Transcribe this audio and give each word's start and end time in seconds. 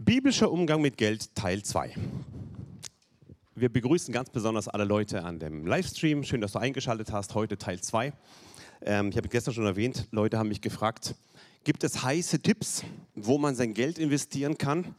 Biblischer 0.00 0.52
Umgang 0.52 0.80
mit 0.80 0.96
Geld 0.96 1.34
Teil 1.34 1.64
2. 1.64 1.92
Wir 3.56 3.68
begrüßen 3.68 4.14
ganz 4.14 4.30
besonders 4.30 4.68
alle 4.68 4.84
Leute 4.84 5.24
an 5.24 5.40
dem 5.40 5.66
Livestream. 5.66 6.22
Schön, 6.22 6.40
dass 6.40 6.52
du 6.52 6.60
eingeschaltet 6.60 7.10
hast. 7.10 7.34
Heute 7.34 7.58
Teil 7.58 7.80
2. 7.80 8.12
Ähm, 8.82 9.08
ich 9.08 9.16
habe 9.16 9.28
gestern 9.28 9.54
schon 9.54 9.66
erwähnt, 9.66 10.06
Leute 10.12 10.38
haben 10.38 10.50
mich 10.50 10.60
gefragt, 10.60 11.16
gibt 11.64 11.82
es 11.82 12.04
heiße 12.04 12.38
Tipps, 12.38 12.84
wo 13.16 13.38
man 13.38 13.56
sein 13.56 13.74
Geld 13.74 13.98
investieren 13.98 14.56
kann? 14.56 14.94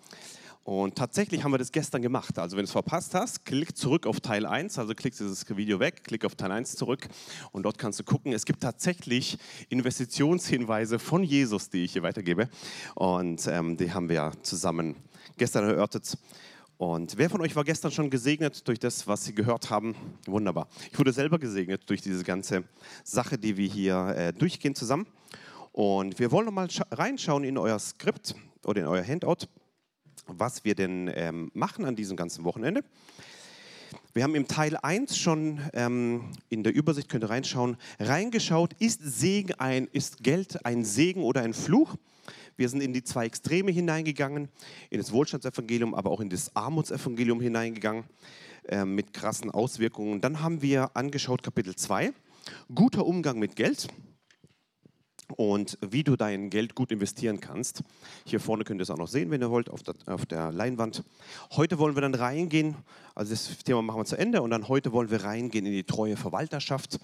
Und 0.69 0.93
tatsächlich 0.93 1.43
haben 1.43 1.51
wir 1.51 1.57
das 1.57 1.71
gestern 1.71 2.03
gemacht. 2.03 2.37
Also 2.37 2.55
wenn 2.55 2.61
du 2.61 2.67
es 2.67 2.71
verpasst 2.71 3.15
hast, 3.15 3.43
klick 3.43 3.75
zurück 3.75 4.05
auf 4.05 4.19
Teil 4.19 4.45
1, 4.45 4.77
also 4.77 4.93
klick 4.93 5.17
dieses 5.17 5.49
Video 5.57 5.79
weg, 5.79 6.03
klick 6.03 6.23
auf 6.23 6.35
Teil 6.35 6.51
1 6.51 6.75
zurück 6.75 7.07
und 7.51 7.63
dort 7.63 7.79
kannst 7.79 7.99
du 7.99 8.03
gucken. 8.03 8.33
Es 8.33 8.45
gibt 8.45 8.61
tatsächlich 8.61 9.39
Investitionshinweise 9.69 10.99
von 10.99 11.23
Jesus, 11.23 11.71
die 11.71 11.85
ich 11.85 11.93
hier 11.93 12.03
weitergebe. 12.03 12.49
Und 12.93 13.47
ähm, 13.47 13.77
die 13.77 13.91
haben 13.91 14.09
wir 14.09 14.31
zusammen 14.43 14.95
gestern 15.37 15.63
erörtert. 15.63 16.15
Und 16.77 17.17
wer 17.17 17.31
von 17.31 17.41
euch 17.41 17.55
war 17.55 17.63
gestern 17.63 17.91
schon 17.91 18.11
gesegnet 18.11 18.67
durch 18.67 18.77
das, 18.77 19.07
was 19.07 19.25
Sie 19.25 19.33
gehört 19.33 19.71
haben? 19.71 19.95
Wunderbar. 20.27 20.67
Ich 20.91 20.99
wurde 20.99 21.13
selber 21.13 21.39
gesegnet 21.39 21.89
durch 21.89 22.01
diese 22.01 22.23
ganze 22.23 22.63
Sache, 23.03 23.39
die 23.39 23.57
wir 23.57 23.67
hier 23.67 24.13
äh, 24.15 24.33
durchgehen 24.33 24.75
zusammen. 24.75 25.07
Und 25.71 26.19
wir 26.19 26.31
wollen 26.31 26.45
nochmal 26.45 26.67
reinschauen 26.91 27.43
in 27.43 27.57
euer 27.57 27.79
Skript 27.79 28.35
oder 28.63 28.81
in 28.81 28.87
euer 28.87 29.03
Handout 29.03 29.47
was 30.37 30.63
wir 30.63 30.75
denn 30.75 31.11
ähm, 31.13 31.51
machen 31.53 31.85
an 31.85 31.95
diesem 31.95 32.17
ganzen 32.17 32.43
Wochenende. 32.43 32.83
Wir 34.13 34.23
haben 34.23 34.35
im 34.35 34.47
Teil 34.47 34.75
1 34.75 35.17
schon 35.17 35.59
ähm, 35.73 36.31
in 36.49 36.63
der 36.63 36.73
Übersicht, 36.73 37.09
könnt 37.09 37.23
ihr 37.23 37.29
reinschauen, 37.29 37.77
reingeschaut, 37.99 38.73
ist, 38.79 39.01
Segen 39.03 39.53
ein, 39.55 39.87
ist 39.91 40.23
Geld 40.23 40.65
ein 40.65 40.83
Segen 40.83 41.23
oder 41.23 41.41
ein 41.41 41.53
Fluch? 41.53 41.95
Wir 42.57 42.69
sind 42.69 42.81
in 42.81 42.91
die 42.91 43.03
zwei 43.03 43.25
Extreme 43.25 43.71
hineingegangen, 43.71 44.49
in 44.89 44.97
das 44.97 45.11
Wohlstandsevangelium, 45.11 45.95
aber 45.95 46.11
auch 46.11 46.19
in 46.19 46.29
das 46.29 46.55
Armutsevangelium 46.55 47.39
hineingegangen, 47.39 48.03
äh, 48.67 48.83
mit 48.83 49.13
krassen 49.13 49.49
Auswirkungen. 49.49 50.21
Dann 50.21 50.41
haben 50.41 50.61
wir 50.61 50.95
angeschaut 50.95 51.41
Kapitel 51.41 51.75
2, 51.75 52.11
guter 52.73 53.05
Umgang 53.05 53.39
mit 53.39 53.55
Geld 53.55 53.87
und 55.37 55.77
wie 55.81 56.03
du 56.03 56.15
dein 56.15 56.49
Geld 56.49 56.75
gut 56.75 56.91
investieren 56.91 57.39
kannst. 57.39 57.83
Hier 58.25 58.39
vorne 58.39 58.63
könnt 58.63 58.79
ihr 58.79 58.83
es 58.83 58.89
auch 58.89 58.97
noch 58.97 59.07
sehen, 59.07 59.31
wenn 59.31 59.41
ihr 59.41 59.49
wollt, 59.49 59.69
auf 59.69 59.83
der, 59.83 59.95
auf 60.07 60.25
der, 60.25 60.51
Leinwand. 60.51 61.03
Heute 61.51 61.79
wollen 61.79 61.95
wir 61.95 62.01
dann 62.01 62.15
reingehen, 62.15 62.75
also 63.15 63.31
das 63.31 63.57
Thema 63.63 63.81
machen 63.81 63.99
wir 63.99 64.05
zu 64.05 64.17
Ende 64.17 64.41
und 64.41 64.49
dann 64.51 64.67
heute 64.67 64.91
wollen 64.91 65.09
wir 65.09 65.23
reingehen 65.23 65.65
in 65.65 65.73
die 65.73 65.83
treue 65.83 66.15
Verwalterschaft, 66.15 66.99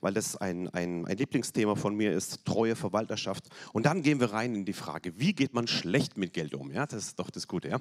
weil 0.00 0.14
das 0.14 0.36
ein, 0.36 0.68
ein, 0.70 1.06
ein 1.06 1.16
Lieblingsthema 1.16 1.74
von 1.74 1.94
mir 1.94 2.12
ist, 2.12 2.44
treue 2.44 2.76
Verwalterschaft. 2.76 3.44
Und 3.72 3.86
dann 3.86 4.02
gehen 4.02 4.20
wir 4.20 4.32
rein 4.32 4.54
in 4.54 4.64
die 4.64 4.72
Frage, 4.72 5.18
wie 5.18 5.32
geht 5.32 5.54
man 5.54 5.66
schlecht 5.66 6.16
mit 6.16 6.32
Geld 6.32 6.54
um? 6.54 6.72
Ja, 6.72 6.86
das 6.86 7.08
ist 7.08 7.18
doch 7.18 7.30
das 7.30 7.46
Gute. 7.46 7.68
Ja? 7.68 7.80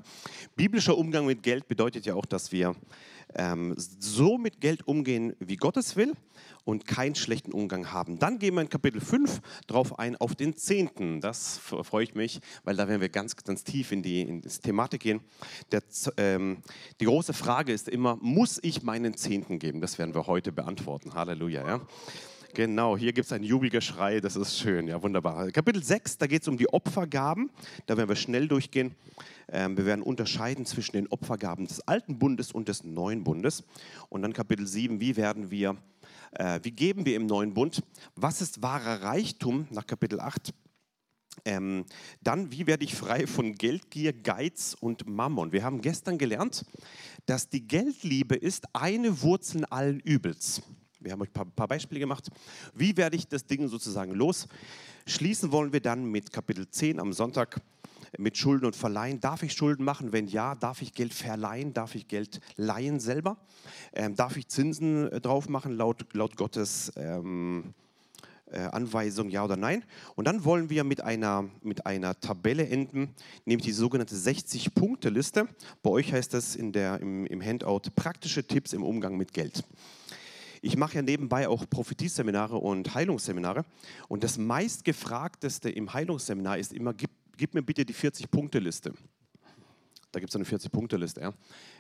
Biblischer 0.56 0.98
Umgang 0.98 1.26
mit 1.26 1.44
Geld 1.44 1.68
bedeutet 1.68 2.06
ja 2.06 2.16
auch, 2.16 2.26
dass 2.26 2.52
wir 2.52 2.76
ähm, 3.36 3.74
so 3.78 4.38
mit 4.38 4.62
Geld 4.62 4.88
umgehen, 4.88 5.36
wie 5.40 5.56
Gott 5.56 5.78
es 5.78 5.96
will 5.96 6.14
und 6.68 6.86
keinen 6.86 7.16
schlechten 7.16 7.54
Umgang 7.54 7.94
haben. 7.94 8.20
Dann 8.20 8.40
gehen 8.40 8.54
wir 8.56 8.62
in 8.62 8.68
Kapitel 8.68 9.00
5 9.00 9.40
drauf 9.68 9.98
ein, 10.00 10.18
auf 10.18 10.36
den 10.36 10.58
Zehnten. 10.58 11.22
Das 11.22 11.58
freue 11.58 12.04
ich 12.04 12.14
mich, 12.14 12.42
weil 12.66 12.76
da 12.76 12.90
werden 12.90 13.00
wir 13.00 13.08
ganz, 13.08 13.38
ganz 13.38 13.64
tief 13.64 13.94
in 13.94 14.04
die, 14.04 14.22
in 14.22 14.42
die 14.42 14.50
Thematik 14.50 15.02
gehen. 15.02 15.22
Der, 15.72 15.82
ähm, 16.18 16.58
die 17.00 17.06
große 17.06 17.32
Frage 17.32 17.72
ist 17.72 17.88
immer, 17.88 18.18
muss 18.20 18.60
ich 18.62 18.84
meinen 18.84 19.16
Zehnten 19.16 19.60
geben? 19.60 19.80
Das 19.80 19.98
werden 19.98 20.14
wir 20.14 20.28
heute 20.28 20.52
beantworten. 20.52 21.14
Halleluja. 21.14 21.66
Ja? 21.66 21.82
Genau, 22.54 22.98
hier 22.98 23.14
gibt 23.14 23.28
es 23.28 23.32
ein 23.32 23.44
Jubelgeschrei, 23.44 24.20
das 24.20 24.36
ist 24.36 24.58
schön, 24.58 24.88
ja, 24.88 25.02
wunderbar. 25.02 25.50
Kapitel 25.52 25.82
6, 25.82 26.18
da 26.18 26.28
geht 26.28 26.42
es 26.42 26.48
um 26.50 26.58
die 26.58 26.68
Opfergaben, 26.68 27.50
da 27.86 27.96
werden 27.96 28.10
wir 28.10 28.16
schnell 28.16 28.48
durchgehen. 28.48 28.96
Ähm, 29.48 29.78
wir 29.78 29.86
werden 29.86 30.02
unterscheiden 30.02 30.66
zwischen 30.66 30.94
den 30.94 31.08
Opfergaben 31.08 31.68
des 31.68 31.88
alten 31.88 32.20
Bundes 32.20 32.52
und 32.52 32.68
des 32.68 32.84
neuen 32.84 33.24
Bundes. 33.24 33.64
Und 34.10 34.24
dann 34.24 34.34
Kapitel 34.34 34.68
7, 34.68 35.00
wie 35.00 35.16
werden 35.16 35.52
wir 35.52 35.78
äh, 36.32 36.60
wie 36.64 36.72
geben 36.72 37.06
wir 37.06 37.16
im 37.16 37.26
neuen 37.26 37.54
Bund? 37.54 37.84
Was 38.16 38.42
ist 38.42 38.62
wahrer 38.62 39.02
Reichtum 39.04 39.68
nach 39.72 39.86
Kapitel 39.86 40.20
8? 40.20 40.54
Ähm, 41.46 41.86
dann, 42.22 42.52
wie 42.52 42.68
werde 42.68 42.84
ich 42.84 42.96
frei 42.96 43.28
von 43.28 43.54
Geldgier, 43.54 44.14
Geiz 44.14 44.76
und 44.80 45.08
Mammon? 45.08 45.52
Wir 45.52 45.64
haben 45.64 45.82
gestern 45.82 46.18
gelernt, 46.18 46.66
dass 47.26 47.50
die 47.50 47.68
Geldliebe 47.68 48.36
ist 48.36 48.66
eine 48.74 49.22
Wurzel 49.22 49.66
allen 49.66 50.00
Übels. 50.00 50.62
Wir 51.00 51.12
haben 51.12 51.22
euch 51.22 51.30
ein 51.30 51.34
paar, 51.34 51.46
paar 51.46 51.68
Beispiele 51.68 52.00
gemacht. 52.00 52.30
Wie 52.74 52.98
werde 52.98 53.16
ich 53.16 53.28
das 53.28 53.46
Ding 53.46 53.68
sozusagen 53.68 54.14
los? 54.14 54.48
Schließen 55.06 55.52
wollen 55.52 55.72
wir 55.72 55.80
dann 55.80 56.06
mit 56.06 56.34
Kapitel 56.34 56.68
10 56.68 57.00
am 57.00 57.14
Sonntag 57.14 57.62
mit 58.18 58.38
Schulden 58.38 58.66
und 58.66 58.76
Verleihen. 58.76 59.20
Darf 59.20 59.44
ich 59.44 59.54
Schulden 59.54 59.84
machen? 59.84 60.12
Wenn 60.12 60.28
ja, 60.28 60.56
darf 60.56 60.82
ich 60.82 60.94
Geld 60.94 61.14
verleihen? 61.14 61.74
Darf 61.74 61.96
ich 61.96 62.08
Geld 62.08 62.40
leihen 62.56 63.00
selber? 63.00 63.38
Ähm, 63.94 64.16
darf 64.16 64.38
ich 64.38 64.48
Zinsen 64.48 65.12
äh, 65.12 65.22
drauf 65.22 65.50
machen 65.50 65.74
laut, 65.78 66.06
laut 66.14 66.36
Gottes 66.36 66.92
ähm, 66.96 67.74
äh, 68.52 68.60
Anweisung, 68.60 69.30
ja 69.30 69.44
oder 69.44 69.58
nein? 69.58 69.84
Und 70.16 70.26
dann 70.26 70.46
wollen 70.46 70.70
wir 70.70 70.84
mit 70.84 71.02
einer, 71.02 71.50
mit 71.62 71.86
einer 71.86 72.20
Tabelle 72.20 72.68
enden, 72.68 73.14
nämlich 73.46 73.66
die 73.66 73.74
sogenannte 73.74 74.16
60-Punkte-Liste. 74.16 75.48
Bei 75.84 75.90
euch 75.90 76.14
heißt 76.14 76.34
das 76.34 76.56
in 76.56 76.72
der, 76.72 77.00
im, 77.02 77.26
im 77.26 77.42
Handout 77.42 77.82
praktische 77.96 78.46
Tipps 78.46 78.74
im 78.74 78.84
Umgang 78.84 79.18
mit 79.18 79.34
Geld. 79.34 79.64
Ich 80.62 80.76
mache 80.76 80.96
ja 80.96 81.02
nebenbei 81.02 81.48
auch 81.48 81.70
Prophetieseminare 81.70 82.58
und 82.58 82.94
Heilungsseminare. 82.94 83.64
Und 84.08 84.24
das 84.24 84.38
meistgefragteste 84.38 85.70
im 85.70 85.94
Heilungsseminar 85.94 86.58
ist 86.58 86.74
immer, 86.74 86.94
gib 86.94 87.12
gib 87.38 87.54
mir 87.54 87.62
bitte 87.62 87.86
die 87.86 87.94
40-Punkte-Liste. 87.94 88.94
Da 90.12 90.20
gibt 90.20 90.30
es 90.30 90.36
eine 90.36 90.46
40-Punkte-Liste 90.46 91.22
ja, 91.22 91.34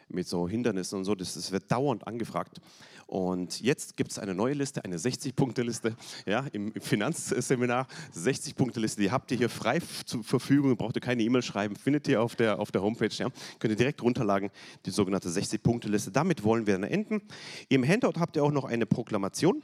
mit 0.09 0.27
so 0.27 0.47
Hindernissen 0.47 0.99
und 0.99 1.05
so. 1.05 1.15
Das, 1.15 1.33
das 1.33 1.51
wird 1.51 1.71
dauernd 1.71 2.05
angefragt. 2.05 2.59
Und 3.07 3.61
jetzt 3.61 3.95
gibt 3.95 4.11
es 4.11 4.19
eine 4.19 4.35
neue 4.35 4.53
Liste, 4.53 4.83
eine 4.83 4.97
60-Punkte-Liste 4.97 5.95
ja, 6.25 6.45
im, 6.51 6.73
im 6.73 6.81
Finanzseminar. 6.81 7.87
60-Punkte-Liste, 8.13 9.01
die 9.01 9.11
habt 9.11 9.31
ihr 9.31 9.37
hier 9.37 9.49
frei 9.49 9.79
zur 10.05 10.23
Verfügung. 10.23 10.75
Braucht 10.75 10.97
ihr 10.97 11.01
keine 11.01 11.23
E-Mail 11.23 11.41
schreiben, 11.41 11.77
findet 11.77 12.07
ihr 12.09 12.21
auf 12.21 12.35
der, 12.35 12.59
auf 12.59 12.71
der 12.71 12.81
Homepage. 12.81 13.09
Ja. 13.13 13.29
Könnt 13.59 13.71
ihr 13.71 13.77
direkt 13.77 14.03
runterladen, 14.03 14.49
die 14.85 14.91
sogenannte 14.91 15.29
60-Punkte-Liste. 15.29 16.11
Damit 16.11 16.43
wollen 16.43 16.67
wir 16.67 16.73
dann 16.73 16.83
enden. 16.83 17.21
Im 17.69 17.87
Handout 17.87 18.19
habt 18.19 18.35
ihr 18.35 18.43
auch 18.43 18.51
noch 18.51 18.65
eine 18.65 18.85
Proklamation. 18.85 19.63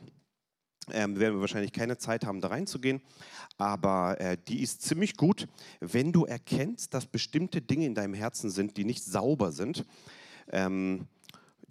Ähm, 0.92 1.20
werden 1.20 1.36
wir 1.36 1.42
wahrscheinlich 1.42 1.72
keine 1.72 1.98
Zeit 1.98 2.26
haben, 2.26 2.42
da 2.42 2.50
reinzugehen. 2.50 3.02
Aber 3.58 4.20
äh, 4.20 4.38
die 4.48 4.62
ist 4.62 4.82
ziemlich 4.82 5.16
gut, 5.16 5.48
wenn 5.80 6.12
du 6.12 6.26
erkennst, 6.26 6.94
dass 6.94 7.06
bestimmte 7.06 7.62
Dinge 7.62 7.86
in 7.86 7.96
deinem 7.96 8.14
Herzen 8.14 8.50
sind, 8.50 8.78
die 8.78 8.86
nicht 8.86 9.04
sauber 9.04 9.52
sind. 9.52 9.86
Ähm, 10.52 11.08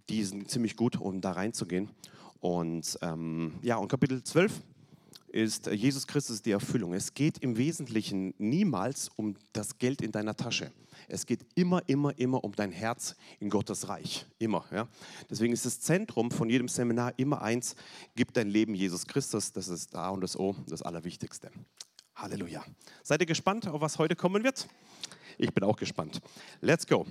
die 0.09 0.25
sind 0.25 0.51
ziemlich 0.51 0.77
gut, 0.77 1.01
um 1.01 1.21
da 1.21 1.33
reinzugehen. 1.33 1.91
Und 2.41 2.99
ähm, 3.03 3.53
ja, 3.63 3.77
und 3.77 3.89
Kapitel 3.89 4.23
12 4.23 4.63
ist 5.29 5.67
Jesus 5.67 6.07
Christus 6.07 6.43
die 6.43 6.51
Erfüllung. 6.51 6.93
Es 6.93 7.15
geht 7.15 7.39
im 7.39 7.57
Wesentlichen 7.57 8.35
niemals 8.39 9.11
um 9.17 9.37
das 9.53 9.79
Geld 9.79 10.03
in 10.03 10.13
deiner 10.13 10.37
Tasche. 10.37 10.71
Es 11.13 11.27
geht 11.27 11.47
immer, 11.57 11.87
immer, 11.91 12.19
immer 12.19 12.43
um 12.43 12.53
dein 12.53 12.73
Herz 12.73 13.17
in 13.39 13.51
Gottes 13.51 13.87
Reich. 13.87 14.25
Immer. 14.39 14.65
Ja? 14.73 14.89
Deswegen 15.29 15.53
ist 15.53 15.67
das 15.67 15.79
Zentrum 15.79 16.31
von 16.31 16.49
jedem 16.49 16.69
Seminar 16.69 17.13
immer 17.19 17.43
eins: 17.43 17.77
Gib 18.15 18.33
dein 18.33 18.49
Leben 18.49 18.75
Jesus 18.75 19.07
Christus. 19.07 19.53
Das 19.53 19.69
ist 19.69 19.95
A 19.95 20.09
und 20.09 20.23
das 20.23 20.39
O, 20.39 20.57
das 20.69 20.81
Allerwichtigste. 20.81 21.51
Halleluja. 22.15 22.65
Seid 23.03 23.21
ihr 23.21 23.27
gespannt, 23.27 23.69
auf 23.69 23.83
was 23.83 23.99
heute 23.99 24.17
kommen 24.17 24.43
wird? 24.43 24.67
Ich 25.37 25.53
bin 25.53 25.65
auch 25.65 25.77
gespannt. 25.77 26.23
Let's 26.63 26.87
go. 26.87 27.07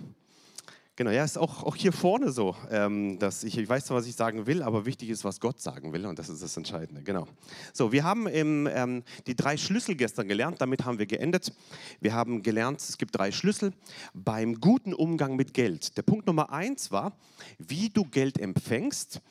Genau, 1.01 1.09
ja, 1.09 1.23
ist 1.23 1.39
auch, 1.39 1.63
auch 1.63 1.75
hier 1.75 1.93
vorne 1.93 2.31
so, 2.31 2.55
ähm, 2.69 3.17
dass 3.17 3.43
ich, 3.43 3.57
ich 3.57 3.67
weiß 3.67 3.85
zwar, 3.85 3.97
was 3.97 4.05
ich 4.05 4.13
sagen 4.13 4.45
will, 4.45 4.61
aber 4.61 4.85
wichtig 4.85 5.09
ist, 5.09 5.23
was 5.23 5.39
Gott 5.39 5.59
sagen 5.59 5.93
will 5.93 6.05
und 6.05 6.19
das 6.19 6.29
ist 6.29 6.43
das 6.43 6.55
Entscheidende. 6.55 7.01
Genau. 7.01 7.27
So, 7.73 7.91
wir 7.91 8.03
haben 8.03 8.27
im, 8.27 8.69
ähm, 8.71 9.01
die 9.25 9.35
drei 9.35 9.57
Schlüssel 9.57 9.95
gestern 9.95 10.27
gelernt, 10.27 10.61
damit 10.61 10.85
haben 10.85 10.99
wir 10.99 11.07
geendet. 11.07 11.53
Wir 12.01 12.13
haben 12.13 12.43
gelernt, 12.43 12.81
es 12.81 12.99
gibt 12.99 13.17
drei 13.17 13.31
Schlüssel 13.31 13.73
beim 14.13 14.61
guten 14.61 14.93
Umgang 14.93 15.35
mit 15.35 15.55
Geld. 15.55 15.97
Der 15.97 16.03
Punkt 16.03 16.27
Nummer 16.27 16.51
eins 16.51 16.91
war, 16.91 17.17
wie 17.57 17.89
du 17.89 18.05
Geld 18.05 18.39
empfängst. 18.39 19.21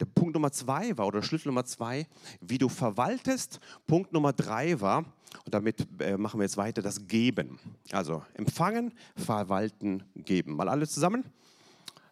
Der 0.00 0.06
Punkt 0.06 0.34
Nummer 0.34 0.52
zwei 0.52 0.96
war, 0.96 1.06
oder 1.06 1.22
Schlüssel 1.22 1.48
Nummer 1.48 1.64
zwei, 1.64 2.06
wie 2.40 2.58
du 2.58 2.68
verwaltest. 2.68 3.60
Punkt 3.86 4.12
Nummer 4.12 4.32
drei 4.32 4.80
war, 4.80 5.04
und 5.44 5.54
damit 5.54 5.86
äh, 6.00 6.16
machen 6.16 6.40
wir 6.40 6.44
jetzt 6.44 6.56
weiter, 6.56 6.82
das 6.82 7.06
Geben. 7.06 7.58
Also 7.90 8.22
empfangen, 8.34 8.92
verwalten, 9.16 10.04
geben. 10.14 10.56
Mal 10.56 10.68
alle 10.68 10.86
zusammen. 10.86 11.24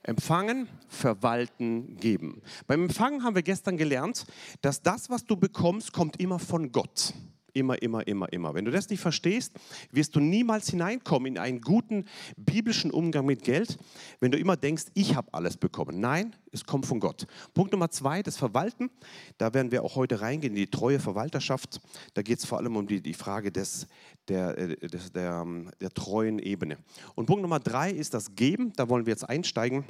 Empfangen, 0.03 0.67
verwalten, 0.89 1.97
geben. 1.99 2.41
Beim 2.67 2.85
Empfangen 2.85 3.23
haben 3.23 3.35
wir 3.35 3.43
gestern 3.43 3.77
gelernt, 3.77 4.25
dass 4.63 4.81
das, 4.81 5.11
was 5.11 5.25
du 5.27 5.37
bekommst, 5.37 5.93
kommt 5.93 6.19
immer 6.19 6.39
von 6.39 6.73
Gott. 6.73 7.13
Immer, 7.53 7.81
immer, 7.83 8.07
immer, 8.07 8.33
immer. 8.33 8.55
Wenn 8.55 8.65
du 8.65 8.71
das 8.71 8.89
nicht 8.89 9.01
verstehst, 9.01 9.53
wirst 9.91 10.15
du 10.15 10.21
niemals 10.21 10.71
hineinkommen 10.71 11.33
in 11.33 11.39
einen 11.39 11.61
guten 11.61 12.05
biblischen 12.37 12.91
Umgang 12.91 13.27
mit 13.27 13.43
Geld, 13.43 13.79
wenn 14.21 14.31
du 14.31 14.39
immer 14.39 14.57
denkst, 14.57 14.85
ich 14.95 15.15
habe 15.15 15.33
alles 15.33 15.57
bekommen. 15.57 16.01
Nein, 16.01 16.37
es 16.53 16.65
kommt 16.65 16.87
von 16.87 17.01
Gott. 17.01 17.27
Punkt 17.55 17.73
Nummer 17.73 17.91
zwei, 17.91 18.23
das 18.23 18.37
Verwalten. 18.37 18.91
Da 19.39 19.55
werden 19.55 19.73
wir 19.73 19.85
auch 19.85 19.97
heute 19.97 20.21
reingehen, 20.21 20.55
in 20.55 20.57
die 20.57 20.71
treue 20.71 21.01
Verwalterschaft. 21.01 21.81
Da 22.15 22.23
geht 22.23 22.39
es 22.39 22.45
vor 22.45 22.59
allem 22.59 22.77
um 22.77 22.87
die, 22.87 23.01
die 23.01 23.15
Frage 23.15 23.53
des, 23.53 23.87
der, 24.29 24.57
äh, 24.59 24.77
des, 24.89 25.13
der, 25.13 25.43
ähm, 25.43 25.71
der 25.81 25.91
treuen 25.91 26.39
Ebene. 26.39 26.79
Und 27.15 27.27
Punkt 27.27 27.43
Nummer 27.43 27.61
drei 27.61 27.91
ist 27.91 28.15
das 28.15 28.35
Geben. 28.35 28.73
Da 28.75 28.89
wollen 28.89 29.07
wir 29.07 29.13
jetzt 29.13 29.29
einsteigen. 29.29 29.85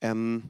Ähm, 0.00 0.44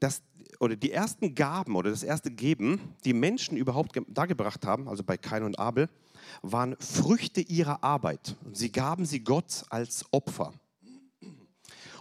das, 0.00 0.22
oder 0.60 0.76
die 0.76 0.92
ersten 0.92 1.34
Gaben 1.34 1.76
oder 1.76 1.90
das 1.90 2.02
erste 2.02 2.30
Geben, 2.30 2.94
die 3.04 3.12
Menschen 3.12 3.56
überhaupt 3.56 4.00
dargebracht 4.08 4.66
haben, 4.66 4.88
also 4.88 5.02
bei 5.02 5.16
Kain 5.16 5.42
und 5.42 5.58
Abel, 5.58 5.88
waren 6.42 6.76
Früchte 6.80 7.40
ihrer 7.40 7.82
Arbeit. 7.84 8.36
Sie 8.52 8.72
gaben 8.72 9.06
sie 9.06 9.20
Gott 9.20 9.64
als 9.70 10.04
Opfer. 10.12 10.52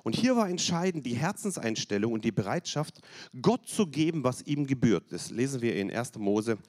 Und 0.04 0.16
hier 0.16 0.36
war 0.36 0.48
entscheidend 0.48 1.04
die 1.08 1.16
Herzenseinstellung 1.16 2.14
und 2.14 2.24
die 2.24 2.32
Bereitschaft, 2.32 3.02
Gott 3.42 3.68
zu 3.68 3.88
geben, 3.88 4.24
was 4.24 4.44
ihm 4.44 4.68
gebührt. 4.68 5.12
Das 5.12 5.32
lesen 5.32 5.62
wir 5.62 5.76
in 5.76 5.92
1. 5.92 6.16
Mose 6.20 6.60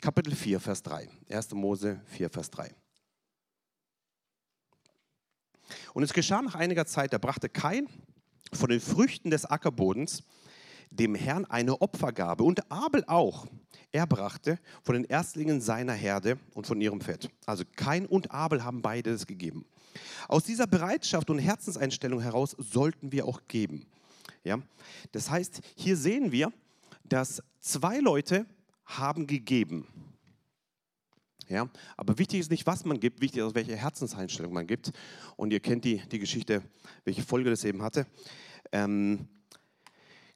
Kapitel 0.00 0.32
4, 0.32 0.60
Vers 0.60 0.82
3. 0.84 1.08
1. 1.28 1.54
Mose 1.54 2.00
4, 2.06 2.30
Vers 2.30 2.50
3. 2.52 2.72
Und 5.92 6.04
es 6.04 6.12
geschah 6.12 6.40
nach 6.40 6.54
einiger 6.54 6.86
Zeit, 6.86 7.12
da 7.12 7.18
brachte 7.18 7.48
Kain 7.48 7.88
von 8.52 8.68
den 8.68 8.80
Früchten 8.80 9.30
des 9.30 9.44
Ackerbodens 9.44 10.22
dem 10.90 11.14
Herrn 11.14 11.44
eine 11.44 11.80
Opfergabe 11.80 12.44
und 12.44 12.70
Abel 12.70 13.04
auch. 13.06 13.46
Er 13.92 14.06
brachte 14.06 14.58
von 14.82 14.94
den 14.94 15.04
Erstlingen 15.04 15.60
seiner 15.60 15.92
Herde 15.92 16.38
und 16.54 16.66
von 16.66 16.80
ihrem 16.80 17.00
Fett. 17.00 17.28
Also 17.46 17.64
Kain 17.76 18.06
und 18.06 18.30
Abel 18.30 18.64
haben 18.64 18.82
beide 18.82 19.10
es 19.10 19.26
gegeben. 19.26 19.64
Aus 20.28 20.44
dieser 20.44 20.66
Bereitschaft 20.66 21.30
und 21.30 21.38
Herzenseinstellung 21.38 22.20
heraus 22.20 22.56
sollten 22.58 23.12
wir 23.12 23.26
auch 23.26 23.42
geben. 23.46 23.86
Ja? 24.42 24.58
Das 25.12 25.30
heißt, 25.30 25.60
hier 25.76 25.96
sehen 25.96 26.32
wir, 26.32 26.52
dass 27.04 27.42
zwei 27.60 27.98
Leute 27.98 28.46
haben 28.84 29.26
gegeben. 29.26 29.86
Ja, 31.48 31.68
aber 31.96 32.18
wichtig 32.18 32.40
ist 32.40 32.50
nicht, 32.50 32.66
was 32.66 32.84
man 32.86 32.98
gibt, 32.98 33.20
wichtig 33.20 33.42
ist, 33.42 33.54
welche 33.54 33.76
Herzenseinstellung 33.76 34.52
man 34.52 34.66
gibt. 34.66 34.92
Und 35.36 35.52
ihr 35.52 35.60
kennt 35.60 35.84
die, 35.84 36.00
die 36.10 36.18
Geschichte, 36.18 36.62
welche 37.04 37.22
Folge 37.22 37.50
das 37.50 37.64
eben 37.64 37.82
hatte. 37.82 38.06
Ähm, 38.72 39.28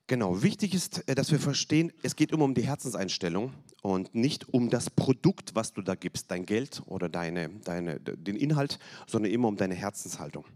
Genau, 0.08 0.42
wichtig 0.42 0.72
ist, 0.72 1.06
äh, 1.06 1.14
dass 1.14 1.30
wir 1.30 1.38
verstehen, 1.38 1.92
es 2.02 2.16
geht 2.16 2.32
immer 2.32 2.44
um 2.44 2.54
die 2.54 2.62
Herzenseinstellung 2.62 3.52
und 3.82 4.14
nicht 4.14 4.48
um 4.48 4.70
das 4.70 4.88
Produkt, 4.88 5.54
was 5.54 5.74
du 5.74 5.82
da 5.82 5.94
gibst, 5.96 6.30
dein 6.30 6.46
Geld 6.46 6.82
oder 6.86 7.10
deine, 7.10 7.50
deine, 7.50 8.00
den 8.00 8.34
Inhalt, 8.34 8.78
sondern 9.06 9.30
immer 9.30 9.48
um 9.48 9.58
deine 9.58 9.74
Herzenshaltung. 9.74 10.46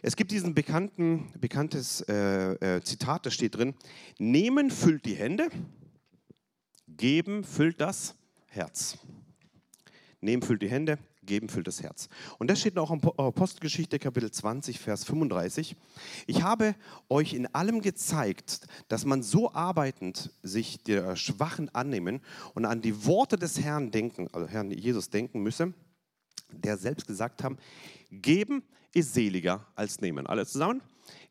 Es 0.00 0.16
gibt 0.16 0.30
diesen 0.30 0.54
bekannten, 0.54 1.28
bekanntes 1.38 2.00
äh, 2.08 2.76
äh, 2.76 2.82
Zitat, 2.82 3.26
da 3.26 3.30
steht 3.30 3.56
drin, 3.56 3.74
nehmen 4.18 4.70
füllt 4.70 5.04
die 5.04 5.16
Hände, 5.16 5.48
geben 6.88 7.44
füllt 7.44 7.78
das 7.82 8.14
Herz. 8.46 8.96
Nehmen 10.22 10.40
füllt 10.40 10.62
die 10.62 10.70
Hände, 10.70 10.98
geben 11.26 11.48
füllt 11.48 11.66
das 11.66 11.82
Herz. 11.82 12.08
Und 12.38 12.48
das 12.48 12.60
steht 12.60 12.78
auch 12.78 12.90
in 12.90 13.00
Apostelgeschichte 13.02 13.98
Kapitel 13.98 14.30
20, 14.30 14.78
Vers 14.78 15.04
35. 15.04 15.76
Ich 16.26 16.42
habe 16.42 16.74
euch 17.08 17.34
in 17.34 17.46
allem 17.54 17.82
gezeigt, 17.82 18.66
dass 18.88 19.04
man 19.04 19.22
so 19.22 19.52
arbeitend 19.52 20.30
sich 20.42 20.82
der 20.82 21.16
Schwachen 21.16 21.68
annehmen 21.74 22.20
und 22.54 22.64
an 22.64 22.80
die 22.80 23.04
Worte 23.04 23.36
des 23.36 23.60
Herrn 23.60 23.90
denken, 23.90 24.28
also 24.32 24.48
Herrn 24.48 24.70
Jesus 24.70 25.10
denken 25.10 25.42
müsse, 25.42 25.74
der 26.52 26.76
selbst 26.76 27.06
gesagt 27.06 27.42
haben, 27.42 27.58
geben 28.10 28.62
ist 28.94 29.12
seliger 29.14 29.66
als 29.74 30.00
nehmen. 30.00 30.26
Alle 30.26 30.46
zusammen? 30.46 30.80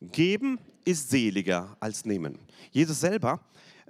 Geben 0.02 0.60
ist 0.84 1.10
seliger 1.10 1.76
als 1.80 2.06
nehmen. 2.06 2.38
Jesus 2.72 3.00
selber 3.00 3.40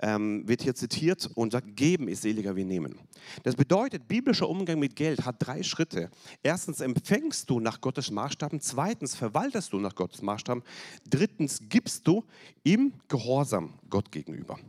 ähm, 0.01 0.47
wird 0.47 0.61
hier 0.61 0.75
zitiert 0.75 1.29
und 1.35 1.51
sagt, 1.51 1.75
geben 1.75 2.07
ist 2.07 2.21
seliger 2.21 2.55
wie 2.55 2.65
nehmen. 2.65 2.99
Das 3.43 3.55
bedeutet, 3.55 4.07
biblischer 4.07 4.49
Umgang 4.49 4.79
mit 4.79 4.95
Geld 4.95 5.25
hat 5.25 5.35
drei 5.39 5.63
Schritte. 5.63 6.09
Erstens 6.43 6.81
empfängst 6.81 7.49
du 7.49 7.59
nach 7.59 7.81
Gottes 7.81 8.11
Maßstaben, 8.11 8.59
zweitens 8.59 9.15
verwaltest 9.15 9.73
du 9.73 9.79
nach 9.79 9.95
Gottes 9.95 10.21
Maßstaben, 10.21 10.63
drittens 11.09 11.59
gibst 11.69 12.07
du 12.07 12.23
im 12.63 12.93
Gehorsam 13.07 13.73
Gott 13.89 14.11
gegenüber. 14.11 14.59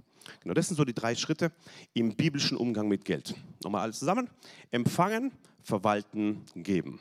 Genau, 0.41 0.55
das 0.55 0.69
sind 0.69 0.77
so 0.77 0.85
die 0.85 0.95
drei 0.95 1.15
Schritte 1.15 1.53
im 1.95 2.15
biblischen 2.15 2.57
Umgang 2.57 2.89
mit 2.89 3.05
Geld. 3.05 3.35
Nochmal 3.63 3.83
alles 3.83 4.01
zusammen. 4.01 4.29
Empfangen, 4.71 5.33
verwalten, 5.63 6.43
geben. 6.55 6.99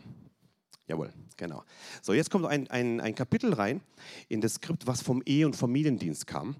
Jawohl, 0.87 1.11
genau. 1.35 1.63
So, 2.03 2.13
jetzt 2.13 2.29
kommt 2.29 2.45
ein, 2.45 2.69
ein, 2.69 3.01
ein 3.01 3.15
Kapitel 3.15 3.53
rein 3.53 3.81
in 4.29 4.41
das 4.41 4.55
Skript, 4.55 4.85
was 4.85 5.01
vom 5.01 5.23
Ehe- 5.25 5.47
und 5.47 5.55
Familiendienst 5.55 6.27
kam 6.27 6.55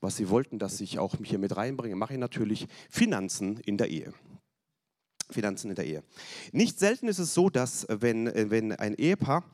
was 0.00 0.16
sie 0.16 0.28
wollten, 0.28 0.58
dass 0.58 0.80
ich 0.80 0.98
auch 0.98 1.18
mich 1.18 1.30
hier 1.30 1.38
mit 1.38 1.56
reinbringe, 1.56 1.96
mache 1.96 2.14
ich 2.14 2.18
natürlich 2.18 2.66
Finanzen 2.88 3.58
in 3.60 3.76
der 3.76 3.88
Ehe. 3.88 4.12
Finanzen 5.30 5.70
in 5.70 5.76
der 5.76 5.86
Ehe. 5.86 6.02
Nicht 6.52 6.78
selten 6.78 7.08
ist 7.08 7.18
es 7.18 7.34
so, 7.34 7.50
dass 7.50 7.84
äh, 7.84 7.96
wenn, 8.00 8.26
äh, 8.26 8.50
wenn 8.50 8.72
ein 8.72 8.94
Ehepaar 8.94 9.44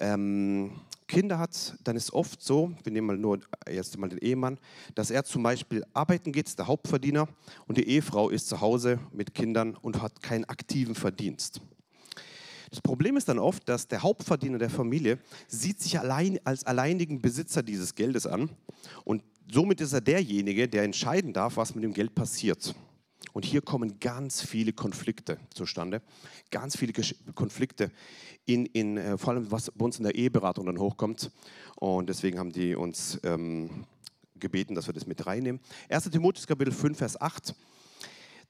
ähm, 0.00 0.72
Kinder 1.08 1.38
hat, 1.38 1.76
dann 1.84 1.96
ist 1.96 2.12
oft 2.12 2.40
so, 2.40 2.72
wir 2.82 2.92
nehmen 2.92 3.06
mal 3.06 3.18
nur 3.18 3.40
erst 3.66 3.98
mal 3.98 4.08
den 4.08 4.18
Ehemann, 4.18 4.58
dass 4.94 5.10
er 5.10 5.24
zum 5.24 5.42
Beispiel 5.42 5.84
arbeiten 5.92 6.32
geht, 6.32 6.58
der 6.58 6.66
Hauptverdiener 6.66 7.28
und 7.66 7.76
die 7.76 7.86
Ehefrau 7.86 8.30
ist 8.30 8.48
zu 8.48 8.60
Hause 8.60 8.98
mit 9.12 9.34
Kindern 9.34 9.76
und 9.76 10.00
hat 10.00 10.22
keinen 10.22 10.44
aktiven 10.46 10.94
Verdienst. 10.94 11.60
Das 12.70 12.80
Problem 12.80 13.18
ist 13.18 13.28
dann 13.28 13.38
oft, 13.38 13.68
dass 13.68 13.86
der 13.86 14.02
Hauptverdiener 14.02 14.56
der 14.56 14.70
Familie 14.70 15.18
sieht 15.46 15.82
sich 15.82 16.00
allein 16.00 16.38
als 16.44 16.64
alleinigen 16.64 17.20
Besitzer 17.20 17.62
dieses 17.62 17.94
Geldes 17.94 18.26
an 18.26 18.48
und 19.04 19.22
somit 19.50 19.80
ist 19.80 19.92
er 19.92 20.00
derjenige, 20.00 20.68
der 20.68 20.82
entscheiden 20.82 21.32
darf, 21.32 21.56
was 21.56 21.74
mit 21.74 21.84
dem 21.84 21.92
Geld 21.92 22.14
passiert. 22.14 22.74
Und 23.32 23.44
hier 23.44 23.62
kommen 23.62 23.98
ganz 23.98 24.42
viele 24.42 24.72
Konflikte 24.72 25.38
zustande, 25.54 26.02
ganz 26.50 26.76
viele 26.76 26.92
Konflikte, 27.34 27.90
in, 28.44 28.66
in, 28.66 28.98
äh, 28.98 29.16
vor 29.16 29.32
allem 29.34 29.50
was 29.50 29.70
bei 29.70 29.84
uns 29.84 29.98
in 29.98 30.04
der 30.04 30.14
Eheberatung 30.14 30.66
dann 30.66 30.78
hochkommt. 30.78 31.30
Und 31.76 32.08
deswegen 32.08 32.38
haben 32.38 32.52
die 32.52 32.74
uns 32.74 33.18
ähm, 33.22 33.86
gebeten, 34.38 34.74
dass 34.74 34.86
wir 34.86 34.94
das 34.94 35.06
mit 35.06 35.24
reinnehmen. 35.24 35.60
1. 35.88 36.10
Timotheus 36.10 36.46
Kapitel 36.46 36.72
5, 36.72 36.98
Vers 36.98 37.20
8. 37.20 37.54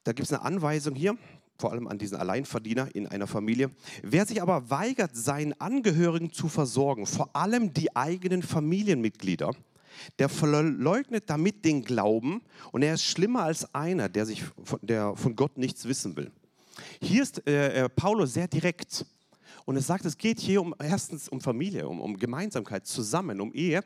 Da 0.05 0.13
gibt 0.13 0.27
es 0.27 0.33
eine 0.33 0.43
Anweisung 0.43 0.97
hier, 0.97 1.17
vor 1.59 1.71
allem 1.71 1.87
an 1.87 1.99
diesen 1.99 2.17
Alleinverdiener 2.17 2.93
in 2.95 3.07
einer 3.07 3.29
Familie. 3.29 3.71
Wer 4.03 4.27
sich 4.27 4.43
aber 4.43 4.69
weigert, 4.71 5.15
seinen 5.15 5.53
Angehörigen 5.61 6.33
zu 6.33 6.49
versorgen, 6.49 7.07
vor 7.07 7.37
allem 7.37 7.73
die 7.73 7.95
eigenen 7.95 8.43
Familienmitglieder, 8.43 9.55
der 10.19 10.29
verleugnet 10.29 11.25
damit 11.29 11.65
den 11.65 11.85
Glauben 11.85 12.43
und 12.73 12.83
er 12.83 12.95
ist 12.95 13.05
schlimmer 13.05 13.45
als 13.45 13.75
einer, 13.75 14.09
der, 14.09 14.27
sich 14.27 14.43
von, 14.65 14.79
der 14.83 15.17
von 15.17 15.37
Gott 15.37 15.59
nichts 15.59 15.87
wissen 15.87 16.17
will. 16.17 16.31
Hier 17.01 17.23
ist 17.23 17.47
äh, 17.47 17.85
äh, 17.85 17.89
Paulus 17.89 18.35
sehr 18.35 18.49
direkt 18.49 19.05
und 19.65 19.77
er 19.77 19.83
sagt, 19.83 20.05
es 20.05 20.19
geht 20.19 20.41
hier 20.41 20.61
um 20.61 20.75
erstens 20.79 21.29
um 21.29 21.41
Familie, 21.41 21.87
um, 21.89 22.01
um 22.01 22.19
Gemeinsamkeit, 22.19 22.87
zusammen, 22.87 23.41
um 23.41 23.53
Ehe. 23.53 23.83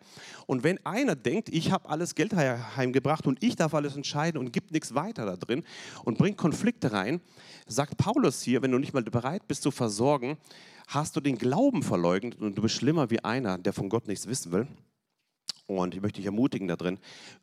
Und 0.47 0.64
wenn 0.64 0.85
einer 0.87 1.14
denkt, 1.14 1.49
ich 1.50 1.71
habe 1.71 1.88
alles 1.88 2.14
Geld 2.14 2.35
heimgebracht 2.35 3.26
und 3.26 3.42
ich 3.42 3.57
darf 3.57 3.75
alles 3.75 3.97
entscheiden 3.97 4.38
und 4.38 4.52
gibt 4.52 4.73
nichts 4.73 4.95
weiter 4.95 5.26
da 5.26 5.37
drin 5.37 5.64
und 6.04 6.19
bringt 6.19 6.38
Konflikte 6.38 6.92
rein, 6.92 7.21
sagt 7.66 7.97
Paulus 7.97 8.42
hier, 8.42 8.62
wenn 8.62 8.73
du 8.73 8.78
nicht 8.78 8.95
mal 8.95 9.02
bereit 9.02 9.47
bist 9.49 9.62
zu 9.62 9.71
versorgen, 9.71 10.38
hast 10.88 11.16
du 11.16 11.21
den 11.21 11.37
Glauben 11.37 11.83
verleugnet 11.83 12.40
und 12.40 12.57
du 12.57 12.62
bist 12.62 12.76
schlimmer 12.76 13.11
wie 13.11 13.23
einer, 13.23 13.59
der 13.59 13.73
von 13.73 13.88
Gott 13.88 14.07
nichts 14.07 14.26
wissen 14.26 14.52
will. 14.52 14.66
Und 15.66 15.94
ich 15.94 16.00
möchte 16.00 16.18
dich 16.18 16.26
ermutigen 16.26 16.68
darin, 16.68 16.99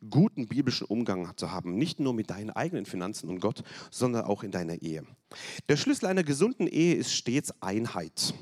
guten 0.10 0.48
biblischen 0.48 0.88
Umgang 0.88 1.36
zu 1.36 1.52
haben, 1.52 1.78
nicht 1.78 2.00
nur 2.00 2.14
mit 2.14 2.30
deinen 2.30 2.52
eigenen 2.52 2.86
Finanzen 2.86 3.30
und 3.30 3.40
Gott, 3.40 3.64
sondern 3.92 4.26
auch 4.26 4.44
in 4.44 4.52
deiner 4.52 4.82
Ehe. 4.82 5.04
Der 5.68 5.76
Schlüssel 5.76 6.06
einer 6.06 6.24
gesunden 6.24 6.68
Ehe 6.68 6.96
ist 6.96 7.14
stets 7.14 7.54
Einheit. 7.62 8.34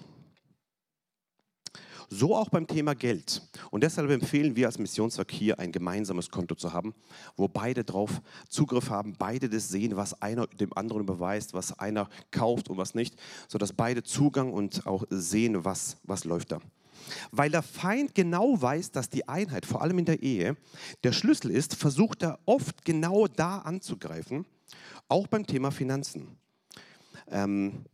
So 2.13 2.35
auch 2.35 2.49
beim 2.49 2.67
Thema 2.67 2.93
Geld. 2.93 3.41
Und 3.71 3.83
deshalb 3.83 4.11
empfehlen 4.11 4.57
wir 4.57 4.67
als 4.67 4.77
Missionswerk 4.77 5.31
hier 5.31 5.59
ein 5.59 5.71
gemeinsames 5.71 6.29
Konto 6.29 6.55
zu 6.55 6.73
haben, 6.73 6.93
wo 7.37 7.47
beide 7.47 7.85
drauf 7.85 8.21
Zugriff 8.49 8.89
haben, 8.89 9.15
beide 9.17 9.47
das 9.47 9.69
sehen, 9.69 9.95
was 9.95 10.21
einer 10.21 10.45
dem 10.47 10.73
anderen 10.73 11.05
beweist, 11.05 11.53
was 11.53 11.79
einer 11.79 12.09
kauft 12.29 12.69
und 12.69 12.75
was 12.77 12.95
nicht, 12.95 13.15
sodass 13.47 13.71
beide 13.71 14.03
Zugang 14.03 14.51
und 14.51 14.85
auch 14.85 15.05
sehen, 15.09 15.63
was, 15.63 15.97
was 16.03 16.25
läuft 16.25 16.51
da. 16.51 16.59
Weil 17.31 17.49
der 17.49 17.61
Feind 17.61 18.15
genau 18.15 18.61
weiß, 18.61 18.91
dass 18.91 19.09
die 19.09 19.27
Einheit, 19.27 19.65
vor 19.65 19.81
allem 19.81 19.99
in 19.99 20.05
der 20.05 20.21
Ehe, 20.21 20.55
der 21.03 21.11
Schlüssel 21.11 21.51
ist, 21.51 21.75
versucht 21.75 22.23
er 22.23 22.39
oft 22.45 22.85
genau 22.85 23.27
da 23.27 23.59
anzugreifen, 23.59 24.45
auch 25.07 25.27
beim 25.27 25.45
Thema 25.45 25.71
Finanzen. 25.71 26.37
Ähm, 27.29 27.85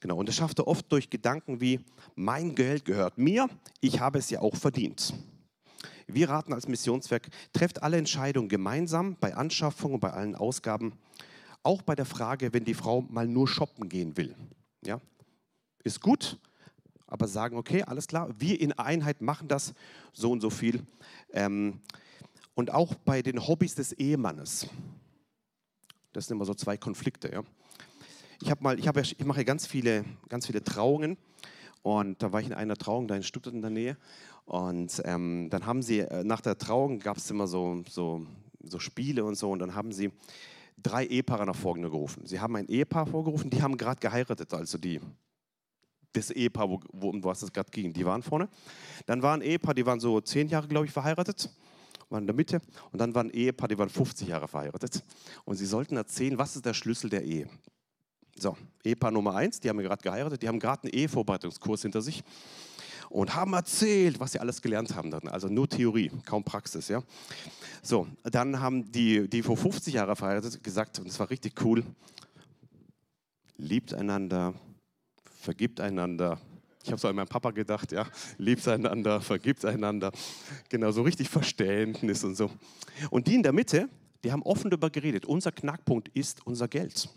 genau, 0.00 0.16
und 0.16 0.28
das 0.28 0.36
schafft 0.36 0.58
er 0.58 0.68
oft 0.68 0.90
durch 0.90 1.10
Gedanken 1.10 1.60
wie, 1.60 1.80
mein 2.14 2.54
Geld 2.54 2.84
gehört 2.84 3.18
mir, 3.18 3.48
ich 3.80 4.00
habe 4.00 4.18
es 4.18 4.30
ja 4.30 4.40
auch 4.40 4.56
verdient. 4.56 5.14
Wir 6.06 6.28
raten 6.28 6.52
als 6.52 6.66
Missionswerk, 6.66 7.28
trefft 7.52 7.82
alle 7.82 7.96
Entscheidungen 7.96 8.48
gemeinsam 8.48 9.16
bei 9.20 9.34
Anschaffung 9.34 9.94
und 9.94 10.00
bei 10.00 10.10
allen 10.10 10.34
Ausgaben 10.34 10.92
Auch 11.62 11.82
bei 11.82 11.94
der 11.94 12.06
Frage, 12.06 12.52
wenn 12.54 12.64
die 12.64 12.74
Frau 12.74 13.02
mal 13.02 13.28
nur 13.28 13.46
shoppen 13.46 13.88
gehen 13.88 14.16
will. 14.16 14.34
Ja? 14.82 15.00
Ist 15.84 16.00
gut, 16.00 16.38
aber 17.10 17.28
sagen, 17.28 17.56
okay, 17.56 17.82
alles 17.82 18.06
klar, 18.06 18.30
wir 18.38 18.60
in 18.60 18.72
Einheit 18.72 19.20
machen 19.20 19.48
das 19.48 19.74
so 20.12 20.30
und 20.30 20.40
so 20.40 20.48
viel. 20.48 20.82
Ähm, 21.32 21.80
und 22.54 22.72
auch 22.72 22.94
bei 22.94 23.20
den 23.22 23.46
Hobbys 23.46 23.74
des 23.74 23.92
Ehemannes. 23.92 24.68
Das 26.12 26.26
sind 26.26 26.36
immer 26.36 26.44
so 26.44 26.54
zwei 26.54 26.76
Konflikte. 26.76 27.30
Ja? 27.32 27.42
Ich, 28.42 28.60
mal, 28.60 28.78
ich, 28.78 28.88
hab, 28.88 28.96
ich 28.96 29.24
mache 29.24 29.44
ganz 29.44 29.66
viele, 29.66 30.04
ganz 30.28 30.46
viele 30.46 30.62
Trauungen 30.62 31.16
und 31.82 32.22
da 32.22 32.32
war 32.32 32.40
ich 32.40 32.46
in 32.46 32.54
einer 32.54 32.76
Trauung 32.76 33.08
da 33.08 33.16
in 33.16 33.22
Stuttgart 33.22 33.54
in 33.54 33.62
der 33.62 33.70
Nähe 33.70 33.96
und 34.44 35.00
ähm, 35.04 35.48
dann 35.50 35.66
haben 35.66 35.82
sie, 35.82 36.00
äh, 36.00 36.24
nach 36.24 36.40
der 36.40 36.58
Trauung 36.58 36.98
gab 36.98 37.16
es 37.16 37.30
immer 37.30 37.46
so, 37.46 37.82
so, 37.88 38.26
so 38.62 38.78
Spiele 38.78 39.24
und 39.24 39.36
so 39.36 39.50
und 39.50 39.60
dann 39.60 39.74
haben 39.74 39.92
sie 39.92 40.10
drei 40.82 41.06
Ehepaare 41.06 41.46
nach 41.46 41.56
vorne 41.56 41.88
gerufen. 41.88 42.26
Sie 42.26 42.40
haben 42.40 42.56
ein 42.56 42.66
Ehepaar 42.68 43.06
vorgerufen, 43.06 43.50
die 43.50 43.62
haben 43.62 43.76
gerade 43.76 44.00
geheiratet, 44.00 44.52
also 44.52 44.78
die, 44.78 45.00
das 46.12 46.30
Ehepaar, 46.30 46.68
wo, 46.68 46.80
wo, 46.92 47.10
um 47.10 47.22
was 47.22 47.42
es 47.42 47.52
gerade 47.52 47.70
ging, 47.70 47.92
die 47.92 48.04
waren 48.04 48.22
vorne. 48.22 48.48
Dann 49.06 49.22
war 49.22 49.34
ein 49.34 49.42
Ehepaar, 49.42 49.74
die 49.74 49.86
waren 49.86 50.00
so 50.00 50.20
zehn 50.20 50.48
Jahre, 50.48 50.68
glaube 50.68 50.86
ich, 50.86 50.92
verheiratet, 50.92 51.50
waren 52.08 52.22
in 52.22 52.26
der 52.26 52.36
Mitte. 52.36 52.60
Und 52.92 53.00
dann 53.00 53.14
war 53.14 53.24
ein 53.24 53.30
Ehepaar, 53.30 53.68
die 53.68 53.78
waren 53.78 53.88
50 53.88 54.28
Jahre 54.28 54.48
verheiratet. 54.48 55.04
Und 55.44 55.56
sie 55.56 55.66
sollten 55.66 55.96
erzählen, 55.96 56.38
was 56.38 56.56
ist 56.56 56.66
der 56.66 56.74
Schlüssel 56.74 57.10
der 57.10 57.24
Ehe. 57.24 57.48
So, 58.36 58.56
Ehepaar 58.84 59.10
Nummer 59.10 59.34
eins, 59.34 59.60
die 59.60 59.68
haben 59.68 59.78
gerade 59.78 60.02
geheiratet, 60.02 60.42
die 60.42 60.48
haben 60.48 60.58
gerade 60.58 60.84
einen 60.84 60.92
Ehevorbereitungskurs 60.92 61.82
hinter 61.82 62.00
sich 62.00 62.24
und 63.10 63.34
haben 63.34 63.52
erzählt, 63.52 64.20
was 64.20 64.32
sie 64.32 64.38
alles 64.38 64.62
gelernt 64.62 64.94
haben. 64.94 65.12
Also 65.28 65.48
nur 65.48 65.68
Theorie, 65.68 66.10
kaum 66.24 66.44
Praxis. 66.44 66.88
Ja? 66.88 67.02
So, 67.82 68.06
dann 68.22 68.60
haben 68.60 68.90
die, 68.90 69.28
die 69.28 69.42
vor 69.42 69.56
50 69.56 69.94
Jahren 69.94 70.14
verheiratet, 70.16 70.62
gesagt, 70.62 71.00
und 71.00 71.08
es 71.08 71.18
war 71.18 71.28
richtig 71.28 71.62
cool, 71.64 71.84
liebt 73.56 73.92
einander, 73.92 74.54
vergibt 75.40 75.80
einander. 75.80 76.38
Ich 76.82 76.90
habe 76.90 77.00
so 77.00 77.08
an 77.08 77.16
meinen 77.16 77.28
Papa 77.28 77.50
gedacht, 77.50 77.92
ja, 77.92 78.06
liebt 78.38 78.66
einander, 78.66 79.20
vergibt 79.20 79.64
einander. 79.64 80.12
Genau, 80.68 80.90
so 80.92 81.02
richtig 81.02 81.28
Verständnis 81.28 82.24
und 82.24 82.36
so. 82.36 82.50
Und 83.10 83.26
die 83.26 83.34
in 83.34 83.42
der 83.42 83.52
Mitte, 83.52 83.88
die 84.24 84.32
haben 84.32 84.42
offen 84.42 84.70
darüber 84.70 84.90
geredet. 84.90 85.26
Unser 85.26 85.52
Knackpunkt 85.52 86.08
ist 86.14 86.46
unser 86.46 86.68
Geld. 86.68 87.08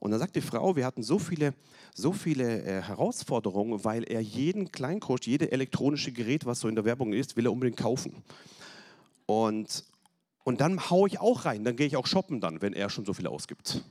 Und 0.00 0.10
dann 0.10 0.20
sagt 0.20 0.36
die 0.36 0.42
Frau, 0.42 0.76
wir 0.76 0.84
hatten 0.84 1.02
so 1.02 1.18
viele, 1.18 1.54
so 1.94 2.12
viele 2.12 2.62
äh, 2.62 2.82
Herausforderungen, 2.82 3.84
weil 3.84 4.04
er 4.04 4.20
jeden 4.20 4.70
Kleinkost, 4.70 5.26
jede 5.26 5.50
elektronische 5.50 6.12
Gerät, 6.12 6.44
was 6.44 6.60
so 6.60 6.68
in 6.68 6.74
der 6.74 6.84
Werbung 6.84 7.14
ist, 7.14 7.36
will 7.36 7.46
er 7.46 7.52
unbedingt 7.52 7.78
kaufen. 7.78 8.22
Und, 9.24 9.84
und 10.42 10.60
dann 10.60 10.90
haue 10.90 11.08
ich 11.08 11.20
auch 11.20 11.46
rein, 11.46 11.64
dann 11.64 11.76
gehe 11.76 11.86
ich 11.86 11.96
auch 11.96 12.06
shoppen 12.06 12.42
dann, 12.42 12.60
wenn 12.60 12.74
er 12.74 12.90
schon 12.90 13.06
so 13.06 13.14
viel 13.14 13.26
ausgibt. 13.26 13.82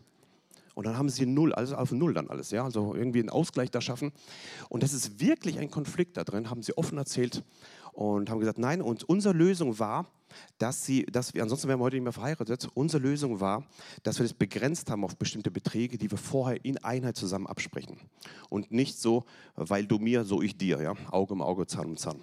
Und 0.74 0.86
dann 0.86 0.98
haben 0.98 1.10
sie 1.10 1.25
null, 1.25 1.53
also 1.53 1.75
auf 1.75 1.92
null 1.92 2.13
dann 2.13 2.30
alles, 2.30 2.51
ja, 2.51 2.63
also 2.63 2.96
irgendwie 2.96 3.20
einen 3.20 3.30
Ausgleich 3.30 3.70
da 3.70 3.80
schaffen. 3.80 4.12
Und 4.70 4.84
das 4.84 4.94
ist 4.94 5.20
wirklich 5.20 5.60
ein 5.60 5.70
Konflikt 5.70 6.18
da 6.18 6.24
drin, 6.24 6.50
haben 6.50 6.63
sie 6.63 6.75
offen 6.77 6.98
erzählt 6.98 7.44
und 7.92 8.30
haben 8.30 8.39
gesagt, 8.39 8.58
nein, 8.58 8.82
und 8.82 9.03
unsere 9.03 9.36
Lösung 9.36 9.77
war, 9.77 10.08
dass 10.58 10.84
sie, 10.84 11.06
dass 11.06 11.36
wir, 11.36 11.44
ansonsten 11.44 11.68
wären 11.68 11.80
wir 11.80 11.84
heute 11.84 11.98
nicht 11.98 12.03
mehr 12.03 12.12
verheiratet, 12.12 12.68
unsere 12.74 13.03
Lösung 13.03 13.39
war, 13.39 13.68
dass 14.01 14.18
wir 14.18 14.24
das 14.24 14.34
begrenzt 14.34 14.89
haben 14.89 15.03
auf 15.03 15.15
bestimmte 15.15 15.51
Beträge, 15.51 16.00
die 16.00 16.10
wir 16.10 16.18
vorher 16.18 16.63
in 16.65 16.84
Einheit 16.84 17.15
zusammen 17.15 17.46
absprechen. 17.46 17.98
Und 18.50 18.72
nicht 18.72 18.98
so, 18.98 19.25
weil 19.56 19.86
du 19.86 20.00
mir, 20.00 20.24
so 20.24 20.42
ich 20.42 20.58
dir, 20.58 20.82
ja, 20.82 20.96
Auge 21.12 21.34
um 21.34 21.42
Auge, 21.44 21.68
Zahn 21.68 21.86
um 21.86 21.98
Zahn. 21.98 22.20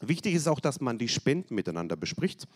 Wichtig 0.00 0.34
ist 0.34 0.46
auch, 0.46 0.60
dass 0.60 0.80
man 0.80 0.98
die 0.98 1.08
Spenden 1.08 1.54
miteinander 1.54 1.96
bespricht. 1.96 2.46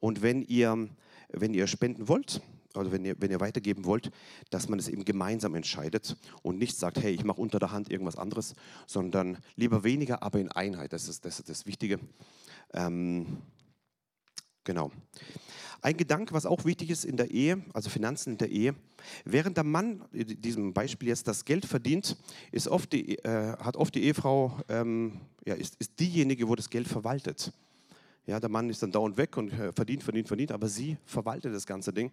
Und 0.00 0.22
wenn 0.22 0.42
ihr, 0.42 0.88
wenn 1.30 1.52
ihr 1.52 1.66
spenden 1.66 2.08
wollt, 2.08 2.40
also 2.78 2.92
wenn 2.92 3.04
ihr, 3.04 3.16
wenn 3.18 3.30
ihr 3.30 3.40
weitergeben 3.40 3.84
wollt, 3.84 4.10
dass 4.50 4.68
man 4.68 4.78
es 4.78 4.88
eben 4.88 5.04
gemeinsam 5.04 5.54
entscheidet 5.54 6.16
und 6.42 6.58
nicht 6.58 6.76
sagt, 6.76 7.02
hey, 7.02 7.12
ich 7.12 7.24
mache 7.24 7.40
unter 7.40 7.58
der 7.58 7.72
Hand 7.72 7.90
irgendwas 7.90 8.16
anderes, 8.16 8.54
sondern 8.86 9.38
lieber 9.56 9.84
weniger, 9.84 10.22
aber 10.22 10.40
in 10.40 10.50
Einheit. 10.50 10.92
Das 10.92 11.08
ist 11.08 11.24
das, 11.24 11.40
ist 11.40 11.48
das 11.48 11.66
Wichtige. 11.66 11.98
Ähm, 12.72 13.38
genau. 14.64 14.90
Ein 15.80 15.96
Gedanke, 15.96 16.34
was 16.34 16.44
auch 16.44 16.64
wichtig 16.64 16.90
ist 16.90 17.04
in 17.04 17.16
der 17.16 17.30
Ehe, 17.30 17.62
also 17.72 17.88
Finanzen 17.88 18.32
in 18.32 18.38
der 18.38 18.50
Ehe, 18.50 18.74
während 19.24 19.56
der 19.56 19.64
Mann, 19.64 20.04
in 20.12 20.40
diesem 20.40 20.72
Beispiel 20.72 21.08
jetzt, 21.08 21.28
das 21.28 21.44
Geld 21.44 21.66
verdient, 21.66 22.16
ist 22.50 22.66
oft 22.66 22.92
die, 22.92 23.18
äh, 23.18 23.56
hat 23.58 23.76
oft 23.76 23.94
die 23.94 24.02
Ehefrau, 24.02 24.58
ähm, 24.68 25.20
ja, 25.44 25.54
ist, 25.54 25.76
ist 25.78 25.98
diejenige, 26.00 26.48
wo 26.48 26.56
das 26.56 26.68
Geld 26.68 26.88
verwaltet. 26.88 27.52
Ja, 28.28 28.38
der 28.38 28.50
Mann 28.50 28.68
ist 28.68 28.82
dann 28.82 28.92
dauernd 28.92 29.16
weg 29.16 29.38
und 29.38 29.50
äh, 29.54 29.72
verdient, 29.72 30.02
verdient, 30.02 30.28
verdient, 30.28 30.52
aber 30.52 30.68
sie 30.68 30.98
verwaltet 31.06 31.54
das 31.54 31.64
ganze 31.64 31.94
Ding. 31.94 32.12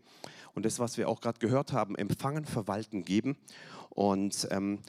Und 0.53 0.65
das, 0.65 0.79
was 0.79 0.97
wir 0.97 1.09
auch 1.09 1.19
gerade 1.19 1.39
gehört 1.39 1.73
haben, 1.73 1.97
empfangen, 1.97 2.45
verwalten, 2.45 3.03
geben. 3.03 3.35
Und, 3.89 4.47
ähm, 4.49 4.79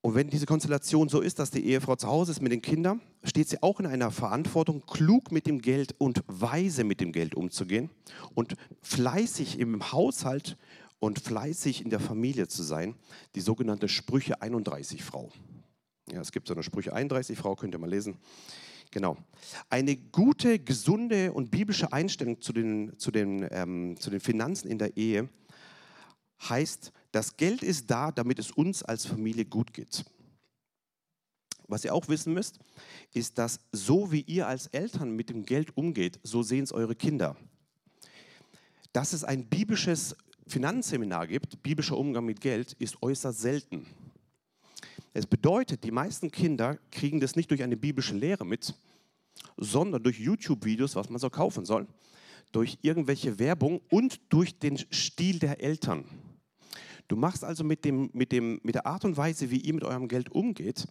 und 0.00 0.16
wenn 0.16 0.28
diese 0.28 0.44
Konstellation 0.44 1.08
so 1.08 1.20
ist, 1.20 1.38
dass 1.38 1.52
die 1.52 1.64
Ehefrau 1.64 1.94
zu 1.94 2.08
Hause 2.08 2.32
ist 2.32 2.42
mit 2.42 2.50
den 2.50 2.62
Kindern, 2.62 3.00
steht 3.22 3.48
sie 3.48 3.62
auch 3.62 3.78
in 3.78 3.86
einer 3.86 4.10
Verantwortung, 4.10 4.84
klug 4.86 5.30
mit 5.30 5.46
dem 5.46 5.60
Geld 5.60 5.94
und 5.98 6.24
weise 6.26 6.82
mit 6.82 7.00
dem 7.00 7.12
Geld 7.12 7.36
umzugehen 7.36 7.88
und 8.34 8.56
fleißig 8.80 9.60
im 9.60 9.92
Haushalt 9.92 10.56
und 10.98 11.20
fleißig 11.20 11.80
in 11.80 11.90
der 11.90 12.00
Familie 12.00 12.48
zu 12.48 12.64
sein. 12.64 12.96
Die 13.36 13.40
sogenannte 13.40 13.88
Sprüche 13.88 14.42
31 14.42 15.04
Frau. 15.04 15.30
Ja, 16.10 16.20
es 16.20 16.32
gibt 16.32 16.48
so 16.48 16.54
eine 16.54 16.64
Sprüche 16.64 16.92
31 16.92 17.38
Frau, 17.38 17.54
könnt 17.54 17.72
ihr 17.72 17.78
mal 17.78 17.88
lesen. 17.88 18.18
Genau. 18.92 19.16
Eine 19.70 19.96
gute, 19.96 20.58
gesunde 20.58 21.32
und 21.32 21.50
biblische 21.50 21.92
Einstellung 21.92 22.40
zu 22.42 22.52
den, 22.52 22.96
zu, 22.98 23.10
den, 23.10 23.48
ähm, 23.50 23.96
zu 23.98 24.10
den 24.10 24.20
Finanzen 24.20 24.68
in 24.68 24.78
der 24.78 24.96
Ehe 24.96 25.28
heißt, 26.48 26.92
das 27.10 27.36
Geld 27.36 27.62
ist 27.62 27.90
da, 27.90 28.12
damit 28.12 28.38
es 28.38 28.50
uns 28.50 28.82
als 28.82 29.06
Familie 29.06 29.46
gut 29.46 29.72
geht. 29.72 30.04
Was 31.68 31.84
ihr 31.84 31.94
auch 31.94 32.06
wissen 32.08 32.34
müsst, 32.34 32.58
ist, 33.14 33.38
dass 33.38 33.60
so 33.72 34.12
wie 34.12 34.20
ihr 34.20 34.46
als 34.46 34.66
Eltern 34.66 35.16
mit 35.16 35.30
dem 35.30 35.46
Geld 35.46 35.74
umgeht, 35.74 36.20
so 36.22 36.42
sehen 36.42 36.64
es 36.64 36.72
eure 36.72 36.94
Kinder. 36.94 37.34
Dass 38.92 39.14
es 39.14 39.24
ein 39.24 39.46
biblisches 39.46 40.14
Finanzseminar 40.46 41.28
gibt, 41.28 41.62
biblischer 41.62 41.96
Umgang 41.96 42.26
mit 42.26 42.42
Geld, 42.42 42.74
ist 42.74 43.02
äußerst 43.02 43.40
selten. 43.40 43.86
Es 45.14 45.26
bedeutet, 45.26 45.84
die 45.84 45.90
meisten 45.90 46.30
Kinder 46.30 46.78
kriegen 46.90 47.20
das 47.20 47.36
nicht 47.36 47.50
durch 47.50 47.62
eine 47.62 47.76
biblische 47.76 48.14
Lehre 48.14 48.46
mit, 48.46 48.74
sondern 49.56 50.02
durch 50.02 50.18
YouTube-Videos, 50.18 50.96
was 50.96 51.10
man 51.10 51.18
so 51.18 51.28
kaufen 51.28 51.64
soll, 51.64 51.86
durch 52.50 52.78
irgendwelche 52.82 53.38
Werbung 53.38 53.80
und 53.90 54.20
durch 54.30 54.58
den 54.58 54.78
Stil 54.90 55.38
der 55.38 55.62
Eltern. 55.62 56.04
Du 57.08 57.16
machst 57.16 57.44
also 57.44 57.62
mit, 57.62 57.84
dem, 57.84 58.10
mit, 58.14 58.32
dem, 58.32 58.60
mit 58.62 58.74
der 58.74 58.86
Art 58.86 59.04
und 59.04 59.16
Weise, 59.16 59.50
wie 59.50 59.58
ihr 59.58 59.74
mit 59.74 59.84
eurem 59.84 60.08
Geld 60.08 60.30
umgeht, 60.30 60.86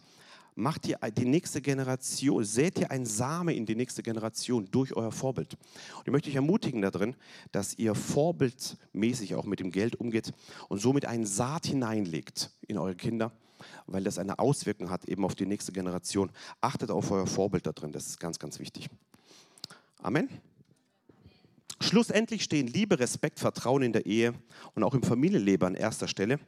macht 0.54 0.86
ihr 0.86 0.98
die 1.16 1.24
nächste 1.24 1.60
Generation, 1.60 2.44
sät 2.44 2.78
ihr 2.78 2.90
ein 2.90 3.06
Same 3.06 3.54
in 3.54 3.66
die 3.66 3.74
nächste 3.74 4.02
Generation 4.02 4.68
durch 4.70 4.94
euer 4.94 5.10
Vorbild. 5.10 5.54
Und 5.96 6.06
ich 6.06 6.12
möchte 6.12 6.28
euch 6.28 6.36
ermutigen 6.36 6.82
darin, 6.82 7.16
dass 7.52 7.76
ihr 7.78 7.94
vorbildmäßig 7.94 9.34
auch 9.34 9.46
mit 9.46 9.60
dem 9.60 9.70
Geld 9.70 9.96
umgeht 9.96 10.32
und 10.68 10.80
somit 10.80 11.06
einen 11.06 11.26
Saat 11.26 11.66
hineinlegt 11.66 12.50
in 12.68 12.78
eure 12.78 12.94
Kinder 12.94 13.32
weil 13.86 14.04
das 14.04 14.18
eine 14.18 14.38
Auswirkung 14.38 14.90
hat 14.90 15.04
eben 15.06 15.24
auf 15.24 15.34
die 15.34 15.46
nächste 15.46 15.72
Generation. 15.72 16.30
Achtet 16.60 16.90
auf 16.90 17.10
euer 17.10 17.26
Vorbild 17.26 17.66
da 17.66 17.72
drin, 17.72 17.92
das 17.92 18.06
ist 18.06 18.20
ganz, 18.20 18.38
ganz 18.38 18.58
wichtig. 18.58 18.88
Amen. 20.02 20.28
Schlussendlich 21.82 22.44
stehen 22.44 22.68
Liebe, 22.68 22.98
Respekt, 22.98 23.40
Vertrauen 23.40 23.82
in 23.82 23.92
der 23.92 24.06
Ehe 24.06 24.34
und 24.74 24.84
auch 24.84 24.94
im 24.94 25.02
Familienleben 25.02 25.66
an 25.66 25.74
erster 25.74 26.06
Stelle. 26.06 26.38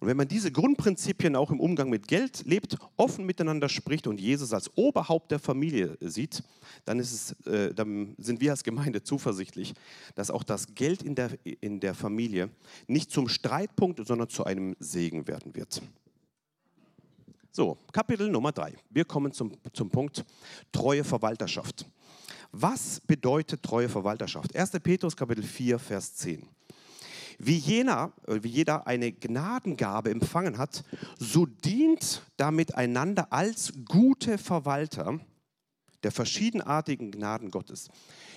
Und 0.00 0.08
wenn 0.08 0.16
man 0.16 0.26
diese 0.26 0.50
Grundprinzipien 0.50 1.36
auch 1.36 1.52
im 1.52 1.60
Umgang 1.60 1.88
mit 1.88 2.08
Geld 2.08 2.44
lebt, 2.44 2.76
offen 2.96 3.24
miteinander 3.24 3.68
spricht 3.68 4.08
und 4.08 4.20
Jesus 4.20 4.52
als 4.52 4.76
Oberhaupt 4.76 5.30
der 5.30 5.38
Familie 5.38 5.96
sieht, 6.00 6.42
dann, 6.84 6.98
es, 6.98 7.36
äh, 7.46 7.72
dann 7.72 8.16
sind 8.18 8.40
wir 8.40 8.50
als 8.50 8.64
Gemeinde 8.64 9.04
zuversichtlich, 9.04 9.74
dass 10.16 10.32
auch 10.32 10.42
das 10.42 10.74
Geld 10.74 11.02
in 11.02 11.14
der, 11.14 11.30
in 11.44 11.78
der 11.78 11.94
Familie 11.94 12.50
nicht 12.88 13.12
zum 13.12 13.28
Streitpunkt, 13.28 14.04
sondern 14.04 14.28
zu 14.28 14.42
einem 14.42 14.74
Segen 14.80 15.28
werden 15.28 15.54
wird. 15.54 15.80
So, 17.54 17.76
Kapitel 17.92 18.30
Nummer 18.30 18.50
drei. 18.50 18.74
Wir 18.88 19.04
kommen 19.04 19.30
zum, 19.30 19.52
zum 19.74 19.90
Punkt 19.90 20.24
treue 20.72 21.04
Verwalterschaft. 21.04 21.84
Was 22.50 22.98
bedeutet 23.00 23.62
treue 23.62 23.90
Verwalterschaft? 23.90 24.56
1. 24.56 24.70
Petrus 24.82 25.14
Kapitel 25.14 25.44
4, 25.44 25.78
Vers 25.78 26.14
10. 26.14 26.48
Wie, 27.38 27.58
jener, 27.58 28.14
wie 28.26 28.48
jeder 28.48 28.86
eine 28.86 29.12
Gnadengabe 29.12 30.10
empfangen 30.10 30.56
hat, 30.56 30.82
so 31.18 31.44
dient 31.44 32.22
damit 32.38 32.74
einander 32.74 33.30
als 33.30 33.74
gute 33.84 34.38
Verwalter 34.38 35.20
der 36.02 36.10
verschiedenartigen 36.10 37.10
Gnaden 37.10 37.50
Gottes. 37.50 37.90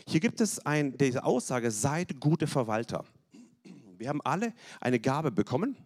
Hier 0.10 0.19
gibt 0.19 0.41
es 0.41 0.60
ein, 0.65 0.98
diese 0.98 1.24
Aussage, 1.24 1.72
seid 1.72 2.19
gute 2.19 2.48
Verwalter. 2.48 3.05
Wir 3.98 4.10
haben 4.10 4.22
alle 4.24 4.53
eine 4.81 5.00
Gabe 5.00 5.31
bekommen, 5.31 5.77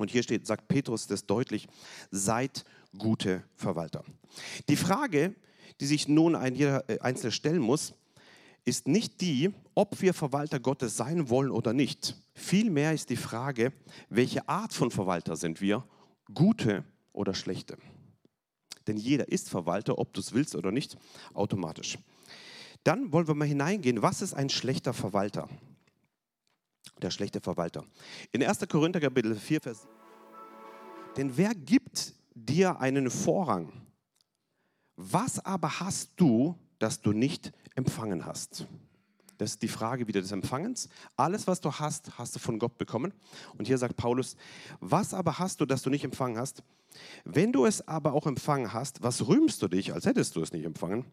und 0.00 0.10
hier 0.10 0.22
steht, 0.22 0.46
sagt 0.46 0.68
Petrus 0.68 1.06
das 1.06 1.26
deutlich, 1.26 1.68
seid 2.10 2.64
gute 2.96 3.44
Verwalter. 3.54 4.04
Die 4.68 4.76
Frage, 4.76 5.34
die 5.80 5.86
sich 5.86 6.08
nun 6.08 6.34
ein 6.34 6.54
jeder 6.54 6.88
äh, 6.88 6.98
Einzelne 7.00 7.32
stellen 7.32 7.60
muss, 7.60 7.94
ist 8.64 8.88
nicht 8.88 9.20
die, 9.20 9.50
ob 9.74 10.00
wir 10.02 10.12
Verwalter 10.12 10.60
Gottes 10.60 10.96
sein 10.96 11.30
wollen 11.30 11.50
oder 11.50 11.72
nicht. 11.72 12.16
Vielmehr 12.34 12.92
ist 12.92 13.10
die 13.10 13.16
Frage, 13.16 13.72
welche 14.08 14.48
Art 14.48 14.72
von 14.72 14.90
Verwalter 14.90 15.36
sind 15.36 15.60
wir, 15.60 15.84
gute 16.34 16.84
oder 17.12 17.34
schlechte. 17.34 17.78
Denn 18.86 18.96
jeder 18.96 19.28
ist 19.28 19.48
Verwalter, 19.48 19.98
ob 19.98 20.12
du 20.12 20.20
es 20.20 20.32
willst 20.32 20.54
oder 20.54 20.72
nicht, 20.72 20.96
automatisch. 21.32 21.98
Dann 22.84 23.12
wollen 23.12 23.28
wir 23.28 23.34
mal 23.34 23.48
hineingehen, 23.48 24.02
was 24.02 24.22
ist 24.22 24.34
ein 24.34 24.48
schlechter 24.48 24.92
Verwalter? 24.92 25.48
Der 27.00 27.10
schlechte 27.10 27.40
Verwalter. 27.40 27.84
In 28.32 28.42
1. 28.42 28.60
Korinther 28.68 29.00
Kapitel 29.00 29.34
4, 29.34 29.60
Vers 29.60 29.88
Denn 31.16 31.36
wer 31.36 31.54
gibt 31.54 32.14
dir 32.34 32.78
einen 32.80 33.10
Vorrang? 33.10 33.72
Was 34.96 35.44
aber 35.44 35.80
hast 35.80 36.12
du, 36.16 36.56
das 36.78 37.00
du 37.00 37.12
nicht 37.12 37.52
empfangen 37.74 38.26
hast? 38.26 38.66
Das 39.38 39.52
ist 39.52 39.62
die 39.62 39.68
Frage 39.68 40.06
wieder 40.06 40.20
des 40.20 40.32
Empfangens. 40.32 40.90
Alles, 41.16 41.46
was 41.46 41.62
du 41.62 41.72
hast, 41.72 42.18
hast 42.18 42.34
du 42.34 42.38
von 42.38 42.58
Gott 42.58 42.76
bekommen. 42.76 43.14
Und 43.56 43.66
hier 43.66 43.78
sagt 43.78 43.96
Paulus, 43.96 44.36
was 44.80 45.14
aber 45.14 45.38
hast 45.38 45.62
du, 45.62 45.64
das 45.64 45.80
du 45.80 45.88
nicht 45.88 46.04
empfangen 46.04 46.36
hast? 46.36 46.62
Wenn 47.24 47.50
du 47.50 47.64
es 47.64 47.88
aber 47.88 48.12
auch 48.12 48.26
empfangen 48.26 48.74
hast, 48.74 49.02
was 49.02 49.26
rühmst 49.26 49.62
du 49.62 49.68
dich, 49.68 49.94
als 49.94 50.04
hättest 50.04 50.36
du 50.36 50.42
es 50.42 50.52
nicht 50.52 50.66
empfangen? 50.66 51.06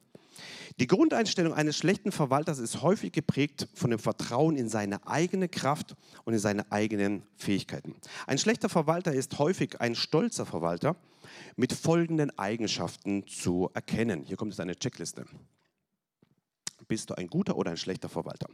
Die 0.79 0.88
Grundeinstellung 0.88 1.53
eines 1.53 1.77
schlechten 1.77 2.12
Verwalters 2.12 2.60
ist 2.60 2.82
häufig 2.82 3.12
geprägt 3.12 3.67
von 3.74 3.89
dem 3.89 4.00
Vertrauen 4.00 4.56
in 4.56 4.70
seine 4.70 5.06
eigene 5.08 5.50
Kraft 5.50 5.96
und 6.24 6.34
in 6.34 6.39
seine 6.39 6.72
eigenen 6.72 7.24
Fähigkeiten. 7.36 7.96
Ein 8.27 8.38
schlechter 8.38 8.70
Verwalter 8.70 9.13
ist 9.13 9.39
häufig 9.39 9.82
ein 9.82 9.96
stolzer 9.96 10.46
Verwalter 10.46 10.96
mit 11.56 11.74
folgenden 11.74 12.38
Eigenschaften 12.38 13.27
zu 13.27 13.70
erkennen. 13.74 14.24
Hier 14.25 14.38
kommt 14.38 14.51
jetzt 14.51 14.60
eine 14.60 14.75
Checkliste. 14.75 15.25
Bist 16.88 17.10
du 17.10 17.15
ein 17.15 17.27
guter 17.27 17.58
oder 17.58 17.72
ein 17.72 17.77
schlechter 17.77 18.10
Verwalter? 18.10 18.48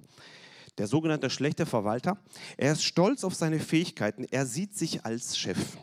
Der 0.77 0.87
sogenannte 0.87 1.29
schlechte 1.29 1.65
Verwalter, 1.67 2.17
er 2.57 2.71
ist 2.71 2.83
stolz 2.83 3.23
auf 3.23 3.35
seine 3.35 3.59
Fähigkeiten, 3.59 4.23
er 4.23 4.47
sieht 4.47 4.75
sich 4.75 5.05
als 5.05 5.37
Chef. 5.37 5.77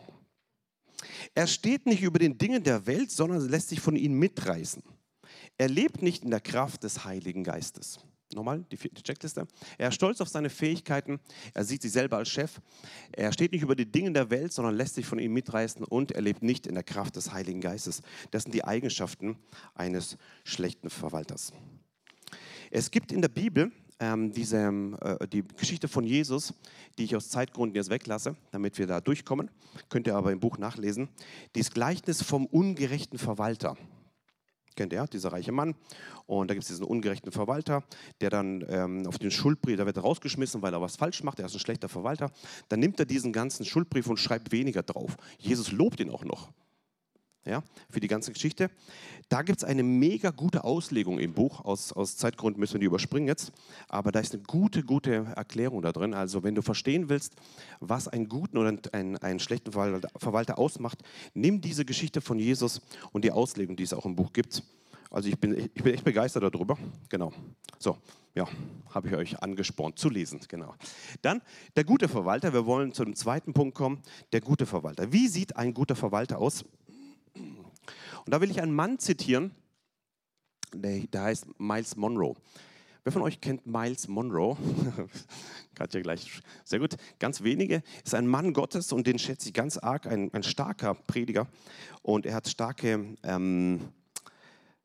Er 1.33 1.47
steht 1.47 1.85
nicht 1.85 2.01
über 2.01 2.19
den 2.19 2.37
Dingen 2.37 2.63
der 2.63 2.85
Welt, 2.87 3.09
sondern 3.09 3.47
lässt 3.47 3.69
sich 3.69 3.79
von 3.79 3.95
ihnen 3.95 4.15
mitreißen. 4.19 4.83
Er 5.57 5.69
lebt 5.69 6.01
nicht 6.01 6.23
in 6.23 6.31
der 6.31 6.41
Kraft 6.41 6.83
des 6.83 7.05
Heiligen 7.05 7.43
Geistes. 7.43 7.99
Nochmal 8.33 8.63
die 8.71 8.77
Checkliste. 8.77 9.47
Er 9.77 9.89
ist 9.89 9.95
stolz 9.95 10.21
auf 10.21 10.29
seine 10.29 10.49
Fähigkeiten. 10.49 11.19
Er 11.53 11.65
sieht 11.65 11.81
sich 11.81 11.91
selber 11.91 12.17
als 12.17 12.29
Chef. 12.29 12.61
Er 13.11 13.33
steht 13.33 13.51
nicht 13.51 13.61
über 13.61 13.75
die 13.75 13.91
Dinge 13.91 14.13
der 14.13 14.29
Welt, 14.29 14.53
sondern 14.53 14.75
lässt 14.75 14.95
sich 14.95 15.05
von 15.05 15.19
ihm 15.19 15.33
mitreißen 15.33 15.83
und 15.83 16.11
er 16.11 16.21
lebt 16.21 16.41
nicht 16.41 16.65
in 16.65 16.75
der 16.75 16.83
Kraft 16.83 17.15
des 17.15 17.33
Heiligen 17.33 17.61
Geistes. 17.61 18.01
Das 18.31 18.43
sind 18.43 18.53
die 18.53 18.63
Eigenschaften 18.63 19.37
eines 19.75 20.17
schlechten 20.43 20.89
Verwalters. 20.89 21.51
Es 22.69 22.89
gibt 22.89 23.11
in 23.11 23.21
der 23.21 23.29
Bibel 23.29 23.71
ähm, 23.99 24.31
diese, 24.31 24.57
äh, 25.01 25.27
die 25.27 25.43
Geschichte 25.43 25.87
von 25.87 26.05
Jesus, 26.05 26.53
die 26.97 27.03
ich 27.03 27.15
aus 27.15 27.29
Zeitgründen 27.29 27.75
jetzt 27.75 27.89
weglasse, 27.89 28.35
damit 28.51 28.77
wir 28.77 28.87
da 28.87 29.01
durchkommen. 29.01 29.51
Könnt 29.89 30.07
ihr 30.07 30.15
aber 30.15 30.31
im 30.31 30.39
Buch 30.39 30.57
nachlesen. 30.57 31.09
Dieses 31.55 31.71
Gleichnis 31.71 32.21
vom 32.21 32.45
ungerechten 32.45 33.19
Verwalter. 33.19 33.77
Kennt 34.75 34.93
ihr, 34.93 35.05
dieser 35.07 35.31
reiche 35.31 35.51
Mann. 35.51 35.75
Und 36.25 36.49
da 36.49 36.53
gibt 36.53 36.63
es 36.63 36.69
diesen 36.69 36.85
ungerechten 36.85 37.31
Verwalter, 37.31 37.83
der 38.21 38.29
dann 38.29 38.65
ähm, 38.69 39.07
auf 39.07 39.17
den 39.17 39.31
Schuldbrief, 39.31 39.77
da 39.77 39.85
wird 39.85 40.01
rausgeschmissen, 40.01 40.61
weil 40.61 40.73
er 40.73 40.81
was 40.81 40.95
falsch 40.95 41.23
macht, 41.23 41.39
er 41.39 41.45
ist 41.45 41.53
ein 41.53 41.59
schlechter 41.59 41.89
Verwalter. 41.89 42.31
Dann 42.69 42.79
nimmt 42.79 42.99
er 42.99 43.05
diesen 43.05 43.33
ganzen 43.33 43.65
Schuldbrief 43.65 44.07
und 44.07 44.17
schreibt 44.17 44.51
weniger 44.51 44.83
drauf. 44.83 45.17
Jesus 45.37 45.71
lobt 45.71 45.99
ihn 45.99 46.09
auch 46.09 46.23
noch 46.23 46.49
ja, 47.45 47.63
für 47.89 47.99
die 47.99 48.07
ganze 48.07 48.31
Geschichte. 48.31 48.69
Da 49.29 49.41
gibt 49.41 49.59
es 49.59 49.63
eine 49.63 49.83
mega 49.83 50.29
gute 50.31 50.63
Auslegung 50.63 51.17
im 51.19 51.33
Buch. 51.33 51.63
Aus, 51.63 51.93
aus 51.93 52.17
Zeitgrund 52.17 52.57
müssen 52.57 52.73
wir 52.73 52.79
die 52.81 52.85
überspringen 52.85 53.27
jetzt. 53.27 53.51
Aber 53.87 54.11
da 54.11 54.19
ist 54.19 54.33
eine 54.33 54.43
gute, 54.43 54.83
gute 54.83 55.27
Erklärung 55.35 55.81
da 55.81 55.91
drin. 55.91 56.13
Also, 56.13 56.43
wenn 56.43 56.53
du 56.53 56.61
verstehen 56.61 57.09
willst, 57.09 57.35
was 57.79 58.07
einen 58.07 58.27
guten 58.27 58.57
oder 58.57 58.77
einen, 58.91 59.17
einen 59.17 59.39
schlechten 59.39 59.71
Verwalter 59.71 60.57
ausmacht, 60.59 60.99
nimm 61.33 61.61
diese 61.61 61.85
Geschichte 61.85 62.21
von 62.21 62.39
Jesus 62.39 62.81
und 63.11 63.23
die 63.23 63.31
Auslegung, 63.31 63.75
die 63.75 63.83
es 63.83 63.93
auch 63.93 64.05
im 64.05 64.15
Buch 64.15 64.33
gibt. 64.33 64.63
Also, 65.09 65.29
ich 65.29 65.39
bin, 65.39 65.57
ich 65.57 65.83
bin 65.83 65.93
echt 65.93 66.03
begeistert 66.03 66.43
darüber. 66.43 66.77
Genau. 67.09 67.31
So, 67.79 67.97
ja, 68.35 68.47
habe 68.89 69.07
ich 69.07 69.15
euch 69.15 69.39
angespornt 69.41 69.97
zu 69.97 70.09
lesen. 70.09 70.39
Genau. 70.47 70.75
Dann 71.21 71.41
der 71.75 71.83
gute 71.83 72.07
Verwalter. 72.07 72.53
Wir 72.53 72.65
wollen 72.65 72.93
zu 72.93 73.03
dem 73.03 73.15
zweiten 73.15 73.53
Punkt 73.53 73.75
kommen. 73.75 74.01
Der 74.31 74.41
gute 74.41 74.65
Verwalter. 74.65 75.11
Wie 75.11 75.27
sieht 75.27 75.57
ein 75.57 75.73
guter 75.73 75.95
Verwalter 75.95 76.37
aus? 76.37 76.65
Und 78.25 78.33
da 78.33 78.41
will 78.41 78.51
ich 78.51 78.61
einen 78.61 78.73
Mann 78.73 78.99
zitieren, 78.99 79.51
der, 80.73 80.99
der 81.07 81.23
heißt 81.23 81.59
Miles 81.59 81.95
Monroe. 81.95 82.35
Wer 83.03 83.11
von 83.11 83.23
euch 83.23 83.41
kennt 83.41 83.65
Miles 83.65 84.07
Monroe? 84.07 84.55
Katja 85.75 86.01
gleich. 86.01 86.39
Sehr 86.63 86.77
gut. 86.77 86.97
Ganz 87.17 87.41
wenige. 87.41 87.81
Ist 88.05 88.13
ein 88.13 88.27
Mann 88.27 88.53
Gottes 88.53 88.91
und 88.91 89.07
den 89.07 89.17
schätze 89.17 89.47
ich 89.47 89.55
ganz 89.55 89.77
arg. 89.77 90.05
Ein, 90.05 90.31
ein 90.33 90.43
starker 90.43 90.93
Prediger. 90.93 91.47
Und 92.03 92.27
er 92.27 92.35
hat 92.35 92.47
starke, 92.47 93.17
ähm, 93.23 93.89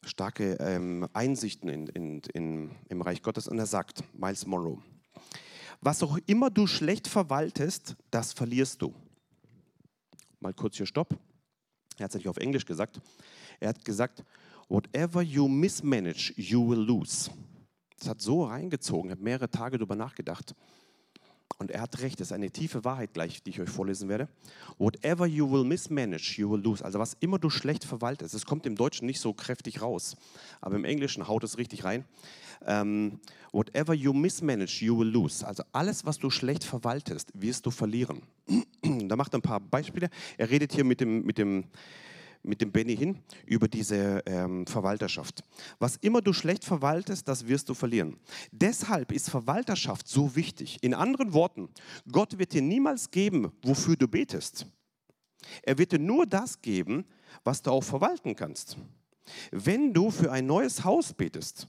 starke 0.02 0.54
ähm, 0.60 1.06
Einsichten 1.12 1.68
in, 1.68 1.88
in, 1.88 2.22
in, 2.32 2.70
im 2.88 3.02
Reich 3.02 3.20
Gottes. 3.22 3.48
Und 3.48 3.58
er 3.58 3.66
sagt, 3.66 4.02
Miles 4.14 4.46
Monroe, 4.46 4.78
was 5.82 6.02
auch 6.02 6.18
immer 6.24 6.48
du 6.48 6.66
schlecht 6.66 7.08
verwaltest, 7.08 7.96
das 8.10 8.32
verlierst 8.32 8.80
du. 8.80 8.94
Mal 10.40 10.54
kurz 10.54 10.78
hier 10.78 10.86
Stopp. 10.86 11.18
Er 11.98 12.04
hat 12.04 12.10
es 12.10 12.16
nicht 12.16 12.28
auf 12.28 12.36
Englisch 12.36 12.64
gesagt. 12.64 13.00
Er 13.60 13.70
hat 13.70 13.84
gesagt, 13.84 14.22
whatever 14.68 15.22
you 15.22 15.48
mismanage, 15.48 16.32
you 16.36 16.68
will 16.68 16.78
lose. 16.78 17.30
Das 17.98 18.08
hat 18.08 18.20
so 18.20 18.44
reingezogen, 18.44 19.10
ich 19.10 19.16
habe 19.16 19.24
mehrere 19.24 19.50
Tage 19.50 19.78
darüber 19.78 19.96
nachgedacht. 19.96 20.54
Und 21.58 21.70
er 21.70 21.80
hat 21.80 22.00
recht, 22.00 22.20
das 22.20 22.28
ist 22.28 22.32
eine 22.32 22.50
tiefe 22.50 22.84
Wahrheit 22.84 23.14
gleich, 23.14 23.42
die 23.42 23.50
ich 23.50 23.60
euch 23.60 23.70
vorlesen 23.70 24.10
werde. 24.10 24.28
Whatever 24.78 25.26
you 25.26 25.50
will 25.50 25.64
mismanage, 25.64 26.34
you 26.36 26.50
will 26.50 26.60
lose. 26.60 26.84
Also 26.84 26.98
was 26.98 27.16
immer 27.20 27.38
du 27.38 27.48
schlecht 27.48 27.84
verwaltest, 27.84 28.34
es 28.34 28.44
kommt 28.44 28.66
im 28.66 28.76
Deutschen 28.76 29.06
nicht 29.06 29.20
so 29.20 29.32
kräftig 29.32 29.80
raus, 29.80 30.16
aber 30.60 30.76
im 30.76 30.84
Englischen 30.84 31.28
haut 31.28 31.44
es 31.44 31.56
richtig 31.56 31.84
rein. 31.84 32.04
Ähm, 32.66 33.20
whatever 33.52 33.94
you 33.94 34.12
mismanage, 34.12 34.84
you 34.84 34.98
will 34.98 35.08
lose. 35.08 35.46
Also 35.46 35.62
alles, 35.72 36.04
was 36.04 36.18
du 36.18 36.28
schlecht 36.28 36.62
verwaltest, 36.62 37.30
wirst 37.34 37.64
du 37.64 37.70
verlieren. 37.70 38.22
da 38.82 39.16
macht 39.16 39.32
er 39.32 39.38
ein 39.38 39.42
paar 39.42 39.60
Beispiele. 39.60 40.10
Er 40.36 40.50
redet 40.50 40.72
hier 40.74 40.84
mit 40.84 41.00
dem, 41.00 41.24
mit 41.24 41.38
dem, 41.38 41.64
mit 42.46 42.60
dem 42.60 42.72
Benny 42.72 42.96
hin 42.96 43.18
über 43.44 43.68
diese 43.68 44.22
ähm, 44.26 44.66
Verwalterschaft. 44.66 45.42
Was 45.78 45.96
immer 45.96 46.22
du 46.22 46.32
schlecht 46.32 46.64
verwaltest, 46.64 47.28
das 47.28 47.46
wirst 47.46 47.68
du 47.68 47.74
verlieren. 47.74 48.16
Deshalb 48.52 49.12
ist 49.12 49.30
Verwalterschaft 49.30 50.08
so 50.08 50.36
wichtig. 50.36 50.78
In 50.82 50.94
anderen 50.94 51.32
Worten, 51.32 51.68
Gott 52.10 52.38
wird 52.38 52.52
dir 52.52 52.62
niemals 52.62 53.10
geben, 53.10 53.52
wofür 53.62 53.96
du 53.96 54.08
betest. 54.08 54.66
Er 55.62 55.78
wird 55.78 55.92
dir 55.92 55.98
nur 55.98 56.26
das 56.26 56.60
geben, 56.60 57.04
was 57.44 57.62
du 57.62 57.70
auch 57.70 57.84
verwalten 57.84 58.34
kannst. 58.34 58.76
Wenn 59.50 59.92
du 59.92 60.10
für 60.10 60.30
ein 60.30 60.46
neues 60.46 60.84
Haus 60.84 61.12
betest, 61.12 61.68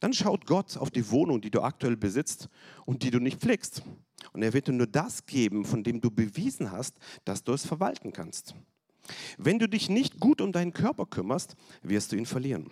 dann 0.00 0.12
schaut 0.12 0.46
Gott 0.46 0.76
auf 0.76 0.90
die 0.90 1.10
Wohnung, 1.10 1.40
die 1.40 1.50
du 1.50 1.62
aktuell 1.62 1.96
besitzt 1.96 2.48
und 2.84 3.02
die 3.02 3.10
du 3.10 3.18
nicht 3.18 3.40
pflegst. 3.40 3.82
Und 4.32 4.42
er 4.42 4.52
wird 4.52 4.68
dir 4.68 4.72
nur 4.72 4.86
das 4.86 5.24
geben, 5.26 5.64
von 5.64 5.82
dem 5.82 6.00
du 6.00 6.10
bewiesen 6.10 6.70
hast, 6.70 6.96
dass 7.24 7.42
du 7.42 7.52
es 7.52 7.66
verwalten 7.66 8.12
kannst. 8.12 8.54
Wenn 9.38 9.58
du 9.58 9.68
dich 9.68 9.88
nicht 9.88 10.20
gut 10.20 10.40
um 10.40 10.52
deinen 10.52 10.72
Körper 10.72 11.06
kümmerst, 11.06 11.56
wirst 11.82 12.12
du 12.12 12.16
ihn 12.16 12.26
verlieren. 12.26 12.70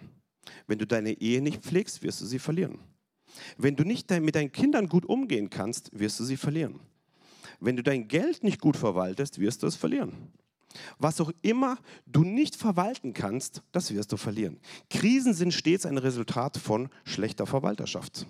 Wenn 0.67 0.79
du 0.79 0.87
deine 0.87 1.13
Ehe 1.13 1.43
nicht 1.43 1.63
pflegst, 1.63 2.03
wirst 2.03 2.21
du 2.21 2.27
sie 2.27 2.39
verlieren. 2.39 2.79
Wenn 3.57 3.77
du 3.77 3.85
nicht 3.85 4.11
mit 4.11 4.35
deinen 4.35 4.53
Kindern 4.53 4.89
gut 4.89 5.05
umgehen 5.07 5.51
kannst, 5.51 5.91
wirst 5.99 6.19
du 6.21 6.25
sie 6.25 6.37
verlieren. 6.37 6.81
Wenn 7.61 7.77
du 7.77 7.83
dein 7.83 8.09
Geld 8.09 8.43
nicht 8.45 8.61
gut 8.61 8.77
verwaltest, 8.77 9.39
wirst 9.39 9.63
du 9.63 9.67
es 9.67 9.77
verlieren. 9.77 10.33
Was 10.99 11.21
auch 11.21 11.33
immer 11.43 11.79
du 12.07 12.23
nicht 12.23 12.57
verwalten 12.57 13.15
kannst, 13.15 13.63
das 13.73 13.93
wirst 13.93 14.13
du 14.13 14.17
verlieren. 14.17 14.61
Krisen 14.91 15.35
sind 15.35 15.53
stets 15.53 15.87
ein 15.87 15.99
Resultat 15.99 16.57
von 16.57 16.89
schlechter 17.05 17.47
Verwalterschaft. 17.47 18.27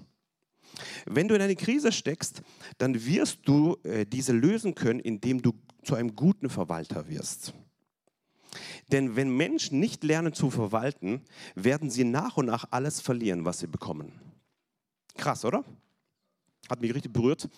Wenn 1.07 1.29
du 1.29 1.35
in 1.35 1.43
eine 1.43 1.57
Krise 1.57 1.93
steckst, 1.93 2.43
dann 2.79 3.05
wirst 3.07 3.41
du 3.45 3.77
äh, 3.83 4.07
diese 4.07 4.33
lösen 4.33 4.75
können, 4.75 5.01
indem 5.01 5.43
du 5.43 5.53
zu 5.83 5.95
einem 5.95 6.15
guten 6.15 6.51
Verwalter 6.51 7.09
wirst. 7.09 7.55
Denn 8.89 9.17
wenn 9.17 9.37
Menschen 9.37 9.81
nicht 9.81 10.03
lernen 10.03 10.33
zu 10.33 10.51
verwalten, 10.51 11.23
werden 11.55 11.91
sie 11.91 12.05
nach 12.05 12.37
und 12.37 12.47
nach 12.47 12.67
alles 12.71 13.01
verlieren, 13.01 13.45
was 13.45 13.61
sie 13.61 13.67
bekommen. 13.67 14.13
Krass, 15.17 15.45
oder? 15.45 15.65
Hat 16.69 16.81
mich 16.81 16.95
richtig 16.95 17.13
berührt. 17.13 17.49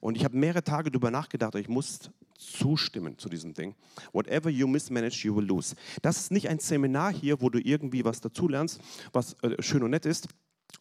Und 0.00 0.16
ich 0.16 0.24
habe 0.24 0.36
mehrere 0.36 0.62
Tage 0.62 0.90
darüber 0.90 1.10
nachgedacht, 1.10 1.54
ich 1.54 1.68
muss 1.68 2.10
zustimmen 2.36 3.18
zu 3.18 3.28
diesem 3.28 3.54
Ding. 3.54 3.74
Whatever 4.12 4.50
you 4.50 4.66
mismanage, 4.66 5.24
you 5.24 5.34
will 5.36 5.44
lose. 5.44 5.74
Das 6.02 6.18
ist 6.18 6.32
nicht 6.32 6.48
ein 6.48 6.58
Seminar 6.58 7.12
hier, 7.12 7.40
wo 7.40 7.50
du 7.50 7.58
irgendwie 7.58 8.04
was 8.04 8.20
dazulernst, 8.20 8.80
was 9.12 9.34
äh, 9.42 9.62
schön 9.62 9.82
und 9.82 9.90
nett 9.90 10.06
ist, 10.06 10.28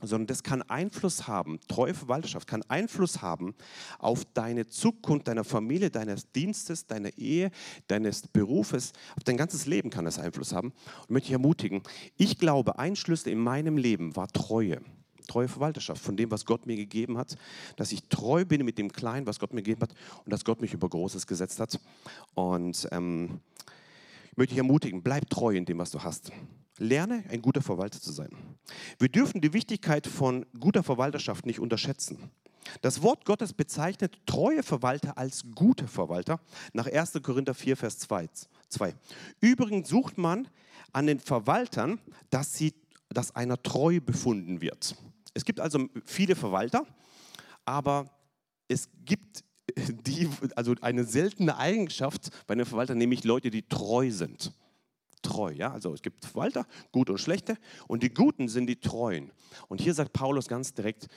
sondern 0.01 0.27
das 0.27 0.43
kann 0.43 0.61
Einfluss 0.63 1.27
haben, 1.27 1.59
treue 1.67 1.93
Verwalterschaft 1.93 2.47
kann 2.47 2.63
Einfluss 2.67 3.21
haben 3.21 3.55
auf 3.99 4.25
deine 4.33 4.67
Zukunft, 4.67 5.27
deiner 5.27 5.43
Familie, 5.43 5.89
deines 5.89 6.31
Dienstes, 6.31 6.87
deiner 6.87 7.17
Ehe, 7.17 7.51
deines 7.87 8.27
Berufes, 8.27 8.93
auf 9.15 9.23
dein 9.23 9.37
ganzes 9.37 9.65
Leben 9.65 9.89
kann 9.89 10.05
das 10.05 10.19
Einfluss 10.19 10.53
haben. 10.53 10.73
Und 11.01 11.11
möchte 11.11 11.27
ich 11.27 11.33
ermutigen, 11.33 11.81
ich 12.17 12.37
glaube, 12.37 12.79
ein 12.79 12.95
Schlüssel 12.95 13.29
in 13.29 13.39
meinem 13.39 13.77
Leben 13.77 14.15
war 14.15 14.27
Treue. 14.27 14.81
Treue 15.27 15.47
Verwalterschaft 15.47 16.01
von 16.01 16.17
dem, 16.17 16.31
was 16.31 16.45
Gott 16.45 16.65
mir 16.65 16.75
gegeben 16.75 17.17
hat, 17.17 17.37
dass 17.77 17.91
ich 17.91 18.03
treu 18.09 18.43
bin 18.43 18.65
mit 18.65 18.77
dem 18.77 18.91
Kleinen, 18.91 19.25
was 19.25 19.39
Gott 19.39 19.53
mir 19.53 19.63
gegeben 19.63 19.81
hat 19.81 19.93
und 20.25 20.33
dass 20.33 20.43
Gott 20.43 20.59
mich 20.59 20.73
über 20.73 20.89
Großes 20.89 21.27
gesetzt 21.27 21.59
hat. 21.59 21.79
Und 22.33 22.87
ähm, 22.91 23.39
ich 24.31 24.37
möchte 24.37 24.51
dich 24.51 24.57
ermutigen, 24.57 25.01
bleib 25.01 25.29
treu 25.29 25.55
in 25.55 25.65
dem, 25.65 25.77
was 25.77 25.91
du 25.91 26.03
hast. 26.03 26.31
Lerne, 26.83 27.23
ein 27.29 27.41
guter 27.41 27.61
Verwalter 27.61 27.99
zu 27.99 28.11
sein. 28.11 28.29
Wir 28.99 29.09
dürfen 29.09 29.41
die 29.41 29.53
Wichtigkeit 29.53 30.07
von 30.07 30.45
guter 30.59 30.83
Verwalterschaft 30.83 31.45
nicht 31.45 31.59
unterschätzen. 31.59 32.31
Das 32.81 33.01
Wort 33.01 33.25
Gottes 33.25 33.53
bezeichnet 33.53 34.17
treue 34.25 34.63
Verwalter 34.63 35.17
als 35.17 35.43
gute 35.55 35.87
Verwalter 35.87 36.39
nach 36.73 36.87
1. 36.87 37.19
Korinther 37.21 37.53
4, 37.53 37.77
Vers 37.77 37.99
2. 37.99 38.29
Übrigens 39.41 39.89
sucht 39.89 40.17
man 40.17 40.47
an 40.91 41.07
den 41.07 41.19
Verwaltern, 41.19 41.99
dass, 42.29 42.53
sie, 42.53 42.73
dass 43.09 43.35
einer 43.35 43.61
treu 43.61 43.99
befunden 43.99 44.61
wird. 44.61 44.95
Es 45.33 45.45
gibt 45.45 45.59
also 45.59 45.87
viele 46.05 46.35
Verwalter, 46.35 46.85
aber 47.65 48.09
es 48.67 48.89
gibt 49.03 49.43
die, 49.77 50.29
also 50.55 50.75
eine 50.81 51.03
seltene 51.03 51.57
Eigenschaft 51.57 52.29
bei 52.47 52.53
einem 52.53 52.65
Verwalter, 52.65 52.95
nämlich 52.95 53.23
Leute, 53.23 53.49
die 53.49 53.63
treu 53.63 54.11
sind. 54.11 54.53
Treu, 55.23 55.51
ja, 55.51 55.71
also 55.71 55.93
es 55.93 56.03
gibt 56.03 56.25
Verwalter, 56.25 56.67
gute 56.91 57.13
und 57.13 57.17
schlechte, 57.17 57.57
und 57.87 58.03
die 58.03 58.13
Guten 58.13 58.47
sind 58.47 58.67
die 58.67 58.79
Treuen. 58.79 59.31
Und 59.67 59.81
hier 59.81 59.93
sagt 59.93 60.13
Paulus 60.13 60.47
ganz 60.47 60.73
direkt, 60.73 61.07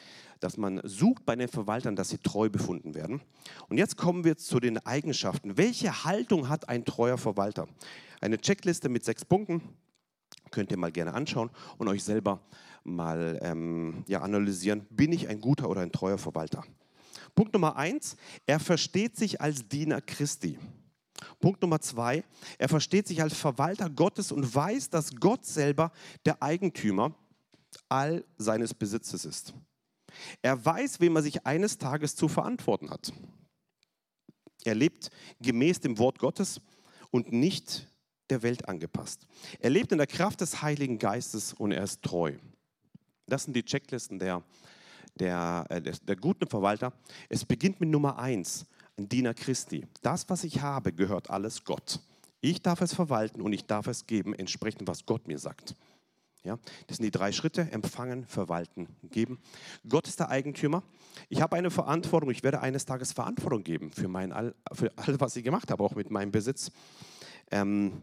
dass 0.40 0.56
man 0.56 0.80
sucht 0.84 1.26
bei 1.26 1.36
den 1.36 1.48
Verwaltern, 1.48 1.96
dass 1.96 2.08
sie 2.08 2.18
treu 2.18 2.48
befunden 2.48 2.94
werden. 2.94 3.20
Und 3.68 3.78
jetzt 3.78 3.96
kommen 3.96 4.24
wir 4.24 4.36
zu 4.36 4.60
den 4.60 4.78
Eigenschaften. 4.86 5.58
Welche 5.58 6.04
Haltung 6.04 6.48
hat 6.48 6.68
ein 6.68 6.84
treuer 6.84 7.18
Verwalter? 7.18 7.66
Eine 8.20 8.38
Checkliste 8.38 8.88
mit 8.88 9.04
sechs 9.04 9.24
Punkten 9.24 9.60
könnt 10.50 10.70
ihr 10.70 10.78
mal 10.78 10.92
gerne 10.92 11.14
anschauen 11.14 11.50
und 11.78 11.88
euch 11.88 12.04
selber 12.04 12.40
mal 12.84 13.38
ähm, 13.42 14.04
ja, 14.06 14.22
analysieren. 14.22 14.86
Bin 14.90 15.12
ich 15.12 15.28
ein 15.28 15.40
guter 15.40 15.68
oder 15.68 15.80
ein 15.80 15.92
treuer 15.92 16.18
Verwalter? 16.18 16.64
Punkt 17.34 17.52
Nummer 17.52 17.76
eins, 17.76 18.16
er 18.46 18.60
versteht 18.60 19.16
sich 19.16 19.40
als 19.40 19.68
Diener 19.68 20.00
Christi. 20.00 20.58
Punkt 21.40 21.60
Nummer 21.62 21.80
zwei, 21.80 22.24
er 22.58 22.68
versteht 22.68 23.06
sich 23.06 23.22
als 23.22 23.34
Verwalter 23.34 23.90
Gottes 23.90 24.32
und 24.32 24.54
weiß, 24.54 24.90
dass 24.90 25.16
Gott 25.16 25.44
selber 25.44 25.92
der 26.24 26.42
Eigentümer 26.42 27.14
all 27.88 28.24
seines 28.38 28.74
Besitzes 28.74 29.24
ist. 29.24 29.54
Er 30.40 30.64
weiß, 30.64 31.00
wem 31.00 31.16
er 31.16 31.22
sich 31.22 31.44
eines 31.46 31.76
Tages 31.78 32.16
zu 32.16 32.28
verantworten 32.28 32.90
hat. 32.90 33.12
Er 34.64 34.74
lebt 34.74 35.10
gemäß 35.40 35.80
dem 35.80 35.98
Wort 35.98 36.18
Gottes 36.18 36.60
und 37.10 37.32
nicht 37.32 37.86
der 38.30 38.42
Welt 38.42 38.68
angepasst. 38.68 39.26
Er 39.60 39.70
lebt 39.70 39.92
in 39.92 39.98
der 39.98 40.06
Kraft 40.06 40.40
des 40.40 40.62
Heiligen 40.62 40.98
Geistes 40.98 41.52
und 41.52 41.70
er 41.70 41.84
ist 41.84 42.02
treu. 42.02 42.32
Das 43.26 43.44
sind 43.44 43.54
die 43.54 43.64
Checklisten 43.64 44.18
der 44.18 44.42
der, 45.18 45.66
äh, 45.68 45.80
der, 45.80 45.94
der 46.02 46.16
guten 46.16 46.46
Verwalter. 46.46 46.92
Es 47.28 47.44
beginnt 47.44 47.80
mit 47.80 47.88
Nummer 47.88 48.18
eins, 48.18 48.66
Diener 48.96 49.34
Christi. 49.34 49.86
Das, 50.02 50.28
was 50.28 50.44
ich 50.44 50.60
habe, 50.62 50.92
gehört 50.92 51.30
alles 51.30 51.64
Gott. 51.64 52.00
Ich 52.40 52.62
darf 52.62 52.80
es 52.80 52.94
verwalten 52.94 53.40
und 53.40 53.52
ich 53.52 53.66
darf 53.66 53.86
es 53.86 54.06
geben, 54.06 54.34
entsprechend 54.34 54.88
was 54.88 55.04
Gott 55.04 55.26
mir 55.26 55.38
sagt. 55.38 55.74
Ja, 56.44 56.58
das 56.86 56.98
sind 56.98 57.04
die 57.04 57.10
drei 57.10 57.32
Schritte, 57.32 57.62
empfangen, 57.72 58.24
verwalten, 58.26 58.86
geben. 59.10 59.40
Gott 59.88 60.06
ist 60.06 60.20
der 60.20 60.28
Eigentümer. 60.28 60.84
Ich 61.28 61.42
habe 61.42 61.56
eine 61.56 61.72
Verantwortung, 61.72 62.30
ich 62.30 62.44
werde 62.44 62.60
eines 62.60 62.84
Tages 62.84 63.12
Verantwortung 63.12 63.64
geben 63.64 63.90
für, 63.90 64.06
mein 64.06 64.32
all, 64.32 64.54
für 64.72 64.96
alles, 64.96 65.18
was 65.18 65.34
ich 65.34 65.42
gemacht 65.42 65.72
habe, 65.72 65.82
auch 65.82 65.96
mit 65.96 66.10
meinem 66.10 66.30
Besitz. 66.30 66.70
Ähm, 67.50 68.00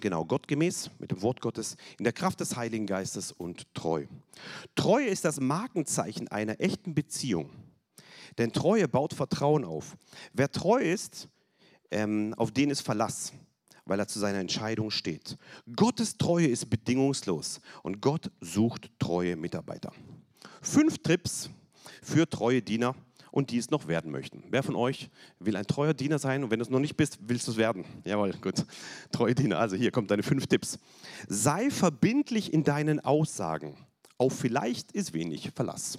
genau, 0.00 0.24
gottgemäß, 0.24 0.90
mit 0.98 1.10
dem 1.10 1.20
Wort 1.20 1.42
Gottes, 1.42 1.76
in 1.98 2.04
der 2.04 2.14
Kraft 2.14 2.40
des 2.40 2.56
Heiligen 2.56 2.86
Geistes 2.86 3.30
und 3.30 3.74
treu. 3.74 4.06
Treue 4.74 5.08
ist 5.08 5.26
das 5.26 5.38
Markenzeichen 5.38 6.28
einer 6.28 6.60
echten 6.60 6.94
Beziehung. 6.94 7.50
Denn 8.36 8.52
Treue 8.52 8.88
baut 8.88 9.14
Vertrauen 9.14 9.64
auf. 9.64 9.96
Wer 10.32 10.50
treu 10.50 10.80
ist, 10.80 11.28
ähm, 11.90 12.34
auf 12.36 12.50
den 12.50 12.70
ist 12.70 12.82
Verlass, 12.82 13.32
weil 13.84 13.98
er 13.98 14.08
zu 14.08 14.18
seiner 14.18 14.38
Entscheidung 14.38 14.90
steht. 14.90 15.36
Gottes 15.74 16.16
Treue 16.18 16.46
ist 16.46 16.68
bedingungslos 16.68 17.60
und 17.82 18.00
Gott 18.00 18.30
sucht 18.40 18.90
treue 18.98 19.36
Mitarbeiter. 19.36 19.92
Fünf 20.60 20.98
Trips 20.98 21.50
für 22.02 22.28
treue 22.28 22.62
Diener 22.62 22.94
und 23.30 23.50
die 23.50 23.58
es 23.58 23.70
noch 23.70 23.88
werden 23.88 24.10
möchten. 24.10 24.44
Wer 24.50 24.62
von 24.62 24.76
euch 24.76 25.10
will 25.38 25.56
ein 25.56 25.66
treuer 25.66 25.94
Diener 25.94 26.18
sein 26.18 26.44
und 26.44 26.50
wenn 26.50 26.58
du 26.58 26.64
es 26.64 26.70
noch 26.70 26.80
nicht 26.80 26.96
bist, 26.96 27.18
willst 27.22 27.46
du 27.46 27.52
es 27.52 27.56
werden? 27.56 27.84
Jawohl, 28.04 28.32
gut. 28.40 28.64
Treue 29.12 29.34
Diener. 29.34 29.58
Also 29.58 29.76
hier 29.76 29.90
kommt 29.90 30.10
deine 30.10 30.22
fünf 30.22 30.46
Tipps. 30.46 30.78
Sei 31.28 31.70
verbindlich 31.70 32.52
in 32.52 32.64
deinen 32.64 33.00
Aussagen. 33.00 33.76
Auf 34.16 34.34
vielleicht 34.34 34.92
ist 34.92 35.12
wenig 35.12 35.50
Verlass. 35.54 35.98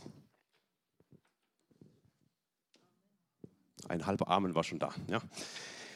Ein 3.90 4.06
halber 4.06 4.28
Amen 4.28 4.56
war 4.56 4.64
schon 4.64 4.80
da. 4.80 4.92
Ja. 5.08 5.22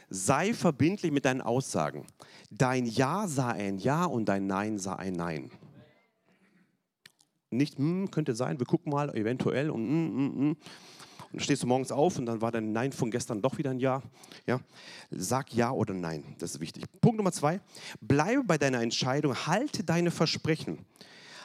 Sei 0.10 0.54
verbindlich 0.54 1.12
mit 1.12 1.26
deinen 1.26 1.42
Aussagen. 1.42 2.06
Dein 2.50 2.86
Ja 2.86 3.28
sei 3.28 3.52
ein 3.52 3.78
Ja 3.78 4.06
und 4.06 4.26
dein 4.26 4.48
Nein 4.48 4.78
sei 4.78 4.96
ein 4.96 5.14
Nein. 5.14 5.52
Nicht, 7.50 7.78
hm, 7.78 8.10
könnte 8.12 8.36
sein, 8.36 8.60
wir 8.60 8.66
gucken 8.66 8.92
mal, 8.92 9.16
eventuell 9.16 9.70
und 9.70 9.88
hm, 9.88 10.16
hm, 10.16 10.36
hm. 10.36 10.50
Und 10.50 11.40
dann 11.40 11.40
stehst 11.40 11.64
du 11.64 11.68
morgens 11.68 11.92
auf 11.92 12.20
und 12.20 12.28
dann 12.28 12.42
war 12.42 12.52
dein 12.52 12.72
Nein 12.74 12.92
von 12.92 13.10
gestern 13.10 13.42
doch 13.42 13.58
wieder 13.58 13.72
ein 13.72 13.80
Ja. 13.80 14.02
ja. 14.46 14.60
Sag 15.10 15.54
Ja 15.54 15.72
oder 15.72 15.94
Nein, 15.94 16.24
das 16.40 16.56
ist 16.56 16.62
wichtig. 16.62 16.84
Punkt 17.02 17.18
Nummer 17.18 17.32
zwei, 17.32 17.60
bleibe 18.02 18.44
bei 18.44 18.58
deiner 18.58 18.82
Entscheidung, 18.82 19.36
halte 19.36 19.84
deine 19.84 20.12
Versprechen. 20.12 20.86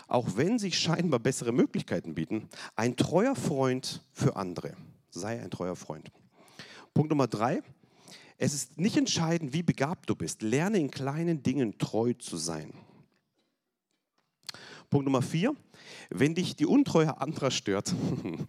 Auch 0.08 0.36
wenn 0.36 0.58
sich 0.58 0.78
scheinbar 0.78 1.20
bessere 1.20 1.52
Möglichkeiten 1.52 2.14
bieten, 2.14 2.48
ein 2.76 2.96
treuer 2.96 3.34
Freund 3.34 4.02
für 4.12 4.36
andere. 4.36 4.74
Sei 5.10 5.40
ein 5.40 5.50
treuer 5.50 5.76
Freund. 5.76 6.10
Punkt 6.94 7.10
Nummer 7.10 7.26
drei, 7.26 7.62
es 8.36 8.54
ist 8.54 8.78
nicht 8.78 8.96
entscheidend, 8.96 9.52
wie 9.52 9.62
begabt 9.62 10.08
du 10.08 10.14
bist. 10.14 10.42
Lerne 10.42 10.78
in 10.78 10.90
kleinen 10.90 11.42
Dingen 11.42 11.76
treu 11.78 12.12
zu 12.14 12.36
sein. 12.36 12.72
Punkt 14.90 15.04
Nummer 15.04 15.22
vier, 15.22 15.54
wenn 16.08 16.34
dich 16.34 16.56
die 16.56 16.64
Untreue 16.64 17.20
anderer 17.20 17.50
stört, 17.50 17.94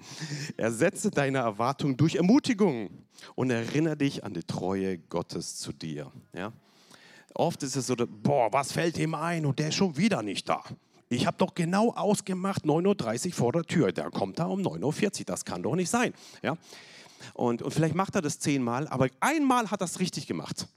ersetze 0.58 1.12
deine 1.12 1.40
Erwartung 1.40 1.98
durch 1.98 2.16
Ermutigung 2.16 2.90
und 3.36 3.50
erinnere 3.50 3.98
dich 3.98 4.24
an 4.24 4.34
die 4.34 4.44
Treue 4.44 4.98
Gottes 4.98 5.58
zu 5.58 5.74
dir. 5.74 6.12
Ja? 6.34 6.54
Oft 7.34 7.64
ist 7.64 7.76
es 7.76 7.88
so, 7.88 7.96
boah, 7.96 8.54
was 8.54 8.72
fällt 8.72 8.98
ihm 8.98 9.16
ein 9.16 9.46
und 9.46 9.60
der 9.60 9.70
ist 9.70 9.76
schon 9.76 9.98
wieder 9.98 10.22
nicht 10.22 10.48
da. 10.48 10.64
Ich 11.10 11.26
habe 11.26 11.38
doch 11.38 11.56
genau 11.56 11.92
ausgemacht, 11.92 12.64
9.30 12.64 13.28
Uhr 13.28 13.34
vor 13.34 13.52
der 13.52 13.64
Tür. 13.64 13.92
Der 13.92 14.12
kommt 14.12 14.38
da 14.40 14.46
um 14.46 14.62
9.40 14.62 15.20
Uhr. 15.20 15.26
Das 15.26 15.44
kann 15.44 15.64
doch 15.64 15.76
nicht 15.76 15.90
sein. 15.90 16.14
Ja? 16.44 16.56
Und, 17.34 17.62
und 17.62 17.72
vielleicht 17.72 17.96
macht 17.96 18.16
er 18.16 18.22
das 18.22 18.40
zehnmal, 18.40 18.88
aber 18.88 19.08
einmal 19.20 19.72
hat 19.72 19.82
er 19.82 19.86
es 19.86 20.00
richtig 20.00 20.28
gemacht 20.28 20.68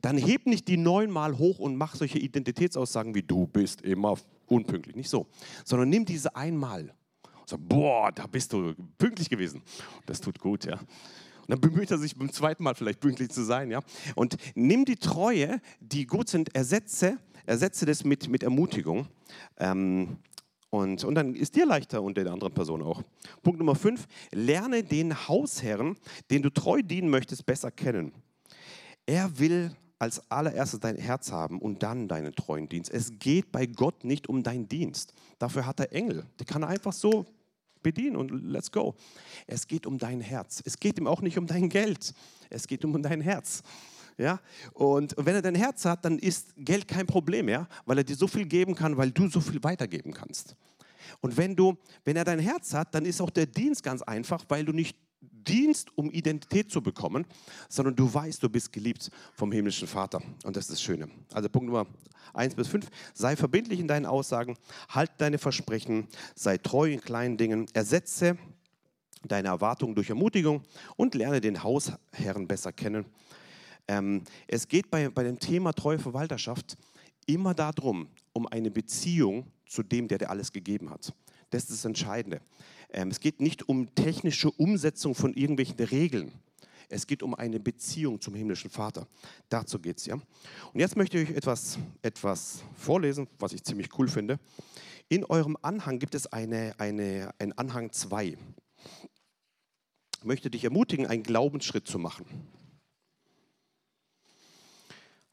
dann 0.00 0.18
heb 0.18 0.46
nicht 0.46 0.68
die 0.68 0.76
neunmal 0.76 1.38
hoch 1.38 1.58
und 1.58 1.76
mach 1.76 1.94
solche 1.94 2.18
Identitätsaussagen 2.18 3.14
wie 3.14 3.22
du 3.22 3.46
bist 3.46 3.82
immer 3.82 4.16
unpünktlich. 4.46 4.96
Nicht 4.96 5.10
so, 5.10 5.26
sondern 5.64 5.88
nimm 5.88 6.04
diese 6.04 6.34
einmal 6.36 6.94
und 7.40 7.48
sag, 7.48 7.60
boah, 7.62 8.12
da 8.12 8.26
bist 8.26 8.52
du 8.52 8.74
pünktlich 8.98 9.28
gewesen. 9.28 9.62
Das 10.06 10.20
tut 10.20 10.38
gut, 10.38 10.64
ja. 10.64 10.78
Und 10.78 11.48
dann 11.48 11.60
bemüht 11.60 11.90
er 11.90 11.98
sich 11.98 12.16
beim 12.16 12.30
zweiten 12.30 12.62
Mal 12.62 12.74
vielleicht 12.74 13.00
pünktlich 13.00 13.30
zu 13.30 13.42
sein, 13.42 13.70
ja. 13.70 13.80
Und 14.14 14.36
nimm 14.54 14.84
die 14.84 14.96
Treue, 14.96 15.60
die 15.80 16.06
gut 16.06 16.28
sind, 16.28 16.54
ersetze, 16.54 17.18
ersetze 17.46 17.86
das 17.86 18.04
mit, 18.04 18.28
mit 18.28 18.42
Ermutigung. 18.42 19.06
Ähm, 19.58 20.18
und, 20.70 21.04
und 21.04 21.14
dann 21.14 21.34
ist 21.34 21.56
dir 21.56 21.66
leichter 21.66 22.02
und 22.02 22.16
der 22.16 22.30
anderen 22.30 22.52
Person 22.52 22.82
auch. 22.82 23.02
Punkt 23.42 23.58
Nummer 23.58 23.74
fünf, 23.74 24.06
lerne 24.32 24.82
den 24.82 25.28
Hausherrn, 25.28 25.96
den 26.30 26.42
du 26.42 26.50
treu 26.50 26.82
dienen 26.82 27.08
möchtest, 27.08 27.46
besser 27.46 27.70
kennen. 27.70 28.12
Er 29.06 29.38
will 29.38 29.74
als 29.98 30.30
allererstes 30.30 30.80
dein 30.80 30.96
Herz 30.96 31.32
haben 31.32 31.60
und 31.60 31.82
dann 31.82 32.06
deinen 32.06 32.34
treuen 32.34 32.68
Dienst. 32.68 32.90
Es 32.90 33.18
geht 33.18 33.50
bei 33.50 33.66
Gott 33.66 34.04
nicht 34.04 34.28
um 34.28 34.42
deinen 34.42 34.68
Dienst. 34.68 35.14
Dafür 35.38 35.66
hat 35.66 35.80
er 35.80 35.92
Engel. 35.92 36.24
Die 36.38 36.44
kann 36.44 36.62
er 36.62 36.68
einfach 36.68 36.92
so 36.92 37.26
bedienen 37.82 38.16
und 38.16 38.30
let's 38.30 38.70
go. 38.70 38.94
Es 39.46 39.66
geht 39.66 39.86
um 39.86 39.98
dein 39.98 40.20
Herz. 40.20 40.62
Es 40.64 40.78
geht 40.78 40.98
ihm 40.98 41.06
auch 41.06 41.20
nicht 41.20 41.38
um 41.38 41.46
dein 41.46 41.68
Geld. 41.68 42.14
Es 42.50 42.66
geht 42.66 42.84
um 42.84 43.02
dein 43.02 43.20
Herz. 43.20 43.62
Ja? 44.18 44.40
Und 44.74 45.14
wenn 45.16 45.34
er 45.34 45.42
dein 45.42 45.54
Herz 45.54 45.84
hat, 45.84 46.04
dann 46.04 46.18
ist 46.18 46.52
Geld 46.56 46.86
kein 46.86 47.06
Problem, 47.06 47.48
ja? 47.48 47.66
weil 47.86 47.98
er 47.98 48.04
dir 48.04 48.16
so 48.16 48.26
viel 48.26 48.44
geben 48.44 48.74
kann, 48.74 48.96
weil 48.96 49.10
du 49.10 49.28
so 49.28 49.40
viel 49.40 49.62
weitergeben 49.62 50.12
kannst. 50.12 50.56
Und 51.20 51.36
wenn, 51.36 51.56
du, 51.56 51.76
wenn 52.04 52.16
er 52.16 52.24
dein 52.24 52.38
Herz 52.38 52.74
hat, 52.74 52.94
dann 52.94 53.06
ist 53.06 53.20
auch 53.20 53.30
der 53.30 53.46
Dienst 53.46 53.82
ganz 53.82 54.02
einfach, 54.02 54.44
weil 54.48 54.64
du 54.64 54.72
nicht 54.72 54.96
dienst, 55.20 55.96
um 55.96 56.10
Identität 56.10 56.70
zu 56.70 56.82
bekommen, 56.82 57.24
sondern 57.68 57.96
du 57.96 58.12
weißt, 58.12 58.42
du 58.42 58.50
bist 58.50 58.72
geliebt 58.72 59.10
vom 59.32 59.50
himmlischen 59.50 59.88
Vater. 59.88 60.20
Und 60.44 60.56
das 60.56 60.64
ist 60.64 60.72
das 60.72 60.82
Schöne. 60.82 61.08
Also 61.32 61.48
Punkt 61.48 61.66
Nummer 61.66 61.86
1 62.34 62.54
bis 62.54 62.68
5. 62.68 62.86
Sei 63.14 63.36
verbindlich 63.36 63.80
in 63.80 63.88
deinen 63.88 64.06
Aussagen, 64.06 64.56
halt 64.90 65.10
deine 65.18 65.38
Versprechen, 65.38 66.06
sei 66.34 66.58
treu 66.58 66.92
in 66.92 67.00
kleinen 67.00 67.36
Dingen, 67.36 67.66
ersetze 67.72 68.36
deine 69.26 69.48
Erwartungen 69.48 69.94
durch 69.94 70.10
Ermutigung 70.10 70.62
und 70.96 71.14
lerne 71.14 71.40
den 71.40 71.62
Hausherrn 71.62 72.46
besser 72.46 72.72
kennen. 72.72 73.06
Ähm, 73.88 74.22
es 74.46 74.68
geht 74.68 74.90
bei, 74.90 75.08
bei 75.08 75.24
dem 75.24 75.38
Thema 75.38 75.72
treue 75.72 75.98
Verwalterschaft 75.98 76.76
immer 77.26 77.54
darum, 77.54 78.08
um 78.32 78.46
eine 78.46 78.70
Beziehung 78.70 79.46
zu 79.66 79.82
dem, 79.82 80.08
der 80.08 80.18
dir 80.18 80.30
alles 80.30 80.52
gegeben 80.52 80.90
hat. 80.90 81.12
Das 81.50 81.64
ist 81.64 81.72
das 81.72 81.84
Entscheidende. 81.84 82.40
Ähm, 82.90 83.08
es 83.08 83.20
geht 83.20 83.40
nicht 83.40 83.68
um 83.68 83.94
technische 83.94 84.50
Umsetzung 84.50 85.14
von 85.14 85.34
irgendwelchen 85.34 85.78
Regeln. 85.78 86.32
Es 86.90 87.06
geht 87.06 87.22
um 87.22 87.34
eine 87.34 87.60
Beziehung 87.60 88.20
zum 88.20 88.34
himmlischen 88.34 88.70
Vater. 88.70 89.06
Dazu 89.50 89.78
geht 89.78 89.98
es 89.98 90.06
ja. 90.06 90.14
Und 90.14 90.80
jetzt 90.80 90.96
möchte 90.96 91.18
ich 91.18 91.28
euch 91.28 91.36
etwas, 91.36 91.78
etwas 92.00 92.62
vorlesen, 92.76 93.28
was 93.38 93.52
ich 93.52 93.62
ziemlich 93.62 93.90
cool 93.98 94.08
finde. 94.08 94.38
In 95.10 95.24
eurem 95.24 95.56
Anhang 95.60 95.98
gibt 95.98 96.14
es 96.14 96.26
eine, 96.26 96.74
eine, 96.78 97.30
einen 97.38 97.52
Anhang 97.52 97.92
2. 97.92 98.38
Ich 100.18 100.24
möchte 100.24 100.50
dich 100.50 100.64
ermutigen, 100.64 101.06
einen 101.06 101.22
Glaubensschritt 101.22 101.86
zu 101.86 101.98
machen. 101.98 102.24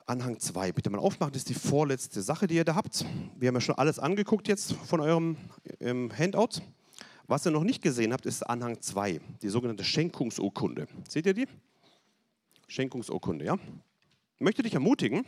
Anhang 0.08 0.40
2. 0.40 0.72
Bitte 0.72 0.92
mal 0.92 1.00
aufmachen, 1.00 1.34
das 1.34 1.42
ist 1.42 1.50
die 1.50 1.56
vorletzte 1.56 2.22
Sache, 2.22 2.46
die 2.46 2.56
ihr 2.56 2.64
da 2.64 2.76
habt. 2.76 3.04
Wir 3.40 3.48
haben 3.48 3.56
ja 3.56 3.62
schon 3.62 3.76
alles 3.76 3.98
angeguckt 3.98 4.48
jetzt 4.48 4.74
von 4.74 5.00
eurem 5.00 5.36
ähm, 5.80 6.12
Handout. 6.16 6.62
Was 7.26 7.48
ihr 7.48 7.52
noch 7.52 7.64
nicht 7.64 7.82
gesehen 7.82 8.14
habt, 8.14 8.28
ist 8.28 8.44
Anhang 8.44 8.80
2, 8.80 9.20
die 9.42 9.50
sogenannte 9.50 9.84
Schenkungsurkunde. 9.84 10.88
Seht 11.10 11.26
ihr 11.26 11.34
die? 11.34 11.48
Schenkungsurkunde, 12.68 13.46
ja? 13.46 13.58
Ich 14.36 14.42
möchte 14.42 14.62
dich 14.62 14.76
ermutigen, 14.76 15.26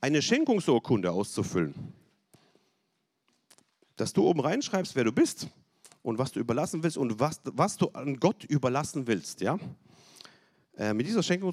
eine 0.00 0.22
Schenkungsurkunde 0.22 1.10
auszufüllen. 1.10 1.74
Dass 3.96 4.12
du 4.12 4.24
oben 4.24 4.38
reinschreibst, 4.38 4.94
wer 4.94 5.02
du 5.02 5.10
bist 5.10 5.48
und 6.04 6.18
was 6.18 6.30
du 6.30 6.38
überlassen 6.38 6.84
willst 6.84 6.96
und 6.96 7.18
was, 7.18 7.40
was 7.44 7.76
du 7.76 7.88
an 7.88 8.20
Gott 8.20 8.44
überlassen 8.44 9.08
willst, 9.08 9.40
ja? 9.40 9.58
Äh, 10.80 10.94
mit 10.94 11.06
dieser 11.06 11.22
Schenkung 11.22 11.52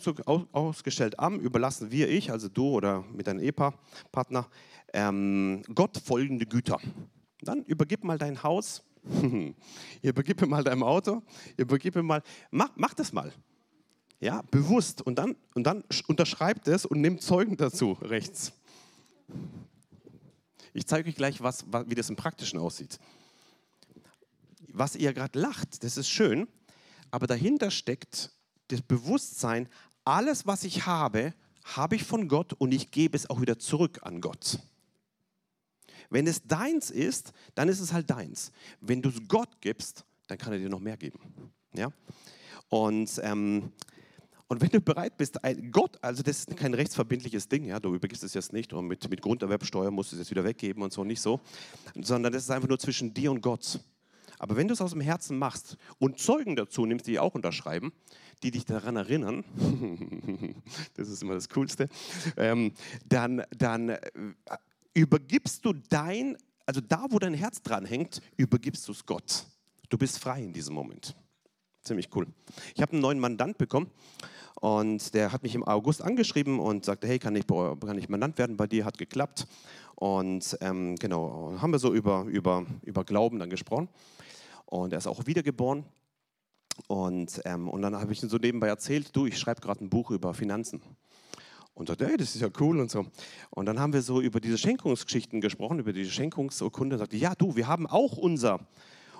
ausgestellt 0.54 1.20
am 1.20 1.42
überlassen 1.42 1.92
wir, 1.92 2.08
ich, 2.08 2.32
also 2.32 2.48
du 2.48 2.70
oder 2.70 3.04
mit 3.12 3.28
deinem 3.28 3.42
Ehepartner, 3.42 4.48
ähm, 4.94 5.64
Gott 5.76 5.98
folgende 5.98 6.46
Güter. 6.46 6.80
Dann 7.42 7.62
übergib 7.64 8.06
mal 8.06 8.18
dein 8.18 8.42
Haus, 8.42 8.86
übergib 10.02 10.48
mal 10.48 10.64
dein 10.64 10.82
Auto, 10.82 11.24
übergib 11.58 11.98
mal, 11.98 12.24
mach, 12.52 12.70
mach 12.78 12.94
das 12.94 13.12
mal. 13.12 13.34
Ja, 14.22 14.44
bewusst. 14.50 15.02
Und 15.02 15.20
dann, 15.20 15.36
und 15.56 15.66
dann 15.66 15.84
unterschreibt 16.08 16.70
es 16.70 16.86
und 16.86 17.02
nimmt 17.02 17.22
Zeugen 17.22 17.58
dazu 17.58 17.98
rechts. 18.02 18.54
Ich 20.72 20.88
zeige 20.88 21.10
euch 21.10 21.16
gleich, 21.16 21.42
was, 21.42 21.66
wie 21.88 21.96
das 21.96 22.10
im 22.10 22.16
Praktischen 22.16 22.60
aussieht. 22.60 22.98
Was 24.72 24.96
ihr 24.96 25.12
gerade 25.12 25.38
lacht, 25.38 25.84
das 25.84 25.98
ist 25.98 26.08
schön, 26.08 26.48
aber 27.12 27.28
dahinter 27.28 27.72
steckt 27.72 28.32
das 28.68 28.82
Bewusstsein, 28.82 29.70
alles, 30.04 30.46
was 30.46 30.64
ich 30.64 30.86
habe, 30.86 31.34
habe 31.64 31.96
ich 31.96 32.04
von 32.04 32.28
Gott 32.28 32.54
und 32.54 32.74
ich 32.74 32.92
gebe 32.92 33.16
es 33.16 33.30
auch 33.30 33.42
wieder 33.42 33.60
zurück 33.60 34.00
an 34.04 34.22
Gott. 34.22 34.60
Wenn 36.10 36.28
es 36.28 36.44
deins 36.44 36.90
ist, 36.90 37.34
dann 37.56 37.68
ist 37.68 37.80
es 37.80 37.92
halt 37.92 38.10
deins. 38.10 38.52
Wenn 38.80 39.02
du 39.02 39.10
es 39.10 39.28
Gott 39.28 39.50
gibst, 39.60 40.06
dann 40.28 40.38
kann 40.38 40.54
er 40.54 40.60
dir 40.60 40.70
noch 40.70 40.80
mehr 40.80 40.98
geben. 40.98 41.20
Ja? 41.74 41.92
Und, 42.70 43.20
ähm, 43.24 43.72
und 44.48 44.62
wenn 44.62 44.70
du 44.70 44.80
bereit 44.80 45.18
bist, 45.18 45.38
Gott, 45.72 45.98
also 46.02 46.24
das 46.24 46.40
ist 46.40 46.56
kein 46.56 46.74
rechtsverbindliches 46.74 47.50
Ding, 47.50 47.66
ja, 47.66 47.80
du 47.82 47.94
übergibst 47.94 48.24
es 48.24 48.34
jetzt 48.34 48.54
nicht 48.54 48.72
und 48.72 48.88
mit, 48.88 49.10
mit 49.10 49.22
Grunderwerbsteuer 49.22 49.92
musst 49.92 50.12
du 50.12 50.16
es 50.16 50.22
jetzt 50.22 50.32
wieder 50.32 50.46
weggeben 50.46 50.82
und 50.84 50.94
so, 50.94 51.04
nicht 51.04 51.20
so, 51.20 51.42
sondern 52.00 52.32
das 52.32 52.44
ist 52.44 52.52
einfach 52.52 52.70
nur 52.70 52.80
zwischen 52.80 53.14
dir 53.14 53.32
und 53.32 53.42
Gott. 53.42 53.80
Aber 54.40 54.56
wenn 54.56 54.68
du 54.68 54.74
es 54.74 54.82
aus 54.82 54.92
dem 54.92 55.02
Herzen 55.02 55.38
machst 55.38 55.78
und 56.00 56.20
Zeugen 56.20 56.56
dazu 56.56 56.86
nimmst, 56.86 57.08
die 57.08 57.20
auch 57.20 57.36
unterschreiben, 57.36 57.92
die 58.44 58.52
dich 58.52 58.66
daran 58.66 58.96
erinnern, 58.96 59.44
das 60.94 61.10
ist 61.10 61.24
immer 61.24 61.34
das 61.34 61.50
Coolste, 61.50 61.90
ähm, 62.38 62.74
dann, 63.06 63.44
dann 63.58 63.90
äh, 63.90 64.02
übergibst 64.94 65.66
du 65.66 65.74
dein, 65.74 66.38
also 66.66 66.82
da, 66.82 67.06
wo 67.10 67.20
dein 67.20 67.34
Herz 67.34 67.62
dran 67.62 67.86
hängt, 67.86 68.22
übergibst 68.36 68.88
du 68.88 68.92
es 68.92 69.06
Gott. 69.06 69.46
Du 69.90 69.98
bist 69.98 70.20
frei 70.20 70.44
in 70.44 70.54
diesem 70.54 70.76
Moment. 70.76 71.16
Ziemlich 71.88 72.10
cool. 72.16 72.28
Ich 72.76 72.82
habe 72.82 72.92
einen 72.92 73.02
neuen 73.02 73.18
Mandant 73.18 73.58
bekommen 73.58 73.90
und 74.60 75.14
der 75.14 75.32
hat 75.32 75.44
mich 75.44 75.56
im 75.56 75.64
August 75.64 76.02
angeschrieben 76.02 76.60
und 76.60 76.84
sagte, 76.84 77.08
hey, 77.08 77.18
kann 77.18 77.34
ich, 77.38 77.48
kann 77.48 77.98
ich 77.98 78.10
Mandant 78.10 78.38
werden 78.38 78.58
bei 78.58 78.68
dir? 78.68 78.84
Hat 78.84 78.98
geklappt. 78.98 79.48
Und 79.96 80.58
ähm, 80.60 80.98
genau, 80.98 81.56
haben 81.62 81.72
wir 81.72 81.80
so 81.80 81.94
über, 81.94 82.26
über, 82.26 82.66
über 82.84 83.06
Glauben 83.06 83.40
dann 83.40 83.50
gesprochen. 83.50 83.88
Und 84.66 84.92
er 84.92 84.98
ist 84.98 85.08
auch 85.08 85.26
wiedergeboren. 85.28 85.86
Und, 86.88 87.42
ähm, 87.46 87.70
und 87.70 87.82
dann 87.84 87.96
habe 87.96 88.12
ich 88.12 88.22
ihm 88.22 88.28
so 88.28 88.36
nebenbei 88.36 88.68
erzählt, 88.68 89.16
du, 89.16 89.26
ich 89.26 89.40
schreibe 89.40 89.62
gerade 89.62 89.86
ein 89.86 89.90
Buch 89.90 90.12
über 90.12 90.34
Finanzen 90.34 90.82
und 91.74 91.88
sagte, 91.88 92.06
hey, 92.06 92.18
das 92.18 92.36
ist 92.36 92.42
ja 92.42 92.50
cool 92.60 92.82
und 92.82 92.92
so. 92.92 93.06
Und 93.52 93.66
dann 93.66 93.80
haben 93.80 93.94
wir 93.94 94.02
so 94.02 94.20
über 94.20 94.42
diese 94.42 94.58
Schenkungsgeschichten 94.58 95.40
gesprochen, 95.40 95.80
über 95.80 95.94
diese 95.94 96.12
Schenkungsurkunde. 96.12 96.96
Und 96.96 97.00
sagte, 97.00 97.16
ja, 97.16 97.34
du, 97.34 97.56
wir 97.56 97.68
haben 97.68 97.88
auch 97.88 98.18
unser, 98.18 98.60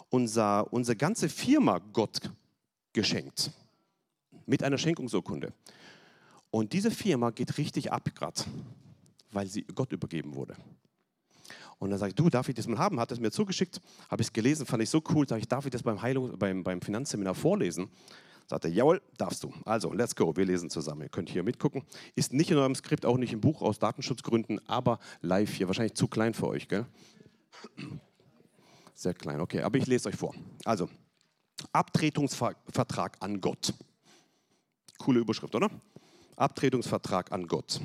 unser, 0.10 0.72
unsere 0.74 0.96
ganze 0.96 1.30
Firma 1.30 1.80
Gott 1.94 2.20
geschenkt 2.98 3.52
mit 4.48 4.64
einer 4.64 4.80
Schenkungsurkunde. 4.80 5.54
Und 6.50 6.74
diese 6.74 6.90
Firma 6.90 7.30
geht 7.30 7.60
richtig 7.60 7.92
ab 7.92 8.10
gerade, 8.16 8.42
weil 9.32 9.46
sie 9.46 9.62
Gott 9.76 9.92
übergeben 9.92 10.34
wurde. 10.34 10.56
Und 11.78 11.92
dann 11.92 12.00
sage 12.00 12.10
ich, 12.10 12.16
du, 12.16 12.28
darf 12.32 12.50
ich 12.50 12.56
das 12.56 12.66
mal 12.66 12.80
haben? 12.80 13.00
Hat 13.00 13.12
es 13.12 13.20
mir 13.20 13.30
zugeschickt, 13.30 13.80
habe 14.10 14.24
ich 14.24 14.30
es 14.30 14.34
gelesen, 14.34 14.66
fand 14.66 14.82
ich 14.82 14.90
so 14.90 15.04
cool. 15.12 15.28
Sage 15.28 15.42
ich, 15.42 15.48
darf 15.48 15.66
ich 15.66 15.72
das 15.72 15.84
beim, 15.84 16.02
Heilung, 16.02 16.40
beim, 16.40 16.64
beim 16.64 16.82
Finanzseminar 16.82 17.36
vorlesen? 17.36 17.88
Sagt 18.48 18.66
er, 18.66 18.72
jawohl, 18.72 19.00
darfst 19.16 19.44
du. 19.44 19.54
Also, 19.64 19.94
let's 19.94 20.16
go, 20.16 20.36
wir 20.36 20.46
lesen 20.46 20.72
zusammen. 20.72 21.04
Ihr 21.04 21.10
könnt 21.10 21.30
hier 21.30 21.44
mitgucken. 21.44 21.84
Ist 22.16 22.34
nicht 22.34 22.50
in 22.50 22.58
eurem 22.58 22.74
Skript, 22.74 23.06
auch 23.06 23.18
nicht 23.18 23.34
im 23.34 23.42
Buch 23.42 23.62
aus 23.62 23.78
Datenschutzgründen, 23.78 24.60
aber 24.68 24.98
live 25.22 25.54
hier. 25.54 25.68
Wahrscheinlich 25.68 25.94
zu 25.94 26.08
klein 26.08 26.34
für 26.34 26.48
euch, 26.48 26.68
gell? 26.68 26.88
Sehr 28.96 29.14
klein, 29.14 29.40
okay, 29.40 29.62
aber 29.62 29.78
ich 29.78 29.86
lese 29.86 30.10
euch 30.10 30.16
vor. 30.16 30.34
Also, 30.66 30.90
Abtretungsvertrag 31.72 33.18
an 33.20 33.42
Gott. 33.42 33.74
Coole 34.98 35.20
Überschrift, 35.20 35.56
oder? 35.56 35.70
Abtretungsvertrag 36.36 37.32
an 37.32 37.48
Gott. 37.48 37.82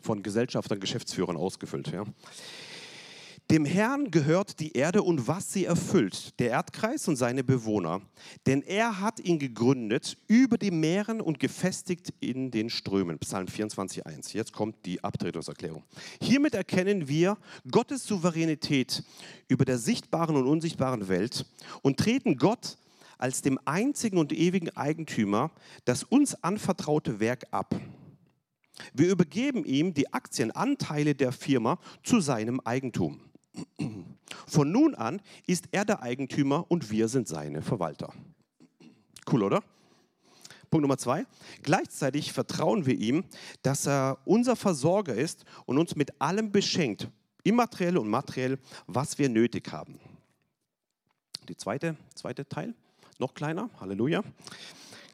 Von 0.00 0.22
Gesellschaftern, 0.22 0.80
Geschäftsführern 0.80 1.36
ausgefüllt. 1.36 1.90
Ja. 1.92 2.04
Dem 3.48 3.64
Herrn 3.64 4.10
gehört 4.10 4.58
die 4.58 4.72
Erde 4.72 5.04
und 5.04 5.28
was 5.28 5.52
sie 5.52 5.66
erfüllt, 5.66 6.36
der 6.40 6.50
Erdkreis 6.50 7.06
und 7.06 7.14
seine 7.14 7.44
Bewohner. 7.44 8.00
Denn 8.44 8.60
er 8.60 9.00
hat 9.00 9.20
ihn 9.20 9.38
gegründet 9.38 10.16
über 10.26 10.58
die 10.58 10.72
Meeren 10.72 11.20
und 11.20 11.38
gefestigt 11.38 12.12
in 12.18 12.50
den 12.50 12.70
Strömen. 12.70 13.20
Psalm 13.20 13.46
24,1. 13.46 14.34
Jetzt 14.34 14.52
kommt 14.52 14.84
die 14.84 15.04
Abtretungserklärung. 15.04 15.84
Hiermit 16.20 16.56
erkennen 16.56 17.06
wir 17.06 17.38
Gottes 17.70 18.04
Souveränität 18.04 19.04
über 19.46 19.64
der 19.64 19.78
sichtbaren 19.78 20.34
und 20.34 20.48
unsichtbaren 20.48 21.06
Welt 21.06 21.46
und 21.82 21.98
treten 21.98 22.38
Gott 22.38 22.78
als 23.16 23.42
dem 23.42 23.60
einzigen 23.64 24.18
und 24.18 24.32
ewigen 24.32 24.76
Eigentümer 24.76 25.52
das 25.84 26.02
uns 26.02 26.34
anvertraute 26.42 27.20
Werk 27.20 27.46
ab. 27.52 27.76
Wir 28.92 29.08
übergeben 29.08 29.64
ihm 29.64 29.94
die 29.94 30.12
Aktienanteile 30.12 31.14
der 31.14 31.30
Firma 31.30 31.78
zu 32.02 32.20
seinem 32.20 32.60
Eigentum. 32.60 33.20
Von 34.46 34.70
nun 34.70 34.94
an 34.94 35.20
ist 35.46 35.68
er 35.72 35.84
der 35.84 36.02
Eigentümer 36.02 36.66
und 36.68 36.90
wir 36.90 37.08
sind 37.08 37.28
seine 37.28 37.62
Verwalter. 37.62 38.12
Cool, 39.30 39.42
oder? 39.42 39.62
Punkt 40.70 40.82
Nummer 40.82 40.98
zwei. 40.98 41.26
Gleichzeitig 41.62 42.32
vertrauen 42.32 42.86
wir 42.86 42.94
ihm, 42.94 43.24
dass 43.62 43.86
er 43.86 44.18
unser 44.24 44.56
Versorger 44.56 45.14
ist 45.14 45.44
und 45.64 45.78
uns 45.78 45.96
mit 45.96 46.20
allem 46.20 46.52
beschenkt, 46.52 47.08
immateriell 47.44 47.96
und 47.98 48.08
materiell, 48.08 48.58
was 48.86 49.18
wir 49.18 49.28
nötig 49.28 49.70
haben. 49.72 49.98
Die 51.48 51.56
zweite, 51.56 51.96
zweite 52.14 52.48
Teil, 52.48 52.74
noch 53.18 53.34
kleiner, 53.34 53.70
Halleluja. 53.80 54.22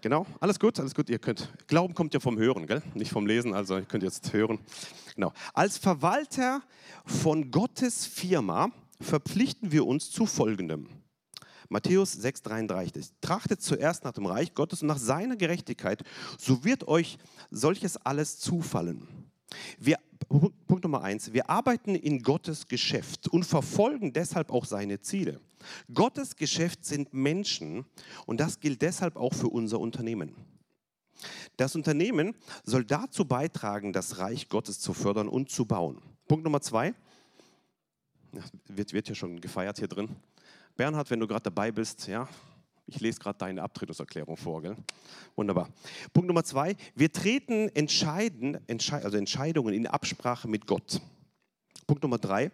Genau, 0.02 0.26
alles 0.40 0.58
gut, 0.58 0.80
alles 0.80 0.96
gut. 0.96 1.08
Ihr 1.08 1.20
könnt, 1.20 1.48
Glauben 1.68 1.94
kommt 1.94 2.12
ja 2.12 2.18
vom 2.18 2.36
Hören, 2.36 2.66
gell? 2.66 2.82
nicht 2.94 3.12
vom 3.12 3.24
Lesen, 3.24 3.54
also 3.54 3.76
ihr 3.76 3.84
könnt 3.84 4.02
jetzt 4.02 4.32
hören. 4.32 4.58
Genau. 5.14 5.32
Als 5.54 5.78
Verwalter 5.78 6.60
von 7.06 7.52
Gottes 7.52 8.04
Firma 8.04 8.72
verpflichten 9.00 9.70
wir 9.70 9.86
uns 9.86 10.10
zu 10.10 10.26
Folgendem. 10.26 10.88
Matthäus 11.68 12.18
6,33. 12.18 13.12
Trachtet 13.20 13.62
zuerst 13.62 14.02
nach 14.02 14.10
dem 14.10 14.26
Reich 14.26 14.54
Gottes 14.54 14.82
und 14.82 14.88
nach 14.88 14.98
seiner 14.98 15.36
Gerechtigkeit, 15.36 16.02
so 16.36 16.64
wird 16.64 16.88
euch 16.88 17.16
solches 17.52 17.96
alles 17.96 18.40
zufallen. 18.40 19.06
Wir, 19.78 19.98
Punkt 20.28 20.82
Nummer 20.82 21.02
eins, 21.02 21.32
wir 21.32 21.48
arbeiten 21.48 21.94
in 21.94 22.22
Gottes 22.24 22.66
Geschäft 22.66 23.28
und 23.28 23.44
verfolgen 23.44 24.12
deshalb 24.12 24.50
auch 24.50 24.64
seine 24.64 25.00
Ziele. 25.00 25.40
Gottes 25.92 26.36
Geschäft 26.36 26.84
sind 26.84 27.12
Menschen 27.12 27.84
und 28.26 28.40
das 28.40 28.60
gilt 28.60 28.82
deshalb 28.82 29.16
auch 29.16 29.34
für 29.34 29.48
unser 29.48 29.80
Unternehmen. 29.80 30.34
Das 31.56 31.76
Unternehmen 31.76 32.34
soll 32.64 32.84
dazu 32.84 33.24
beitragen, 33.24 33.92
das 33.92 34.18
Reich 34.18 34.48
Gottes 34.48 34.80
zu 34.80 34.94
fördern 34.94 35.28
und 35.28 35.50
zu 35.50 35.64
bauen. 35.64 36.00
Punkt 36.26 36.44
Nummer 36.44 36.60
zwei, 36.60 36.94
wird, 38.68 38.92
wird 38.92 39.08
ja 39.08 39.14
schon 39.14 39.40
gefeiert 39.40 39.78
hier 39.78 39.88
drin. 39.88 40.08
Bernhard, 40.76 41.10
wenn 41.10 41.20
du 41.20 41.26
gerade 41.26 41.42
dabei 41.42 41.70
bist, 41.70 42.06
ja, 42.06 42.28
ich 42.86 43.00
lese 43.00 43.20
gerade 43.20 43.38
deine 43.38 43.62
Abtretungserklärung 43.62 44.36
vor. 44.36 44.62
Gell? 44.62 44.76
Wunderbar. 45.36 45.68
Punkt 46.12 46.26
Nummer 46.26 46.44
zwei. 46.44 46.76
Wir 46.94 47.12
treten 47.12 47.68
entscheiden, 47.74 48.58
also 48.90 49.16
Entscheidungen 49.16 49.74
in 49.74 49.86
Absprache 49.86 50.48
mit 50.48 50.66
Gott. 50.66 51.00
Punkt 51.86 52.02
Nummer 52.02 52.18
drei. 52.18 52.50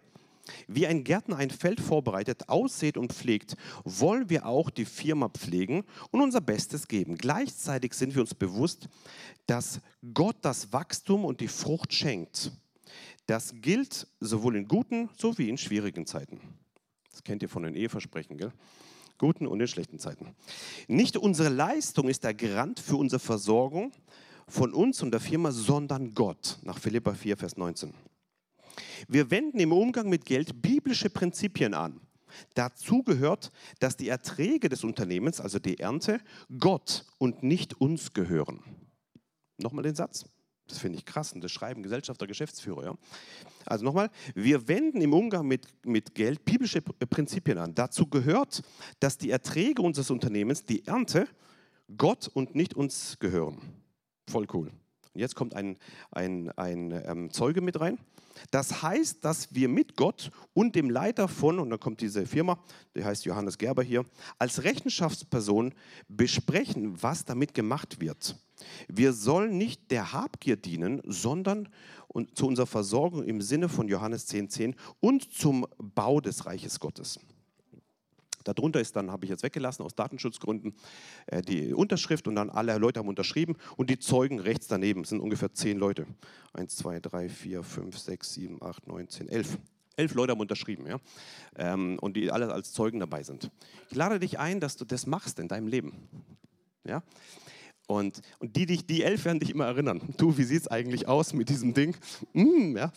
Wie 0.67 0.87
ein 0.87 1.03
Gärtner 1.03 1.37
ein 1.37 1.49
Feld 1.49 1.79
vorbereitet, 1.79 2.49
aussät 2.49 2.97
und 2.97 3.13
pflegt, 3.13 3.55
wollen 3.83 4.29
wir 4.29 4.45
auch 4.45 4.69
die 4.69 4.85
Firma 4.85 5.29
pflegen 5.29 5.83
und 6.11 6.21
unser 6.21 6.41
Bestes 6.41 6.87
geben. 6.87 7.17
Gleichzeitig 7.17 7.93
sind 7.93 8.15
wir 8.15 8.21
uns 8.21 8.33
bewusst, 8.33 8.87
dass 9.45 9.81
Gott 10.13 10.37
das 10.41 10.71
Wachstum 10.73 11.25
und 11.25 11.41
die 11.41 11.47
Frucht 11.47 11.93
schenkt. 11.93 12.51
Das 13.25 13.53
gilt 13.61 14.07
sowohl 14.19 14.55
in 14.55 14.67
guten 14.67 15.09
sowie 15.17 15.49
in 15.49 15.57
schwierigen 15.57 16.05
Zeiten. 16.05 16.39
Das 17.11 17.23
kennt 17.23 17.43
ihr 17.43 17.49
von 17.49 17.63
den 17.63 17.75
Eheversprechen, 17.75 18.37
gell? 18.37 18.51
Guten 19.17 19.47
und 19.47 19.59
in 19.59 19.67
schlechten 19.67 19.99
Zeiten. 19.99 20.33
Nicht 20.87 21.17
unsere 21.17 21.49
Leistung 21.49 22.07
ist 22.07 22.23
der 22.23 22.33
Garant 22.33 22.79
für 22.79 22.95
unsere 22.95 23.19
Versorgung 23.19 23.91
von 24.47 24.73
uns 24.73 25.03
und 25.03 25.11
der 25.11 25.19
Firma, 25.19 25.51
sondern 25.51 26.13
Gott, 26.13 26.57
nach 26.63 26.79
Philippa 26.79 27.13
4, 27.13 27.37
Vers 27.37 27.57
19. 27.57 27.93
Wir 29.07 29.31
wenden 29.31 29.59
im 29.59 29.71
Umgang 29.71 30.09
mit 30.09 30.25
Geld 30.25 30.61
biblische 30.61 31.09
Prinzipien 31.09 31.73
an. 31.73 32.01
Dazu 32.53 33.03
gehört, 33.03 33.51
dass 33.79 33.97
die 33.97 34.09
Erträge 34.09 34.69
des 34.69 34.83
Unternehmens, 34.83 35.41
also 35.41 35.59
die 35.59 35.79
Ernte, 35.79 36.19
Gott 36.59 37.05
und 37.17 37.43
nicht 37.43 37.79
uns 37.81 38.13
gehören. 38.13 38.61
Nochmal 39.57 39.83
den 39.83 39.95
Satz. 39.95 40.25
Das 40.67 40.77
finde 40.77 40.99
ich 40.99 41.05
krass 41.05 41.33
und 41.33 41.43
das 41.43 41.51
schreiben 41.51 41.81
Gesellschafter, 41.81 42.27
Geschäftsführer. 42.27 42.83
Ja? 42.83 42.95
Also 43.65 43.83
nochmal, 43.83 44.11
wir 44.35 44.67
wenden 44.67 45.01
im 45.01 45.13
Umgang 45.13 45.47
mit, 45.47 45.67
mit 45.83 46.13
Geld 46.13 46.45
biblische 46.45 46.81
Prinzipien 46.81 47.57
an. 47.57 47.73
Dazu 47.73 48.05
gehört, 48.05 48.61
dass 48.99 49.17
die 49.17 49.31
Erträge 49.31 49.81
unseres 49.81 50.11
Unternehmens, 50.11 50.63
die 50.63 50.85
Ernte, 50.85 51.27
Gott 51.97 52.29
und 52.31 52.53
nicht 52.53 52.75
uns 52.75 53.17
gehören. 53.19 53.57
Voll 54.29 54.45
cool. 54.53 54.71
Und 55.13 55.21
jetzt 55.21 55.35
kommt 55.35 55.55
ein, 55.55 55.77
ein, 56.11 56.51
ein 56.51 56.91
ähm, 57.05 57.31
Zeuge 57.31 57.61
mit 57.61 57.79
rein. 57.79 57.97
Das 58.51 58.81
heißt, 58.81 59.23
dass 59.25 59.53
wir 59.53 59.67
mit 59.67 59.95
Gott 59.95 60.31
und 60.53 60.75
dem 60.75 60.89
Leiter 60.89 61.27
von, 61.27 61.59
und 61.59 61.69
dann 61.69 61.79
kommt 61.79 62.01
diese 62.01 62.25
Firma, 62.25 62.59
der 62.95 63.05
heißt 63.05 63.25
Johannes 63.25 63.57
Gerber 63.57 63.83
hier, 63.83 64.05
als 64.37 64.63
Rechenschaftsperson 64.63 65.73
besprechen, 66.07 67.01
was 67.01 67.25
damit 67.25 67.53
gemacht 67.53 67.99
wird. 67.99 68.37
Wir 68.87 69.13
sollen 69.13 69.57
nicht 69.57 69.91
der 69.91 70.13
Habgier 70.13 70.57
dienen, 70.57 71.01
sondern 71.05 71.69
zu 72.33 72.47
unserer 72.47 72.67
Versorgung 72.67 73.23
im 73.23 73.41
Sinne 73.41 73.69
von 73.69 73.87
Johannes 73.87 74.27
10,10 74.29 74.49
10 74.49 74.75
und 74.99 75.33
zum 75.33 75.65
Bau 75.77 76.19
des 76.21 76.45
Reiches 76.45 76.79
Gottes. 76.79 77.19
Darunter 78.43 78.79
ist 78.79 78.95
dann, 78.95 79.11
habe 79.11 79.25
ich 79.25 79.29
jetzt 79.29 79.43
weggelassen 79.43 79.83
aus 79.83 79.95
Datenschutzgründen, 79.95 80.73
äh, 81.27 81.41
die 81.41 81.73
Unterschrift 81.73 82.27
und 82.27 82.35
dann 82.35 82.49
alle 82.49 82.77
Leute 82.77 82.99
haben 82.99 83.07
unterschrieben 83.07 83.55
und 83.77 83.89
die 83.89 83.99
Zeugen 83.99 84.39
rechts 84.39 84.67
daneben 84.67 85.03
sind 85.03 85.19
ungefähr 85.19 85.53
zehn 85.53 85.77
Leute. 85.77 86.07
Eins, 86.53 86.75
zwei, 86.75 86.99
drei, 86.99 87.29
vier, 87.29 87.63
fünf, 87.63 87.97
sechs, 87.97 88.33
sieben, 88.33 88.61
acht, 88.61 88.87
neun, 88.87 89.09
zehn, 89.09 89.29
elf. 89.29 89.57
Elf 89.95 90.13
Leute 90.13 90.31
haben 90.31 90.39
unterschrieben, 90.39 90.87
ja, 90.87 90.97
ähm, 91.57 91.99
und 91.99 92.15
die 92.15 92.31
alle 92.31 92.53
als 92.53 92.71
Zeugen 92.71 93.01
dabei 93.01 93.21
sind. 93.21 93.51
Ich 93.89 93.97
lade 93.97 94.17
dich 94.17 94.39
ein, 94.39 94.61
dass 94.61 94.77
du 94.77 94.85
das 94.85 95.05
machst 95.05 95.39
in 95.39 95.49
deinem 95.49 95.67
Leben, 95.67 95.91
ja. 96.85 97.03
Und, 97.89 98.21
und 98.37 98.55
die, 98.55 98.67
die, 98.67 98.85
die 98.85 99.01
elf 99.01 99.25
werden 99.25 99.39
dich 99.39 99.49
immer 99.49 99.65
erinnern. 99.65 99.99
Du, 100.15 100.37
wie 100.37 100.43
sieht 100.43 100.61
es 100.61 100.67
eigentlich 100.67 101.07
aus 101.07 101.33
mit 101.33 101.49
diesem 101.49 101.73
Ding? 101.73 101.95
Mm, 102.33 102.77
ja. 102.77 102.91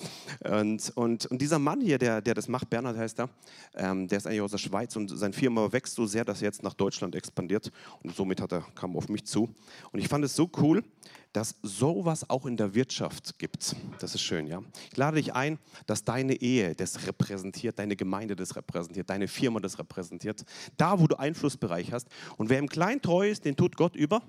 und, 0.44 0.92
und, 0.94 1.24
und 1.24 1.40
dieser 1.40 1.58
Mann 1.58 1.80
hier, 1.80 1.96
der, 1.96 2.20
der 2.20 2.34
das 2.34 2.46
macht, 2.46 2.68
Bernhard 2.68 2.98
heißt 2.98 3.20
er, 3.20 3.30
ähm, 3.74 4.06
der 4.06 4.18
ist 4.18 4.26
eigentlich 4.26 4.42
aus 4.42 4.50
der 4.50 4.58
Schweiz 4.58 4.94
und 4.96 5.08
seine 5.08 5.32
Firma 5.32 5.72
wächst 5.72 5.94
so 5.94 6.04
sehr, 6.04 6.26
dass 6.26 6.42
er 6.42 6.48
jetzt 6.48 6.62
nach 6.62 6.74
Deutschland 6.74 7.14
expandiert. 7.14 7.72
Und 8.02 8.14
somit 8.14 8.42
hat 8.42 8.52
er, 8.52 8.66
kam 8.74 8.94
auf 8.94 9.08
mich 9.08 9.24
zu. 9.24 9.54
Und 9.92 9.98
ich 9.98 10.08
fand 10.08 10.26
es 10.26 10.36
so 10.36 10.50
cool, 10.58 10.84
dass 11.32 11.54
sowas 11.62 12.28
auch 12.28 12.44
in 12.44 12.58
der 12.58 12.74
Wirtschaft 12.74 13.38
gibt. 13.38 13.74
Das 13.98 14.14
ist 14.14 14.20
schön, 14.20 14.46
ja. 14.46 14.60
Ich 14.90 14.98
lade 14.98 15.16
dich 15.16 15.32
ein, 15.32 15.58
dass 15.86 16.04
deine 16.04 16.34
Ehe 16.34 16.74
das 16.74 17.06
repräsentiert, 17.06 17.78
deine 17.78 17.96
Gemeinde 17.96 18.36
das 18.36 18.56
repräsentiert, 18.56 19.08
deine 19.08 19.26
Firma 19.26 19.58
das 19.58 19.78
repräsentiert. 19.78 20.44
Da, 20.76 21.00
wo 21.00 21.06
du 21.06 21.18
Einflussbereich 21.18 21.92
hast. 21.92 22.08
Und 22.36 22.50
wer 22.50 22.58
im 22.58 22.68
Kleinen 22.68 23.00
treu 23.00 23.30
ist, 23.30 23.46
den 23.46 23.56
tut 23.56 23.74
Gott 23.78 23.96
über 23.96 24.20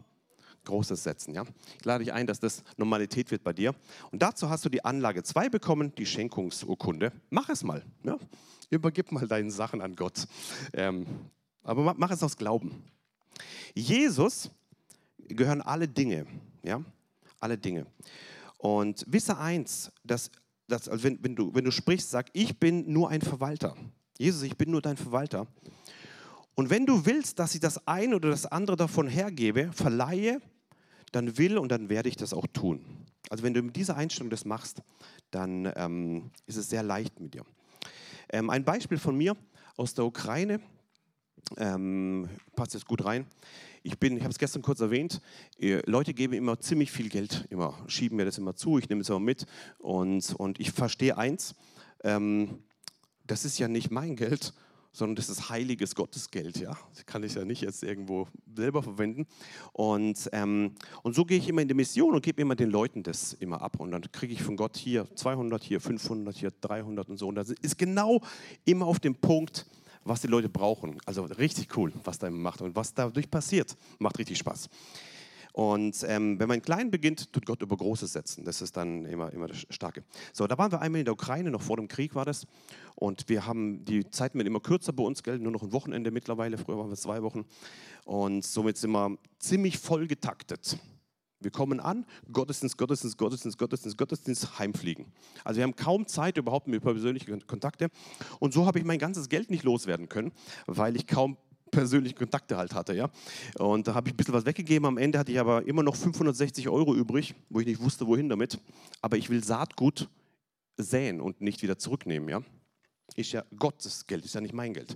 Großes 0.65 1.03
setzen. 1.03 1.33
Ja? 1.33 1.43
Ich 1.77 1.85
lade 1.85 2.03
dich 2.03 2.13
ein, 2.13 2.27
dass 2.27 2.39
das 2.39 2.63
Normalität 2.77 3.31
wird 3.31 3.43
bei 3.43 3.53
dir. 3.53 3.75
Und 4.11 4.21
dazu 4.21 4.49
hast 4.49 4.65
du 4.65 4.69
die 4.69 4.83
Anlage 4.83 5.23
2 5.23 5.49
bekommen, 5.49 5.93
die 5.95 6.05
Schenkungsurkunde. 6.05 7.11
Mach 7.29 7.49
es 7.49 7.63
mal. 7.63 7.83
Ja? 8.03 8.17
Übergib 8.69 9.11
mal 9.11 9.27
deine 9.27 9.51
Sachen 9.51 9.81
an 9.81 9.95
Gott. 9.95 10.27
Ähm, 10.73 11.05
aber 11.63 11.93
mach 11.97 12.11
es 12.11 12.23
aus 12.23 12.37
Glauben. 12.37 12.83
Jesus 13.73 14.49
gehören 15.27 15.61
alle 15.61 15.87
Dinge. 15.87 16.25
Ja? 16.63 16.83
Alle 17.39 17.57
Dinge. 17.57 17.85
Und 18.57 19.05
wisse 19.07 19.37
eins, 19.37 19.91
dass, 20.03 20.31
dass 20.67 20.87
also 20.87 21.03
wenn, 21.03 21.21
wenn, 21.23 21.35
du, 21.35 21.53
wenn 21.53 21.65
du 21.65 21.71
sprichst, 21.71 22.09
sag, 22.09 22.27
ich 22.33 22.57
bin 22.57 22.91
nur 22.91 23.09
ein 23.09 23.21
Verwalter. 23.21 23.75
Jesus, 24.17 24.43
ich 24.43 24.55
bin 24.55 24.71
nur 24.71 24.81
dein 24.81 24.95
Verwalter. 24.95 25.47
Und 26.55 26.69
wenn 26.69 26.85
du 26.85 27.05
willst, 27.05 27.39
dass 27.39 27.55
ich 27.55 27.59
das 27.59 27.87
eine 27.87 28.15
oder 28.15 28.29
das 28.29 28.45
andere 28.45 28.77
davon 28.77 29.07
hergebe, 29.07 29.71
verleihe, 29.73 30.39
dann 31.13 31.37
will 31.37 31.57
und 31.57 31.69
dann 31.71 31.87
werde 31.87 32.09
ich 32.09 32.17
das 32.17 32.33
auch 32.33 32.47
tun. 32.47 32.83
Also 33.29 33.43
wenn 33.43 33.53
du 33.53 33.61
mit 33.61 33.75
dieser 33.75 33.95
Einstellung 33.95 34.29
das 34.29 34.43
machst, 34.43 34.81
dann 35.31 35.71
ähm, 35.75 36.31
ist 36.45 36.57
es 36.57 36.69
sehr 36.69 36.83
leicht 36.83 37.19
mit 37.19 37.33
dir. 37.33 37.45
Ähm, 38.29 38.49
ein 38.49 38.65
Beispiel 38.65 38.97
von 38.97 39.15
mir 39.15 39.37
aus 39.77 39.93
der 39.93 40.05
Ukraine, 40.05 40.59
ähm, 41.57 42.29
passt 42.55 42.73
jetzt 42.73 42.85
gut 42.85 43.05
rein. 43.05 43.25
Ich 43.83 44.01
ich 44.01 44.21
habe 44.21 44.29
es 44.29 44.39
gestern 44.39 44.61
kurz 44.61 44.79
erwähnt, 44.79 45.21
äh, 45.59 45.81
Leute 45.89 46.13
geben 46.13 46.33
immer 46.33 46.59
ziemlich 46.59 46.91
viel 46.91 47.09
Geld, 47.09 47.45
immer 47.49 47.77
schieben 47.87 48.17
mir 48.17 48.25
das 48.25 48.37
immer 48.37 48.55
zu, 48.55 48.77
ich 48.77 48.89
nehme 48.89 49.01
es 49.01 49.09
immer 49.09 49.19
mit 49.19 49.45
und, 49.77 50.33
und 50.35 50.59
ich 50.59 50.71
verstehe 50.71 51.17
eins, 51.17 51.55
ähm, 52.03 52.59
das 53.27 53.45
ist 53.45 53.59
ja 53.59 53.67
nicht 53.67 53.91
mein 53.91 54.15
Geld, 54.15 54.53
sondern 54.93 55.15
das 55.15 55.27
ist 55.27 55.49
heiliges 55.49 55.95
Gottesgeld. 55.95 56.57
Ja? 56.59 56.77
Das 56.93 57.05
kann 57.05 57.23
ich 57.23 57.33
ja 57.33 57.43
nicht 57.43 57.61
jetzt 57.61 57.83
irgendwo 57.83 58.27
selber 58.55 58.83
verwenden. 58.83 59.25
Und, 59.73 60.29
ähm, 60.31 60.75
und 61.01 61.15
so 61.15 61.25
gehe 61.25 61.39
ich 61.39 61.49
immer 61.49 61.63
in 61.63 61.67
die 61.67 61.73
Mission 61.73 62.13
und 62.13 62.23
gebe 62.23 62.41
immer 62.41 62.55
den 62.55 62.69
Leuten 62.69 63.01
das 63.01 63.33
immer 63.33 63.61
ab. 63.61 63.79
Und 63.79 63.91
dann 63.91 64.03
kriege 64.11 64.33
ich 64.33 64.43
von 64.43 64.55
Gott 64.55 64.77
hier 64.77 65.07
200, 65.15 65.63
hier 65.63 65.81
500, 65.81 66.37
hier 66.37 66.53
300 66.61 67.09
und 67.09 67.17
so. 67.17 67.27
Und 67.27 67.35
das 67.35 67.49
ist 67.49 67.77
genau 67.77 68.21
immer 68.65 68.85
auf 68.85 68.99
dem 68.99 69.15
Punkt, 69.15 69.65
was 70.05 70.21
die 70.21 70.27
Leute 70.27 70.47
brauchen. 70.47 70.97
Also 71.05 71.23
richtig 71.23 71.75
cool, 71.75 71.91
was 72.03 72.19
da 72.19 72.27
immer 72.27 72.37
macht. 72.37 72.61
Und 72.61 72.75
was 72.75 72.93
dadurch 72.93 73.29
passiert, 73.29 73.75
macht 73.97 74.19
richtig 74.19 74.37
Spaß. 74.37 74.69
Und 75.53 76.03
ähm, 76.07 76.39
wenn 76.39 76.47
man 76.47 76.63
klein 76.63 76.89
beginnt, 76.89 77.31
tut 77.31 77.45
Gott 77.45 77.61
über 77.61 77.77
Großes 77.77 78.11
setzen. 78.11 78.43
Das 78.43 78.61
ist 78.61 78.75
dann 78.75 79.05
immer, 79.05 79.31
immer 79.31 79.47
das 79.47 79.65
Starke. 79.69 80.03
So, 80.33 80.47
da 80.47 80.57
waren 80.57 80.71
wir 80.71 80.81
einmal 80.81 80.99
in 80.99 81.05
der 81.05 81.13
Ukraine, 81.13 81.51
noch 81.51 81.61
vor 81.61 81.77
dem 81.77 81.87
Krieg 81.87 82.15
war 82.15 82.25
das. 82.25 82.47
Und 82.95 83.29
wir 83.29 83.45
haben, 83.45 83.85
die 83.85 84.09
Zeiten 84.09 84.39
werden 84.39 84.47
immer 84.47 84.59
kürzer 84.59 84.93
bei 84.93 85.03
uns, 85.03 85.21
gell? 85.21 85.37
nur 85.37 85.51
noch 85.51 85.61
ein 85.61 85.71
Wochenende 85.71 86.09
mittlerweile. 86.09 86.57
Früher 86.57 86.79
waren 86.79 86.89
wir 86.89 86.97
zwei 86.97 87.21
Wochen. 87.21 87.45
Und 88.03 88.43
somit 88.43 88.77
sind 88.77 88.91
wir 88.91 89.15
ziemlich 89.37 89.77
voll 89.77 90.07
getaktet. 90.07 90.79
Wir 91.39 91.51
kommen 91.51 91.79
an, 91.79 92.05
Gottesdienst, 92.31 92.77
Gottesdienst, 92.77 93.17
Gottesdienst, 93.17 93.57
Gottesdienst, 93.57 93.97
Gottesdienst, 93.97 94.59
heimfliegen. 94.59 95.05
Also 95.43 95.57
wir 95.57 95.63
haben 95.65 95.75
kaum 95.75 96.07
Zeit 96.07 96.37
überhaupt 96.37 96.67
mit 96.67 96.81
persönliche 96.81 97.37
Kontakte. 97.41 97.89
Und 98.39 98.53
so 98.53 98.65
habe 98.65 98.79
ich 98.79 98.85
mein 98.85 98.97
ganzes 98.97 99.29
Geld 99.29 99.51
nicht 99.51 99.63
loswerden 99.63 100.09
können, 100.09 100.31
weil 100.65 100.95
ich 100.95 101.05
kaum 101.05 101.37
persönliche 101.73 102.15
Kontakte 102.15 102.57
halt 102.57 102.73
hatte. 102.73 102.93
Ja? 102.93 103.09
Und 103.57 103.87
da 103.87 103.93
habe 103.93 104.07
ich 104.07 104.13
ein 104.13 104.17
bisschen 104.17 104.33
was 104.33 104.45
weggegeben. 104.45 104.85
Am 104.85 104.97
Ende 104.97 105.19
hatte 105.19 105.31
ich 105.31 105.39
aber 105.39 105.67
immer 105.67 105.83
noch 105.83 105.95
560 105.95 106.69
Euro 106.69 106.95
übrig, 106.95 107.35
wo 107.49 107.59
ich 107.59 107.65
nicht 107.65 107.81
wusste, 107.81 108.07
wohin 108.07 108.29
damit. 108.29 108.59
Aber 109.01 109.17
ich 109.17 109.29
will 109.29 109.43
Saatgut 109.43 110.09
säen 110.77 111.19
und 111.19 111.41
nicht 111.41 111.61
wieder 111.61 111.77
zurücknehmen. 111.77 112.29
Ja? 112.29 112.41
Ist 113.15 113.31
ja 113.33 113.43
Gottes 113.57 114.07
Geld, 114.07 114.25
ist 114.25 114.35
ja 114.35 114.41
nicht 114.41 114.53
mein 114.53 114.73
Geld. 114.73 114.95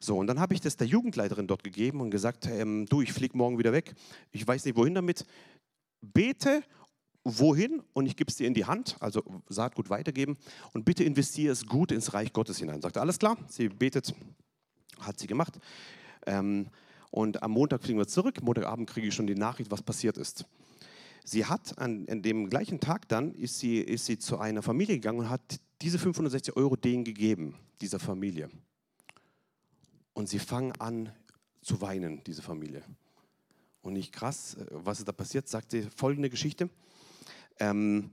So, 0.00 0.16
und 0.16 0.26
dann 0.26 0.40
habe 0.40 0.54
ich 0.54 0.60
das 0.60 0.76
der 0.76 0.86
Jugendleiterin 0.86 1.46
dort 1.46 1.62
gegeben 1.62 2.00
und 2.00 2.10
gesagt, 2.10 2.46
ähm, 2.46 2.86
du, 2.86 3.02
ich 3.02 3.12
fliege 3.12 3.36
morgen 3.36 3.58
wieder 3.58 3.72
weg. 3.72 3.94
Ich 4.32 4.46
weiß 4.46 4.64
nicht, 4.64 4.76
wohin 4.76 4.94
damit. 4.94 5.24
Bete 6.00 6.62
wohin 7.24 7.82
und 7.92 8.06
ich 8.06 8.16
gebe 8.16 8.28
es 8.30 8.36
dir 8.36 8.46
in 8.46 8.54
die 8.54 8.64
Hand, 8.64 8.96
also 9.00 9.22
Saatgut 9.48 9.90
weitergeben 9.90 10.36
und 10.72 10.84
bitte 10.84 11.04
investiere 11.04 11.52
es 11.52 11.66
gut 11.66 11.92
ins 11.92 12.14
Reich 12.14 12.32
Gottes 12.32 12.58
hinein. 12.58 12.82
Sagt 12.82 12.96
alles 12.96 13.18
klar? 13.18 13.36
Sie 13.48 13.68
betet, 13.68 14.14
hat 15.00 15.18
sie 15.18 15.26
gemacht. 15.26 15.58
Ähm, 16.26 16.68
und 17.10 17.42
am 17.42 17.50
Montag 17.50 17.82
fliegen 17.82 17.98
wir 17.98 18.06
zurück. 18.06 18.42
Montagabend 18.42 18.88
kriege 18.88 19.08
ich 19.08 19.14
schon 19.14 19.26
die 19.26 19.34
Nachricht, 19.34 19.70
was 19.70 19.82
passiert 19.82 20.16
ist. 20.16 20.46
Sie 21.24 21.44
hat 21.44 21.78
an, 21.78 22.06
an 22.08 22.22
dem 22.22 22.48
gleichen 22.48 22.80
Tag 22.80 23.06
dann, 23.08 23.32
ist 23.32 23.58
sie, 23.58 23.78
ist 23.78 24.06
sie 24.06 24.18
zu 24.18 24.38
einer 24.38 24.62
Familie 24.62 24.96
gegangen 24.96 25.20
und 25.20 25.30
hat 25.30 25.60
diese 25.80 25.98
560 25.98 26.56
Euro 26.56 26.74
denen 26.74 27.04
gegeben, 27.04 27.54
dieser 27.80 27.98
Familie. 27.98 28.50
Und 30.14 30.28
sie 30.28 30.38
fangen 30.38 30.72
an 30.80 31.12
zu 31.60 31.80
weinen, 31.80 32.22
diese 32.24 32.42
Familie. 32.42 32.82
Und 33.82 33.94
nicht 33.94 34.12
krass, 34.12 34.54
äh, 34.54 34.66
was 34.70 35.00
ist 35.00 35.08
da 35.08 35.12
passiert, 35.12 35.48
sagt 35.48 35.70
sie 35.70 35.82
folgende 35.82 36.30
Geschichte. 36.30 36.70
Ähm, 37.58 38.10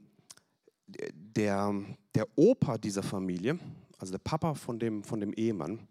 der, 1.14 1.74
der 2.16 2.28
Opa 2.36 2.78
dieser 2.78 3.04
Familie, 3.04 3.60
also 3.98 4.12
der 4.12 4.20
Papa 4.20 4.56
von 4.56 4.80
dem, 4.80 5.04
von 5.04 5.20
dem 5.20 5.34
Ehemann, 5.34 5.88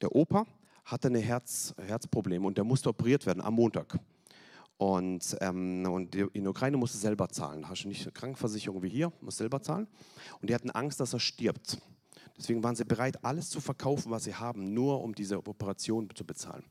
der 0.00 0.14
Opa 0.14 0.46
hatte 0.86 1.08
eine 1.08 1.18
Herz, 1.18 1.74
Herzprobleme 1.84 2.46
und 2.46 2.56
der 2.56 2.64
musste 2.64 2.88
operiert 2.88 3.26
werden 3.26 3.42
am 3.42 3.54
Montag. 3.54 3.98
Und, 4.78 5.36
ähm, 5.40 5.86
und 5.86 6.14
in 6.14 6.42
der 6.42 6.50
Ukraine 6.50 6.76
musste 6.76 6.98
selber 6.98 7.28
zahlen. 7.28 7.68
Hast 7.68 7.84
du 7.84 7.88
nicht 7.88 8.02
eine 8.02 8.12
Krankenversicherung 8.12 8.82
wie 8.82 8.88
hier, 8.88 9.12
musst 9.20 9.38
selber 9.38 9.60
zahlen. 9.62 9.88
Und 10.40 10.48
die 10.48 10.54
hatten 10.54 10.70
Angst, 10.70 11.00
dass 11.00 11.12
er 11.12 11.20
stirbt. 11.20 11.78
Deswegen 12.38 12.62
waren 12.62 12.76
sie 12.76 12.84
bereit, 12.84 13.24
alles 13.24 13.48
zu 13.48 13.60
verkaufen, 13.60 14.10
was 14.10 14.24
sie 14.24 14.34
haben, 14.34 14.74
nur 14.74 15.02
um 15.02 15.14
diese 15.14 15.38
Operation 15.38 16.08
zu 16.14 16.24
bezahlen. 16.24 16.64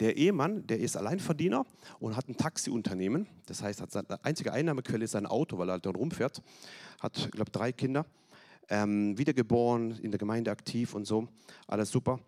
Der 0.00 0.16
Ehemann, 0.16 0.66
der 0.66 0.78
ist 0.78 0.96
Alleinverdiener 0.96 1.64
und 1.98 2.16
hat 2.16 2.28
ein 2.28 2.36
Taxiunternehmen. 2.36 3.26
Das 3.46 3.62
heißt, 3.62 3.82
seine 3.90 4.24
einzige 4.24 4.52
Einnahmequelle 4.52 5.04
ist 5.04 5.12
sein 5.12 5.26
Auto, 5.26 5.58
weil 5.58 5.68
er 5.68 5.72
halt 5.72 5.86
dann 5.86 5.96
rumfährt. 5.96 6.42
Hat, 7.00 7.16
ich 7.16 7.30
glaube, 7.30 7.50
drei 7.50 7.72
Kinder. 7.72 8.06
Ähm, 8.68 9.18
wiedergeboren, 9.18 9.98
in 9.98 10.10
der 10.12 10.18
Gemeinde 10.18 10.50
aktiv 10.50 10.94
und 10.94 11.04
so. 11.04 11.26
Alles 11.66 11.90
super. 11.90 12.20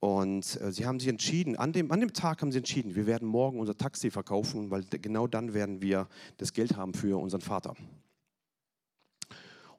Und 0.00 0.60
äh, 0.60 0.72
sie 0.72 0.86
haben 0.86 1.00
sich 1.00 1.08
entschieden, 1.08 1.56
an 1.56 1.72
dem, 1.72 1.90
an 1.90 2.00
dem 2.00 2.12
Tag 2.12 2.42
haben 2.42 2.52
sie 2.52 2.58
entschieden, 2.58 2.94
wir 2.94 3.06
werden 3.06 3.26
morgen 3.26 3.58
unser 3.58 3.76
Taxi 3.76 4.10
verkaufen, 4.10 4.70
weil 4.70 4.84
genau 4.84 5.26
dann 5.26 5.54
werden 5.54 5.80
wir 5.80 6.08
das 6.36 6.52
Geld 6.52 6.76
haben 6.76 6.94
für 6.94 7.20
unseren 7.20 7.40
Vater. 7.40 7.74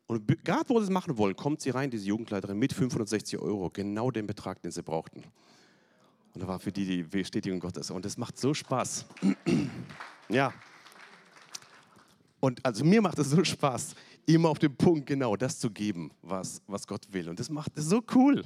Und 0.07 0.25
gerade 0.45 0.69
wo 0.69 0.79
sie 0.79 0.85
es 0.85 0.89
machen 0.89 1.17
wollen, 1.17 1.35
kommt 1.35 1.61
sie 1.61 1.69
rein, 1.69 1.91
diese 1.91 2.07
Jugendleiterin, 2.07 2.57
mit 2.57 2.73
560 2.73 3.39
Euro, 3.39 3.69
genau 3.69 4.09
den 4.09 4.25
Betrag, 4.25 4.61
den 4.61 4.71
sie 4.71 4.81
brauchten. 4.81 5.23
Und 6.33 6.43
da 6.43 6.47
war 6.47 6.59
für 6.59 6.71
die 6.71 6.85
die 6.85 7.03
Bestätigung 7.03 7.59
Gottes. 7.59 7.91
Und 7.91 8.05
es 8.05 8.17
macht 8.17 8.37
so 8.39 8.53
Spaß. 8.53 9.05
ja. 10.29 10.53
Und 12.39 12.65
also 12.65 12.85
mir 12.85 13.01
macht 13.01 13.19
es 13.19 13.31
so 13.31 13.43
Spaß, 13.43 13.95
immer 14.25 14.49
auf 14.49 14.59
den 14.59 14.75
Punkt 14.75 15.07
genau 15.07 15.35
das 15.35 15.59
zu 15.59 15.71
geben, 15.71 16.11
was, 16.21 16.61
was 16.67 16.87
Gott 16.87 17.11
will. 17.11 17.27
Und 17.27 17.39
das 17.39 17.49
macht 17.49 17.77
es 17.77 17.85
so 17.85 18.01
cool. 18.15 18.43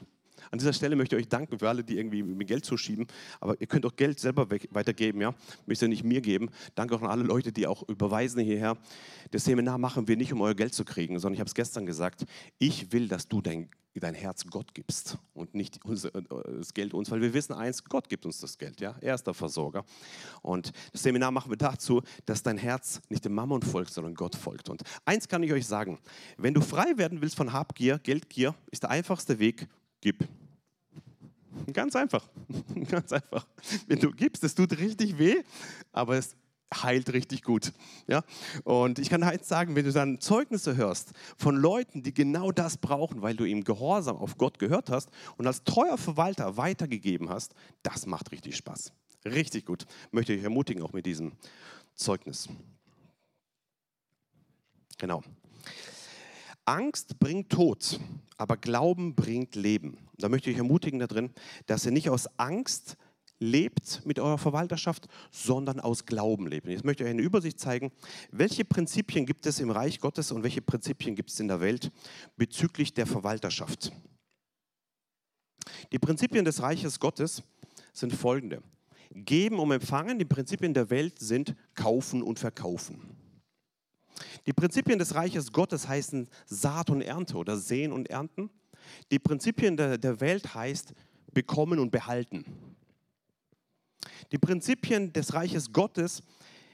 An 0.50 0.60
dieser 0.60 0.74
Stelle 0.74 0.96
möchte 0.96 1.16
ich 1.16 1.24
euch 1.24 1.30
danken 1.30 1.60
für 1.60 1.70
alle, 1.70 1.84
die 1.84 1.98
irgendwie 1.98 2.24
mir 2.24 2.46
Geld 2.46 2.66
zuschieben. 2.66 3.08
Aber 3.40 3.60
ihr 3.60 3.68
könnt 3.68 3.86
auch 3.86 3.96
Geld 3.96 4.20
selber 4.20 4.50
weitergeben, 4.50 5.22
ja. 5.22 5.34
Müsst 5.66 5.82
ihr 5.82 5.88
nicht 5.88 6.04
mir 6.04 6.22
geben. 6.22 6.50
Danke 6.76 6.96
auch 6.96 7.02
an 7.02 7.10
alle 7.10 7.24
Leute, 7.24 7.52
die 7.52 7.68
auch 7.68 7.88
überweisen 7.88 8.42
hierher. 8.42 8.78
Das 9.32 9.44
Seminar 9.44 9.78
machen 9.78 10.08
wir 10.08 10.18
nicht, 10.18 10.34
um 10.34 10.42
euer 10.42 10.56
Geld 10.56 10.74
zu 10.74 10.84
kriegen, 10.86 11.20
sondern 11.20 11.36
ich 11.36 11.40
habe 11.40 11.48
es 11.48 11.56
gestern 11.56 11.86
gesagt. 11.86 12.26
Ich 12.58 12.92
will, 12.92 13.08
dass 13.08 13.28
du 13.28 13.42
dein, 13.42 13.70
dein 13.94 14.16
Herz 14.16 14.46
Gott 14.50 14.74
gibst 14.74 15.18
und 15.34 15.54
nicht 15.54 15.80
das 15.86 16.74
Geld 16.74 16.94
uns, 16.94 17.12
weil 17.12 17.22
wir 17.22 17.34
wissen 17.34 17.54
eins, 17.54 17.84
Gott 17.84 18.10
gibt 18.10 18.26
uns 18.26 18.40
das 18.40 18.58
Geld, 18.58 18.82
ja. 18.82 18.96
Er 19.02 19.16
ist 19.16 19.26
der 19.26 19.34
Versorger. 19.34 19.86
Und 20.42 20.72
das 20.92 21.04
Seminar 21.04 21.32
machen 21.32 21.52
wir 21.52 21.58
dazu, 21.58 22.02
dass 22.26 22.44
dein 22.44 22.58
Herz 22.58 23.02
nicht 23.10 23.26
dem 23.26 23.34
Mammon 23.34 23.62
folgt, 23.62 23.94
sondern 23.94 24.16
Gott 24.16 24.36
folgt. 24.36 24.70
Und 24.70 24.82
eins 25.06 25.28
kann 25.28 25.44
ich 25.44 25.52
euch 25.52 25.68
sagen, 25.68 26.00
wenn 26.38 26.54
du 26.54 26.62
frei 26.62 26.98
werden 26.98 27.22
willst 27.22 27.36
von 27.36 27.54
Habgier, 27.54 28.00
Geldgier, 28.00 28.56
ist 28.72 28.84
der 28.84 28.90
einfachste 28.90 29.40
Weg, 29.40 29.68
gib. 30.02 30.28
Ganz 31.74 31.96
einfach. 31.96 32.28
Ganz 32.90 33.14
einfach. 33.14 33.46
Wenn 33.88 34.00
du 34.00 34.12
gibst, 34.12 34.44
es 34.44 34.56
tut 34.56 34.78
richtig 34.78 35.18
weh, 35.18 35.44
aber 35.92 36.18
es 36.18 36.36
heilt 36.74 37.12
richtig 37.14 37.44
gut. 37.44 37.74
Ja? 38.08 38.24
Und 38.64 39.00
ich 39.00 39.10
kann 39.10 39.24
eins 39.24 39.48
sagen, 39.48 39.76
wenn 39.76 39.86
du 39.86 39.92
dann 39.92 40.20
Zeugnisse 40.20 40.76
hörst 40.76 41.12
von 41.38 41.56
Leuten, 41.56 42.04
die 42.04 42.14
genau 42.14 42.52
das 42.52 42.78
brauchen, 42.78 43.22
weil 43.22 43.36
du 43.36 43.46
ihm 43.46 43.64
Gehorsam 43.64 44.16
auf 44.16 44.38
Gott 44.38 44.60
gehört 44.60 44.90
hast 44.90 45.10
und 45.38 45.48
als 45.48 45.64
treuer 45.64 45.98
Verwalter 45.98 46.58
weitergegeben 46.58 47.30
hast, 47.30 47.54
das 47.84 48.06
macht 48.06 48.32
richtig 48.32 48.56
Spaß. 48.56 48.94
Richtig 49.26 49.66
gut. 49.66 49.86
Möchte 50.12 50.34
ich 50.34 50.44
ermutigen, 50.44 50.82
auch 50.82 50.94
mit 50.94 51.06
diesem 51.06 51.34
Zeugnis. 51.94 52.50
Genau. 54.98 55.24
Angst 56.66 57.20
bringt 57.20 57.50
Tod, 57.50 58.00
aber 58.38 58.58
Glauben 58.58 59.16
bringt 59.16 59.56
Leben. 59.56 59.98
Da 60.18 60.30
möchte 60.30 60.52
ich 60.52 60.58
ermutigen 60.58 61.00
darin, 61.00 61.32
dass 61.66 61.86
ihr 61.86 61.92
nicht 61.92 62.10
aus 62.10 62.28
Angst 62.38 62.98
lebt 63.40 64.06
mit 64.06 64.20
eurer 64.20 64.38
Verwalterschaft, 64.38 65.08
sondern 65.32 65.80
aus 65.80 66.06
Glauben 66.06 66.48
lebt. 66.48 66.68
Jetzt 66.68 66.86
möchte 66.86 67.04
ich 67.04 67.08
euch 67.08 67.14
eine 67.14 67.24
Übersicht 67.24 67.60
zeigen, 67.60 67.92
welche 68.32 68.64
Prinzipien 68.64 69.26
gibt 69.26 69.46
es 69.48 69.60
im 69.60 69.72
Reich 69.72 70.00
Gottes 70.00 70.32
und 70.32 70.44
welche 70.44 70.62
Prinzipien 70.62 71.16
gibt 71.16 71.32
es 71.32 71.40
in 71.40 71.48
der 71.48 71.60
Welt 71.60 71.92
bezüglich 72.38 72.94
der 72.94 73.08
Verwalterschaft. 73.08 73.92
Die 75.92 76.00
Prinzipien 76.00 76.46
des 76.46 76.62
Reiches 76.62 77.00
Gottes 77.00 77.44
sind 77.94 78.14
folgende. 78.14 78.62
Geben 79.14 79.60
und 79.60 79.72
empfangen, 79.72 80.20
die 80.20 80.26
Prinzipien 80.26 80.74
der 80.74 80.90
Welt 80.90 81.20
sind 81.20 81.56
kaufen 81.76 82.22
und 82.22 82.40
verkaufen. 82.40 83.21
Die 84.46 84.54
Prinzipien 84.54 85.00
des 85.00 85.16
Reiches 85.16 85.52
Gottes 85.52 85.88
heißen 85.88 86.28
Saat 86.46 86.90
und 86.90 87.02
Ernte 87.02 87.38
oder 87.38 87.58
Sehen 87.58 87.92
und 87.92 88.10
Ernten. 88.10 88.50
Die 89.12 89.20
Prinzipien 89.20 89.78
der, 89.78 89.98
der 89.98 90.20
Welt 90.20 90.54
heißt 90.54 90.94
bekommen 91.34 91.80
und 91.80 91.92
behalten. 91.92 92.46
Die 94.32 94.38
Prinzipien 94.38 95.14
des 95.14 95.34
Reiches 95.34 95.72
Gottes 95.72 96.24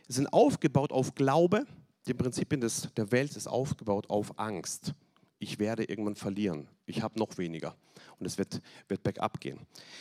sind 0.07 0.31
aufgebaut 0.31 0.91
auf 0.91 1.15
Glaube. 1.15 1.65
Die 2.07 2.13
Prinzipien 2.13 2.61
des, 2.61 2.89
der 2.95 3.11
Welt 3.11 3.33
sind 3.33 3.47
aufgebaut 3.47 4.09
auf 4.09 4.37
Angst. 4.39 4.93
Ich 5.39 5.59
werde 5.59 5.83
irgendwann 5.83 6.15
verlieren. 6.15 6.67
Ich 6.85 7.01
habe 7.01 7.19
noch 7.19 7.37
weniger. 7.37 7.75
Und 8.19 8.25
es 8.25 8.37
wird, 8.37 8.61
wird 8.87 9.03
bergab 9.03 9.39
gehen. 9.39 9.59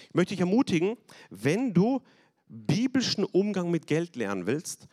Ich 0.08 0.14
möchte 0.14 0.34
dich 0.34 0.40
ermutigen, 0.40 0.96
wenn 1.30 1.74
du 1.74 2.00
biblischen 2.48 3.24
Umgang 3.24 3.70
mit 3.70 3.86
Geld 3.86 4.16
lernen 4.16 4.46
willst, 4.46 4.86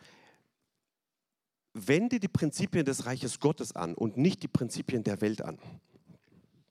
wende 1.74 2.20
die 2.20 2.28
Prinzipien 2.28 2.84
des 2.84 3.04
Reiches 3.04 3.40
Gottes 3.40 3.74
an 3.74 3.94
und 3.94 4.16
nicht 4.16 4.42
die 4.42 4.48
Prinzipien 4.48 5.02
der 5.02 5.20
Welt 5.20 5.42
an. 5.42 5.58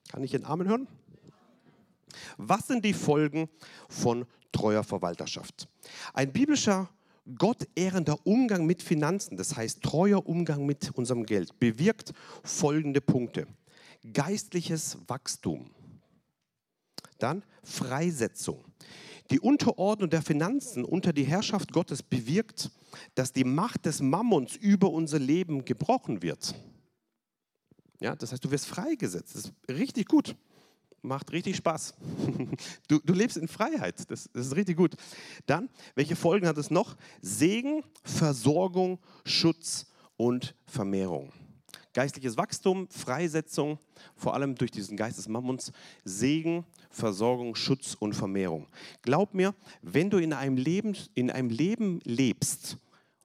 Kann 0.09 0.23
ich 0.23 0.31
den 0.31 0.45
Amen 0.45 0.67
hören? 0.67 0.87
Was 2.37 2.67
sind 2.67 2.85
die 2.85 2.93
Folgen 2.93 3.49
von 3.89 4.25
treuer 4.51 4.83
Verwalterschaft? 4.83 5.67
Ein 6.13 6.31
biblischer 6.31 6.89
gottehrender 7.37 8.17
Umgang 8.25 8.65
mit 8.65 8.81
Finanzen, 8.81 9.37
das 9.37 9.55
heißt 9.55 9.81
treuer 9.81 10.25
Umgang 10.25 10.65
mit 10.65 10.91
unserem 10.95 11.25
Geld, 11.25 11.57
bewirkt 11.59 12.13
folgende 12.43 13.01
Punkte. 13.01 13.47
Geistliches 14.13 14.97
Wachstum. 15.07 15.69
Dann 17.19 17.43
Freisetzung. 17.63 18.65
Die 19.33 19.39
Unterordnung 19.39 20.11
der 20.11 20.21
Finanzen 20.21 20.85
unter 20.85 21.11
die 21.11 21.23
Herrschaft 21.23 21.73
Gottes 21.73 22.03
bewirkt, 22.03 22.69
dass 23.15 23.33
die 23.33 23.43
Macht 23.43 23.87
des 23.87 23.99
Mammons 23.99 24.55
über 24.55 24.91
unser 24.91 25.17
Leben 25.17 25.65
gebrochen 25.65 26.21
wird. 26.21 26.53
Ja, 27.99 28.15
das 28.15 28.31
heißt, 28.31 28.45
du 28.45 28.51
wirst 28.51 28.67
freigesetzt. 28.67 29.33
Das 29.33 29.45
ist 29.45 29.53
richtig 29.67 30.07
gut. 30.07 30.35
Macht 31.01 31.31
richtig 31.31 31.55
Spaß. 31.55 31.95
Du, 32.87 32.99
du 33.03 33.13
lebst 33.13 33.37
in 33.37 33.47
Freiheit. 33.47 34.07
Das, 34.11 34.29
das 34.31 34.45
ist 34.45 34.55
richtig 34.55 34.77
gut. 34.77 34.93
Dann, 35.47 35.67
welche 35.95 36.15
Folgen 36.15 36.45
hat 36.45 36.59
es 36.59 36.69
noch? 36.69 36.95
Segen, 37.19 37.83
Versorgung, 38.03 38.99
Schutz 39.25 39.87
und 40.15 40.53
Vermehrung. 40.67 41.33
Geistliches 41.93 42.37
Wachstum, 42.37 42.87
Freisetzung, 42.89 43.77
vor 44.15 44.33
allem 44.33 44.55
durch 44.55 44.71
diesen 44.71 44.97
Geist 44.97 45.17
des 45.17 45.27
Mammons, 45.27 45.71
Segen, 46.03 46.65
Versorgung, 46.89 47.55
Schutz 47.55 47.95
und 47.99 48.13
Vermehrung. 48.13 48.67
Glaub 49.03 49.33
mir, 49.33 49.53
wenn 49.81 50.09
du 50.09 50.17
in 50.17 50.33
einem 50.33 50.57
Leben, 50.57 50.95
in 51.13 51.29
einem 51.29 51.49
Leben 51.49 51.99
lebst, 52.03 52.77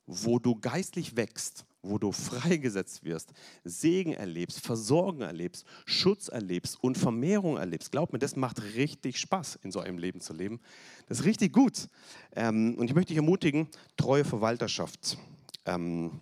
wo 0.06 0.38
du 0.38 0.54
geistlich 0.54 1.16
wächst, 1.16 1.64
wo 1.82 1.98
du 1.98 2.12
freigesetzt 2.12 3.04
wirst, 3.04 3.32
Segen 3.64 4.12
erlebst, 4.12 4.60
Versorgung 4.60 5.22
erlebst, 5.22 5.64
Schutz 5.86 6.28
erlebst 6.28 6.82
und 6.82 6.98
Vermehrung 6.98 7.56
erlebst. 7.56 7.90
Glaub 7.90 8.12
mir, 8.12 8.18
das 8.18 8.36
macht 8.36 8.62
richtig 8.74 9.18
Spaß, 9.18 9.60
in 9.62 9.70
so 9.70 9.80
einem 9.80 9.98
Leben 9.98 10.20
zu 10.20 10.32
leben. 10.32 10.60
Das 11.06 11.20
ist 11.20 11.24
richtig 11.24 11.52
gut. 11.52 11.88
Ähm, 12.34 12.74
und 12.78 12.88
ich 12.88 12.94
möchte 12.94 13.08
dich 13.08 13.18
ermutigen, 13.18 13.68
treue 13.96 14.24
Verwalterschaft 14.24 15.18
ähm, 15.64 16.20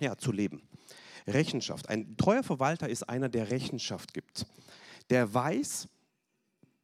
ja, 0.00 0.16
zu 0.16 0.32
leben. 0.32 0.62
Rechenschaft. 1.26 1.88
Ein 1.88 2.16
treuer 2.16 2.42
Verwalter 2.42 2.88
ist 2.88 3.08
einer, 3.08 3.28
der 3.28 3.50
Rechenschaft 3.50 4.14
gibt. 4.14 4.46
Der 5.10 5.32
weiß, 5.32 5.88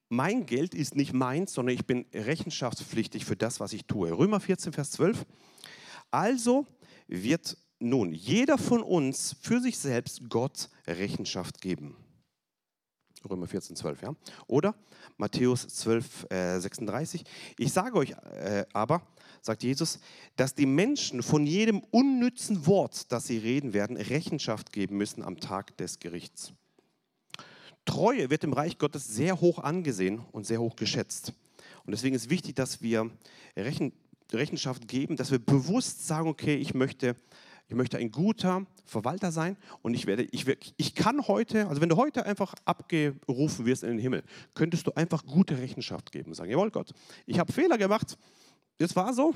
mein 0.09 0.47
Geld 0.47 0.74
ist 0.74 0.95
nicht 0.97 1.12
meins, 1.12 1.53
sondern 1.53 1.74
ich 1.74 1.86
bin 1.86 2.07
rechenschaftspflichtig 2.14 3.24
für 3.24 3.36
das, 3.36 3.61
was 3.61 3.72
ich 3.72 3.84
tue. 3.84 4.11
Römer 4.11 4.41
14, 4.41 4.72
Vers 4.72 4.93
12. 4.93 5.26
Also 6.11 6.66
wird 7.07 7.57
nun 7.78 8.12
jeder 8.12 8.59
von 8.59 8.82
uns 8.82 9.36
für 9.41 9.61
sich 9.61 9.78
selbst 9.78 10.28
Gott 10.28 10.70
Rechenschaft 10.86 11.61
geben. 11.61 11.97
Römer 13.28 13.47
14, 13.47 13.76
12, 13.76 14.03
ja. 14.03 14.14
Oder 14.47 14.74
Matthäus 15.16 15.66
12, 15.66 16.30
äh, 16.30 16.61
36. 16.61 17.24
Ich 17.59 17.72
sage 17.72 17.97
euch 17.97 18.11
äh, 18.11 18.64
aber, 18.72 19.03
sagt 19.43 19.62
Jesus, 19.62 20.01
dass 20.36 20.55
die 20.55 20.66
Menschen 20.66 21.22
von 21.22 21.47
jedem 21.47 21.80
unnützen 21.91 22.66
Wort, 22.66 23.11
das 23.12 23.26
sie 23.26 23.39
reden 23.39 23.72
werden, 23.72 23.97
Rechenschaft 23.97 24.72
geben 24.72 24.97
müssen 24.97 25.22
am 25.22 25.41
Tag 25.41 25.76
des 25.76 25.99
Gerichts. 25.99 26.53
Treue 27.84 28.28
wird 28.28 28.45
im 28.45 28.53
Reich 28.53 28.78
Gottes 28.78 29.07
sehr 29.09 29.41
hoch 29.41 29.59
angesehen 29.59 30.20
und 30.32 30.47
sehr 30.47 30.61
hoch 30.61 30.76
geschätzt. 30.76 31.32
Und 31.86 31.93
deswegen 31.93 32.14
ist 32.14 32.28
wichtig, 32.28 32.55
dass 32.55 32.82
wir 32.82 33.11
Rechen, 33.57 33.93
Rechenschaft 34.30 34.89
geben, 34.89 35.16
dass 35.16 35.30
wir 35.30 35.39
bewusst 35.39 36.07
sagen, 36.07 36.28
okay, 36.28 36.57
ich 36.57 36.74
möchte, 36.74 37.16
ich 37.66 37.74
möchte 37.74 37.97
ein 37.97 38.11
guter 38.11 38.66
Verwalter 38.84 39.32
sein 39.32 39.57
und 39.80 39.95
ich, 39.95 40.07
werde, 40.07 40.24
ich, 40.24 40.45
ich 40.76 40.95
kann 40.95 41.26
heute, 41.28 41.66
also 41.68 41.80
wenn 41.80 41.89
du 41.89 41.97
heute 41.97 42.26
einfach 42.26 42.55
abgerufen 42.66 43.64
wirst 43.64 43.84
in 43.84 43.91
den 43.91 43.99
Himmel, 43.99 44.22
könntest 44.55 44.86
du 44.86 44.93
einfach 44.93 45.24
gute 45.24 45.57
Rechenschaft 45.57 46.12
geben. 46.12 46.34
Sagen, 46.34 46.51
jawohl 46.51 46.70
Gott, 46.70 46.93
ich 47.24 47.39
habe 47.39 47.53
Fehler 47.53 47.78
gemacht, 47.78 48.18
das 48.79 48.95
war 48.97 49.12
so, 49.12 49.35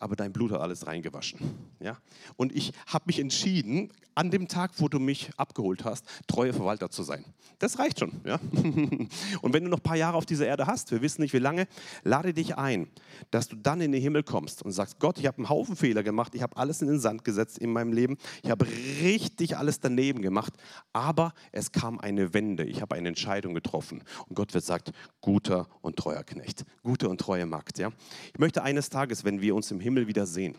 aber 0.00 0.16
dein 0.16 0.32
Blut 0.32 0.52
hat 0.52 0.60
alles 0.60 0.86
reingewaschen. 0.86 1.38
Ja? 1.80 1.98
Und 2.36 2.54
ich 2.54 2.72
habe 2.86 3.04
mich 3.06 3.18
entschieden, 3.18 3.90
an 4.18 4.32
dem 4.32 4.48
Tag, 4.48 4.72
wo 4.78 4.88
du 4.88 4.98
mich 4.98 5.30
abgeholt 5.36 5.84
hast, 5.84 6.04
treuer 6.26 6.52
Verwalter 6.52 6.90
zu 6.90 7.04
sein. 7.04 7.24
Das 7.60 7.78
reicht 7.78 8.00
schon. 8.00 8.12
Ja? 8.24 8.40
Und 9.42 9.52
wenn 9.52 9.62
du 9.62 9.70
noch 9.70 9.78
ein 9.78 9.82
paar 9.82 9.96
Jahre 9.96 10.16
auf 10.16 10.26
dieser 10.26 10.46
Erde 10.46 10.66
hast, 10.66 10.90
wir 10.90 11.02
wissen 11.02 11.22
nicht 11.22 11.32
wie 11.34 11.38
lange, 11.38 11.68
lade 12.02 12.34
dich 12.34 12.56
ein, 12.56 12.88
dass 13.30 13.46
du 13.46 13.54
dann 13.54 13.80
in 13.80 13.92
den 13.92 14.02
Himmel 14.02 14.24
kommst 14.24 14.62
und 14.62 14.72
sagst, 14.72 14.98
Gott, 14.98 15.18
ich 15.18 15.26
habe 15.26 15.38
einen 15.38 15.48
Haufen 15.48 15.76
Fehler 15.76 16.02
gemacht, 16.02 16.34
ich 16.34 16.42
habe 16.42 16.56
alles 16.56 16.82
in 16.82 16.88
den 16.88 16.98
Sand 16.98 17.24
gesetzt 17.24 17.58
in 17.58 17.72
meinem 17.72 17.92
Leben, 17.92 18.16
ich 18.42 18.50
habe 18.50 18.66
richtig 19.02 19.56
alles 19.56 19.78
daneben 19.78 20.20
gemacht, 20.20 20.52
aber 20.92 21.32
es 21.52 21.70
kam 21.70 22.00
eine 22.00 22.34
Wende, 22.34 22.64
ich 22.64 22.82
habe 22.82 22.96
eine 22.96 23.08
Entscheidung 23.08 23.54
getroffen. 23.54 24.02
Und 24.28 24.34
Gott 24.34 24.52
wird 24.52 24.64
sagt, 24.64 24.90
guter 25.20 25.68
und 25.80 25.96
treuer 25.96 26.24
Knecht, 26.24 26.64
gute 26.82 27.08
und 27.08 27.20
treue 27.20 27.46
Magd. 27.46 27.78
Ja? 27.78 27.92
Ich 28.32 28.38
möchte 28.40 28.64
eines 28.64 28.90
Tages, 28.90 29.24
wenn 29.24 29.40
wir 29.40 29.54
uns 29.54 29.70
im 29.70 29.78
Himmel 29.78 29.87
Himmel 29.88 30.06
wieder 30.06 30.26
sehen. 30.26 30.54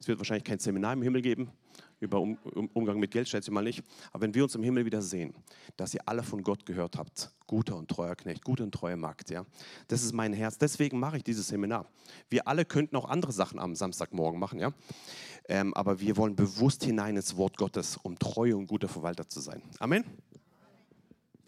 Es 0.00 0.08
wird 0.08 0.18
wahrscheinlich 0.18 0.44
kein 0.44 0.58
Seminar 0.58 0.94
im 0.94 1.02
Himmel 1.02 1.20
geben 1.20 1.50
über 2.00 2.20
um, 2.20 2.38
um, 2.54 2.68
Umgang 2.72 2.98
mit 2.98 3.10
Geld, 3.10 3.28
stellt 3.28 3.44
sie 3.44 3.50
mal 3.50 3.62
nicht. 3.62 3.82
Aber 4.12 4.22
wenn 4.22 4.34
wir 4.34 4.44
uns 4.44 4.54
im 4.54 4.62
Himmel 4.62 4.86
wieder 4.86 5.02
sehen, 5.02 5.34
dass 5.76 5.92
ihr 5.92 6.00
alle 6.06 6.22
von 6.22 6.42
Gott 6.42 6.64
gehört 6.64 6.96
habt, 6.96 7.30
guter 7.46 7.76
und 7.76 7.90
treuer 7.90 8.16
Knecht, 8.16 8.42
guter 8.42 8.64
und 8.64 8.72
treuer 8.72 8.96
Magd, 8.96 9.28
ja, 9.28 9.44
das 9.88 10.02
ist 10.02 10.14
mein 10.14 10.32
Herz. 10.32 10.56
Deswegen 10.56 10.98
mache 10.98 11.18
ich 11.18 11.22
dieses 11.22 11.48
Seminar. 11.48 11.86
Wir 12.30 12.48
alle 12.48 12.64
könnten 12.64 12.96
auch 12.96 13.10
andere 13.10 13.32
Sachen 13.32 13.58
am 13.58 13.74
Samstagmorgen 13.74 14.40
machen, 14.40 14.58
ja. 14.58 14.72
Ähm, 15.46 15.74
aber 15.74 16.00
wir 16.00 16.16
wollen 16.16 16.34
bewusst 16.34 16.82
hinein 16.82 17.16
ins 17.16 17.36
Wort 17.36 17.58
Gottes, 17.58 17.98
um 18.02 18.18
treu 18.18 18.56
und 18.56 18.68
guter 18.68 18.88
Verwalter 18.88 19.28
zu 19.28 19.40
sein. 19.40 19.60
Amen. 19.78 20.04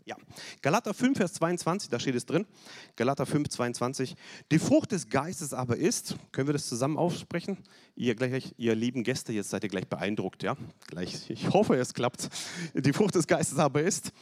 Ja, 0.06 0.14
Galater 0.62 0.94
5, 0.94 1.18
Vers 1.18 1.32
22, 1.32 1.90
da 1.90 1.98
steht 1.98 2.14
es 2.14 2.24
drin. 2.24 2.46
Galater 2.94 3.26
5, 3.26 3.48
22. 3.48 4.14
Die 4.52 4.60
Frucht 4.60 4.92
des 4.92 5.08
Geistes 5.08 5.52
aber 5.52 5.76
ist, 5.76 6.14
können 6.30 6.46
wir 6.46 6.52
das 6.52 6.68
zusammen 6.68 6.96
aussprechen? 6.96 7.58
Ihr, 7.96 8.14
gleich, 8.14 8.54
ihr 8.56 8.76
lieben 8.76 9.02
Gäste, 9.02 9.32
jetzt 9.32 9.50
seid 9.50 9.64
ihr 9.64 9.68
gleich 9.68 9.88
beeindruckt, 9.88 10.44
ja? 10.44 10.56
Gleich, 10.86 11.28
ich 11.28 11.50
hoffe, 11.50 11.74
es 11.74 11.92
klappt. 11.92 12.28
Die 12.72 12.92
Frucht 12.92 13.16
des 13.16 13.26
Geistes 13.26 13.58
aber 13.58 13.82
ist 13.82 14.12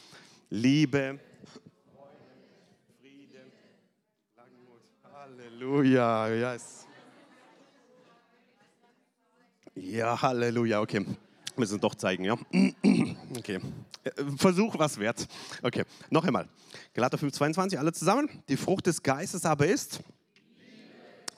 Liebe, 0.49 1.19
Friede, 2.99 3.51
Langmut. 4.35 4.81
Halleluja, 5.13 6.29
yes. 6.29 6.87
Ja, 9.75 10.19
Halleluja, 10.19 10.81
okay. 10.81 11.05
Müssen 11.55 11.79
doch 11.79 11.93
zeigen, 11.93 12.25
ja? 12.25 12.37
Okay. 13.37 13.59
Äh, 14.05 14.11
Versuch 14.37 14.77
was 14.77 14.99
wert. 14.99 15.27
Okay, 15.61 15.83
noch 16.09 16.23
einmal. 16.23 16.47
Galater 16.93 17.17
5, 17.17 17.33
22, 17.33 17.79
alle 17.79 17.91
zusammen. 17.91 18.29
Die 18.47 18.57
Frucht 18.57 18.85
des 18.85 19.01
Geistes 19.01 19.45
aber 19.45 19.67
ist 19.67 19.99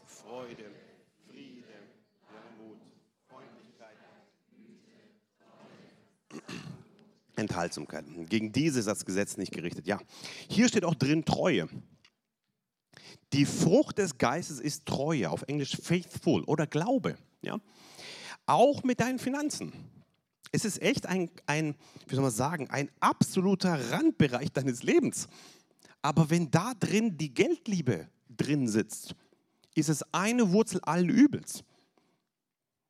Freude, 0.06 0.66
Friede, 1.30 1.64
Mut, 2.60 2.78
Freundlichkeit, 3.30 3.96
Enthaltsamkeit. 7.38 8.06
Gegen 8.30 8.52
diese 8.52 8.80
ist 8.80 8.88
das 8.88 9.06
Gesetz 9.06 9.38
nicht 9.38 9.54
gerichtet. 9.54 9.88
Ja, 9.88 10.00
hier 10.50 10.68
steht 10.68 10.84
auch 10.84 10.96
drin 10.96 11.24
Treue. 11.24 11.70
Die 13.34 13.46
Frucht 13.46 13.98
des 13.98 14.18
Geistes 14.18 14.60
ist 14.60 14.86
Treue, 14.86 15.30
auf 15.30 15.44
Englisch 15.48 15.78
faithful 15.82 16.44
oder 16.44 16.68
Glaube. 16.68 17.18
Ja? 17.42 17.60
Auch 18.46 18.84
mit 18.84 19.00
deinen 19.00 19.20
Finanzen. 19.20 19.74
Es 20.52 20.66
ist 20.66 20.82
echt 20.82 21.06
ein, 21.06 21.30
ein, 21.46 21.76
wie 22.08 22.16
soll 22.16 22.24
man 22.24 22.32
sagen, 22.32 22.70
ein 22.70 22.90
absoluter 23.00 23.92
Randbereich 23.92 24.52
deines 24.52 24.84
Lebens. 24.84 25.28
Aber 26.02 26.30
wenn 26.30 26.50
da 26.52 26.74
drin 26.74 27.18
die 27.18 27.34
Geldliebe 27.34 28.08
drin 28.30 28.68
sitzt, 28.68 29.16
ist 29.76 29.90
es 29.90 30.04
eine 30.14 30.52
Wurzel 30.52 30.80
allen 30.82 31.10
Übels. 31.10 31.64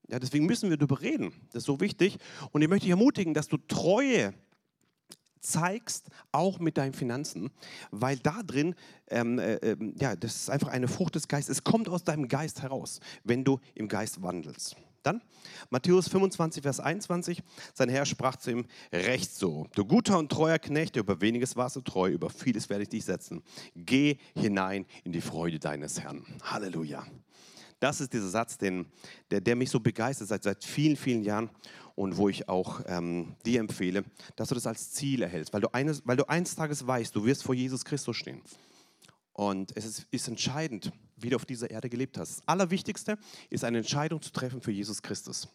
Ja, 0.10 0.20
deswegen 0.20 0.46
müssen 0.46 0.70
wir 0.70 0.78
darüber 0.78 1.02
reden. 1.02 1.34
Das 1.52 1.64
ist 1.64 1.68
so 1.68 1.80
wichtig. 1.82 2.18
Und 2.52 2.62
ich 2.62 2.70
möchte 2.70 2.86
dich 2.86 2.92
ermutigen, 2.92 3.34
dass 3.34 3.48
du 3.48 3.58
Treue 3.58 4.34
zeigst, 5.42 6.10
auch 6.32 6.60
mit 6.60 6.78
deinen 6.78 6.94
Finanzen, 6.94 7.50
weil 7.92 8.18
da 8.18 8.44
drin, 8.44 8.76
ähm, 9.10 9.40
äh, 9.40 9.56
ähm, 9.56 9.96
ja, 10.00 10.16
das 10.16 10.36
ist 10.36 10.50
einfach 10.50 10.70
eine 10.70 10.88
Frucht 10.88 11.16
des 11.16 11.28
Geistes. 11.28 11.58
Es 11.58 11.64
kommt 11.64 11.90
aus 11.90 12.04
deinem 12.04 12.28
Geist 12.28 12.62
heraus, 12.62 13.00
wenn 13.24 13.44
du 13.44 13.60
im 13.76 13.88
Geist 13.88 14.22
wandelst. 14.22 14.76
Dann 15.08 15.22
Matthäus 15.70 16.10
25, 16.10 16.62
Vers 16.62 16.82
21. 16.82 17.42
Sein 17.74 17.88
Herr 17.88 18.06
sprach 18.06 18.36
zu 18.36 18.52
ihm: 18.52 18.66
Recht 18.92 19.34
so, 19.34 19.68
du 19.74 19.86
guter 19.86 20.18
und 20.18 20.30
treuer 20.30 20.60
Knecht, 20.60 20.98
über 20.98 21.22
weniges 21.22 21.56
warst 21.56 21.78
du 21.78 21.82
treu, 21.82 22.10
über 22.10 22.30
vieles 22.30 22.70
werde 22.70 22.84
ich 22.84 22.90
dich 22.90 23.06
setzen. 23.06 23.42
Geh 23.74 24.18
hinein 24.36 24.86
in 25.06 25.14
die 25.14 25.22
Freude 25.22 25.60
deines 25.60 26.02
Herrn. 26.02 26.26
Halleluja. 26.44 27.06
Das 27.80 28.02
ist 28.02 28.12
dieser 28.12 28.28
Satz, 28.28 28.58
den, 28.58 28.88
der, 29.32 29.40
der 29.40 29.56
mich 29.56 29.70
so 29.70 29.80
begeistert 29.80 30.28
seit, 30.28 30.44
seit 30.44 30.66
vielen, 30.66 30.98
vielen 30.98 31.24
Jahren 31.24 31.50
und 31.96 32.18
wo 32.18 32.28
ich 32.28 32.50
auch 32.50 32.82
ähm, 32.88 33.36
dir 33.46 33.60
empfehle, 33.60 34.04
dass 34.36 34.50
du 34.50 34.56
das 34.56 34.68
als 34.68 34.92
Ziel 34.92 35.22
erhältst, 35.22 35.54
weil 35.54 35.62
du, 35.62 35.74
eines, 35.74 36.02
weil 36.06 36.18
du 36.18 36.28
eines 36.28 36.56
Tages 36.56 36.86
weißt, 36.86 37.16
du 37.16 37.24
wirst 37.24 37.44
vor 37.44 37.56
Jesus 37.56 37.86
Christus 37.86 38.18
stehen. 38.18 38.42
Und 39.34 39.78
es 39.78 39.86
ist, 39.86 40.08
ist, 40.10 40.28
entscheidend, 40.28 40.92
wie 41.18 41.30
du 41.30 41.36
auf 41.36 41.46
dieser 41.46 41.70
Erde 41.70 41.90
gelebt 41.90 42.18
hast. 42.18 42.38
Das 42.38 42.48
Allerwichtigste 42.48 43.18
ist 43.50 43.64
eine 43.64 43.80
Entscheidung 43.80 44.22
zu 44.22 44.32
treffen 44.32 44.62
für 44.62 44.72
Jesus 44.72 45.02
Christus. 45.02 45.48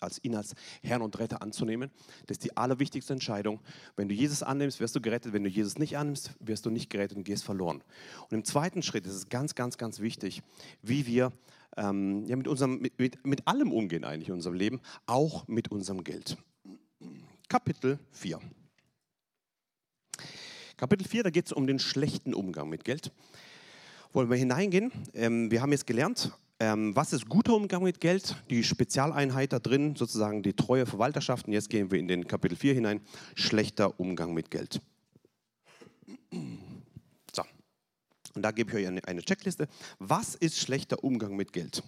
Als 0.00 0.22
ihn 0.24 0.34
als 0.34 0.54
Herrn 0.82 1.02
und 1.02 1.18
Retter 1.18 1.42
anzunehmen. 1.42 1.90
Das 2.26 2.36
ist 2.36 2.44
die 2.44 2.56
allerwichtigste 2.56 3.12
Entscheidung. 3.12 3.60
Wenn 3.96 4.08
du 4.08 4.14
Jesus 4.14 4.42
annimmst, 4.42 4.80
wirst 4.80 4.96
du 4.96 5.00
gerettet. 5.00 5.32
Wenn 5.32 5.44
du 5.44 5.50
Jesus 5.50 5.78
nicht 5.78 5.98
annimmst, 5.98 6.32
wirst 6.40 6.64
du 6.64 6.70
nicht 6.70 6.88
gerettet 6.90 7.18
und 7.18 7.24
gehst 7.24 7.44
verloren. 7.44 7.82
Und 8.22 8.32
im 8.32 8.44
zweiten 8.44 8.82
Schritt 8.82 9.06
ist 9.06 9.14
es 9.14 9.28
ganz, 9.28 9.54
ganz, 9.54 9.76
ganz 9.76 10.00
wichtig, 10.00 10.42
wie 10.82 11.06
wir 11.06 11.32
ähm, 11.76 12.24
ja, 12.24 12.36
mit, 12.36 12.48
unserem, 12.48 12.80
mit, 12.80 12.98
mit, 12.98 13.26
mit 13.26 13.46
allem 13.46 13.72
umgehen 13.72 14.04
eigentlich 14.04 14.28
in 14.28 14.34
unserem 14.34 14.54
Leben, 14.54 14.80
auch 15.06 15.46
mit 15.48 15.70
unserem 15.70 16.02
Geld. 16.02 16.38
Kapitel 17.48 17.98
4. 18.12 18.40
Kapitel 20.76 21.06
4, 21.06 21.22
da 21.24 21.30
geht 21.30 21.46
es 21.46 21.52
um 21.52 21.66
den 21.66 21.78
schlechten 21.78 22.34
Umgang 22.34 22.68
mit 22.68 22.84
Geld. 22.84 23.12
Wollen 24.14 24.30
wir 24.30 24.36
hineingehen? 24.36 24.92
Ähm, 25.12 25.50
wir 25.50 25.60
haben 25.60 25.72
jetzt 25.72 25.88
gelernt, 25.88 26.30
ähm, 26.60 26.94
was 26.94 27.12
ist 27.12 27.28
guter 27.28 27.52
Umgang 27.52 27.82
mit 27.82 28.00
Geld? 28.00 28.36
Die 28.48 28.62
Spezialeinheit 28.62 29.52
da 29.52 29.58
drin, 29.58 29.96
sozusagen 29.96 30.44
die 30.44 30.52
treue 30.52 30.86
Verwalterschaft. 30.86 31.48
Und 31.48 31.52
jetzt 31.52 31.68
gehen 31.68 31.90
wir 31.90 31.98
in 31.98 32.06
den 32.06 32.28
Kapitel 32.28 32.54
4 32.54 32.74
hinein, 32.74 33.00
schlechter 33.34 33.98
Umgang 33.98 34.32
mit 34.32 34.52
Geld. 34.52 34.80
So, 37.34 37.42
und 38.36 38.42
da 38.42 38.52
gebe 38.52 38.70
ich 38.70 38.76
euch 38.76 38.86
eine, 38.86 39.04
eine 39.04 39.20
Checkliste. 39.20 39.66
Was 39.98 40.36
ist 40.36 40.60
schlechter 40.60 41.02
Umgang 41.02 41.34
mit 41.34 41.52
Geld? 41.52 41.82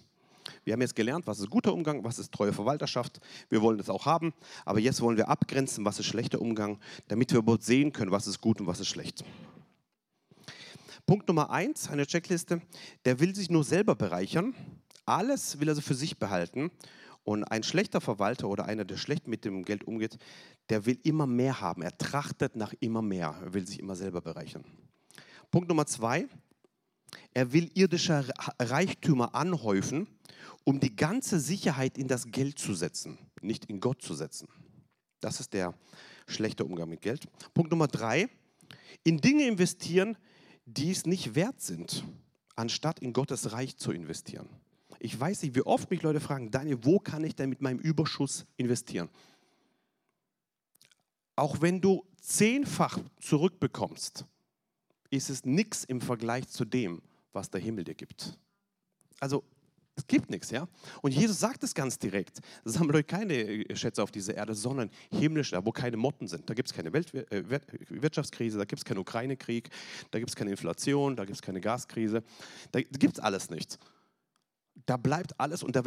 Wir 0.65 0.73
haben 0.73 0.81
jetzt 0.81 0.97
gelernt, 0.97 1.27
was 1.27 1.39
ist 1.39 1.49
guter 1.49 1.73
Umgang, 1.73 2.03
was 2.03 2.19
ist 2.19 2.33
treue 2.33 2.51
Verwalterschaft. 2.51 3.21
Wir 3.49 3.61
wollen 3.61 3.77
das 3.77 3.89
auch 3.89 4.05
haben, 4.05 4.33
aber 4.65 4.79
jetzt 4.79 4.99
wollen 4.99 5.15
wir 5.15 5.29
abgrenzen, 5.29 5.85
was 5.85 5.97
ist 5.99 6.07
schlechter 6.07 6.41
Umgang, 6.41 6.77
damit 7.07 7.31
wir 7.31 7.39
überhaupt 7.39 7.63
sehen 7.63 7.93
können, 7.93 8.11
was 8.11 8.27
ist 8.27 8.41
gut 8.41 8.59
und 8.59 8.67
was 8.67 8.81
ist 8.81 8.89
schlecht. 8.89 9.23
Punkt 11.07 11.29
Nummer 11.29 11.51
eins, 11.51 11.89
eine 11.89 12.05
Checkliste, 12.05 12.61
der 13.05 13.21
will 13.21 13.33
sich 13.33 13.49
nur 13.49 13.63
selber 13.63 13.95
bereichern. 13.95 14.53
Alles 15.05 15.57
will 15.57 15.69
er 15.69 15.75
so 15.75 15.79
für 15.79 15.95
sich 15.95 16.19
behalten. 16.19 16.69
Und 17.23 17.45
ein 17.45 17.63
schlechter 17.63 18.01
Verwalter 18.01 18.49
oder 18.49 18.65
einer, 18.65 18.83
der 18.83 18.97
schlecht 18.97 19.25
mit 19.25 19.45
dem 19.45 19.63
Geld 19.63 19.85
umgeht, 19.85 20.17
der 20.69 20.85
will 20.85 20.99
immer 21.03 21.25
mehr 21.25 21.61
haben. 21.61 21.81
Er 21.81 21.97
trachtet 21.97 22.57
nach 22.57 22.73
immer 22.81 23.01
mehr. 23.01 23.39
Er 23.41 23.53
will 23.53 23.65
sich 23.65 23.79
immer 23.79 23.95
selber 23.95 24.19
bereichern. 24.19 24.65
Punkt 25.49 25.69
Nummer 25.69 25.85
zwei, 25.85 26.27
er 27.33 27.53
will 27.53 27.71
irdische 27.73 28.27
Reichtümer 28.59 29.33
anhäufen, 29.33 30.07
um 30.65 30.81
die 30.81 30.93
ganze 30.93 31.39
Sicherheit 31.39 31.97
in 31.97 32.09
das 32.09 32.25
Geld 32.25 32.59
zu 32.59 32.73
setzen, 32.73 33.17
nicht 33.41 33.63
in 33.65 33.79
Gott 33.79 34.01
zu 34.01 34.13
setzen. 34.13 34.49
Das 35.21 35.39
ist 35.39 35.53
der 35.53 35.73
schlechte 36.27 36.65
Umgang 36.65 36.89
mit 36.89 36.99
Geld. 36.99 37.29
Punkt 37.53 37.71
Nummer 37.71 37.87
drei, 37.87 38.27
in 39.05 39.21
Dinge 39.21 39.47
investieren, 39.47 40.17
die 40.67 40.91
es 40.91 41.05
nicht 41.05 41.33
wert 41.33 41.61
sind, 41.61 42.03
anstatt 42.55 42.99
in 42.99 43.13
Gottes 43.13 43.53
Reich 43.53 43.77
zu 43.77 43.91
investieren. 43.91 44.49
Ich 44.99 45.17
weiß 45.17 45.43
nicht, 45.43 45.55
wie 45.55 45.61
oft 45.61 45.89
mich 45.89 46.01
Leute 46.01 46.19
fragen, 46.19 46.51
Daniel, 46.51 46.79
wo 46.83 46.99
kann 46.99 47.23
ich 47.23 47.35
denn 47.35 47.49
mit 47.49 47.61
meinem 47.61 47.79
Überschuss 47.79 48.45
investieren? 48.57 49.09
Auch 51.35 51.61
wenn 51.61 51.79
du 51.79 52.03
zehnfach 52.19 52.99
zurückbekommst, 53.21 54.25
ist 55.09 55.29
es 55.29 55.45
nichts 55.45 55.83
im 55.85 56.01
Vergleich 56.01 56.47
zu 56.49 56.65
dem, 56.65 57.01
was 57.31 57.49
der 57.49 57.61
Himmel 57.61 57.85
dir 57.85 57.95
gibt. 57.95 58.37
Also 59.19 59.43
es 59.97 60.05
gibt 60.05 60.29
nichts, 60.29 60.51
ja. 60.51 60.67
Und 61.01 61.11
Jesus 61.11 61.39
sagt 61.39 61.63
es 61.63 61.73
ganz 61.73 61.97
direkt. 61.97 62.39
Sammelt 62.63 63.07
keine 63.07 63.33
äh, 63.33 63.75
Schätze 63.75 64.03
auf 64.03 64.11
dieser 64.11 64.35
Erde, 64.35 64.53
sondern 64.53 64.91
himmlische, 65.11 65.55
da 65.55 65.65
wo 65.65 65.71
keine 65.71 65.97
Motten 65.97 66.27
sind. 66.27 66.47
Da 66.47 66.53
gibt 66.53 66.69
es 66.69 66.75
keine 66.75 66.93
Weltwirtschaftskrise, 66.93 68.57
äh, 68.57 68.59
da 68.59 68.65
gibt 68.65 68.79
es 68.79 68.85
keinen 68.85 68.99
Ukraine-Krieg, 68.99 69.69
da 70.11 70.19
gibt 70.19 70.29
es 70.29 70.35
keine 70.35 70.51
Inflation, 70.51 71.15
da 71.15 71.25
gibt 71.25 71.35
es 71.35 71.41
keine 71.41 71.59
Gaskrise. 71.61 72.23
Da 72.71 72.81
gibt 72.81 73.17
es 73.17 73.19
alles 73.19 73.49
nicht. 73.49 73.79
Da 74.85 74.97
bleibt 74.97 75.39
alles 75.39 75.63
und 75.63 75.75
da, 75.75 75.81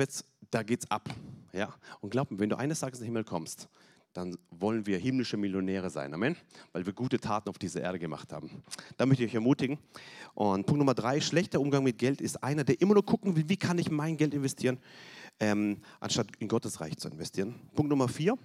da 0.50 0.62
geht 0.64 0.80
es 0.80 0.90
ab. 0.90 1.08
Ja? 1.52 1.72
Und 2.00 2.10
glaub 2.10 2.32
mir, 2.32 2.40
wenn 2.40 2.50
du 2.50 2.58
eines 2.58 2.80
Tages 2.80 2.98
in 2.98 3.04
den 3.04 3.12
Himmel 3.12 3.24
kommst, 3.24 3.68
dann 4.12 4.36
wollen 4.50 4.86
wir 4.86 4.98
himmlische 4.98 5.36
Millionäre 5.36 5.90
sein. 5.90 6.12
Amen. 6.12 6.36
Weil 6.72 6.84
wir 6.84 6.92
gute 6.92 7.18
Taten 7.18 7.48
auf 7.48 7.58
dieser 7.58 7.80
Erde 7.80 7.98
gemacht 7.98 8.32
haben. 8.32 8.62
Da 8.96 9.06
möchte 9.06 9.24
ich 9.24 9.30
euch 9.30 9.34
ermutigen. 9.34 9.78
Und 10.34 10.66
Punkt 10.66 10.78
Nummer 10.78 10.94
drei, 10.94 11.20
schlechter 11.20 11.60
Umgang 11.60 11.84
mit 11.84 11.98
Geld 11.98 12.20
ist 12.20 12.42
einer, 12.42 12.64
der 12.64 12.80
immer 12.80 12.94
nur 12.94 13.04
gucken 13.04 13.36
will, 13.36 13.48
wie 13.48 13.56
kann 13.56 13.78
ich 13.78 13.90
mein 13.90 14.16
Geld 14.16 14.34
investieren, 14.34 14.78
ähm, 15.38 15.78
anstatt 16.00 16.28
in 16.38 16.48
Gottes 16.48 16.80
Reich 16.80 16.96
zu 16.96 17.08
investieren. 17.08 17.54
Punkt 17.74 17.90
Nummer 17.90 18.08
vier, 18.08 18.36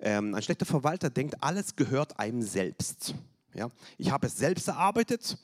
ähm, 0.00 0.34
ein 0.34 0.42
schlechter 0.42 0.66
Verwalter 0.66 1.10
denkt, 1.10 1.42
alles 1.42 1.76
gehört 1.76 2.18
einem 2.18 2.42
selbst. 2.42 3.14
Ja? 3.54 3.70
Ich 3.98 4.10
habe 4.10 4.26
es 4.26 4.36
selbst 4.36 4.68
erarbeitet 4.68 5.38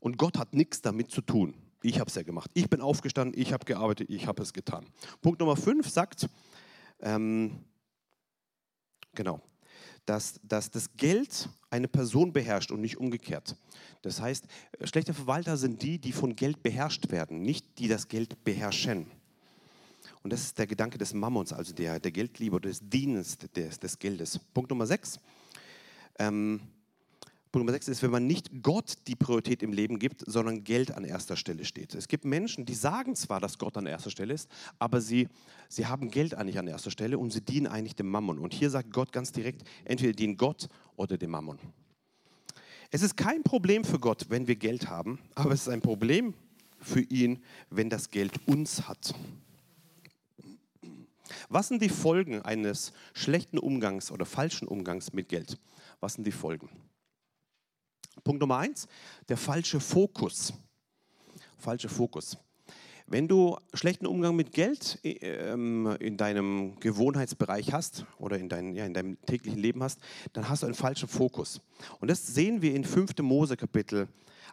und 0.00 0.18
Gott 0.18 0.38
hat 0.38 0.54
nichts 0.54 0.80
damit 0.82 1.10
zu 1.10 1.20
tun. 1.20 1.54
Ich 1.82 2.00
habe 2.00 2.08
es 2.08 2.14
ja 2.14 2.22
gemacht. 2.22 2.50
Ich 2.54 2.70
bin 2.70 2.80
aufgestanden, 2.80 3.38
ich 3.38 3.52
habe 3.52 3.66
gearbeitet, 3.66 4.08
ich 4.08 4.26
habe 4.26 4.42
es 4.42 4.54
getan. 4.54 4.86
Punkt 5.20 5.40
Nummer 5.40 5.56
fünf 5.56 5.88
sagt, 5.88 6.28
ähm, 7.00 7.64
genau, 9.14 9.40
dass, 10.06 10.40
dass 10.42 10.70
das 10.70 10.96
Geld 10.96 11.48
eine 11.70 11.88
Person 11.88 12.32
beherrscht 12.32 12.70
und 12.70 12.80
nicht 12.80 12.98
umgekehrt. 12.98 13.56
Das 14.02 14.20
heißt, 14.20 14.44
schlechte 14.84 15.14
Verwalter 15.14 15.56
sind 15.56 15.82
die, 15.82 15.98
die 15.98 16.12
von 16.12 16.36
Geld 16.36 16.62
beherrscht 16.62 17.10
werden, 17.10 17.42
nicht 17.42 17.78
die 17.78 17.88
das 17.88 18.08
Geld 18.08 18.44
beherrschen. 18.44 19.06
Und 20.22 20.32
das 20.32 20.42
ist 20.42 20.58
der 20.58 20.66
Gedanke 20.66 20.98
des 20.98 21.12
Mammons, 21.12 21.52
also 21.52 21.74
der, 21.74 22.00
der 22.00 22.10
Geldliebe 22.10 22.56
oder 22.56 22.68
des 22.68 22.80
Dienens 22.82 23.38
des, 23.38 23.78
des 23.78 23.98
Geldes. 23.98 24.38
Punkt 24.38 24.70
Nummer 24.70 24.86
sechs. 24.86 25.18
Ähm, 26.18 26.60
Punkt 27.54 27.66
Nummer 27.68 27.76
sechs 27.76 27.86
ist, 27.86 28.02
wenn 28.02 28.10
man 28.10 28.26
nicht 28.26 28.64
Gott 28.64 28.94
die 29.06 29.14
Priorität 29.14 29.62
im 29.62 29.72
Leben 29.72 30.00
gibt, 30.00 30.24
sondern 30.26 30.64
Geld 30.64 30.90
an 30.90 31.04
erster 31.04 31.36
Stelle 31.36 31.64
steht. 31.64 31.94
Es 31.94 32.08
gibt 32.08 32.24
Menschen, 32.24 32.64
die 32.64 32.74
sagen 32.74 33.14
zwar, 33.14 33.38
dass 33.38 33.58
Gott 33.58 33.76
an 33.76 33.86
erster 33.86 34.10
Stelle 34.10 34.34
ist, 34.34 34.50
aber 34.80 35.00
sie, 35.00 35.28
sie 35.68 35.86
haben 35.86 36.10
Geld 36.10 36.34
eigentlich 36.34 36.58
an 36.58 36.66
erster 36.66 36.90
Stelle 36.90 37.16
und 37.16 37.32
sie 37.32 37.42
dienen 37.42 37.68
eigentlich 37.68 37.94
dem 37.94 38.10
Mammon. 38.10 38.40
Und 38.40 38.52
hier 38.52 38.70
sagt 38.70 38.92
Gott 38.92 39.12
ganz 39.12 39.30
direkt, 39.30 39.62
entweder 39.84 40.12
dienen 40.12 40.36
Gott 40.36 40.68
oder 40.96 41.16
dem 41.16 41.30
Mammon. 41.30 41.60
Es 42.90 43.02
ist 43.02 43.16
kein 43.16 43.44
Problem 43.44 43.84
für 43.84 44.00
Gott, 44.00 44.26
wenn 44.30 44.48
wir 44.48 44.56
Geld 44.56 44.88
haben, 44.88 45.20
aber 45.36 45.52
es 45.52 45.60
ist 45.60 45.68
ein 45.68 45.80
Problem 45.80 46.34
für 46.80 47.02
ihn, 47.02 47.40
wenn 47.70 47.88
das 47.88 48.10
Geld 48.10 48.32
uns 48.46 48.88
hat. 48.88 49.14
Was 51.48 51.68
sind 51.68 51.80
die 51.80 51.88
Folgen 51.88 52.42
eines 52.42 52.92
schlechten 53.12 53.58
Umgangs 53.58 54.10
oder 54.10 54.26
falschen 54.26 54.66
Umgangs 54.66 55.12
mit 55.12 55.28
Geld? 55.28 55.56
Was 56.00 56.14
sind 56.14 56.26
die 56.26 56.32
Folgen? 56.32 56.68
Punkt 58.24 58.40
Nummer 58.40 58.58
eins, 58.58 58.88
der 59.28 59.36
falsche 59.36 59.78
Fokus. 59.80 60.54
Falsche 61.58 61.88
Fokus. 61.88 62.38
Wenn 63.06 63.28
du 63.28 63.58
schlechten 63.74 64.06
Umgang 64.06 64.34
mit 64.34 64.52
Geld 64.52 64.98
ähm, 65.02 65.94
in 66.00 66.16
deinem 66.16 66.80
Gewohnheitsbereich 66.80 67.70
hast 67.72 68.06
oder 68.18 68.38
in, 68.38 68.48
dein, 68.48 68.74
ja, 68.74 68.86
in 68.86 68.94
deinem 68.94 69.20
täglichen 69.26 69.58
Leben 69.58 69.82
hast, 69.82 70.00
dann 70.32 70.48
hast 70.48 70.62
du 70.62 70.66
einen 70.66 70.74
falschen 70.74 71.06
Fokus. 71.06 71.60
Und 72.00 72.10
das 72.10 72.26
sehen 72.26 72.62
wir 72.62 72.74
in 72.74 72.84
5. 72.84 73.18
Mose 73.20 73.58
Kapitel 73.58 74.08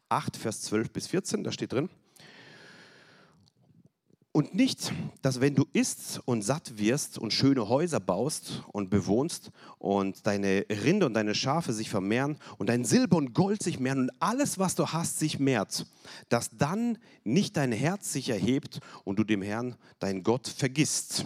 8, 0.09 0.35
Vers 0.35 0.63
12 0.63 0.91
bis 0.91 1.07
14, 1.07 1.45
da 1.45 1.51
steht 1.53 1.71
drin, 1.71 1.89
und 4.33 4.55
nicht, 4.55 4.93
dass 5.21 5.41
wenn 5.41 5.55
du 5.55 5.65
isst 5.73 6.21
und 6.25 6.41
satt 6.41 6.77
wirst 6.77 7.17
und 7.17 7.33
schöne 7.33 7.67
Häuser 7.67 7.99
baust 7.99 8.63
und 8.71 8.89
bewohnst 8.89 9.51
und 9.77 10.25
deine 10.25 10.65
Rinde 10.69 11.05
und 11.05 11.13
deine 11.13 11.35
Schafe 11.35 11.73
sich 11.73 11.89
vermehren 11.89 12.37
und 12.57 12.69
dein 12.69 12.85
Silber 12.85 13.17
und 13.17 13.33
Gold 13.33 13.61
sich 13.61 13.79
mehren 13.79 13.99
und 13.99 14.11
alles, 14.19 14.57
was 14.57 14.75
du 14.75 14.87
hast, 14.87 15.19
sich 15.19 15.39
mehrt, 15.39 15.85
dass 16.29 16.49
dann 16.57 16.97
nicht 17.23 17.57
dein 17.57 17.73
Herz 17.73 18.13
sich 18.13 18.29
erhebt 18.29 18.79
und 19.03 19.19
du 19.19 19.25
dem 19.25 19.41
Herrn, 19.41 19.75
dein 19.99 20.23
Gott, 20.23 20.47
vergisst, 20.47 21.25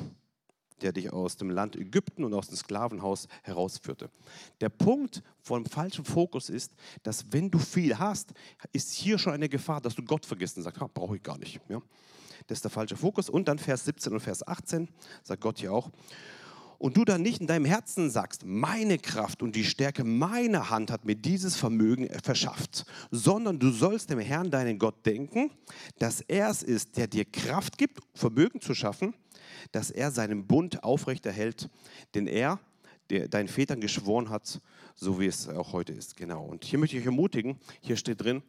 der 0.81 0.91
dich 0.91 1.13
aus 1.13 1.37
dem 1.37 1.51
Land 1.51 1.75
Ägypten 1.75 2.23
und 2.23 2.33
aus 2.33 2.47
dem 2.47 2.57
Sklavenhaus 2.57 3.27
herausführte. 3.43 4.09
Der 4.61 4.69
Punkt 4.69 5.21
vom 5.41 5.65
falschen 5.65 6.03
Fokus 6.03 6.49
ist, 6.49 6.73
dass 7.03 7.31
wenn 7.31 7.51
du 7.51 7.59
viel 7.59 7.97
hast, 7.97 8.33
ist 8.73 8.91
hier 8.93 9.17
schon 9.19 9.33
eine 9.33 9.47
Gefahr, 9.47 9.79
dass 9.79 9.95
du 9.95 10.03
Gott 10.03 10.25
vergisst 10.25 10.57
und 10.57 10.63
sagst, 10.63 10.81
brauche 10.93 11.15
ich 11.15 11.23
gar 11.23 11.37
nicht. 11.37 11.61
Ja? 11.69 11.81
Das 12.47 12.59
ist 12.59 12.63
der 12.63 12.71
falsche 12.71 12.95
Fokus. 12.95 13.29
Und 13.29 13.47
dann 13.47 13.59
Vers 13.59 13.85
17 13.85 14.13
und 14.13 14.19
Vers 14.19 14.47
18 14.47 14.89
sagt 15.23 15.41
Gott 15.41 15.59
hier 15.59 15.73
auch. 15.73 15.91
Und 16.77 16.97
du 16.97 17.05
dann 17.05 17.21
nicht 17.21 17.41
in 17.41 17.47
deinem 17.47 17.65
Herzen 17.65 18.09
sagst, 18.09 18.45
meine 18.45 18.97
Kraft 18.97 19.41
und 19.41 19.55
die 19.55 19.63
Stärke 19.63 20.03
meiner 20.03 20.69
Hand 20.69 20.91
hat 20.91 21.05
mir 21.05 21.15
dieses 21.15 21.55
Vermögen 21.55 22.09
verschafft, 22.21 22.85
sondern 23.11 23.59
du 23.59 23.71
sollst 23.71 24.09
dem 24.09 24.19
Herrn, 24.19 24.51
deinen 24.51 24.77
Gott, 24.77 25.05
denken, 25.05 25.51
dass 25.99 26.21
er 26.21 26.49
es 26.49 26.63
ist, 26.63 26.97
der 26.97 27.07
dir 27.07 27.25
Kraft 27.25 27.77
gibt, 27.77 28.01
Vermögen 28.13 28.59
zu 28.59 28.73
schaffen, 28.73 29.13
dass 29.71 29.89
er 29.89 30.11
seinen 30.11 30.45
Bund 30.45 30.83
aufrechterhält, 30.83 31.69
den 32.13 32.27
er 32.27 32.59
der, 33.09 33.27
deinen 33.27 33.47
Vätern 33.47 33.79
geschworen 33.79 34.29
hat, 34.29 34.59
so 34.95 35.19
wie 35.19 35.27
es 35.27 35.47
auch 35.47 35.73
heute 35.73 35.93
ist. 35.93 36.17
Genau. 36.17 36.43
Und 36.43 36.65
hier 36.65 36.79
möchte 36.79 36.97
ich 36.97 37.03
euch 37.03 37.07
ermutigen, 37.07 37.57
hier 37.81 37.97
steht 37.97 38.21
drin, 38.21 38.41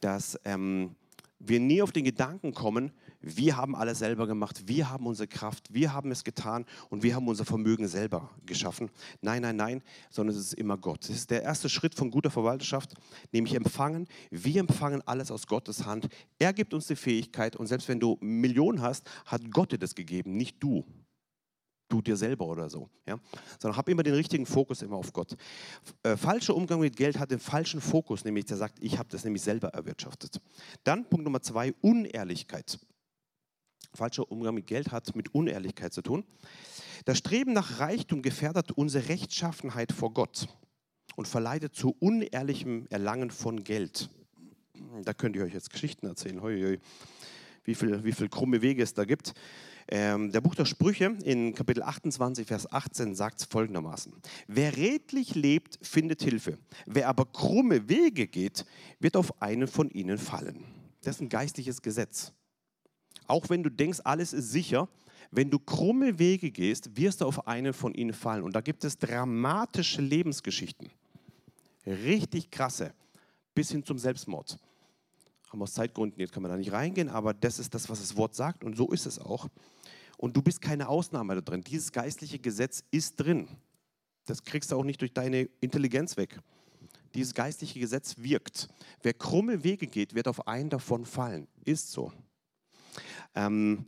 dass 0.00 0.38
ähm, 0.44 0.94
wir 1.38 1.60
nie 1.60 1.82
auf 1.82 1.92
den 1.92 2.04
Gedanken 2.04 2.54
kommen, 2.54 2.92
wir 3.22 3.56
haben 3.56 3.74
alles 3.76 4.00
selber 4.00 4.26
gemacht, 4.26 4.64
wir 4.66 4.90
haben 4.90 5.06
unsere 5.06 5.28
Kraft, 5.28 5.72
wir 5.72 5.92
haben 5.92 6.10
es 6.10 6.24
getan 6.24 6.66
und 6.90 7.02
wir 7.02 7.14
haben 7.14 7.28
unser 7.28 7.44
Vermögen 7.44 7.86
selber 7.86 8.30
geschaffen. 8.44 8.90
Nein, 9.20 9.42
nein, 9.42 9.56
nein, 9.56 9.82
sondern 10.10 10.36
es 10.36 10.42
ist 10.42 10.54
immer 10.54 10.76
Gott. 10.76 11.08
Das 11.08 11.16
ist 11.16 11.30
der 11.30 11.42
erste 11.42 11.68
Schritt 11.68 11.94
von 11.94 12.10
guter 12.10 12.30
Verwalterschaft, 12.30 12.94
nämlich 13.30 13.54
empfangen. 13.54 14.08
Wir 14.30 14.60
empfangen 14.60 15.02
alles 15.06 15.30
aus 15.30 15.46
Gottes 15.46 15.86
Hand. 15.86 16.08
Er 16.38 16.52
gibt 16.52 16.74
uns 16.74 16.88
die 16.88 16.96
Fähigkeit 16.96 17.56
und 17.56 17.66
selbst 17.66 17.88
wenn 17.88 18.00
du 18.00 18.18
Millionen 18.20 18.82
hast, 18.82 19.08
hat 19.26 19.50
Gott 19.50 19.72
dir 19.72 19.78
das 19.78 19.94
gegeben, 19.94 20.36
nicht 20.36 20.62
du 20.62 20.84
du 21.88 22.00
dir 22.00 22.16
selber 22.16 22.46
oder 22.46 22.70
so. 22.70 22.88
Ja? 23.06 23.18
Sondern 23.58 23.76
hab 23.76 23.86
immer 23.88 24.02
den 24.02 24.14
richtigen 24.14 24.46
Fokus 24.46 24.80
immer 24.80 24.96
auf 24.96 25.12
Gott. 25.12 25.36
Äh, 26.02 26.16
falscher 26.16 26.56
Umgang 26.56 26.80
mit 26.80 26.96
Geld 26.96 27.18
hat 27.18 27.30
den 27.30 27.38
falschen 27.38 27.82
Fokus, 27.82 28.24
nämlich 28.24 28.46
der 28.46 28.56
sagt, 28.56 28.82
ich 28.82 28.98
habe 28.98 29.10
das 29.10 29.24
nämlich 29.24 29.42
selber 29.42 29.68
erwirtschaftet. 29.68 30.40
Dann 30.84 31.04
Punkt 31.04 31.24
Nummer 31.24 31.42
zwei, 31.42 31.74
Unehrlichkeit 31.82 32.78
falscher 33.94 34.30
Umgang 34.30 34.54
mit 34.54 34.66
Geld 34.66 34.90
hat 34.90 35.14
mit 35.16 35.34
Unehrlichkeit 35.34 35.92
zu 35.92 36.02
tun. 36.02 36.24
Das 37.04 37.18
Streben 37.18 37.52
nach 37.52 37.80
Reichtum 37.80 38.22
gefährdet 38.22 38.72
unsere 38.72 39.08
Rechtschaffenheit 39.08 39.92
vor 39.92 40.12
Gott 40.12 40.48
und 41.16 41.28
verleitet 41.28 41.74
zu 41.74 41.96
unehrlichem 41.98 42.86
Erlangen 42.90 43.30
von 43.30 43.64
Geld. 43.64 44.08
Da 45.04 45.12
könnt 45.12 45.36
ihr 45.36 45.44
euch 45.44 45.54
jetzt 45.54 45.70
Geschichten 45.70 46.06
erzählen, 46.06 46.42
wie 47.64 47.74
viel, 47.74 48.04
wie 48.04 48.12
viel 48.12 48.28
krumme 48.28 48.62
Wege 48.62 48.82
es 48.82 48.94
da 48.94 49.04
gibt. 49.04 49.34
Ähm, 49.88 50.30
der 50.30 50.40
Buch 50.40 50.54
der 50.54 50.64
Sprüche 50.64 51.16
in 51.24 51.54
Kapitel 51.54 51.82
28, 51.82 52.46
Vers 52.46 52.70
18 52.70 53.14
sagt 53.14 53.46
folgendermaßen. 53.50 54.12
Wer 54.46 54.76
redlich 54.76 55.34
lebt, 55.34 55.78
findet 55.82 56.22
Hilfe. 56.22 56.58
Wer 56.86 57.08
aber 57.08 57.26
krumme 57.26 57.88
Wege 57.88 58.26
geht, 58.26 58.64
wird 59.00 59.16
auf 59.16 59.42
einen 59.42 59.66
von 59.66 59.90
ihnen 59.90 60.18
fallen. 60.18 60.64
Das 61.02 61.16
ist 61.16 61.22
ein 61.22 61.28
geistliches 61.28 61.82
Gesetz. 61.82 62.32
Auch 63.32 63.48
wenn 63.48 63.62
du 63.62 63.70
denkst, 63.70 64.00
alles 64.04 64.34
ist 64.34 64.50
sicher, 64.50 64.90
wenn 65.30 65.48
du 65.48 65.58
krumme 65.58 66.18
Wege 66.18 66.50
gehst, 66.50 66.98
wirst 66.98 67.22
du 67.22 67.24
auf 67.24 67.46
einen 67.46 67.72
von 67.72 67.94
ihnen 67.94 68.12
fallen. 68.12 68.42
Und 68.42 68.54
da 68.54 68.60
gibt 68.60 68.84
es 68.84 68.98
dramatische 68.98 70.02
Lebensgeschichten. 70.02 70.90
Richtig 71.86 72.50
krasse. 72.50 72.92
Bis 73.54 73.70
hin 73.70 73.86
zum 73.86 73.96
Selbstmord. 73.96 74.58
Haben 75.48 75.60
wir 75.60 75.62
aus 75.62 75.72
Zeitgründen, 75.72 76.20
jetzt 76.20 76.34
kann 76.34 76.42
man 76.42 76.50
da 76.50 76.58
nicht 76.58 76.72
reingehen, 76.72 77.08
aber 77.08 77.32
das 77.32 77.58
ist 77.58 77.72
das, 77.72 77.88
was 77.88 78.00
das 78.00 78.18
Wort 78.18 78.34
sagt 78.34 78.64
und 78.64 78.76
so 78.76 78.90
ist 78.90 79.06
es 79.06 79.18
auch. 79.18 79.48
Und 80.18 80.36
du 80.36 80.42
bist 80.42 80.60
keine 80.60 80.90
Ausnahme 80.90 81.34
da 81.36 81.40
drin. 81.40 81.62
Dieses 81.62 81.90
geistliche 81.90 82.38
Gesetz 82.38 82.84
ist 82.90 83.16
drin. 83.16 83.48
Das 84.26 84.44
kriegst 84.44 84.72
du 84.72 84.76
auch 84.76 84.84
nicht 84.84 85.00
durch 85.00 85.14
deine 85.14 85.48
Intelligenz 85.62 86.18
weg. 86.18 86.38
Dieses 87.14 87.32
geistliche 87.32 87.80
Gesetz 87.80 88.14
wirkt. 88.18 88.68
Wer 89.02 89.14
krumme 89.14 89.64
Wege 89.64 89.86
geht, 89.86 90.14
wird 90.14 90.28
auf 90.28 90.46
einen 90.46 90.68
davon 90.68 91.06
fallen. 91.06 91.48
Ist 91.64 91.92
so. 91.92 92.12
Ähm, 93.34 93.86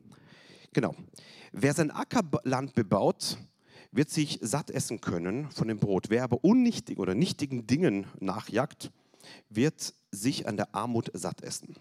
genau. 0.72 0.95
Wer 1.53 1.74
sein 1.74 1.90
Ackerland 1.90 2.74
bebaut, 2.74 3.38
wird 3.92 4.11
sich 4.11 4.38
satt 4.42 4.70
essen 4.70 5.01
können 5.01 5.51
von 5.51 5.68
dem 5.68 5.78
Brot. 5.78 6.11
Wer 6.11 6.24
aber 6.24 6.42
unnichtigen 6.42 7.01
oder 7.01 7.14
nichtigen 7.14 7.66
Dingen 7.66 8.07
nachjagt, 8.18 8.90
wird 9.49 9.95
sich 10.11 10.49
an 10.49 10.57
der 10.57 10.74
Armut 10.74 11.11
satt 11.14 11.42
essen. 11.42 11.76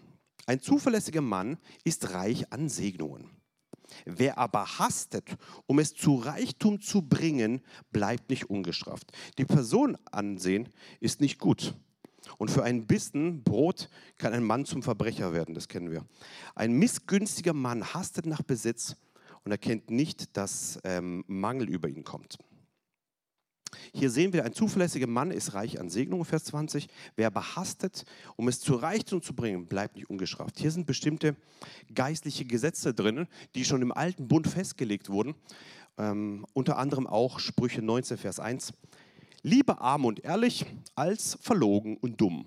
Ein 0.46 0.60
zuverlässiger 0.60 1.22
Mann 1.22 1.58
ist 1.84 2.12
reich 2.12 2.52
an 2.52 2.68
Segnungen. 2.68 3.30
Wer 4.04 4.38
aber 4.38 4.78
hastet, 4.78 5.36
um 5.66 5.78
es 5.78 5.94
zu 5.94 6.16
Reichtum 6.16 6.80
zu 6.80 7.02
bringen, 7.02 7.62
bleibt 7.90 8.30
nicht 8.30 8.50
ungestraft. 8.50 9.12
Die 9.38 9.44
Person 9.44 9.96
ansehen 10.10 10.68
ist 11.00 11.20
nicht 11.20 11.38
gut. 11.38 11.74
Und 12.38 12.50
für 12.50 12.62
einen 12.64 12.86
Bissen 12.86 13.42
Brot 13.42 13.88
kann 14.18 14.32
ein 14.32 14.44
Mann 14.44 14.64
zum 14.64 14.82
Verbrecher 14.82 15.32
werden, 15.32 15.54
das 15.54 15.68
kennen 15.68 15.90
wir. 15.90 16.04
Ein 16.54 16.72
missgünstiger 16.72 17.52
Mann 17.52 17.94
hastet 17.94 18.26
nach 18.26 18.42
Besitz 18.42 18.96
und 19.44 19.52
erkennt 19.52 19.90
nicht, 19.90 20.36
dass 20.36 20.78
ähm, 20.84 21.24
Mangel 21.26 21.68
über 21.68 21.88
ihn 21.88 22.04
kommt. 22.04 22.38
Hier 23.92 24.10
sehen 24.10 24.32
wir, 24.32 24.44
ein 24.44 24.52
zuverlässiger 24.52 25.08
Mann 25.08 25.30
ist 25.30 25.54
reich 25.54 25.80
an 25.80 25.90
Segnungen, 25.90 26.24
Vers 26.24 26.44
20. 26.44 26.88
Wer 27.16 27.30
behastet, 27.30 28.04
um 28.36 28.48
es 28.48 28.60
zu 28.60 28.74
Reichtum 28.74 29.20
zu 29.20 29.34
bringen, 29.34 29.66
bleibt 29.66 29.96
nicht 29.96 30.08
ungestraft. 30.08 30.58
Hier 30.58 30.70
sind 30.70 30.86
bestimmte 30.86 31.36
geistliche 31.92 32.44
Gesetze 32.44 32.94
drin, 32.94 33.26
die 33.54 33.64
schon 33.64 33.82
im 33.82 33.92
alten 33.92 34.28
Bund 34.28 34.46
festgelegt 34.46 35.10
wurden 35.10 35.34
ähm, 35.98 36.46
unter 36.52 36.78
anderem 36.78 37.06
auch 37.06 37.38
Sprüche 37.38 37.82
19, 37.82 38.16
Vers 38.18 38.40
1. 38.40 38.72
Lieber 39.44 39.82
arm 39.82 40.06
und 40.06 40.24
ehrlich 40.24 40.64
als 40.94 41.36
verlogen 41.42 41.98
und 41.98 42.18
dumm. 42.18 42.46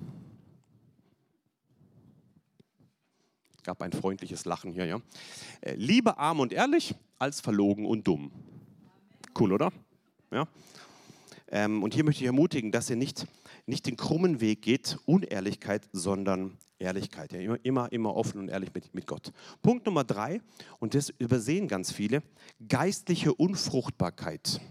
Gab 3.62 3.84
ein 3.84 3.91
freundliches 3.91 4.45
Lachen 4.45 4.72
hier, 4.74 4.88
ja. 4.88 5.00
Äh, 5.62 5.76
lieber 5.76 6.18
arm 6.18 6.39
und 6.39 6.52
ehrlich 6.52 6.95
als 7.20 7.39
verlogen 7.39 7.86
und 7.86 8.08
dumm. 8.08 8.32
Cool, 9.38 9.54
oder? 9.54 9.72
Ja. 10.32 10.48
Ähm, 11.50 11.84
und 11.84 11.93
hier 11.93 12.04
möchte 12.04 12.24
ich 12.24 12.26
ermutigen, 12.26 12.72
dass 12.72 12.89
ihr 12.89 12.95
nicht, 12.95 13.28
nicht 13.68 13.86
den 13.86 13.95
krummen 13.95 14.41
Weg 14.41 14.64
geht, 14.64 14.98
Unehrlichkeit, 15.06 15.88
sondern 15.93 16.58
Ehrlichkeit. 16.80 17.32
Ja, 17.32 17.39
immer, 17.41 17.60
immer, 17.64 17.91
immer 17.91 18.16
offen 18.16 18.39
und 18.39 18.50
ehrlich 18.50 18.74
mit, 18.74 18.91
mit 18.95 19.06
Gott. 19.06 19.32
Punkt 19.62 19.86
Nummer 19.86 20.04
drei, 20.04 20.41
und 20.80 20.95
das 20.95 21.12
übersehen 21.20 21.68
ganz 21.68 21.91
viele, 21.91 22.24
geistliche 22.68 23.36
Unfruchtbarkeit. 23.36 24.62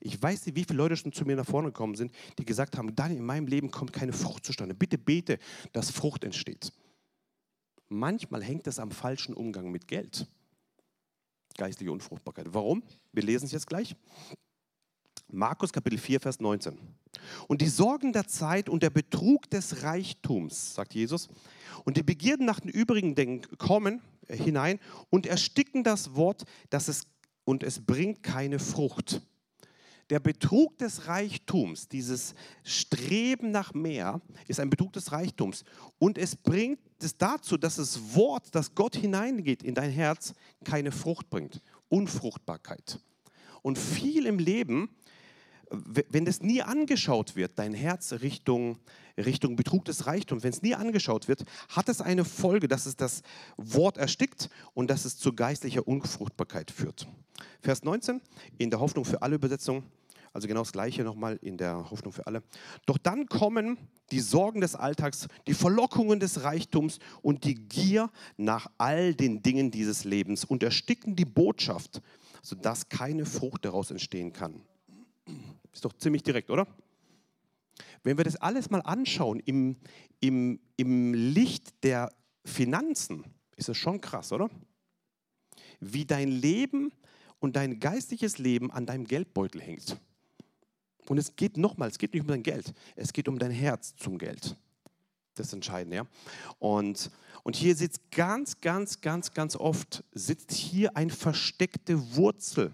Ich 0.00 0.20
weiß 0.20 0.46
nicht, 0.46 0.56
wie 0.56 0.64
viele 0.64 0.76
Leute 0.76 0.96
schon 0.96 1.12
zu 1.12 1.24
mir 1.24 1.36
nach 1.36 1.46
vorne 1.46 1.68
gekommen 1.68 1.94
sind, 1.94 2.12
die 2.38 2.44
gesagt 2.44 2.76
haben, 2.76 2.94
Daniel, 2.94 3.20
in 3.20 3.26
meinem 3.26 3.46
Leben 3.46 3.70
kommt 3.70 3.92
keine 3.92 4.12
Frucht 4.12 4.44
zustande. 4.44 4.74
Bitte 4.74 4.98
bete, 4.98 5.38
dass 5.72 5.90
Frucht 5.90 6.24
entsteht. 6.24 6.72
Manchmal 7.88 8.42
hängt 8.42 8.66
es 8.66 8.78
am 8.78 8.90
falschen 8.90 9.34
Umgang 9.34 9.70
mit 9.70 9.88
Geld. 9.88 10.26
Geistliche 11.56 11.90
Unfruchtbarkeit. 11.90 12.46
Warum? 12.50 12.82
Wir 13.12 13.22
lesen 13.22 13.46
es 13.46 13.52
jetzt 13.52 13.66
gleich. 13.66 13.96
Markus 15.30 15.72
Kapitel 15.72 15.98
4, 15.98 16.20
Vers 16.20 16.40
19. 16.40 16.78
Und 17.48 17.60
die 17.60 17.68
Sorgen 17.68 18.12
der 18.12 18.26
Zeit 18.26 18.68
und 18.68 18.82
der 18.82 18.90
Betrug 18.90 19.50
des 19.50 19.82
Reichtums, 19.82 20.74
sagt 20.74 20.94
Jesus, 20.94 21.28
und 21.84 21.96
die 21.96 22.02
Begierden 22.02 22.46
nach 22.46 22.60
den 22.60 22.70
übrigen 22.70 23.14
Dingen 23.14 23.42
kommen 23.58 24.00
hinein 24.28 24.78
und 25.10 25.26
ersticken 25.26 25.84
das 25.84 26.14
Wort, 26.14 26.44
dass 26.70 26.88
es, 26.88 27.06
und 27.44 27.62
es 27.62 27.84
bringt 27.84 28.22
keine 28.22 28.58
Frucht. 28.58 29.22
Der 30.10 30.20
Betrug 30.20 30.78
des 30.78 31.06
Reichtums, 31.06 31.88
dieses 31.88 32.34
Streben 32.64 33.50
nach 33.50 33.74
mehr, 33.74 34.20
ist 34.46 34.58
ein 34.58 34.70
Betrug 34.70 34.92
des 34.94 35.12
Reichtums. 35.12 35.64
Und 35.98 36.16
es 36.16 36.34
bringt 36.34 36.80
es 37.02 37.16
dazu, 37.16 37.56
dass 37.56 37.76
das 37.76 38.14
Wort, 38.14 38.46
das 38.52 38.74
Gott 38.74 38.96
hineingeht 38.96 39.62
in 39.62 39.74
dein 39.74 39.90
Herz, 39.90 40.34
keine 40.64 40.92
Frucht 40.92 41.28
bringt. 41.28 41.62
Unfruchtbarkeit. 41.88 43.00
Und 43.62 43.78
viel 43.78 44.26
im 44.26 44.38
Leben 44.38 44.88
wenn 45.70 46.24
das 46.24 46.40
nie 46.40 46.62
angeschaut 46.62 47.36
wird, 47.36 47.58
dein 47.58 47.74
Herz 47.74 48.12
Richtung, 48.22 48.78
Richtung 49.16 49.56
Betrug 49.56 49.84
des 49.84 50.06
Reichtums, 50.06 50.42
wenn 50.42 50.52
es 50.52 50.62
nie 50.62 50.74
angeschaut 50.74 51.28
wird, 51.28 51.44
hat 51.68 51.88
es 51.88 52.00
eine 52.00 52.24
Folge, 52.24 52.68
dass 52.68 52.86
es 52.86 52.96
das 52.96 53.22
Wort 53.56 53.98
erstickt 53.98 54.48
und 54.74 54.88
dass 54.90 55.04
es 55.04 55.18
zu 55.18 55.32
geistlicher 55.32 55.86
Unfruchtbarkeit 55.86 56.70
führt. 56.70 57.06
Vers 57.60 57.82
19 57.82 58.20
in 58.56 58.70
der 58.70 58.80
Hoffnung 58.80 59.04
für 59.04 59.22
alle 59.22 59.36
Übersetzung, 59.36 59.84
also 60.32 60.48
genau 60.48 60.60
das 60.60 60.72
gleiche 60.72 61.04
nochmal 61.04 61.38
in 61.42 61.56
der 61.56 61.90
Hoffnung 61.90 62.12
für 62.12 62.26
alle. 62.26 62.42
Doch 62.86 62.98
dann 62.98 63.26
kommen 63.26 63.78
die 64.10 64.20
Sorgen 64.20 64.60
des 64.60 64.74
Alltags, 64.74 65.28
die 65.46 65.54
Verlockungen 65.54 66.20
des 66.20 66.42
Reichtums 66.42 66.98
und 67.22 67.44
die 67.44 67.54
Gier 67.54 68.10
nach 68.36 68.68
all 68.78 69.14
den 69.14 69.42
Dingen 69.42 69.70
dieses 69.70 70.04
Lebens 70.04 70.44
und 70.44 70.62
ersticken 70.62 71.16
die 71.16 71.24
Botschaft, 71.24 72.02
sodass 72.42 72.88
keine 72.88 73.26
Frucht 73.26 73.64
daraus 73.64 73.90
entstehen 73.90 74.32
kann. 74.32 74.62
Ist 75.72 75.84
doch 75.84 75.92
ziemlich 75.92 76.22
direkt, 76.22 76.50
oder? 76.50 76.66
Wenn 78.02 78.16
wir 78.16 78.24
das 78.24 78.36
alles 78.36 78.70
mal 78.70 78.80
anschauen 78.80 79.40
im, 79.40 79.76
im, 80.20 80.60
im 80.76 81.14
Licht 81.14 81.84
der 81.84 82.12
Finanzen, 82.44 83.24
ist 83.56 83.68
es 83.68 83.76
schon 83.76 84.00
krass, 84.00 84.32
oder? 84.32 84.48
Wie 85.80 86.04
dein 86.04 86.30
Leben 86.30 86.92
und 87.38 87.56
dein 87.56 87.78
geistliches 87.80 88.38
Leben 88.38 88.70
an 88.70 88.86
deinem 88.86 89.04
Geldbeutel 89.04 89.60
hängt. 89.60 90.00
Und 91.08 91.18
es 91.18 91.36
geht 91.36 91.56
nochmal, 91.56 91.88
es 91.88 91.98
geht 91.98 92.12
nicht 92.12 92.22
um 92.22 92.28
dein 92.28 92.42
Geld, 92.42 92.74
es 92.96 93.12
geht 93.12 93.28
um 93.28 93.38
dein 93.38 93.50
Herz 93.50 93.94
zum 93.96 94.18
Geld. 94.18 94.56
Das 95.34 95.48
ist 95.48 95.52
entscheidend, 95.52 95.94
ja. 95.94 96.06
Und, 96.58 97.10
und 97.44 97.56
hier 97.56 97.74
sitzt 97.76 98.10
ganz, 98.10 98.60
ganz, 98.60 99.00
ganz, 99.00 99.32
ganz 99.32 99.56
oft, 99.56 100.04
sitzt 100.12 100.52
hier 100.52 100.96
eine 100.96 101.12
versteckte 101.12 102.16
Wurzel 102.16 102.72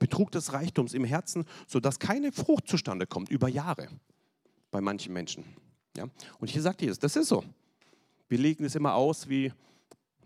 Betrug 0.00 0.32
des 0.32 0.52
Reichtums 0.52 0.94
im 0.94 1.04
Herzen, 1.04 1.44
sodass 1.68 1.98
keine 2.00 2.32
Frucht 2.32 2.66
zustande 2.66 3.06
kommt 3.06 3.28
über 3.28 3.48
Jahre 3.48 3.88
bei 4.70 4.80
manchen 4.80 5.12
Menschen. 5.12 5.44
Ja? 5.96 6.08
Und 6.40 6.48
hier 6.48 6.62
sagt 6.62 6.82
Jesus, 6.82 6.98
das 6.98 7.14
ist 7.14 7.28
so. 7.28 7.44
Wir 8.28 8.38
legen 8.38 8.64
es 8.64 8.74
immer 8.74 8.94
aus 8.94 9.28
wie 9.28 9.52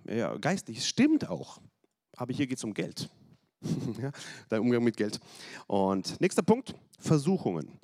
ja, 0.06 0.36
geistlich. 0.36 0.78
Es 0.78 0.86
stimmt 0.86 1.28
auch. 1.28 1.58
Aber 2.16 2.32
hier 2.32 2.46
geht 2.46 2.58
es 2.58 2.64
um 2.64 2.72
Geld. 2.72 3.10
der 4.50 4.60
Umgang 4.60 4.84
mit 4.84 4.96
Geld. 4.96 5.20
Und 5.66 6.20
nächster 6.20 6.42
Punkt, 6.42 6.74
Versuchungen. 6.98 7.78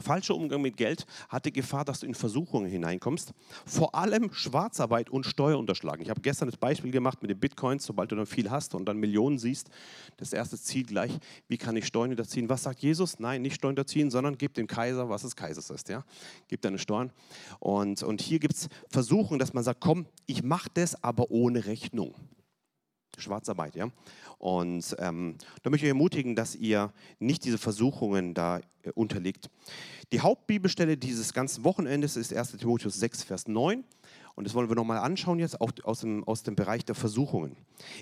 Falscher 0.00 0.34
Umgang 0.34 0.62
mit 0.62 0.78
Geld 0.78 1.04
hat 1.28 1.44
die 1.44 1.52
Gefahr, 1.52 1.84
dass 1.84 2.00
du 2.00 2.06
in 2.06 2.14
Versuchungen 2.14 2.66
hineinkommst. 2.66 3.32
Vor 3.66 3.94
allem 3.94 4.32
Schwarzarbeit 4.32 5.10
und 5.10 5.26
Steuerunterschlagen. 5.26 6.02
Ich 6.02 6.08
habe 6.08 6.22
gestern 6.22 6.48
das 6.48 6.56
Beispiel 6.56 6.90
gemacht 6.90 7.20
mit 7.20 7.30
den 7.30 7.38
Bitcoins, 7.38 7.84
sobald 7.84 8.10
du 8.10 8.16
dann 8.16 8.24
viel 8.24 8.50
hast 8.50 8.74
und 8.74 8.86
dann 8.86 8.96
Millionen 8.96 9.38
siehst. 9.38 9.68
Das 10.16 10.32
erste 10.32 10.58
Ziel 10.58 10.84
gleich, 10.86 11.12
wie 11.48 11.58
kann 11.58 11.76
ich 11.76 11.86
Steuern 11.86 12.08
hinterziehen? 12.08 12.48
Was 12.48 12.62
sagt 12.62 12.80
Jesus? 12.80 13.18
Nein, 13.18 13.42
nicht 13.42 13.56
Steuern 13.56 13.72
hinterziehen, 13.72 14.10
sondern 14.10 14.38
gib 14.38 14.54
dem 14.54 14.66
Kaiser, 14.66 15.10
was 15.10 15.22
des 15.22 15.36
Kaisers 15.36 15.68
ist. 15.68 15.90
Ja? 15.90 16.04
Gib 16.48 16.62
deine 16.62 16.78
Steuern. 16.78 17.12
Und, 17.60 18.02
und 18.02 18.22
hier 18.22 18.38
gibt 18.38 18.54
es 18.54 18.68
Versuchungen, 18.88 19.38
dass 19.38 19.52
man 19.52 19.62
sagt, 19.62 19.80
komm, 19.80 20.06
ich 20.26 20.42
mache 20.42 20.70
das, 20.72 21.02
aber 21.04 21.30
ohne 21.30 21.66
Rechnung. 21.66 22.14
Schwarzarbeit, 23.20 23.74
ja. 23.74 23.90
Und 24.38 24.96
ähm, 24.98 25.36
da 25.62 25.70
möchte 25.70 25.86
ich 25.86 25.92
euch 25.92 25.96
ermutigen, 25.96 26.34
dass 26.34 26.54
ihr 26.54 26.92
nicht 27.18 27.44
diese 27.44 27.58
Versuchungen 27.58 28.34
da 28.34 28.60
äh, 28.82 28.90
unterliegt. 28.94 29.50
Die 30.12 30.20
Hauptbibelstelle 30.20 30.96
dieses 30.96 31.32
ganzen 31.32 31.64
Wochenendes 31.64 32.16
ist 32.16 32.34
1 32.34 32.56
Timotheus 32.58 32.94
6, 32.94 33.22
Vers 33.22 33.48
9. 33.48 33.84
Und 34.34 34.44
das 34.44 34.54
wollen 34.54 34.68
wir 34.68 34.76
nochmal 34.76 34.98
anschauen 34.98 35.38
jetzt, 35.38 35.60
auch 35.60 35.72
aus 35.84 36.00
dem, 36.00 36.24
aus 36.24 36.42
dem 36.42 36.56
Bereich 36.56 36.84
der 36.84 36.94
Versuchungen. 36.94 37.56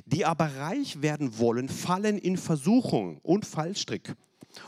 Die 0.07 0.25
aber 0.25 0.47
reich 0.57 1.03
werden 1.03 1.39
wollen, 1.39 1.69
fallen 1.69 2.19
in 2.19 2.37
Versuchung 2.37 3.19
und 3.23 3.45
Fallstrick 3.45 4.15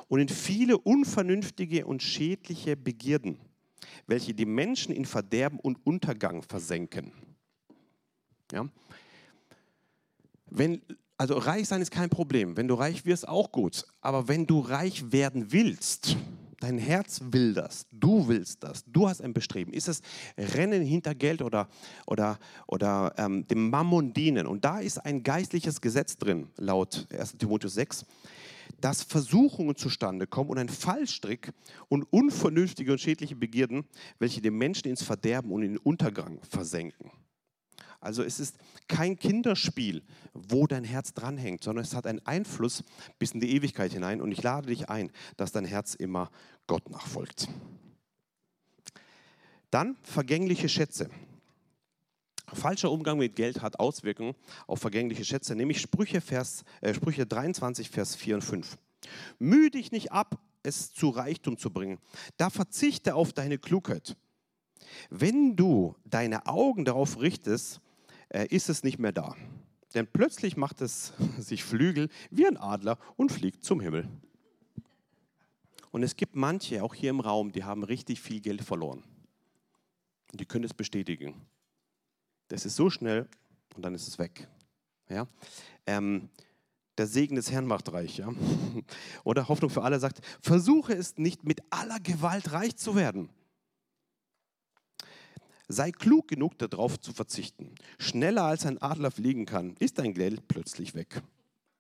und 0.09 0.21
in 0.21 0.29
viele 0.29 0.79
unvernünftige 0.79 1.87
und 1.87 2.03
schädliche 2.03 2.77
Begierden, 2.77 3.39
welche 4.07 4.35
die 4.35 4.47
Menschen 4.47 4.95
in 4.95 5.05
Verderben 5.05 5.59
und 5.59 5.79
Untergang 5.87 6.43
versenken. 6.43 7.13
Ja? 8.53 8.69
Wenn, 10.55 10.83
also 11.17 11.39
reich 11.39 11.69
sein 11.69 11.81
ist 11.81 11.91
kein 11.91 12.11
Problem. 12.11 12.57
Wenn 12.57 12.69
du 12.69 12.75
reich 12.75 13.07
wirst, 13.07 13.27
auch 13.27 13.53
gut. 13.53 13.87
Aber 14.01 14.29
wenn 14.29 14.47
du 14.47 14.61
reich 14.61 15.13
werden 15.13 15.51
willst, 15.51 16.17
dein 16.61 16.79
Herz 16.79 17.21
will 17.31 17.55
das, 17.55 17.87
du 17.91 18.29
willst 18.29 18.63
das, 18.63 18.85
du 18.87 19.09
hast 19.09 19.21
ein 19.21 19.33
Bestreben. 19.33 19.73
Ist 19.73 19.89
es 19.89 20.01
Rennen 20.39 20.83
hinter 20.83 21.15
Geld 21.15 21.43
oder, 21.43 21.69
oder, 22.07 22.39
oder 22.67 23.13
ähm, 23.17 23.47
dem 23.49 23.71
Mammon 23.71 24.13
dienen? 24.13 24.47
Und 24.47 24.65
da 24.65 24.79
ist 24.79 24.99
ein 24.99 25.23
geistliches 25.23 25.81
Gesetz 25.81 26.19
drin, 26.19 26.49
laut 26.57 27.07
1 27.11 27.39
Timotheus 27.39 27.75
6, 27.75 28.05
dass 28.81 29.03
Versuchungen 29.03 29.77
zustande 29.77 30.27
kommen 30.27 30.51
und 30.51 30.59
ein 30.59 30.69
Fallstrick 30.69 31.53
und 31.89 32.05
unvernünftige 32.13 32.93
und 32.93 33.01
schädliche 33.01 33.37
Begierden, 33.37 33.85
welche 34.19 34.41
den 34.41 34.57
Menschen 34.57 34.89
ins 34.89 35.03
Verderben 35.03 35.51
und 35.51 35.63
in 35.63 35.73
den 35.73 35.79
Untergang 35.79 36.39
versenken. 36.49 37.11
Also 38.03 38.23
es 38.25 38.41
ist 38.41 38.57
kein 38.89 39.17
Kinderspiel, 39.17 40.03
wo 40.35 40.67
dein 40.67 40.85
Herz 40.85 41.15
dranhängt, 41.15 41.63
sondern 41.63 41.85
es 41.85 41.95
hat 41.95 42.07
einen 42.07 42.25
Einfluss 42.27 42.83
bis 43.19 43.31
in 43.31 43.41
die 43.41 43.55
Ewigkeit 43.55 43.93
hinein. 43.93 44.21
Und 44.21 44.33
ich 44.33 44.43
lade 44.43 44.67
dich 44.67 44.91
ein, 44.91 45.11
dass 45.37 45.53
dein 45.53 45.65
Herz 45.65 45.95
immer 45.95 46.31
Gott 46.67 46.91
nachfolgt. 46.91 47.49
Dann 49.71 49.97
vergängliche 50.03 50.69
Schätze. 50.69 51.09
Falscher 52.53 52.91
Umgang 52.91 53.19
mit 53.19 53.37
Geld 53.37 53.63
hat 53.63 53.79
Auswirkungen 53.79 54.35
auf 54.67 54.81
vergängliche 54.81 55.25
Schätze, 55.25 55.55
nämlich 55.55 55.81
Sprüche, 55.81 56.21
Vers, 56.21 56.65
äh, 56.81 56.93
Sprüche 56.93 57.25
23, 57.25 57.89
Vers 57.89 58.17
4 58.17 58.35
und 58.35 58.43
5. 58.43 58.79
Mühe 59.39 59.71
dich 59.71 59.93
nicht 59.93 60.13
ab, 60.13 60.39
es 60.63 60.93
zu 60.93 61.09
Reichtum 61.09 61.57
zu 61.57 61.71
bringen. 61.71 61.99
Da 62.37 62.51
verzichte 62.51 63.15
auf 63.15 63.33
deine 63.33 63.59
Klugheit. 63.59 64.17
Wenn 65.09 65.57
du 65.57 65.97
deine 66.05 66.47
Augen 66.47 66.85
darauf 66.85 67.21
richtest, 67.21 67.81
ist 68.33 68.69
es 68.69 68.83
nicht 68.83 68.99
mehr 68.99 69.13
da. 69.13 69.37
Denn 69.95 70.07
plötzlich 70.07 70.57
macht 70.57 70.81
es 70.81 71.13
sich 71.39 71.65
Flügel 71.65 72.09
wie 72.31 72.47
ein 72.47 72.57
Adler 72.57 72.99
und 73.17 73.33
fliegt 73.33 73.65
zum 73.65 73.81
Himmel. 73.81 74.09
Und 75.91 76.03
es 76.03 76.17
gibt 76.17 76.35
manche, 76.35 76.83
auch 76.83 76.95
hier 76.95 77.11
im 77.11 77.21
Raum, 77.21 77.53
die 77.53 77.65
haben 77.65 77.85
richtig 77.85 78.21
viel 78.21 78.41
Geld 78.41 78.63
verloren. 78.63 79.05
Und 80.33 80.41
die 80.41 80.47
können 80.47 80.65
es 80.65 80.73
bestätigen. 80.73 81.35
Das 82.49 82.65
ist 82.65 82.77
so 82.77 82.89
schnell 82.89 83.29
und 83.77 83.83
dann 83.83 83.95
ist 83.95 84.09
es 84.09 84.19
weg. 84.19 84.49
Ja? 85.09 85.29
Ähm, 85.87 86.31
der 86.97 87.07
Segen 87.07 87.37
des 87.37 87.51
Herrn 87.51 87.67
macht 87.67 87.93
reich. 87.93 88.19
Ja? 88.19 88.33
Oder 89.25 89.49
Hoffnung 89.49 89.71
für 89.71 89.83
alle 89.83 90.01
sagt, 90.01 90.21
versuche 90.41 90.95
es 90.95 91.19
nicht 91.19 91.45
mit 91.45 91.61
aller 91.71 92.01
Gewalt 92.01 92.53
reich 92.53 92.77
zu 92.77 92.95
werden. 92.95 93.29
Sei 95.73 95.91
klug 95.91 96.29
genug, 96.29 96.59
darauf 96.59 97.01
zu 97.01 97.15
verzichten. 97.15 97.75
Schneller 97.99 98.43
als 98.43 98.67
ein 98.67 98.77
Adler 98.83 99.11
fliegen 99.11 99.47
kann, 99.47 99.75
ist 99.79 99.99
dein 99.99 100.13
Geld 100.13 100.47
plötzlich 100.47 100.95
weg. 100.95 101.23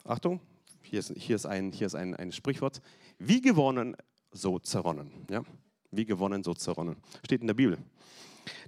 Achtung, 0.04 0.40
hier 0.80 1.00
ist, 1.00 1.12
hier 1.14 1.36
ist, 1.36 1.44
ein, 1.44 1.72
hier 1.72 1.88
ist 1.88 1.94
ein, 1.94 2.16
ein 2.16 2.32
Sprichwort, 2.32 2.80
wie 3.18 3.42
gewonnen, 3.42 3.94
so 4.30 4.58
zerronnen. 4.58 5.10
Ja? 5.28 5.42
Wie 5.90 6.06
gewonnen, 6.06 6.42
so 6.42 6.54
zerronnen. 6.54 6.96
Steht 7.22 7.42
in 7.42 7.48
der 7.48 7.52
Bibel. 7.54 7.76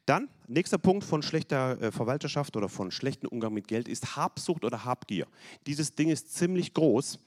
Dann, 0.05 0.29
nächster 0.47 0.77
Punkt 0.77 1.05
von 1.05 1.23
schlechter 1.23 1.81
äh, 1.81 1.91
Verwalterschaft 1.91 2.55
oder 2.59 2.69
von 2.69 2.91
schlechtem 2.91 3.31
Umgang 3.31 3.55
mit 3.55 3.67
Geld 3.67 3.89
ist 3.89 4.17
Habsucht 4.17 4.63
oder 4.63 4.85
Habgier. 4.85 5.27
Dieses 5.67 5.95
Ding 5.95 6.11
ist 6.11 6.35
ziemlich 6.35 6.75
groß 6.75 7.19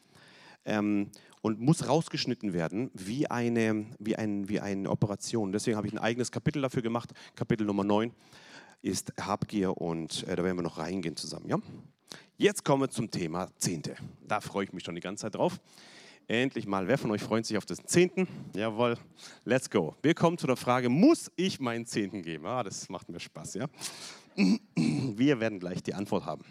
ähm, 0.65 1.09
und 1.47 1.61
muss 1.61 1.87
rausgeschnitten 1.87 2.51
werden 2.51 2.91
wie 2.93 3.31
eine, 3.31 3.85
wie, 3.99 4.17
ein, 4.17 4.49
wie 4.49 4.59
eine 4.59 4.89
Operation. 4.89 5.53
Deswegen 5.53 5.77
habe 5.77 5.87
ich 5.87 5.93
ein 5.93 5.97
eigenes 5.97 6.29
Kapitel 6.29 6.61
dafür 6.61 6.81
gemacht. 6.81 7.11
Kapitel 7.35 7.65
Nummer 7.65 7.85
9 7.85 8.11
ist 8.81 9.13
Habgier 9.17 9.77
und 9.77 10.27
äh, 10.27 10.35
da 10.35 10.43
werden 10.43 10.57
wir 10.57 10.63
noch 10.63 10.77
reingehen 10.77 11.15
zusammen. 11.15 11.47
Ja? 11.47 11.57
Jetzt 12.35 12.65
kommen 12.65 12.83
wir 12.83 12.89
zum 12.89 13.09
Thema 13.09 13.49
Zehnte. 13.59 13.95
Da 14.27 14.41
freue 14.41 14.65
ich 14.65 14.73
mich 14.73 14.83
schon 14.83 14.95
die 14.95 15.01
ganze 15.01 15.21
Zeit 15.21 15.35
drauf. 15.35 15.57
Endlich 16.27 16.67
mal, 16.67 16.85
wer 16.89 16.97
von 16.97 17.11
euch 17.11 17.23
freut 17.23 17.45
sich 17.45 17.57
auf 17.57 17.65
den 17.65 17.77
Zehnten? 17.85 18.27
Jawohl, 18.53 18.97
let's 19.45 19.69
go. 19.69 19.95
Wir 20.01 20.15
kommen 20.15 20.37
zu 20.37 20.47
der 20.47 20.57
Frage, 20.57 20.89
muss 20.89 21.31
ich 21.37 21.61
meinen 21.61 21.85
Zehnten 21.85 22.23
geben? 22.23 22.45
Ah, 22.45 22.63
das 22.63 22.89
macht 22.89 23.07
mir 23.07 23.21
Spaß, 23.21 23.53
ja? 23.53 23.67
Wir 24.35 25.39
werden 25.39 25.61
gleich 25.61 25.81
die 25.81 25.93
Antwort 25.93 26.25
haben. 26.25 26.43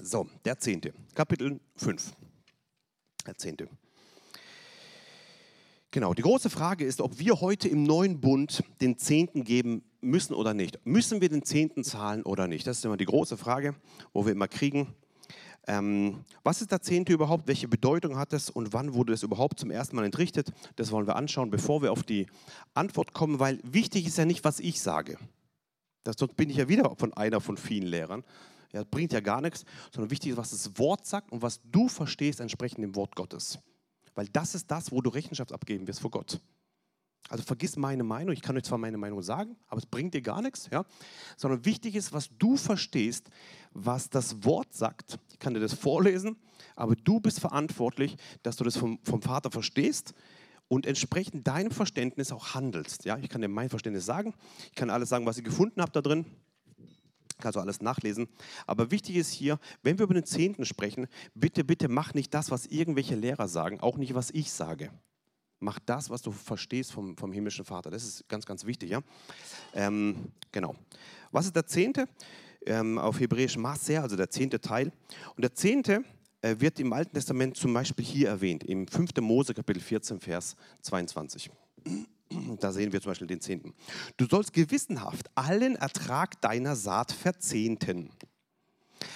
So, 0.00 0.26
der 0.44 0.58
Zehnte, 0.58 0.94
Kapitel 1.14 1.60
5. 1.76 2.12
Der 3.26 3.36
Zehnte. 3.36 3.68
Genau, 5.90 6.14
die 6.14 6.22
große 6.22 6.48
Frage 6.48 6.84
ist, 6.84 7.02
ob 7.02 7.18
wir 7.18 7.40
heute 7.42 7.68
im 7.68 7.82
neuen 7.82 8.20
Bund 8.20 8.64
den 8.80 8.96
Zehnten 8.96 9.44
geben 9.44 9.84
müssen 10.00 10.32
oder 10.32 10.54
nicht. 10.54 10.78
Müssen 10.86 11.20
wir 11.20 11.28
den 11.28 11.44
Zehnten 11.44 11.84
zahlen 11.84 12.22
oder 12.22 12.48
nicht? 12.48 12.66
Das 12.66 12.78
ist 12.78 12.84
immer 12.84 12.96
die 12.96 13.04
große 13.04 13.36
Frage, 13.36 13.74
wo 14.14 14.24
wir 14.24 14.32
immer 14.32 14.48
kriegen. 14.48 14.94
Ähm, 15.66 16.24
was 16.42 16.62
ist 16.62 16.72
der 16.72 16.80
Zehnte 16.80 17.12
überhaupt? 17.12 17.46
Welche 17.46 17.68
Bedeutung 17.68 18.16
hat 18.16 18.32
es 18.32 18.48
und 18.48 18.72
wann 18.72 18.94
wurde 18.94 19.12
es 19.12 19.22
überhaupt 19.22 19.60
zum 19.60 19.70
ersten 19.70 19.94
Mal 19.94 20.06
entrichtet? 20.06 20.52
Das 20.76 20.90
wollen 20.90 21.06
wir 21.06 21.16
anschauen, 21.16 21.50
bevor 21.50 21.82
wir 21.82 21.92
auf 21.92 22.02
die 22.02 22.26
Antwort 22.72 23.12
kommen, 23.12 23.38
weil 23.38 23.60
wichtig 23.62 24.06
ist 24.06 24.16
ja 24.16 24.24
nicht, 24.24 24.42
was 24.44 24.58
ich 24.58 24.80
sage. 24.80 25.18
Das, 26.04 26.16
sonst 26.18 26.36
bin 26.36 26.50
ich 26.50 26.56
ja 26.56 26.68
wieder 26.68 26.94
von 26.96 27.12
einer 27.14 27.40
von 27.40 27.56
vielen 27.56 27.86
Lehrern. 27.86 28.24
Ja, 28.72 28.84
bringt 28.84 29.12
ja 29.12 29.20
gar 29.20 29.40
nichts, 29.42 29.64
sondern 29.90 30.10
wichtig 30.10 30.32
ist, 30.32 30.36
was 30.38 30.50
das 30.50 30.78
Wort 30.78 31.06
sagt 31.06 31.30
und 31.30 31.42
was 31.42 31.60
du 31.70 31.88
verstehst 31.88 32.40
entsprechend 32.40 32.82
dem 32.82 32.96
Wort 32.96 33.14
Gottes. 33.14 33.58
Weil 34.14 34.28
das 34.28 34.54
ist 34.54 34.70
das, 34.70 34.90
wo 34.90 35.00
du 35.02 35.10
Rechenschaft 35.10 35.52
abgeben 35.52 35.86
wirst 35.86 36.00
vor 36.00 36.10
Gott. 36.10 36.40
Also 37.28 37.44
vergiss 37.44 37.76
meine 37.76 38.02
Meinung, 38.02 38.34
ich 38.34 38.42
kann 38.42 38.56
euch 38.56 38.64
zwar 38.64 38.78
meine 38.78 38.98
Meinung 38.98 39.22
sagen, 39.22 39.56
aber 39.68 39.78
es 39.78 39.86
bringt 39.86 40.12
dir 40.12 40.22
gar 40.22 40.42
nichts, 40.42 40.68
ja? 40.72 40.84
sondern 41.36 41.64
wichtig 41.64 41.94
ist, 41.94 42.12
was 42.12 42.28
du 42.38 42.56
verstehst, 42.56 43.30
was 43.72 44.10
das 44.10 44.44
Wort 44.44 44.74
sagt. 44.74 45.18
Ich 45.32 45.38
kann 45.38 45.54
dir 45.54 45.60
das 45.60 45.72
vorlesen, 45.72 46.36
aber 46.74 46.96
du 46.96 47.20
bist 47.20 47.40
verantwortlich, 47.40 48.16
dass 48.42 48.56
du 48.56 48.64
das 48.64 48.76
vom, 48.76 48.98
vom 49.04 49.22
Vater 49.22 49.50
verstehst 49.50 50.14
und 50.72 50.86
entsprechend 50.86 51.46
deinem 51.46 51.70
Verständnis 51.70 52.32
auch 52.32 52.54
handelst. 52.54 53.04
Ja? 53.04 53.18
Ich 53.18 53.28
kann 53.28 53.42
dir 53.42 53.48
mein 53.48 53.68
Verständnis 53.68 54.06
sagen, 54.06 54.32
ich 54.70 54.74
kann 54.74 54.88
alles 54.88 55.10
sagen, 55.10 55.26
was 55.26 55.36
ich 55.36 55.44
gefunden 55.44 55.82
habe 55.82 55.92
da 55.92 56.00
drin, 56.00 56.24
kannst 57.40 57.56
du 57.56 57.60
alles 57.60 57.82
nachlesen. 57.82 58.26
Aber 58.66 58.90
wichtig 58.90 59.16
ist 59.16 59.32
hier, 59.32 59.58
wenn 59.82 59.98
wir 59.98 60.04
über 60.04 60.14
den 60.14 60.24
Zehnten 60.24 60.64
sprechen, 60.64 61.08
bitte, 61.34 61.62
bitte 61.62 61.88
mach 61.88 62.14
nicht 62.14 62.32
das, 62.32 62.50
was 62.50 62.64
irgendwelche 62.64 63.14
Lehrer 63.16 63.48
sagen, 63.48 63.80
auch 63.80 63.98
nicht, 63.98 64.14
was 64.14 64.30
ich 64.30 64.50
sage. 64.50 64.90
Mach 65.60 65.78
das, 65.78 66.08
was 66.08 66.22
du 66.22 66.32
verstehst 66.32 66.90
vom, 66.90 67.18
vom 67.18 67.34
himmlischen 67.34 67.66
Vater. 67.66 67.90
Das 67.90 68.02
ist 68.02 68.26
ganz, 68.30 68.46
ganz 68.46 68.64
wichtig. 68.64 68.88
Ja? 68.88 69.02
Ähm, 69.74 70.32
genau. 70.52 70.74
Was 71.32 71.44
ist 71.44 71.54
der 71.54 71.66
Zehnte? 71.66 72.08
Ähm, 72.64 72.96
auf 72.98 73.20
Hebräisch 73.20 73.58
Maser, 73.58 74.04
also 74.04 74.16
der 74.16 74.30
zehnte 74.30 74.58
Teil. 74.58 74.90
Und 75.36 75.42
der 75.42 75.52
Zehnte 75.52 76.02
wird 76.42 76.80
im 76.80 76.92
Alten 76.92 77.14
Testament 77.14 77.56
zum 77.56 77.72
Beispiel 77.72 78.04
hier 78.04 78.28
erwähnt, 78.28 78.64
im 78.64 78.88
5. 78.88 79.10
Mose 79.20 79.54
Kapitel 79.54 79.80
14, 79.80 80.20
Vers 80.20 80.56
22. 80.82 81.50
Da 82.60 82.72
sehen 82.72 82.92
wir 82.92 83.00
zum 83.00 83.10
Beispiel 83.10 83.26
den 83.26 83.40
Zehnten. 83.40 83.74
Du 84.16 84.26
sollst 84.26 84.52
gewissenhaft 84.52 85.30
allen 85.34 85.76
Ertrag 85.76 86.40
deiner 86.40 86.76
Saat 86.76 87.12
verzehnten. 87.12 88.10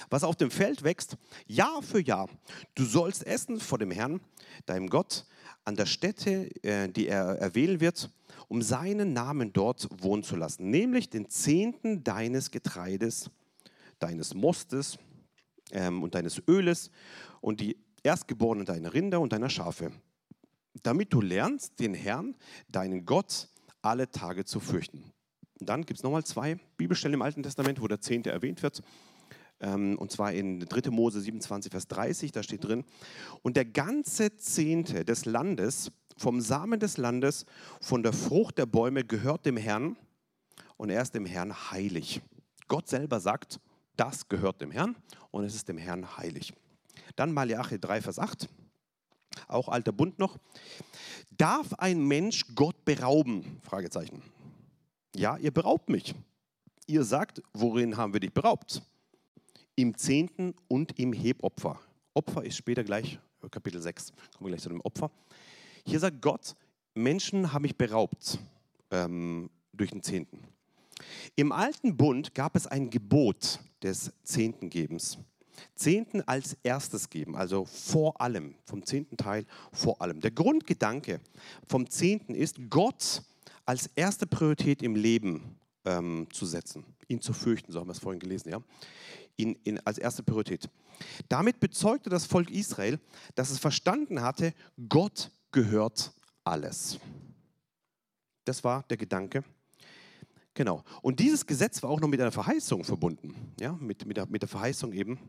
Was 0.09 0.23
auf 0.23 0.35
dem 0.35 0.51
Feld 0.51 0.83
wächst, 0.83 1.17
Jahr 1.47 1.81
für 1.81 2.01
Jahr. 2.01 2.29
Du 2.75 2.85
sollst 2.85 3.25
essen 3.25 3.59
vor 3.59 3.77
dem 3.77 3.91
Herrn, 3.91 4.19
deinem 4.65 4.89
Gott, 4.89 5.25
an 5.63 5.75
der 5.75 5.85
Stätte, 5.85 6.49
äh, 6.63 6.89
die 6.89 7.07
er 7.07 7.39
erwählen 7.39 7.79
wird, 7.79 8.09
um 8.47 8.61
seinen 8.61 9.13
Namen 9.13 9.53
dort 9.53 9.87
wohnen 10.01 10.23
zu 10.23 10.35
lassen, 10.35 10.69
nämlich 10.69 11.09
den 11.09 11.29
Zehnten 11.29 12.03
deines 12.03 12.51
Getreides, 12.51 13.29
deines 13.99 14.33
Mostes 14.33 14.97
ähm, 15.71 16.03
und 16.03 16.15
deines 16.15 16.41
Öles 16.47 16.91
und 17.41 17.59
die 17.59 17.77
Erstgeborenen 18.03 18.65
deiner 18.65 18.93
Rinder 18.93 19.19
und 19.19 19.33
deiner 19.33 19.49
Schafe, 19.49 19.91
damit 20.83 21.11
du 21.13 21.21
lernst, 21.21 21.79
den 21.79 21.93
Herrn, 21.93 22.35
deinen 22.69 23.05
Gott, 23.05 23.49
alle 23.81 24.09
Tage 24.09 24.45
zu 24.45 24.59
fürchten. 24.59 25.03
Und 25.59 25.69
dann 25.69 25.85
gibt 25.85 25.99
es 25.99 26.03
nochmal 26.03 26.23
zwei 26.23 26.57
Bibelstellen 26.77 27.15
im 27.15 27.21
Alten 27.21 27.43
Testament, 27.43 27.81
wo 27.81 27.87
der 27.87 27.99
Zehnte 27.99 28.31
erwähnt 28.31 28.61
wird. 28.63 28.81
Ähm, 29.59 29.97
und 29.97 30.11
zwar 30.11 30.33
in 30.33 30.59
3. 30.59 30.91
Mose 30.91 31.19
27, 31.19 31.71
Vers 31.71 31.87
30, 31.87 32.31
da 32.31 32.43
steht 32.43 32.63
drin, 32.63 32.83
und 33.41 33.57
der 33.57 33.65
ganze 33.65 34.37
Zehnte 34.37 35.03
des 35.03 35.25
Landes, 35.25 35.91
vom 36.15 36.41
Samen 36.41 36.79
des 36.79 36.97
Landes, 36.97 37.45
von 37.81 38.03
der 38.03 38.13
Frucht 38.13 38.57
der 38.57 38.65
Bäume 38.65 39.03
gehört 39.03 39.45
dem 39.45 39.57
Herrn 39.57 39.97
und 40.77 40.89
er 40.89 41.01
ist 41.01 41.13
dem 41.15 41.25
Herrn 41.25 41.71
heilig. 41.71 42.21
Gott 42.67 42.87
selber 42.87 43.19
sagt, 43.19 43.59
das 43.97 44.27
gehört 44.27 44.61
dem 44.61 44.71
Herrn 44.71 44.95
und 45.31 45.43
es 45.43 45.55
ist 45.55 45.67
dem 45.67 45.77
Herrn 45.77 46.17
heilig. 46.17 46.53
Dann 47.15 47.33
Malachi 47.33 47.79
3, 47.79 48.01
Vers 48.01 48.19
8, 48.19 48.47
auch 49.47 49.69
alter 49.69 49.91
Bund 49.91 50.19
noch. 50.19 50.37
Darf 51.31 51.73
ein 51.73 52.05
Mensch 52.07 52.45
Gott 52.55 52.85
berauben? 52.85 53.59
Fragezeichen. 53.63 54.21
Ja, 55.15 55.37
ihr 55.37 55.51
beraubt 55.51 55.89
mich. 55.89 56.15
Ihr 56.85 57.03
sagt, 57.03 57.41
worin 57.53 57.97
haben 57.97 58.13
wir 58.13 58.19
dich 58.19 58.33
beraubt? 58.33 58.81
im 59.77 59.95
Zehnten 59.95 60.53
und 60.67 60.99
im 60.99 61.13
Hebopfer. 61.13 61.79
Opfer 62.13 62.43
ist 62.43 62.57
später 62.57 62.83
gleich, 62.83 63.19
Kapitel 63.51 63.79
6, 63.79 64.11
kommen 64.11 64.47
wir 64.47 64.49
gleich 64.49 64.63
zu 64.63 64.69
dem 64.69 64.81
Opfer. 64.81 65.11
Hier 65.85 65.99
sagt 65.99 66.21
Gott, 66.21 66.55
Menschen 66.95 67.53
haben 67.53 67.61
mich 67.61 67.77
beraubt 67.77 68.39
ähm, 68.89 69.49
durch 69.71 69.91
den 69.91 70.01
Zehnten. 70.01 70.39
Im 71.35 71.51
alten 71.51 71.95
Bund 71.95 72.33
gab 72.33 72.55
es 72.55 72.65
ein 72.65 72.89
Gebot 72.89 73.59
des 73.83 74.11
Zehntengebens. 74.23 75.17
Zehnten 75.75 76.21
als 76.21 76.55
erstes 76.63 77.09
geben, 77.09 77.35
also 77.35 77.65
vor 77.65 78.21
allem, 78.21 78.55
vom 78.63 78.85
zehnten 78.85 79.17
Teil 79.17 79.45
vor 79.71 80.01
allem. 80.01 80.19
Der 80.19 80.31
Grundgedanke 80.31 81.19
vom 81.67 81.89
Zehnten 81.89 82.35
ist, 82.35 82.69
Gott 82.69 83.23
als 83.65 83.89
erste 83.95 84.27
Priorität 84.27 84.83
im 84.83 84.95
Leben 84.95 85.59
ähm, 85.83 86.27
zu 86.31 86.45
setzen, 86.45 86.85
ihn 87.07 87.21
zu 87.21 87.33
fürchten, 87.33 87.71
so 87.71 87.79
haben 87.79 87.87
wir 87.87 87.93
es 87.93 87.99
vorhin 87.99 88.19
gelesen. 88.19 88.49
Ja? 88.49 88.61
in, 89.37 89.55
in, 89.63 89.79
als 89.85 89.97
erste 89.97 90.23
Priorität. 90.23 90.69
Damit 91.29 91.59
bezeugte 91.59 92.09
das 92.09 92.25
Volk 92.25 92.49
Israel, 92.49 92.99
dass 93.35 93.51
es 93.51 93.59
verstanden 93.59 94.21
hatte, 94.21 94.53
Gott 94.89 95.31
gehört 95.51 96.11
alles. 96.43 96.99
Das 98.43 98.63
war 98.63 98.83
der 98.83 98.97
Gedanke. 98.97 99.43
Genau. 100.57 100.83
Und 101.03 101.19
dieses 101.19 101.45
Gesetz 101.45 101.83
war 101.83 101.91
auch 101.91 101.99
noch 102.01 102.07
mit 102.07 102.19
einer 102.19 102.31
Verheißung 102.31 102.83
verbunden. 102.83 103.53
Ja, 103.59 103.73
mit, 103.73 104.07
mit, 104.07 104.17
der, 104.17 104.25
mit 104.25 104.41
der 104.41 104.49
Verheißung 104.49 104.91
eben, 104.91 105.19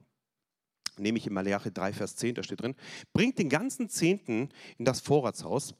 nehme 0.96 1.18
ich 1.18 1.26
in 1.26 1.34
Malachi 1.34 1.70
3, 1.70 1.92
Vers 1.92 2.16
10, 2.16 2.36
da 2.36 2.42
steht 2.42 2.62
drin, 2.62 2.74
bringt 3.12 3.38
den 3.38 3.50
ganzen 3.50 3.90
Zehnten 3.90 4.48
in 4.78 4.86
das 4.86 5.00
Vorratshaus 5.00 5.74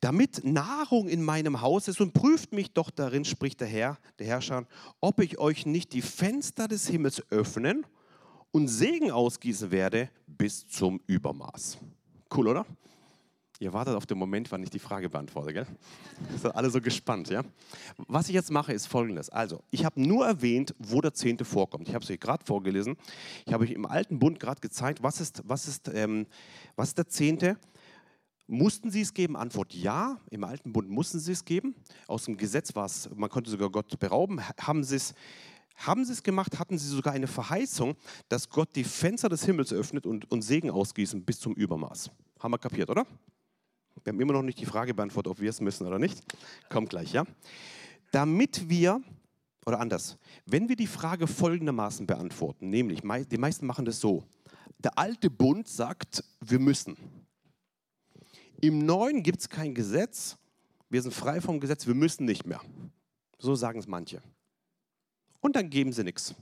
damit 0.00 0.44
Nahrung 0.44 1.08
in 1.08 1.24
meinem 1.24 1.60
Haus 1.60 1.88
ist 1.88 2.00
und 2.00 2.12
prüft 2.12 2.52
mich 2.52 2.72
doch 2.72 2.90
darin, 2.90 3.24
spricht 3.24 3.60
der 3.60 3.66
Herr, 3.66 3.98
der 4.20 4.26
Herrscher, 4.28 4.66
ob 5.00 5.18
ich 5.18 5.38
euch 5.38 5.66
nicht 5.66 5.92
die 5.92 6.02
Fenster 6.02 6.68
des 6.68 6.86
Himmels 6.86 7.22
öffnen 7.30 7.84
und 8.52 8.68
Segen 8.68 9.10
ausgießen 9.10 9.72
werde 9.72 10.08
bis 10.26 10.68
zum 10.68 11.00
Übermaß. 11.08 11.78
Cool, 12.32 12.46
oder? 12.46 12.66
Ihr 13.60 13.72
wartet 13.72 13.96
auf 13.96 14.06
den 14.06 14.18
Moment, 14.18 14.52
wann 14.52 14.62
ich 14.62 14.70
die 14.70 14.78
Frage 14.78 15.10
beantworte, 15.10 15.52
gell? 15.52 15.66
Sind 16.36 16.54
alle 16.54 16.70
so 16.70 16.80
gespannt, 16.80 17.28
ja? 17.28 17.42
Was 18.06 18.28
ich 18.28 18.34
jetzt 18.34 18.52
mache, 18.52 18.72
ist 18.72 18.86
folgendes. 18.86 19.30
Also, 19.30 19.64
ich 19.72 19.84
habe 19.84 20.00
nur 20.00 20.24
erwähnt, 20.24 20.76
wo 20.78 21.00
der 21.00 21.12
Zehnte 21.12 21.44
vorkommt. 21.44 21.88
Ich 21.88 21.94
habe 21.94 22.04
es 22.04 22.10
euch 22.10 22.20
gerade 22.20 22.44
vorgelesen. 22.44 22.96
Ich 23.46 23.52
habe 23.52 23.64
euch 23.64 23.72
im 23.72 23.84
Alten 23.84 24.20
Bund 24.20 24.38
gerade 24.38 24.60
gezeigt, 24.60 25.02
was 25.02 25.20
ist, 25.20 25.42
was, 25.44 25.66
ist, 25.66 25.90
ähm, 25.92 26.26
was 26.76 26.90
ist 26.90 26.98
der 26.98 27.08
Zehnte? 27.08 27.58
Mussten 28.46 28.92
sie 28.92 29.00
es 29.00 29.12
geben? 29.12 29.36
Antwort 29.36 29.74
ja. 29.74 30.20
Im 30.30 30.44
Alten 30.44 30.72
Bund 30.72 30.88
mussten 30.88 31.18
sie 31.18 31.32
es 31.32 31.44
geben. 31.44 31.74
Aus 32.06 32.26
dem 32.26 32.36
Gesetz 32.36 32.76
war 32.76 32.86
es, 32.86 33.10
man 33.12 33.28
konnte 33.28 33.50
sogar 33.50 33.70
Gott 33.70 33.98
berauben. 33.98 34.40
Haben 34.60 34.84
sie 34.84 34.96
es, 34.96 35.14
haben 35.74 36.04
sie 36.04 36.12
es 36.12 36.22
gemacht? 36.22 36.60
Hatten 36.60 36.78
sie 36.78 36.86
sogar 36.86 37.12
eine 37.12 37.26
Verheißung, 37.26 37.96
dass 38.28 38.48
Gott 38.48 38.76
die 38.76 38.84
Fenster 38.84 39.28
des 39.28 39.44
Himmels 39.44 39.72
öffnet 39.72 40.06
und, 40.06 40.30
und 40.30 40.42
Segen 40.42 40.70
ausgießen 40.70 41.24
bis 41.24 41.40
zum 41.40 41.54
Übermaß? 41.54 42.08
Haben 42.38 42.52
wir 42.52 42.58
kapiert, 42.58 42.88
oder? 42.88 43.04
Wir 44.04 44.12
haben 44.12 44.20
immer 44.20 44.32
noch 44.32 44.42
nicht 44.42 44.60
die 44.60 44.66
Frage 44.66 44.94
beantwortet, 44.94 45.30
ob 45.30 45.40
wir 45.40 45.50
es 45.50 45.60
müssen 45.60 45.86
oder 45.86 45.98
nicht. 45.98 46.22
Kommt 46.68 46.90
gleich, 46.90 47.12
ja? 47.12 47.24
Damit 48.10 48.68
wir, 48.68 49.00
oder 49.66 49.80
anders, 49.80 50.16
wenn 50.46 50.68
wir 50.68 50.76
die 50.76 50.86
Frage 50.86 51.26
folgendermaßen 51.26 52.06
beantworten, 52.06 52.70
nämlich 52.70 53.02
die 53.02 53.38
meisten 53.38 53.66
machen 53.66 53.84
das 53.84 54.00
so. 54.00 54.24
Der 54.78 54.98
alte 54.98 55.28
Bund 55.28 55.68
sagt, 55.68 56.24
wir 56.40 56.58
müssen. 56.58 56.96
Im 58.60 58.84
neuen 58.86 59.22
gibt 59.22 59.40
es 59.40 59.48
kein 59.48 59.74
Gesetz, 59.74 60.36
wir 60.88 61.02
sind 61.02 61.12
frei 61.12 61.40
vom 61.40 61.60
Gesetz, 61.60 61.86
wir 61.86 61.94
müssen 61.94 62.24
nicht 62.24 62.46
mehr. 62.46 62.60
So 63.38 63.54
sagen 63.54 63.78
es 63.78 63.86
manche. 63.86 64.22
Und 65.40 65.54
dann 65.54 65.70
geben 65.70 65.92
sie 65.92 66.02
nichts. 66.02 66.34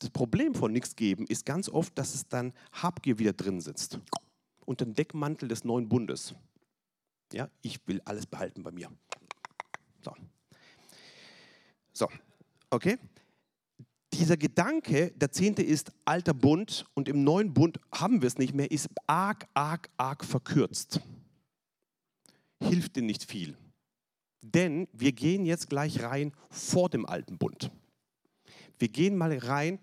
Das 0.00 0.10
Problem 0.10 0.54
von 0.54 0.72
nichts 0.72 0.96
geben 0.96 1.26
ist 1.26 1.46
ganz 1.46 1.68
oft, 1.68 1.96
dass 1.96 2.14
es 2.14 2.28
dann 2.28 2.52
Habgier 2.72 3.18
wieder 3.18 3.32
drin 3.32 3.60
sitzt. 3.60 4.00
Unter 4.66 4.84
dem 4.84 4.94
Deckmantel 4.94 5.48
des 5.48 5.64
neuen 5.64 5.88
Bundes. 5.88 6.34
Ja, 7.32 7.48
ich 7.62 7.86
will 7.86 8.00
alles 8.04 8.26
behalten 8.26 8.62
bei 8.62 8.70
mir. 8.70 8.90
So. 10.02 10.14
So, 11.92 12.08
okay? 12.70 12.98
Dieser 14.12 14.36
Gedanke, 14.36 15.10
der 15.16 15.32
Zehnte 15.32 15.62
ist 15.62 15.92
alter 16.04 16.34
Bund 16.34 16.84
und 16.94 17.08
im 17.08 17.24
neuen 17.24 17.52
Bund 17.52 17.80
haben 17.92 18.22
wir 18.22 18.28
es 18.28 18.38
nicht 18.38 18.54
mehr, 18.54 18.70
ist 18.70 18.88
arg, 19.06 19.48
arg, 19.54 19.90
arg 19.96 20.24
verkürzt. 20.24 21.00
Hilft 22.60 22.96
dir 22.96 23.02
nicht 23.02 23.24
viel. 23.24 23.56
Denn 24.40 24.88
wir 24.92 25.12
gehen 25.12 25.44
jetzt 25.44 25.68
gleich 25.68 26.02
rein 26.02 26.32
vor 26.50 26.90
dem 26.90 27.06
alten 27.06 27.38
Bund. 27.38 27.70
Wir 28.78 28.88
gehen 28.88 29.16
mal 29.16 29.36
rein, 29.36 29.80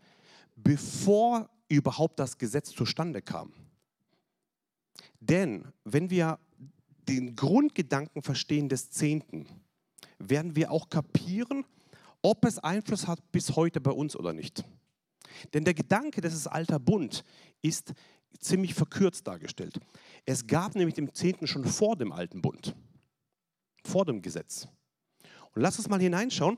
bevor 0.56 1.50
überhaupt 1.68 2.20
das 2.20 2.38
Gesetz 2.38 2.72
zustande 2.72 3.22
kam. 3.22 3.52
Denn 5.22 5.66
wenn 5.86 6.10
wir 6.10 6.40
den 7.08 7.36
Grundgedanken 7.36 8.22
verstehen 8.22 8.68
des 8.68 8.90
Zehnten, 8.92 9.48
werden 10.20 10.56
wir 10.56 10.72
auch 10.72 10.90
kapieren, 10.90 11.66
ob 12.22 12.46
es 12.46 12.60
Einfluss 12.60 13.08
hat 13.08 13.32
bis 13.32 13.56
heute 13.56 13.80
bei 13.80 13.92
uns 13.92 14.16
oder 14.16 14.34
nicht. 14.34 14.66
Denn 15.54 15.64
der 15.64 15.74
Gedanke, 15.74 16.22
das 16.22 16.34
ist 16.34 16.48
alter 16.48 16.80
Bund, 16.80 17.24
ist 17.62 17.94
ziemlich 18.40 18.74
verkürzt 18.74 19.28
dargestellt. 19.28 19.80
Es 20.26 20.46
gab 20.48 20.76
nämlich 20.76 20.96
den 20.96 21.14
Zehnten 21.14 21.48
schon 21.48 21.66
vor 21.66 21.96
dem 21.96 22.12
alten 22.12 22.42
Bund, 22.42 22.76
vor 23.84 24.06
dem 24.06 24.22
Gesetz. 24.22 24.68
Und 25.54 25.62
lass 25.62 25.78
uns 25.78 25.90
mal 25.90 26.00
hineinschauen 26.00 26.58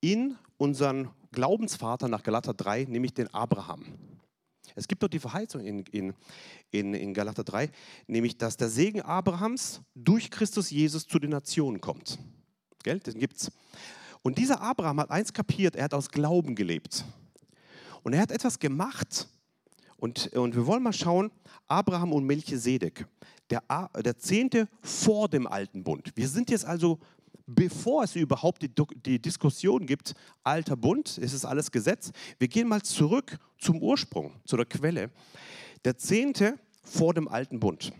in 0.00 0.36
unseren 0.56 1.10
Glaubensvater 1.32 2.08
nach 2.08 2.22
Galater 2.22 2.54
3, 2.54 2.84
nämlich 2.84 3.14
den 3.14 3.32
Abraham. 3.32 3.84
Es 4.74 4.88
gibt 4.88 5.02
dort 5.02 5.12
die 5.12 5.18
Verheißung 5.18 5.60
in, 5.60 5.80
in, 5.86 6.14
in, 6.70 6.94
in 6.94 7.14
Galater 7.14 7.44
3, 7.44 7.70
nämlich 8.06 8.38
dass 8.38 8.56
der 8.56 8.68
Segen 8.68 9.02
Abrahams 9.02 9.82
durch 9.94 10.30
Christus 10.30 10.70
Jesus 10.70 11.06
zu 11.06 11.18
den 11.18 11.30
Nationen 11.30 11.80
kommt. 11.80 12.18
Gell? 12.82 13.00
Den 13.00 13.18
gibt's. 13.18 13.50
Und 14.22 14.38
dieser 14.38 14.60
Abraham 14.60 15.00
hat 15.00 15.10
eins 15.10 15.32
kapiert, 15.32 15.76
er 15.76 15.84
hat 15.84 15.94
aus 15.94 16.08
Glauben 16.08 16.54
gelebt. 16.54 17.04
Und 18.02 18.12
er 18.12 18.20
hat 18.20 18.30
etwas 18.30 18.58
gemacht. 18.58 19.28
Und, 19.96 20.32
und 20.34 20.54
wir 20.54 20.66
wollen 20.66 20.82
mal 20.82 20.92
schauen, 20.92 21.30
Abraham 21.66 22.12
und 22.12 22.24
Melchisedek, 22.24 23.06
der, 23.50 23.62
der 24.02 24.18
Zehnte 24.18 24.68
vor 24.82 25.28
dem 25.28 25.46
alten 25.46 25.82
Bund. 25.82 26.12
Wir 26.14 26.28
sind 26.28 26.50
jetzt 26.50 26.64
also, 26.64 26.98
bevor 27.46 28.04
es 28.04 28.16
überhaupt 28.16 28.62
die, 28.62 28.70
die 29.04 29.20
Diskussion 29.20 29.86
gibt, 29.86 30.14
alter 30.42 30.76
Bund, 30.76 31.18
es 31.18 31.32
ist 31.32 31.44
alles 31.44 31.70
Gesetz. 31.70 32.10
Wir 32.38 32.48
gehen 32.48 32.68
mal 32.68 32.82
zurück 32.82 33.38
zum 33.58 33.80
Ursprung, 33.80 34.32
zu 34.44 34.56
der 34.56 34.66
Quelle. 34.66 35.10
Der 35.84 35.96
Zehnte 35.96 36.58
vor 36.82 37.14
dem 37.14 37.28
alten 37.28 37.60
Bund. 37.60 37.92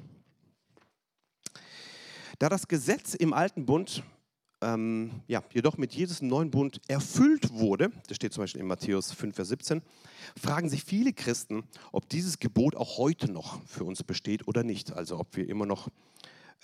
Da 2.38 2.49
das 2.49 2.68
Gesetz 2.68 3.14
im 3.14 3.32
alten 3.32 3.64
Bund 3.64 4.03
ähm, 4.61 5.22
ja, 5.28 5.42
jedoch 5.53 5.76
mit 5.76 5.95
im 5.97 6.28
neuen 6.28 6.51
Bund 6.51 6.80
erfüllt 6.88 7.53
wurde, 7.53 7.90
das 8.09 8.16
steht 8.16 8.32
zum 8.32 8.42
Beispiel 8.42 8.61
in 8.61 8.66
Matthäus 8.66 9.12
5, 9.12 9.36
Vers 9.36 9.49
17, 9.49 9.82
fragen 10.40 10.68
sich 10.68 10.84
viele 10.84 11.12
Christen, 11.12 11.64
ob 11.92 12.09
dieses 12.09 12.38
Gebot 12.38 12.74
auch 12.74 12.99
heute 12.99 13.30
noch 13.30 13.64
für 13.66 13.84
uns 13.84 14.03
besteht 14.03 14.49
oder 14.49 14.64
nicht. 14.64 14.92
Also 14.92 15.18
ob 15.18 15.36
wir 15.36 15.49
immer 15.49 15.66
noch 15.66 15.88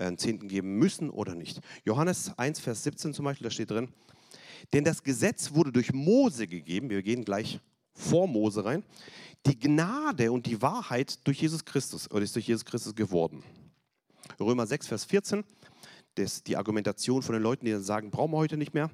einen 0.00 0.18
Zehnten 0.18 0.48
geben 0.48 0.76
müssen 0.76 1.10
oder 1.10 1.34
nicht. 1.34 1.60
Johannes 1.84 2.32
1, 2.36 2.60
Vers 2.60 2.82
17 2.84 3.14
zum 3.14 3.24
Beispiel, 3.24 3.44
da 3.44 3.50
steht 3.50 3.70
drin, 3.70 3.88
denn 4.72 4.84
das 4.84 5.02
Gesetz 5.02 5.52
wurde 5.52 5.72
durch 5.72 5.92
Mose 5.92 6.46
gegeben, 6.46 6.90
wir 6.90 7.02
gehen 7.02 7.24
gleich 7.24 7.60
vor 7.92 8.26
Mose 8.26 8.64
rein, 8.64 8.84
die 9.46 9.58
Gnade 9.58 10.32
und 10.32 10.46
die 10.46 10.60
Wahrheit 10.60 11.26
durch 11.26 11.40
Jesus 11.40 11.64
Christus, 11.64 12.10
oder 12.10 12.22
ist 12.22 12.34
durch 12.34 12.46
Jesus 12.46 12.64
Christus 12.64 12.94
geworden. 12.94 13.42
Römer 14.38 14.66
6, 14.66 14.86
Vers 14.86 15.04
14, 15.04 15.44
das, 16.14 16.42
die 16.42 16.56
Argumentation 16.56 17.22
von 17.22 17.34
den 17.34 17.42
Leuten, 17.42 17.64
die 17.64 17.72
dann 17.72 17.82
sagen, 17.82 18.10
brauchen 18.10 18.32
wir 18.32 18.38
heute 18.38 18.56
nicht 18.56 18.74
mehr. 18.74 18.90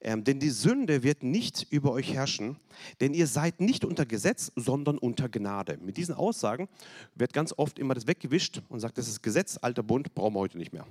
Ähm, 0.00 0.22
denn 0.22 0.38
die 0.38 0.50
Sünde 0.50 1.02
wird 1.02 1.22
nicht 1.24 1.66
über 1.70 1.92
euch 1.92 2.12
herrschen, 2.14 2.56
denn 3.00 3.14
ihr 3.14 3.26
seid 3.26 3.60
nicht 3.60 3.84
unter 3.84 4.06
Gesetz, 4.06 4.52
sondern 4.54 4.96
unter 4.96 5.28
Gnade. 5.28 5.78
Mit 5.80 5.96
diesen 5.96 6.14
Aussagen 6.14 6.68
wird 7.16 7.32
ganz 7.32 7.52
oft 7.56 7.78
immer 7.78 7.94
das 7.94 8.06
weggewischt 8.06 8.62
und 8.68 8.78
sagt, 8.80 8.98
das 8.98 9.08
ist 9.08 9.22
Gesetz, 9.22 9.58
alter 9.60 9.82
Bund, 9.82 10.14
brauchen 10.14 10.34
wir 10.34 10.40
heute 10.40 10.58
nicht 10.58 10.72
mehr. 10.72 10.86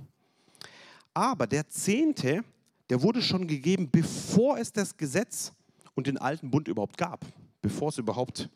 Aber 1.14 1.48
der 1.48 1.68
Zehnte, 1.70 2.44
der 2.90 3.02
wurde 3.02 3.22
schon 3.22 3.48
gegeben, 3.48 3.90
bevor 3.90 4.58
es 4.58 4.74
das 4.74 4.98
Gesetz 4.98 5.54
und 5.96 6.08
den 6.08 6.18
alten 6.18 6.52
Bund 6.52 6.68
überhaupt 6.68 6.98
gab, 6.98 7.26
bevor 7.62 7.90
es 7.90 7.98
überhaupt 7.98 8.50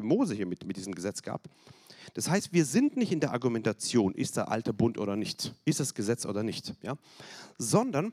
Mose 0.00 0.34
hier 0.34 0.46
mit, 0.46 0.66
mit 0.66 0.76
diesem 0.76 0.94
Gesetz 0.94 1.22
gab. 1.22 1.48
Das 2.14 2.28
heißt, 2.28 2.52
wir 2.52 2.64
sind 2.64 2.96
nicht 2.96 3.12
in 3.12 3.20
der 3.20 3.32
Argumentation, 3.32 4.14
ist 4.14 4.36
der 4.36 4.50
alte 4.50 4.72
Bund 4.72 4.98
oder 4.98 5.16
nicht, 5.16 5.54
ist 5.64 5.80
das 5.80 5.94
Gesetz 5.94 6.26
oder 6.26 6.42
nicht, 6.42 6.74
ja? 6.82 6.96
sondern, 7.58 8.12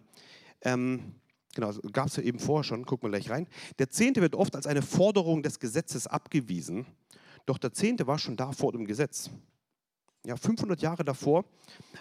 ähm, 0.61 1.15
genau, 1.55 1.73
gab 1.91 2.07
es 2.07 2.17
ja 2.17 2.23
eben 2.23 2.37
vorher 2.37 2.63
schon, 2.63 2.85
gucken 2.85 3.07
wir 3.09 3.17
gleich 3.17 3.31
rein, 3.31 3.47
der 3.79 3.89
Zehnte 3.89 4.21
wird 4.21 4.35
oft 4.35 4.55
als 4.55 4.67
eine 4.67 4.83
Forderung 4.83 5.41
des 5.41 5.59
Gesetzes 5.59 6.05
abgewiesen, 6.05 6.85
doch 7.47 7.57
der 7.57 7.73
Zehnte 7.73 8.05
war 8.05 8.19
schon 8.19 8.37
da 8.37 8.51
vor 8.51 8.71
dem 8.71 8.85
Gesetz. 8.85 9.31
Ja, 10.23 10.37
500 10.37 10.81
Jahre 10.81 11.03
davor 11.03 11.45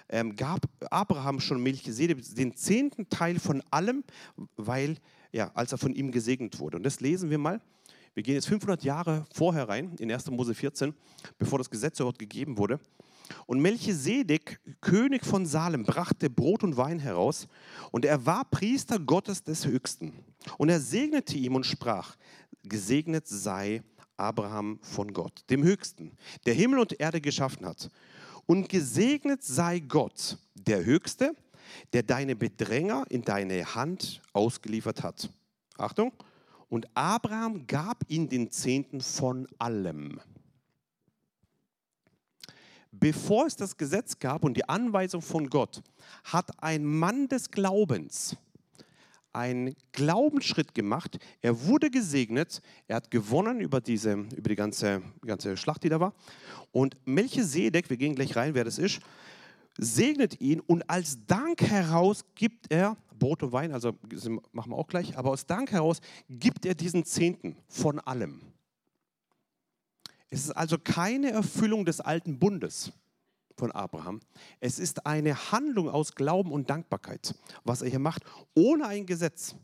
ähm, 0.09 0.37
gab 0.37 0.67
Abraham 0.91 1.41
schon 1.41 1.63
Melchisedek 1.63 2.35
den 2.35 2.55
zehnten 2.55 3.09
Teil 3.09 3.39
von 3.39 3.63
allem, 3.71 4.05
weil, 4.57 4.97
ja, 5.33 5.51
als 5.55 5.73
er 5.73 5.79
von 5.79 5.95
ihm 5.95 6.11
gesegnet 6.11 6.59
wurde. 6.59 6.79
Und 6.79 6.85
das 6.85 7.01
lesen 7.01 7.29
wir 7.29 7.39
mal 7.39 7.61
wir 8.15 8.23
gehen 8.23 8.35
jetzt 8.35 8.47
500 8.47 8.85
Jahre 8.85 9.27
vorher 9.33 9.69
rein, 9.69 9.97
in 9.99 10.11
1. 10.11 10.31
Mose 10.31 10.55
14, 10.55 10.95
bevor 11.37 11.59
das 11.59 11.69
Gesetz 11.69 11.99
dort 11.99 12.19
gegeben 12.19 12.57
wurde. 12.57 12.79
Und 13.47 13.61
Melchisedek, 13.61 14.61
König 14.81 15.25
von 15.25 15.47
Salem, 15.47 15.85
brachte 15.85 16.29
Brot 16.29 16.63
und 16.63 16.77
Wein 16.77 16.99
heraus 16.99 17.49
und 17.91 18.05
er 18.05 18.27
war 18.27 18.45
Priester 18.45 18.99
Gottes 18.99 19.43
des 19.43 19.67
Höchsten. 19.67 20.13
Und 20.59 20.69
er 20.69 20.81
segnete 20.81 21.37
ihm 21.37 21.55
und 21.55 21.65
sprach, 21.65 22.17
gesegnet 22.63 23.27
sei 23.27 23.83
Abraham 24.17 24.79
von 24.83 25.13
Gott, 25.13 25.45
dem 25.51 25.63
Höchsten, 25.63 26.13
der 26.47 26.55
Himmel 26.55 26.79
und 26.81 27.01
Erde 27.01 27.21
geschaffen 27.21 27.67
hat. 27.67 27.91
Und 28.47 28.69
gesegnet 28.69 29.43
sei 29.43 29.81
Gott, 29.81 30.39
der 30.55 30.85
Höchste, 30.85 31.35
der 31.93 32.03
deine 32.03 32.37
Bedränger 32.37 33.05
in 33.09 33.23
deine 33.23 33.75
Hand 33.75 34.21
ausgeliefert 34.33 35.03
hat. 35.03 35.31
Achtung, 35.79 36.13
und 36.69 36.89
Abraham 36.95 37.67
gab 37.67 38.05
ihm 38.09 38.29
den 38.29 38.51
Zehnten 38.51 39.01
von 39.01 39.47
allem. 39.59 40.21
Bevor 43.01 43.47
es 43.47 43.57
das 43.57 43.77
Gesetz 43.77 44.19
gab 44.19 44.45
und 44.45 44.57
die 44.57 44.69
Anweisung 44.69 45.21
von 45.21 45.51
Gott, 45.51 45.83
hat 46.25 46.63
ein 46.63 46.85
Mann 46.85 47.29
des 47.29 47.51
Glaubens 47.51 48.37
einen 49.35 49.75
Glaubensschritt 49.93 50.75
gemacht. 50.75 51.19
Er 51.43 51.67
wurde 51.67 51.91
gesegnet, 51.91 52.63
er 52.87 52.97
hat 52.97 53.11
gewonnen 53.11 53.61
über, 53.61 53.81
diese, 53.81 54.13
über 54.13 54.49
die 54.49 54.55
ganze, 54.55 55.03
ganze 55.27 55.57
Schlacht, 55.57 55.83
die 55.83 55.89
da 55.89 56.01
war. 56.01 56.15
Und 56.73 56.97
Melchisedek, 57.05 57.91
wir 57.91 57.97
gehen 57.97 58.15
gleich 58.15 58.37
rein, 58.37 58.55
wer 58.55 58.65
das 58.65 58.79
ist, 58.79 59.01
segnet 59.77 60.41
ihn 60.41 60.61
und 60.61 60.89
als 60.89 61.19
Dank 61.27 61.63
heraus 61.63 62.25
gibt 62.37 62.71
er 62.71 62.97
Brot 63.19 63.43
und 63.43 63.53
Wein, 63.53 63.73
also 63.73 63.93
machen 64.53 64.71
wir 64.71 64.77
auch 64.77 64.87
gleich, 64.87 65.17
aber 65.17 65.31
aus 65.31 65.47
Dank 65.47 65.73
heraus 65.73 66.01
gibt 66.29 66.65
er 66.67 66.75
diesen 66.75 67.05
Zehnten 67.05 67.57
von 67.69 67.99
allem. 68.01 68.41
Es 70.35 70.47
ist 70.47 70.51
also 70.51 70.79
keine 70.79 71.31
Erfüllung 71.31 71.85
des 71.85 72.01
alten 72.01 72.41
Bundes 72.41 72.91
von 73.57 73.71
Abraham. 73.71 74.19
Es 74.59 74.81
ist 74.81 75.07
eine 75.07 75.53
Handlung 75.53 75.89
aus 75.89 76.17
Glauben 76.17 76.51
und 76.51 76.69
Dankbarkeit, 76.69 77.37
was 77.63 77.83
er 77.83 77.89
hier 77.89 78.01
macht, 78.01 78.25
ohne 78.53 78.89
ein 78.89 79.07
Gesetz. 79.07 79.55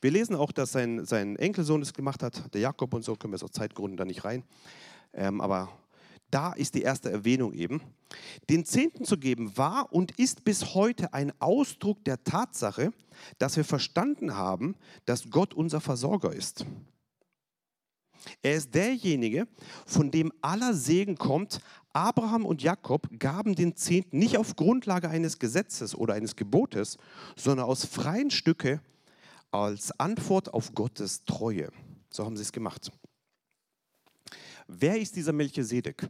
Wir 0.00 0.10
lesen 0.10 0.34
auch, 0.34 0.52
dass 0.52 0.72
sein, 0.72 1.04
sein 1.04 1.36
Enkelsohn 1.36 1.82
es 1.82 1.92
gemacht 1.92 2.22
hat, 2.22 2.54
der 2.54 2.62
Jakob 2.62 2.94
und 2.94 3.04
so, 3.04 3.14
können 3.14 3.34
wir 3.34 3.36
es 3.36 3.42
aus 3.42 3.50
Zeitgründen 3.50 3.98
da 3.98 4.06
nicht 4.06 4.24
rein. 4.24 4.42
Ähm, 5.12 5.42
aber 5.42 5.68
da 6.30 6.54
ist 6.54 6.74
die 6.74 6.82
erste 6.82 7.10
Erwähnung 7.10 7.52
eben. 7.52 7.82
Den 8.48 8.64
Zehnten 8.64 9.04
zu 9.04 9.18
geben 9.18 9.58
war 9.58 9.92
und 9.92 10.18
ist 10.18 10.44
bis 10.44 10.74
heute 10.74 11.12
ein 11.12 11.30
Ausdruck 11.42 12.02
der 12.06 12.24
Tatsache, 12.24 12.90
dass 13.36 13.58
wir 13.58 13.64
verstanden 13.64 14.34
haben, 14.34 14.76
dass 15.04 15.28
Gott 15.28 15.52
unser 15.52 15.82
Versorger 15.82 16.32
ist. 16.32 16.64
Er 18.42 18.54
ist 18.56 18.74
derjenige, 18.74 19.46
von 19.84 20.10
dem 20.10 20.32
aller 20.40 20.74
Segen 20.74 21.16
kommt. 21.16 21.60
Abraham 21.92 22.44
und 22.44 22.62
Jakob 22.62 23.08
gaben 23.18 23.54
den 23.54 23.74
Zehnten 23.76 24.18
nicht 24.18 24.36
auf 24.36 24.56
Grundlage 24.56 25.08
eines 25.08 25.38
Gesetzes 25.38 25.94
oder 25.94 26.14
eines 26.14 26.36
Gebotes, 26.36 26.98
sondern 27.36 27.66
aus 27.66 27.84
freien 27.84 28.30
Stücke 28.30 28.80
als 29.50 29.98
Antwort 29.98 30.52
auf 30.52 30.74
Gottes 30.74 31.24
Treue. 31.24 31.70
So 32.10 32.24
haben 32.24 32.36
sie 32.36 32.42
es 32.42 32.52
gemacht. 32.52 32.90
Wer 34.66 34.98
ist 34.98 35.14
dieser 35.16 35.32
Melchisedek? 35.32 36.08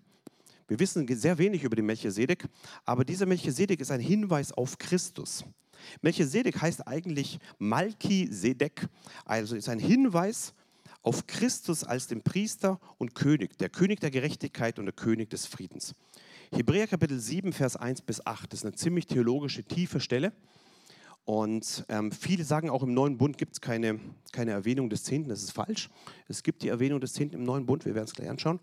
Wir 0.68 0.80
wissen 0.80 1.06
sehr 1.16 1.38
wenig 1.38 1.62
über 1.62 1.76
den 1.76 1.86
Melchisedek, 1.86 2.48
aber 2.84 3.04
dieser 3.04 3.26
Melchisedek 3.26 3.80
ist 3.80 3.92
ein 3.92 4.00
Hinweis 4.00 4.50
auf 4.50 4.78
Christus. 4.78 5.44
Melchisedek 6.00 6.60
heißt 6.60 6.86
eigentlich 6.88 7.38
Malki-Sedek, 7.58 8.88
also 9.24 9.54
ist 9.54 9.68
ein 9.68 9.78
Hinweis 9.78 10.50
auf 10.50 10.65
Christus 11.28 11.84
als 11.84 12.08
den 12.08 12.22
Priester 12.22 12.80
und 12.98 13.14
König, 13.14 13.56
der 13.58 13.68
König 13.68 14.00
der 14.00 14.10
Gerechtigkeit 14.10 14.78
und 14.78 14.86
der 14.86 14.92
König 14.92 15.30
des 15.30 15.46
Friedens. 15.46 15.94
Hebräer 16.52 16.86
Kapitel 16.88 17.20
7, 17.20 17.52
Vers 17.52 17.76
1 17.76 18.02
bis 18.02 18.26
8, 18.26 18.52
das 18.52 18.60
ist 18.60 18.64
eine 18.64 18.74
ziemlich 18.74 19.06
theologische, 19.06 19.62
tiefe 19.62 20.00
Stelle. 20.00 20.32
Und 21.24 21.84
ähm, 21.88 22.12
viele 22.12 22.44
sagen 22.44 22.70
auch, 22.70 22.82
im 22.82 22.94
Neuen 22.94 23.18
Bund 23.18 23.36
gibt 23.38 23.52
es 23.54 23.60
keine, 23.60 24.00
keine 24.32 24.52
Erwähnung 24.52 24.90
des 24.90 25.02
Zehnten. 25.04 25.28
Das 25.28 25.42
ist 25.42 25.52
falsch. 25.52 25.90
Es 26.28 26.42
gibt 26.42 26.62
die 26.62 26.68
Erwähnung 26.68 27.00
des 27.00 27.12
Zehnten 27.14 27.34
im 27.34 27.44
Neuen 27.44 27.66
Bund. 27.66 27.84
Wir 27.84 27.94
werden 27.94 28.06
es 28.06 28.14
gleich 28.14 28.28
anschauen. 28.28 28.60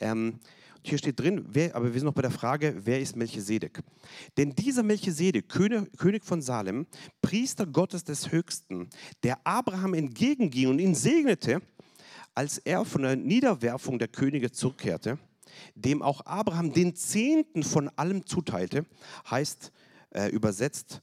Ähm, 0.00 0.40
hier 0.84 0.98
steht 0.98 1.20
drin, 1.20 1.44
wer, 1.48 1.74
aber 1.74 1.92
wir 1.92 2.00
sind 2.00 2.06
noch 2.06 2.14
bei 2.14 2.22
der 2.22 2.30
Frage, 2.30 2.74
wer 2.84 3.00
ist 3.00 3.16
Melchisedek? 3.16 3.82
Denn 4.36 4.54
dieser 4.54 4.82
Melchisedek, 4.82 5.48
König, 5.48 5.96
König 5.96 6.24
von 6.24 6.42
Salem, 6.42 6.86
Priester 7.20 7.66
Gottes 7.66 8.04
des 8.04 8.32
Höchsten, 8.32 8.88
der 9.22 9.38
Abraham 9.46 9.94
entgegenging 9.94 10.68
und 10.68 10.78
ihn 10.78 10.94
segnete, 10.94 11.62
als 12.34 12.58
er 12.58 12.84
von 12.84 13.02
der 13.02 13.16
Niederwerfung 13.16 13.98
der 13.98 14.08
Könige 14.08 14.50
zurückkehrte, 14.50 15.18
dem 15.74 16.02
auch 16.02 16.24
Abraham 16.26 16.72
den 16.72 16.96
Zehnten 16.96 17.62
von 17.62 17.88
allem 17.96 18.26
zuteilte, 18.26 18.86
heißt 19.30 19.72
äh, 20.10 20.28
übersetzt 20.30 21.02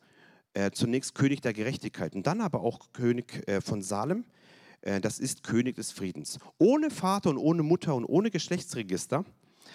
äh, 0.53 0.71
zunächst 0.71 1.15
König 1.15 1.41
der 1.41 1.53
Gerechtigkeit 1.53 2.15
und 2.15 2.25
dann 2.27 2.41
aber 2.41 2.61
auch 2.61 2.91
König 2.93 3.47
äh, 3.47 3.61
von 3.61 3.81
Salem, 3.81 4.25
äh, 4.81 4.99
das 4.99 5.19
ist 5.19 5.43
König 5.43 5.75
des 5.75 5.91
Friedens. 5.91 6.39
Ohne 6.57 6.89
Vater 6.89 7.29
und 7.29 7.37
ohne 7.37 7.63
Mutter 7.63 7.95
und 7.95 8.05
ohne 8.05 8.31
Geschlechtsregister 8.31 9.25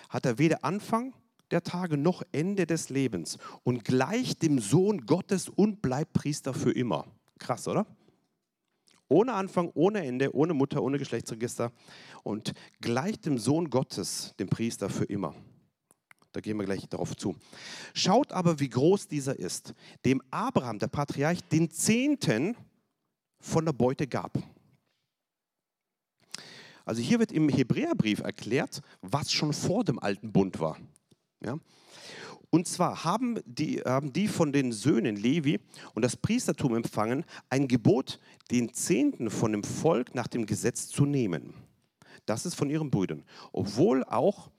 hat 0.09 0.27
er 0.27 0.39
weder 0.39 0.65
Anfang 0.65 1.15
der 1.51 1.63
Tage 1.63 1.97
noch 1.97 2.23
Ende 2.33 2.67
des 2.67 2.89
Lebens 2.89 3.39
und 3.63 3.85
gleicht 3.85 4.43
dem 4.43 4.59
Sohn 4.59 5.07
Gottes 5.07 5.49
und 5.49 5.83
bleibt 5.83 6.13
Priester 6.13 6.55
für 6.55 6.73
immer. 6.73 7.07
Krass, 7.39 7.69
oder? 7.69 7.87
Ohne 9.09 9.35
Anfang, 9.35 9.71
ohne 9.75 10.05
Ende, 10.05 10.35
ohne 10.35 10.55
Mutter, 10.55 10.83
ohne 10.83 10.99
Geschlechtsregister 10.99 11.73
und 12.23 12.55
gleicht 12.81 13.27
dem 13.27 13.39
Sohn 13.39 13.71
Gottes, 13.71 14.35
dem 14.39 14.49
Priester 14.49 14.89
für 14.89 15.05
immer. 15.05 15.35
Da 16.33 16.41
gehen 16.41 16.59
wir 16.59 16.65
gleich 16.65 16.89
darauf 16.89 17.17
zu. 17.17 17.37
Schaut 17.93 18.33
aber, 18.33 18.59
wie 18.59 18.69
groß 18.69 19.07
dieser 19.07 19.39
ist, 19.39 19.75
dem 20.05 20.21
Abraham, 20.33 20.81
der 20.81 20.89
Patriarch, 20.89 21.41
den 21.45 21.71
Zehnten 21.71 22.57
von 23.39 23.65
der 23.65 23.73
Beute 23.73 24.09
gab. 24.09 24.37
Also 26.85 27.01
hier 27.01 27.19
wird 27.19 27.33
im 27.33 27.49
Hebräerbrief 27.49 28.21
erklärt, 28.21 28.81
was 29.01 29.33
schon 29.33 29.53
vor 29.53 29.85
dem 29.85 29.99
alten 29.99 30.33
Bund 30.33 30.61
war. 30.61 30.79
Ja? 31.45 31.59
Und 32.51 32.69
zwar 32.69 33.05
haben 33.05 33.41
die, 33.47 33.81
haben 33.81 34.13
die 34.13 34.29
von 34.29 34.53
den 34.53 34.71
Söhnen 34.71 35.17
Levi 35.17 35.59
und 35.95 36.03
das 36.03 36.17
Priestertum 36.17 36.77
empfangen, 36.77 37.25
ein 37.51 37.67
Gebot, 37.67 38.21
den 38.51 38.73
Zehnten 38.73 39.31
von 39.31 39.53
dem 39.53 39.65
Volk 39.65 40.15
nach 40.15 40.29
dem 40.29 40.47
Gesetz 40.47 40.87
zu 40.87 41.05
nehmen. 41.05 41.55
Das 42.27 42.47
ist 42.47 42.55
von 42.55 42.71
ihren 42.71 42.91
Brüdern. 42.91 43.25
Obwohl 43.53 44.05
auch 44.05 44.51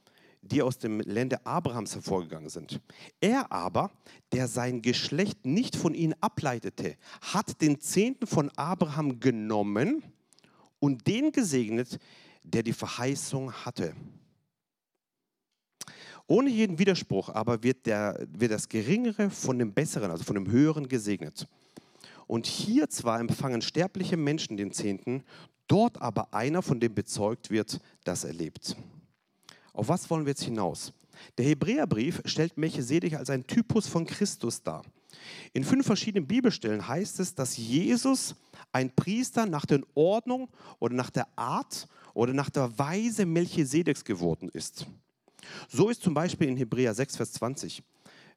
die 0.41 0.61
aus 0.61 0.77
dem 0.77 0.99
Lande 0.99 1.45
Abrahams 1.45 1.95
hervorgegangen 1.95 2.49
sind. 2.49 2.79
Er 3.19 3.51
aber, 3.51 3.91
der 4.31 4.47
sein 4.47 4.81
Geschlecht 4.81 5.45
nicht 5.45 5.75
von 5.75 5.93
ihnen 5.93 6.13
ableitete, 6.21 6.97
hat 7.21 7.61
den 7.61 7.79
Zehnten 7.79 8.27
von 8.27 8.51
Abraham 8.55 9.19
genommen 9.19 10.03
und 10.85 11.07
den 11.07 11.31
gesegnet, 11.31 11.97
der 12.43 12.61
die 12.61 12.71
Verheißung 12.71 13.51
hatte. 13.51 13.95
Ohne 16.27 16.51
jeden 16.51 16.77
Widerspruch 16.77 17.29
aber 17.29 17.63
wird, 17.63 17.87
der, 17.87 18.27
wird 18.31 18.51
das 18.51 18.69
Geringere 18.69 19.31
von 19.31 19.57
dem 19.57 19.73
Besseren, 19.73 20.11
also 20.11 20.23
von 20.23 20.35
dem 20.35 20.51
Höheren 20.51 20.87
gesegnet. 20.87 21.47
Und 22.27 22.45
hier 22.45 22.87
zwar 22.87 23.19
empfangen 23.19 23.63
sterbliche 23.63 24.15
Menschen 24.15 24.57
den 24.57 24.71
Zehnten, 24.71 25.23
dort 25.67 25.99
aber 25.99 26.35
einer, 26.35 26.61
von 26.61 26.79
dem 26.79 26.93
bezeugt 26.93 27.49
wird, 27.49 27.79
dass 28.03 28.23
er 28.23 28.33
lebt. 28.33 28.75
Auf 29.73 29.87
was 29.87 30.07
wollen 30.11 30.25
wir 30.27 30.33
jetzt 30.33 30.43
hinaus? 30.43 30.93
Der 31.39 31.45
Hebräerbrief 31.45 32.21
stellt 32.25 32.57
Melchisedek 32.57 33.15
als 33.15 33.31
ein 33.31 33.47
Typus 33.47 33.87
von 33.87 34.05
Christus 34.05 34.61
dar. 34.61 34.83
In 35.53 35.63
fünf 35.63 35.85
verschiedenen 35.85 36.27
Bibelstellen 36.27 36.87
heißt 36.87 37.19
es, 37.19 37.35
dass 37.35 37.57
Jesus 37.57 38.35
ein 38.71 38.93
Priester 38.95 39.45
nach 39.45 39.65
der 39.65 39.81
Ordnung 39.93 40.49
oder 40.79 40.95
nach 40.95 41.09
der 41.09 41.27
Art 41.37 41.87
oder 42.13 42.33
nach 42.33 42.49
der 42.49 42.77
Weise 42.77 43.25
Melchisedeks 43.25 44.03
geworden 44.03 44.49
ist. 44.49 44.87
So 45.69 45.89
ist 45.89 46.01
zum 46.01 46.13
Beispiel 46.13 46.47
in 46.47 46.57
Hebräer 46.57 46.93
6, 46.93 47.17
Vers 47.17 47.33
20, 47.33 47.83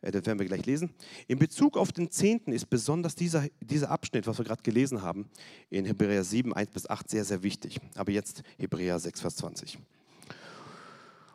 äh, 0.03 0.11
das 0.11 0.26
werden 0.26 0.39
wir 0.39 0.47
gleich 0.47 0.66
lesen. 0.66 0.91
In 1.26 1.39
Bezug 1.39 1.76
auf 1.76 1.93
den 1.93 2.11
Zehnten 2.11 2.53
ist 2.53 2.68
besonders 2.68 3.14
dieser, 3.14 3.47
dieser 3.61 3.91
Abschnitt, 3.91 4.26
was 4.26 4.39
wir 4.39 4.45
gerade 4.45 4.62
gelesen 4.62 5.03
haben, 5.03 5.29
in 5.70 5.85
Hebräer 5.85 6.24
7, 6.24 6.53
1 6.53 6.70
bis 6.70 6.89
8 6.89 7.09
sehr, 7.09 7.24
sehr 7.24 7.43
wichtig. 7.43 7.81
Aber 7.95 8.12
jetzt 8.12 8.43
Hebräer 8.59 8.99
6, 8.99 9.20
Vers 9.20 9.37
20. 9.37 9.79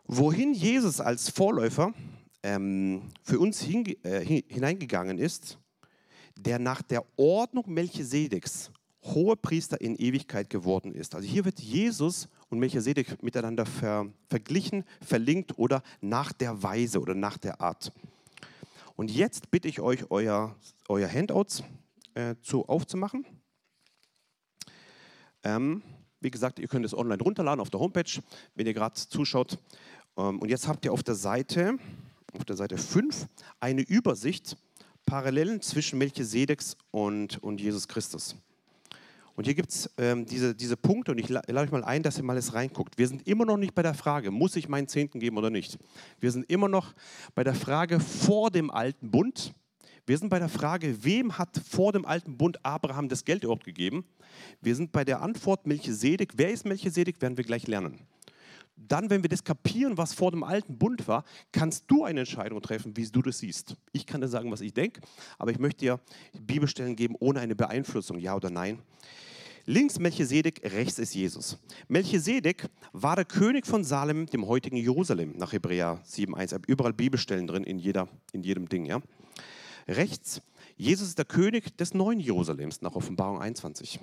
Wohin 0.06 0.54
Jesus 0.54 1.00
als 1.00 1.30
Vorläufer 1.30 1.94
ähm, 2.44 3.12
für 3.24 3.40
uns 3.40 3.62
hinge, 3.62 3.94
äh, 4.04 4.24
hineingegangen 4.24 5.18
ist, 5.18 5.58
der 6.38 6.60
nach 6.60 6.82
der 6.82 7.04
Ordnung 7.18 7.66
Melchisedeks 7.68 8.72
hohe 9.04 9.36
Priester 9.36 9.82
in 9.82 9.96
Ewigkeit 9.96 10.50
geworden 10.50 10.94
ist. 10.94 11.16
Also 11.16 11.28
hier 11.28 11.46
wird 11.46 11.60
Jesus 11.60 12.30
und 12.50 12.60
Melchisedek 12.60 13.22
miteinander 13.22 13.66
ver, 13.66 14.08
verglichen, 14.30 14.84
verlinkt 15.02 15.58
oder 15.58 15.84
nach 16.02 16.32
der 16.32 16.64
Weise 16.64 17.00
oder 17.00 17.16
nach 17.16 17.38
der 17.38 17.60
Art. 17.60 17.92
Und 18.96 19.12
jetzt 19.12 19.52
bitte 19.52 19.68
ich 19.68 19.82
euch, 19.82 20.10
euer, 20.12 20.56
euer 20.88 21.10
Handouts 21.10 21.64
äh, 22.14 22.36
zu, 22.42 22.68
aufzumachen. 22.68 23.26
Ähm, 25.44 25.82
wie 26.22 26.32
gesagt, 26.32 26.60
ihr 26.60 26.68
könnt 26.68 26.86
es 26.86 26.94
online 26.94 27.22
runterladen 27.22 27.60
auf 27.60 27.70
der 27.70 27.80
Homepage, 27.80 28.22
wenn 28.56 28.66
ihr 28.66 28.74
gerade 28.74 28.96
zuschaut. 28.96 29.58
Ähm, 30.16 30.40
und 30.40 30.50
jetzt 30.50 30.68
habt 30.68 30.86
ihr 30.86 30.94
auf 30.94 31.04
der 31.04 31.16
Seite, 31.16 31.78
auf 32.34 32.46
der 32.46 32.56
Seite 32.56 32.78
5 32.78 33.28
eine 33.60 33.82
Übersicht, 33.82 34.58
Parallelen 35.06 35.62
zwischen 35.62 36.00
Melchisedeks 36.00 36.78
und, 36.92 37.42
und 37.44 37.60
Jesus 37.60 37.88
Christus. 37.88 38.36
Und 39.36 39.46
hier 39.46 39.56
gibt 39.56 39.70
es 39.70 39.90
ähm, 39.98 40.26
diese, 40.26 40.54
diese 40.54 40.78
Punkte 40.78 41.12
und 41.12 41.18
ich 41.18 41.28
lade 41.28 41.54
euch 41.56 41.72
mal 41.72 41.84
ein, 41.84 42.04
dass 42.04 42.18
ihr 42.18 42.24
mal 42.24 42.38
es 42.38 42.54
reinguckt. 42.54 42.98
Wir 42.98 43.08
sind 43.08 43.28
immer 43.28 43.46
noch 43.46 43.58
nicht 43.58 43.74
bei 43.74 43.82
der 43.82 43.96
Frage, 43.96 44.30
muss 44.30 44.56
ich 44.56 44.70
meinen 44.70 44.88
Zehnten 44.88 45.20
geben 45.20 45.38
oder 45.38 45.50
nicht. 45.50 45.80
Wir 46.20 46.32
sind 46.32 46.50
immer 46.50 46.68
noch 46.68 46.94
bei 47.34 47.44
der 47.44 47.56
Frage 47.56 48.00
vor 48.00 48.52
dem 48.52 48.70
alten 48.70 49.10
Bund. 49.10 49.54
Wir 50.06 50.18
sind 50.18 50.30
bei 50.30 50.40
der 50.40 50.50
Frage, 50.50 51.04
wem 51.04 51.38
hat 51.38 51.60
vor 51.68 51.94
dem 51.94 52.06
alten 52.06 52.38
Bund 52.38 52.64
Abraham 52.64 53.10
das 53.10 53.26
Geld 53.26 53.44
überhaupt 53.44 53.64
gegeben? 53.64 54.06
Wir 54.62 54.76
sind 54.76 54.92
bei 54.92 55.04
der 55.04 55.22
Antwort 55.22 55.66
Melchisedek. 55.66 56.34
Wer 56.36 56.52
ist 56.52 56.66
Melchisedek, 56.66 57.22
werden 57.22 57.38
wir 57.38 57.44
gleich 57.44 57.68
lernen. 57.68 58.06
Dann, 58.76 59.10
wenn 59.10 59.24
wir 59.24 59.30
das 59.30 59.44
kapieren, 59.44 59.98
was 59.98 60.14
vor 60.14 60.32
dem 60.32 60.44
alten 60.44 60.78
Bund 60.78 61.08
war, 61.08 61.24
kannst 61.52 61.86
du 61.88 62.04
eine 62.04 62.22
Entscheidung 62.22 62.62
treffen, 62.62 62.98
wie 62.98 63.06
du 63.06 63.22
das 63.22 63.40
siehst. 63.40 63.76
Ich 63.92 64.06
kann 64.06 64.22
dir 64.22 64.28
sagen, 64.28 64.52
was 64.52 64.62
ich 64.62 64.74
denke, 64.74 65.02
aber 65.38 65.52
ich 65.52 65.60
möchte 65.60 65.80
dir 65.80 66.00
Bibelstellen 66.40 66.96
geben 66.96 67.16
ohne 67.20 67.40
eine 67.40 67.56
Beeinflussung, 67.56 68.18
ja 68.18 68.36
oder 68.36 68.50
nein. 68.50 68.80
Links 69.66 69.98
Melchisedek, 69.98 70.62
rechts 70.74 71.00
ist 71.00 71.14
Jesus. 71.14 71.58
Melchisedek 71.88 72.68
war 72.92 73.16
der 73.16 73.24
König 73.24 73.66
von 73.66 73.86
Salem, 73.86 74.26
dem 74.26 74.46
heutigen 74.46 74.76
Jerusalem, 74.76 75.38
nach 75.38 75.54
Hebräer 75.54 76.02
7,1. 76.06 76.64
Überall 76.68 76.92
Bibelstellen 76.92 77.48
drin, 77.48 77.64
in, 77.64 77.80
jeder, 77.80 78.10
in 78.34 78.44
jedem 78.44 78.68
Ding. 78.68 78.86
Ja? 78.86 79.02
Rechts, 79.88 80.42
Jesus 80.76 81.08
ist 81.10 81.18
der 81.18 81.26
König 81.26 81.78
des 81.78 81.94
neuen 81.94 82.20
Jerusalems, 82.20 82.82
nach 82.82 82.96
Offenbarung 82.96 83.40
21. 83.42 84.02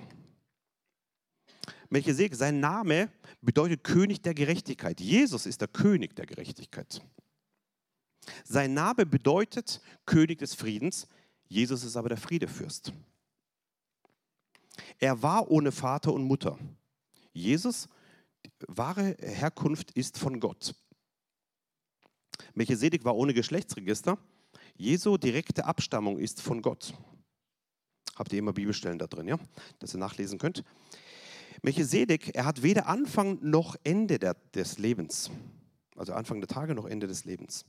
Melchisedek, 1.91 2.35
sein 2.35 2.61
Name 2.61 3.11
bedeutet 3.41 3.83
König 3.83 4.21
der 4.21 4.33
Gerechtigkeit. 4.33 5.01
Jesus 5.01 5.45
ist 5.45 5.59
der 5.59 5.67
König 5.67 6.15
der 6.15 6.25
Gerechtigkeit. 6.25 7.01
Sein 8.45 8.73
Name 8.73 9.05
bedeutet 9.05 9.81
König 10.05 10.39
des 10.39 10.55
Friedens. 10.55 11.05
Jesus 11.49 11.83
ist 11.83 11.97
aber 11.97 12.07
der 12.07 12.17
Friedefürst. 12.17 12.93
Er 14.99 15.21
war 15.21 15.51
ohne 15.51 15.73
Vater 15.73 16.13
und 16.13 16.23
Mutter. 16.23 16.57
Jesus, 17.33 17.89
wahre 18.67 19.17
Herkunft 19.19 19.91
ist 19.91 20.17
von 20.17 20.39
Gott. 20.39 20.73
Melchisedek 22.53 23.03
war 23.03 23.17
ohne 23.17 23.33
Geschlechtsregister. 23.33 24.17
Jesu 24.77 25.17
direkte 25.17 25.65
Abstammung 25.65 26.19
ist 26.19 26.41
von 26.41 26.61
Gott. 26.61 26.93
Habt 28.15 28.31
ihr 28.31 28.39
immer 28.39 28.53
Bibelstellen 28.53 28.97
da 28.97 29.07
drin, 29.07 29.27
ja? 29.27 29.37
Dass 29.79 29.93
ihr 29.93 29.99
nachlesen 29.99 30.39
könnt. 30.39 30.63
Melchisedek, 31.63 32.35
er 32.35 32.45
hat 32.45 32.63
weder 32.63 32.87
Anfang 32.87 33.37
noch 33.41 33.75
Ende 33.83 34.17
der, 34.17 34.35
des 34.55 34.79
Lebens. 34.79 35.29
Also 35.95 36.13
Anfang 36.13 36.41
der 36.41 36.47
Tage 36.47 36.73
noch 36.73 36.85
Ende 36.85 37.07
des 37.07 37.25
Lebens. 37.25 37.65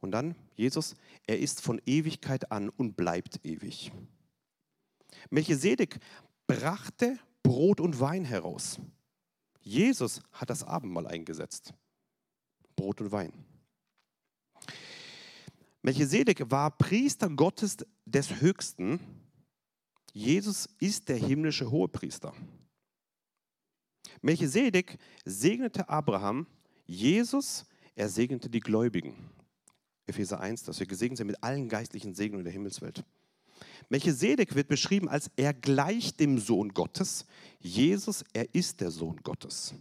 Und 0.00 0.10
dann 0.10 0.34
Jesus, 0.56 0.96
er 1.26 1.38
ist 1.38 1.60
von 1.60 1.80
Ewigkeit 1.86 2.50
an 2.50 2.68
und 2.68 2.96
bleibt 2.96 3.44
ewig. 3.44 3.92
Melchisedek 5.30 5.98
brachte 6.46 7.18
Brot 7.42 7.80
und 7.80 8.00
Wein 8.00 8.24
heraus. 8.24 8.80
Jesus 9.60 10.20
hat 10.32 10.50
das 10.50 10.64
Abendmahl 10.64 11.06
eingesetzt. 11.06 11.72
Brot 12.76 13.00
und 13.00 13.12
Wein. 13.12 13.32
Melchisedek 15.82 16.50
war 16.50 16.76
Priester 16.76 17.28
Gottes 17.30 17.76
des 18.04 18.40
Höchsten. 18.40 19.00
Jesus 20.12 20.68
ist 20.80 21.08
der 21.08 21.16
himmlische 21.16 21.70
Hohepriester. 21.70 22.34
Melchisedek 24.24 24.96
segnete 25.26 25.86
Abraham, 25.90 26.46
Jesus, 26.86 27.66
er 27.94 28.08
segnete 28.08 28.48
die 28.48 28.60
Gläubigen. 28.60 29.14
Epheser 30.06 30.40
1, 30.40 30.62
dass 30.62 30.80
wir 30.80 30.86
gesegnet 30.86 31.18
sind 31.18 31.26
mit 31.26 31.44
allen 31.44 31.68
geistlichen 31.68 32.14
Segnungen 32.14 32.42
der 32.42 32.52
Himmelswelt. 32.52 33.04
Melchisedek 33.90 34.54
wird 34.54 34.68
beschrieben 34.68 35.10
als 35.10 35.30
er 35.36 35.52
gleicht 35.52 36.20
dem 36.20 36.38
Sohn 36.38 36.70
Gottes. 36.70 37.26
Jesus, 37.60 38.24
er 38.32 38.54
ist 38.54 38.80
der 38.80 38.90
Sohn 38.90 39.18
Gottes. 39.22 39.74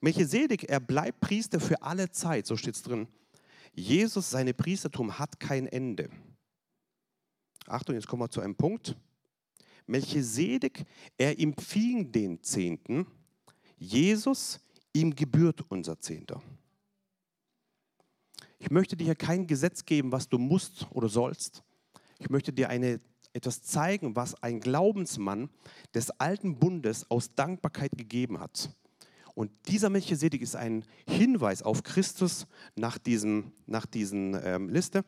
Melchisedek, 0.00 0.64
er 0.64 0.80
bleibt 0.80 1.20
Priester 1.20 1.60
für 1.60 1.82
alle 1.82 2.10
Zeit, 2.10 2.46
so 2.46 2.56
steht 2.56 2.74
es 2.74 2.82
drin. 2.82 3.06
Jesus, 3.74 4.30
seine 4.30 4.54
Priestertum 4.54 5.18
hat 5.18 5.38
kein 5.38 5.66
Ende. 5.66 6.08
Achtung, 7.66 7.94
jetzt 7.96 8.06
kommen 8.06 8.22
wir 8.22 8.30
zu 8.30 8.40
einem 8.40 8.56
Punkt. 8.56 8.96
Melchisedek, 9.90 10.84
er 11.18 11.38
empfing 11.38 12.10
den 12.10 12.42
Zehnten. 12.42 13.06
Jesus, 13.76 14.60
ihm 14.92 15.14
gebührt 15.14 15.64
unser 15.68 15.98
Zehnter. 15.98 16.42
Ich 18.58 18.70
möchte 18.70 18.96
dir 18.96 19.04
hier 19.04 19.14
kein 19.14 19.46
Gesetz 19.46 19.84
geben, 19.84 20.12
was 20.12 20.28
du 20.28 20.38
musst 20.38 20.86
oder 20.90 21.08
sollst. 21.08 21.62
Ich 22.18 22.28
möchte 22.28 22.52
dir 22.52 22.68
eine, 22.68 23.00
etwas 23.32 23.62
zeigen, 23.62 24.14
was 24.14 24.40
ein 24.42 24.60
Glaubensmann 24.60 25.48
des 25.94 26.10
alten 26.10 26.58
Bundes 26.58 27.10
aus 27.10 27.34
Dankbarkeit 27.34 27.92
gegeben 27.96 28.38
hat. 28.38 28.70
Und 29.34 29.50
dieser 29.68 29.88
Melchisedek 29.88 30.42
ist 30.42 30.56
ein 30.56 30.84
Hinweis 31.08 31.62
auf 31.62 31.82
Christus 31.82 32.46
nach, 32.76 32.98
diesem, 32.98 33.52
nach 33.66 33.86
diesen 33.86 34.38
ähm, 34.44 34.68
Liste. 34.68 35.04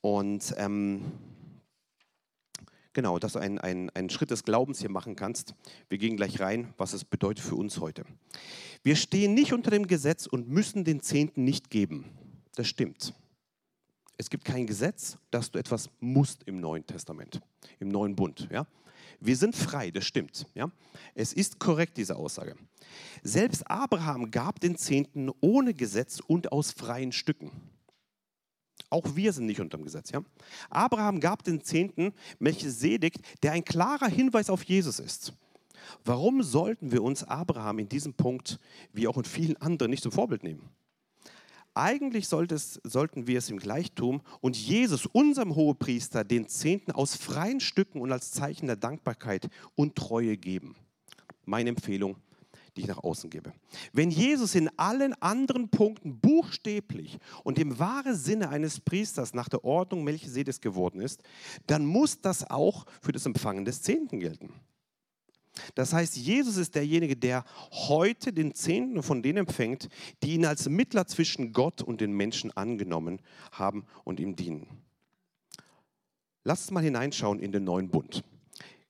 Und 0.00 0.54
ähm, 0.58 1.02
genau, 2.92 3.18
dass 3.18 3.34
du 3.34 3.38
einen, 3.38 3.58
einen, 3.58 3.90
einen 3.90 4.10
Schritt 4.10 4.30
des 4.30 4.44
Glaubens 4.44 4.80
hier 4.80 4.90
machen 4.90 5.16
kannst. 5.16 5.54
Wir 5.88 5.98
gehen 5.98 6.16
gleich 6.16 6.40
rein, 6.40 6.72
was 6.76 6.92
es 6.92 7.04
bedeutet 7.04 7.44
für 7.44 7.56
uns 7.56 7.78
heute. 7.80 8.04
Wir 8.82 8.96
stehen 8.96 9.34
nicht 9.34 9.52
unter 9.52 9.70
dem 9.70 9.86
Gesetz 9.86 10.26
und 10.26 10.48
müssen 10.48 10.84
den 10.84 11.00
Zehnten 11.00 11.44
nicht 11.44 11.70
geben. 11.70 12.04
Das 12.54 12.68
stimmt. 12.68 13.14
Es 14.16 14.30
gibt 14.30 14.44
kein 14.44 14.66
Gesetz, 14.66 15.18
dass 15.30 15.50
du 15.50 15.58
etwas 15.58 15.90
musst 16.00 16.42
im 16.44 16.60
Neuen 16.60 16.86
Testament, 16.86 17.40
im 17.80 17.88
Neuen 17.88 18.14
Bund. 18.14 18.48
Ja? 18.50 18.66
Wir 19.20 19.36
sind 19.36 19.56
frei, 19.56 19.90
das 19.90 20.04
stimmt. 20.04 20.46
Ja? 20.54 20.70
Es 21.14 21.32
ist 21.32 21.58
korrekt, 21.58 21.96
diese 21.96 22.16
Aussage. 22.16 22.56
Selbst 23.22 23.68
Abraham 23.70 24.30
gab 24.30 24.60
den 24.60 24.76
Zehnten 24.76 25.30
ohne 25.40 25.74
Gesetz 25.74 26.20
und 26.20 26.52
aus 26.52 26.72
freien 26.72 27.12
Stücken. 27.12 27.50
Auch 28.92 29.16
wir 29.16 29.32
sind 29.32 29.46
nicht 29.46 29.60
unter 29.60 29.78
dem 29.78 29.84
Gesetz. 29.84 30.10
Ja? 30.10 30.22
Abraham 30.68 31.18
gab 31.18 31.42
den 31.44 31.62
Zehnten 31.62 32.12
Melchisedek, 32.38 33.14
der 33.42 33.52
ein 33.52 33.64
klarer 33.64 34.08
Hinweis 34.08 34.50
auf 34.50 34.64
Jesus 34.64 34.98
ist. 34.98 35.32
Warum 36.04 36.42
sollten 36.42 36.92
wir 36.92 37.02
uns 37.02 37.24
Abraham 37.24 37.78
in 37.78 37.88
diesem 37.88 38.12
Punkt, 38.12 38.60
wie 38.92 39.08
auch 39.08 39.16
in 39.16 39.24
vielen 39.24 39.56
anderen, 39.56 39.90
nicht 39.90 40.02
zum 40.02 40.12
Vorbild 40.12 40.42
nehmen? 40.42 40.68
Eigentlich 41.72 42.30
es, 42.30 42.80
sollten 42.84 43.26
wir 43.26 43.38
es 43.38 43.48
im 43.48 43.58
Gleichtum 43.58 44.20
und 44.42 44.58
Jesus, 44.58 45.06
unserem 45.06 45.54
Hohepriester, 45.54 46.22
den 46.22 46.46
Zehnten 46.46 46.92
aus 46.92 47.16
freien 47.16 47.60
Stücken 47.60 48.02
und 48.02 48.12
als 48.12 48.30
Zeichen 48.30 48.66
der 48.66 48.76
Dankbarkeit 48.76 49.48
und 49.74 49.96
Treue 49.96 50.36
geben. 50.36 50.76
Meine 51.46 51.70
Empfehlung, 51.70 52.16
die 52.76 52.82
ich 52.82 52.86
nach 52.86 53.02
außen 53.02 53.30
gebe. 53.30 53.52
Wenn 53.92 54.10
Jesus 54.10 54.54
in 54.54 54.70
allen 54.78 55.14
anderen 55.20 55.68
Punkten 55.68 56.18
buchstäblich 56.18 57.18
und 57.44 57.58
im 57.58 57.78
wahren 57.78 58.16
Sinne 58.16 58.48
eines 58.48 58.80
Priesters 58.80 59.34
nach 59.34 59.48
der 59.48 59.64
Ordnung 59.64 60.04
Melchisedeks 60.04 60.60
geworden 60.60 61.00
ist, 61.00 61.22
dann 61.66 61.84
muss 61.84 62.20
das 62.20 62.48
auch 62.50 62.86
für 63.00 63.12
das 63.12 63.26
Empfangen 63.26 63.64
des 63.64 63.82
Zehnten 63.82 64.20
gelten. 64.20 64.52
Das 65.74 65.92
heißt, 65.92 66.16
Jesus 66.16 66.56
ist 66.56 66.74
derjenige, 66.74 67.16
der 67.16 67.44
heute 67.70 68.32
den 68.32 68.54
Zehnten 68.54 69.02
von 69.02 69.22
denen 69.22 69.38
empfängt, 69.38 69.88
die 70.22 70.34
ihn 70.34 70.46
als 70.46 70.68
Mittler 70.68 71.06
zwischen 71.06 71.52
Gott 71.52 71.82
und 71.82 72.00
den 72.00 72.12
Menschen 72.12 72.50
angenommen 72.56 73.20
haben 73.52 73.84
und 74.04 74.18
ihm 74.18 74.34
dienen. 74.34 74.66
Lasst 76.44 76.72
mal 76.72 76.82
hineinschauen 76.82 77.38
in 77.38 77.52
den 77.52 77.64
neuen 77.64 77.90
Bund. 77.90 78.24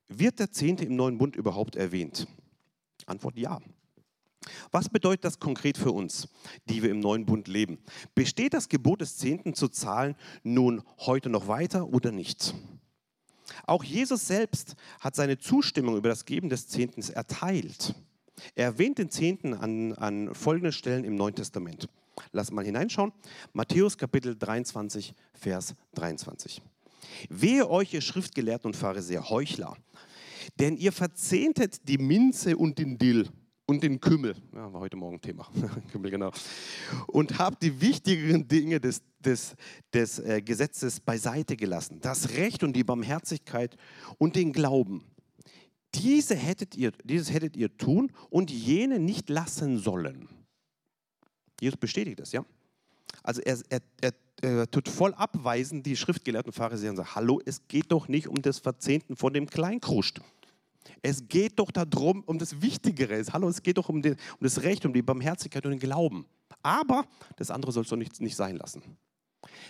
Wird 0.08 0.38
der 0.38 0.52
Zehnte 0.52 0.84
im 0.84 0.96
neuen 0.96 1.18
Bund 1.18 1.36
überhaupt 1.36 1.76
erwähnt? 1.76 2.28
Antwort 3.08 3.36
ja. 3.36 3.60
Was 4.70 4.88
bedeutet 4.88 5.24
das 5.24 5.38
konkret 5.38 5.78
für 5.78 5.92
uns, 5.92 6.28
die 6.68 6.82
wir 6.82 6.90
im 6.90 7.00
neuen 7.00 7.26
Bund 7.26 7.46
leben? 7.48 7.78
Besteht 8.14 8.54
das 8.54 8.68
Gebot 8.68 9.00
des 9.00 9.16
Zehnten 9.16 9.54
zu 9.54 9.68
zahlen 9.68 10.16
nun 10.42 10.82
heute 10.98 11.30
noch 11.30 11.46
weiter 11.46 11.88
oder 11.88 12.10
nicht? 12.10 12.54
Auch 13.66 13.84
Jesus 13.84 14.26
selbst 14.26 14.74
hat 15.00 15.14
seine 15.14 15.38
Zustimmung 15.38 15.96
über 15.96 16.08
das 16.08 16.24
Geben 16.24 16.48
des 16.48 16.68
Zehntens 16.68 17.10
erteilt. 17.10 17.94
Er 18.54 18.66
erwähnt 18.66 18.98
den 18.98 19.10
Zehnten 19.10 19.54
an, 19.54 19.92
an 19.94 20.34
folgenden 20.34 20.72
Stellen 20.72 21.04
im 21.04 21.14
Neuen 21.14 21.34
Testament. 21.34 21.88
Lass 22.32 22.50
mal 22.50 22.64
hineinschauen. 22.64 23.12
Matthäus 23.52 23.96
Kapitel 23.96 24.36
23, 24.36 25.14
Vers 25.34 25.74
23. 25.94 26.62
Wehe 27.28 27.68
euch, 27.68 27.92
ihr 27.94 28.00
Schriftgelehrten 28.00 28.68
und 28.68 28.76
Pharisäer, 28.76 29.28
Heuchler, 29.28 29.76
denn 30.58 30.76
ihr 30.76 30.92
verzehntet 30.92 31.88
die 31.88 31.98
Minze 31.98 32.56
und 32.56 32.78
den 32.78 32.98
Dill 32.98 33.28
und 33.66 33.82
den 33.82 34.00
Kümmel. 34.00 34.34
Ja, 34.54 34.72
war 34.72 34.80
heute 34.80 34.96
Morgen 34.96 35.20
Thema. 35.20 35.48
Kümmel, 35.92 36.10
genau. 36.10 36.30
Und 37.06 37.38
habt 37.38 37.62
die 37.62 37.80
wichtigeren 37.80 38.46
Dinge 38.46 38.80
des, 38.80 39.02
des, 39.20 39.54
des 39.92 40.18
äh, 40.18 40.42
Gesetzes 40.42 41.00
beiseite 41.00 41.56
gelassen. 41.56 42.00
Das 42.00 42.30
Recht 42.30 42.62
und 42.62 42.74
die 42.74 42.84
Barmherzigkeit 42.84 43.76
und 44.18 44.36
den 44.36 44.52
Glauben. 44.52 45.04
Diese 45.94 46.34
hättet 46.34 46.76
ihr, 46.76 46.92
dieses 47.04 47.32
hättet 47.32 47.56
ihr 47.56 47.76
tun 47.76 48.12
und 48.30 48.50
jene 48.50 48.98
nicht 48.98 49.28
lassen 49.28 49.78
sollen. 49.78 50.28
Jesus 51.60 51.76
bestätigt 51.76 52.18
das, 52.18 52.32
ja? 52.32 52.44
Also 53.22 53.40
er, 53.42 53.58
er, 53.68 53.80
er, 54.00 54.12
er 54.42 54.70
tut 54.70 54.88
voll 54.88 55.14
abweisen 55.14 55.82
die 55.82 55.96
schriftgelehrten 55.96 56.52
Pharisäer 56.52 56.90
und 56.90 56.96
sagt, 56.96 57.14
hallo, 57.14 57.40
es 57.44 57.66
geht 57.68 57.92
doch 57.92 58.08
nicht 58.08 58.28
um 58.28 58.42
das 58.42 58.58
Verzehnten 58.58 59.16
von 59.16 59.32
dem 59.32 59.48
Kleinkruscht. 59.48 60.20
Es 61.02 61.28
geht 61.28 61.58
doch 61.58 61.70
darum, 61.70 62.22
um 62.24 62.38
das 62.38 62.60
Wichtigere. 62.60 63.22
Hallo, 63.32 63.48
es 63.48 63.62
geht 63.62 63.78
doch 63.78 63.88
um, 63.88 64.02
den, 64.02 64.14
um 64.14 64.40
das 64.40 64.62
Recht, 64.62 64.84
um 64.84 64.92
die 64.92 65.02
Barmherzigkeit 65.02 65.64
und 65.64 65.72
den 65.72 65.80
Glauben. 65.80 66.26
Aber 66.62 67.06
das 67.36 67.50
andere 67.50 67.72
sollst 67.72 67.90
du 67.90 67.96
nicht, 67.96 68.20
nicht 68.20 68.36
sein 68.36 68.56
lassen. 68.56 68.82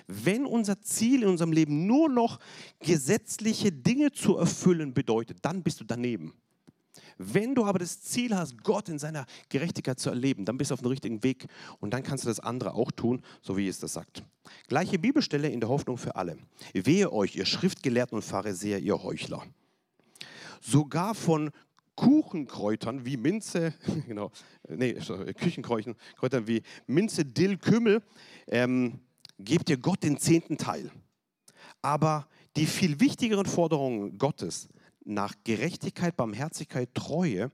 Wenn 0.06 0.44
unser 0.44 0.80
Ziel 0.80 1.22
in 1.22 1.28
unserem 1.28 1.52
Leben 1.52 1.86
nur 1.86 2.08
noch 2.08 2.38
gesetzliche 2.80 3.72
Dinge 3.72 4.12
zu 4.12 4.36
erfüllen 4.36 4.92
bedeutet, 4.92 5.38
dann 5.42 5.62
bist 5.62 5.80
du 5.80 5.84
daneben. 5.84 6.34
Wenn 7.18 7.54
du 7.54 7.64
aber 7.64 7.78
das 7.78 8.02
Ziel 8.02 8.36
hast, 8.36 8.62
Gott 8.62 8.88
in 8.88 8.98
seiner 8.98 9.26
Gerechtigkeit 9.48 9.98
zu 9.98 10.10
erleben, 10.10 10.44
dann 10.44 10.58
bist 10.58 10.70
du 10.70 10.74
auf 10.74 10.80
dem 10.80 10.88
richtigen 10.88 11.22
Weg 11.22 11.46
und 11.80 11.92
dann 11.92 12.02
kannst 12.02 12.24
du 12.24 12.28
das 12.28 12.40
andere 12.40 12.74
auch 12.74 12.90
tun, 12.90 13.22
so 13.40 13.56
wie 13.56 13.68
es 13.68 13.78
das 13.78 13.94
sagt. 13.94 14.24
Gleiche 14.68 14.98
Bibelstelle 14.98 15.48
in 15.48 15.60
der 15.60 15.68
Hoffnung 15.68 15.96
für 15.96 16.16
alle. 16.16 16.36
Wehe 16.74 17.12
euch, 17.12 17.36
ihr 17.36 17.46
Schriftgelehrten 17.46 18.16
und 18.16 18.22
Pharisäer, 18.22 18.78
ihr 18.78 19.02
Heuchler 19.02 19.42
sogar 20.62 21.14
von 21.14 21.50
Kuchenkräutern 21.96 23.04
wie 23.04 23.16
Minze, 23.16 23.74
genau, 24.06 24.30
nee, 24.68 24.94
Küchenkräutern 24.94 25.96
Kräutern 26.16 26.46
wie 26.46 26.62
Minze, 26.86 27.24
Dill, 27.24 27.58
Kümmel, 27.58 28.02
ähm, 28.46 29.00
gebt 29.38 29.68
ihr 29.68 29.76
Gott 29.76 30.02
den 30.02 30.16
zehnten 30.18 30.56
Teil. 30.56 30.90
Aber 31.82 32.28
die 32.56 32.66
viel 32.66 33.00
wichtigeren 33.00 33.46
Forderungen 33.46 34.18
Gottes 34.18 34.68
nach 35.04 35.34
Gerechtigkeit, 35.44 36.16
Barmherzigkeit, 36.16 36.94
Treue 36.94 37.50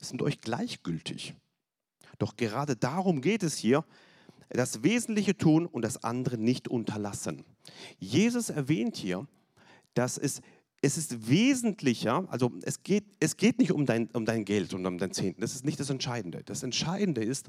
sind 0.00 0.22
euch 0.22 0.40
gleichgültig. 0.40 1.34
Doch 2.18 2.36
gerade 2.36 2.76
darum 2.76 3.20
geht 3.20 3.42
es 3.42 3.56
hier, 3.56 3.84
das 4.48 4.82
Wesentliche 4.82 5.36
tun 5.36 5.66
und 5.66 5.82
das 5.82 6.04
andere 6.04 6.36
nicht 6.36 6.68
unterlassen. 6.68 7.44
Jesus 7.98 8.50
erwähnt 8.50 8.96
hier, 8.96 9.26
dass 9.94 10.18
es 10.18 10.42
es 10.84 10.98
ist 10.98 11.28
wesentlicher, 11.28 12.26
also 12.28 12.50
es 12.62 12.82
geht, 12.82 13.04
es 13.20 13.36
geht 13.36 13.60
nicht 13.60 13.70
um 13.70 13.86
dein, 13.86 14.08
um 14.14 14.24
dein 14.24 14.44
Geld 14.44 14.74
und 14.74 14.84
um 14.84 14.98
dein 14.98 15.12
Zehnten, 15.12 15.40
das 15.40 15.54
ist 15.54 15.64
nicht 15.64 15.78
das 15.78 15.90
Entscheidende. 15.90 16.42
Das 16.42 16.64
Entscheidende 16.64 17.22
ist 17.22 17.48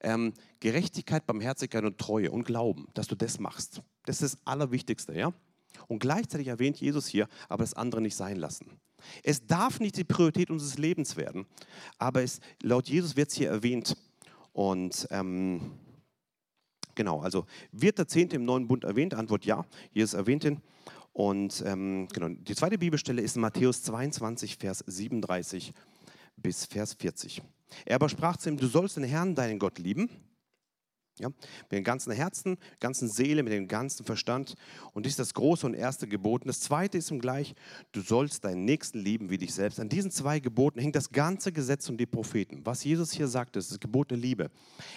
ähm, 0.00 0.32
Gerechtigkeit, 0.60 1.26
Barmherzigkeit 1.26 1.84
und 1.84 1.98
Treue 1.98 2.30
und 2.30 2.44
Glauben, 2.44 2.88
dass 2.94 3.06
du 3.06 3.16
das 3.16 3.38
machst. 3.38 3.82
Das 4.06 4.22
ist 4.22 4.34
das 4.34 4.46
Allerwichtigste, 4.46 5.14
ja? 5.14 5.34
Und 5.88 5.98
gleichzeitig 5.98 6.48
erwähnt 6.48 6.80
Jesus 6.80 7.06
hier, 7.06 7.28
aber 7.48 7.62
das 7.62 7.74
andere 7.74 8.00
nicht 8.00 8.16
sein 8.16 8.36
lassen. 8.36 8.66
Es 9.22 9.46
darf 9.46 9.80
nicht 9.80 9.96
die 9.96 10.04
Priorität 10.04 10.50
unseres 10.50 10.78
Lebens 10.78 11.16
werden, 11.16 11.46
aber 11.98 12.22
es, 12.22 12.40
laut 12.62 12.88
Jesus 12.88 13.16
wird 13.16 13.30
es 13.30 13.34
hier 13.34 13.50
erwähnt. 13.50 13.96
Und 14.52 15.06
ähm, 15.10 15.72
genau, 16.94 17.20
also 17.20 17.44
wird 17.72 17.98
der 17.98 18.08
Zehnte 18.08 18.36
im 18.36 18.44
neuen 18.44 18.66
Bund 18.66 18.84
erwähnt? 18.84 19.14
Antwort 19.14 19.44
ja, 19.44 19.64
Jesus 19.92 20.14
erwähnt 20.14 20.44
ihn. 20.44 20.62
Und 21.12 21.62
ähm, 21.66 22.08
genau, 22.12 22.28
die 22.28 22.54
zweite 22.54 22.78
Bibelstelle 22.78 23.22
ist 23.22 23.36
Matthäus 23.36 23.82
22, 23.82 24.56
Vers 24.56 24.82
37 24.86 25.72
bis 26.36 26.64
Vers 26.66 26.94
40. 26.94 27.42
Er 27.84 27.96
aber 27.96 28.08
sprach 28.08 28.36
zu 28.36 28.48
ihm, 28.48 28.56
du 28.56 28.66
sollst 28.66 28.96
den 28.96 29.04
Herrn, 29.04 29.34
deinen 29.34 29.58
Gott 29.58 29.78
lieben 29.78 30.08
ja, 31.18 31.28
mit 31.28 31.72
dem 31.72 31.84
ganzen 31.84 32.12
Herzen, 32.12 32.56
ganzen 32.80 33.08
Seele, 33.08 33.42
mit 33.42 33.52
dem 33.52 33.68
ganzen 33.68 34.04
Verstand. 34.04 34.54
Und 34.92 35.06
dies 35.06 35.12
ist 35.12 35.20
das 35.20 35.34
große 35.34 35.66
und 35.66 35.74
erste 35.74 36.08
Gebot. 36.08 36.42
Und 36.42 36.48
das 36.48 36.60
zweite 36.60 36.98
ist 36.98 37.10
ihm 37.10 37.20
gleich, 37.20 37.54
du 37.92 38.00
sollst 38.00 38.44
deinen 38.44 38.64
Nächsten 38.64 38.98
lieben 38.98 39.30
wie 39.30 39.38
dich 39.38 39.54
selbst. 39.54 39.78
An 39.78 39.88
diesen 39.88 40.10
zwei 40.10 40.40
Geboten 40.40 40.80
hängt 40.80 40.96
das 40.96 41.12
ganze 41.12 41.52
Gesetz 41.52 41.88
und 41.88 41.98
die 41.98 42.06
Propheten. 42.06 42.62
Was 42.64 42.84
Jesus 42.84 43.12
hier 43.12 43.28
sagt, 43.28 43.56
ist 43.56 43.70
das 43.70 43.80
Gebot 43.80 44.10
der 44.10 44.18
Liebe. 44.18 44.50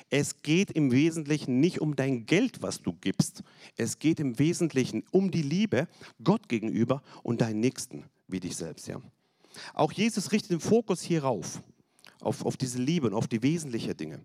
Es 0.09 0.41
geht 0.41 0.71
im 0.71 0.91
Wesentlichen 0.91 1.59
nicht 1.59 1.81
um 1.81 1.95
dein 1.95 2.25
Geld, 2.25 2.61
was 2.61 2.81
du 2.81 2.93
gibst. 2.93 3.43
Es 3.75 3.99
geht 3.99 4.19
im 4.19 4.39
Wesentlichen 4.39 5.03
um 5.11 5.31
die 5.31 5.43
Liebe 5.43 5.87
Gott 6.23 6.49
gegenüber 6.49 7.03
und 7.23 7.41
deinen 7.41 7.59
Nächsten 7.59 8.05
wie 8.27 8.39
dich 8.39 8.55
selbst. 8.55 8.87
Ja. 8.87 9.01
Auch 9.73 9.91
Jesus 9.91 10.31
richtet 10.31 10.51
den 10.51 10.59
Fokus 10.59 11.01
hierauf 11.01 11.61
auf, 12.21 12.45
auf 12.45 12.57
diese 12.57 12.81
Liebe 12.81 13.07
und 13.07 13.13
auf 13.13 13.27
die 13.27 13.43
wesentlichen 13.43 13.95
Dinge. 13.95 14.19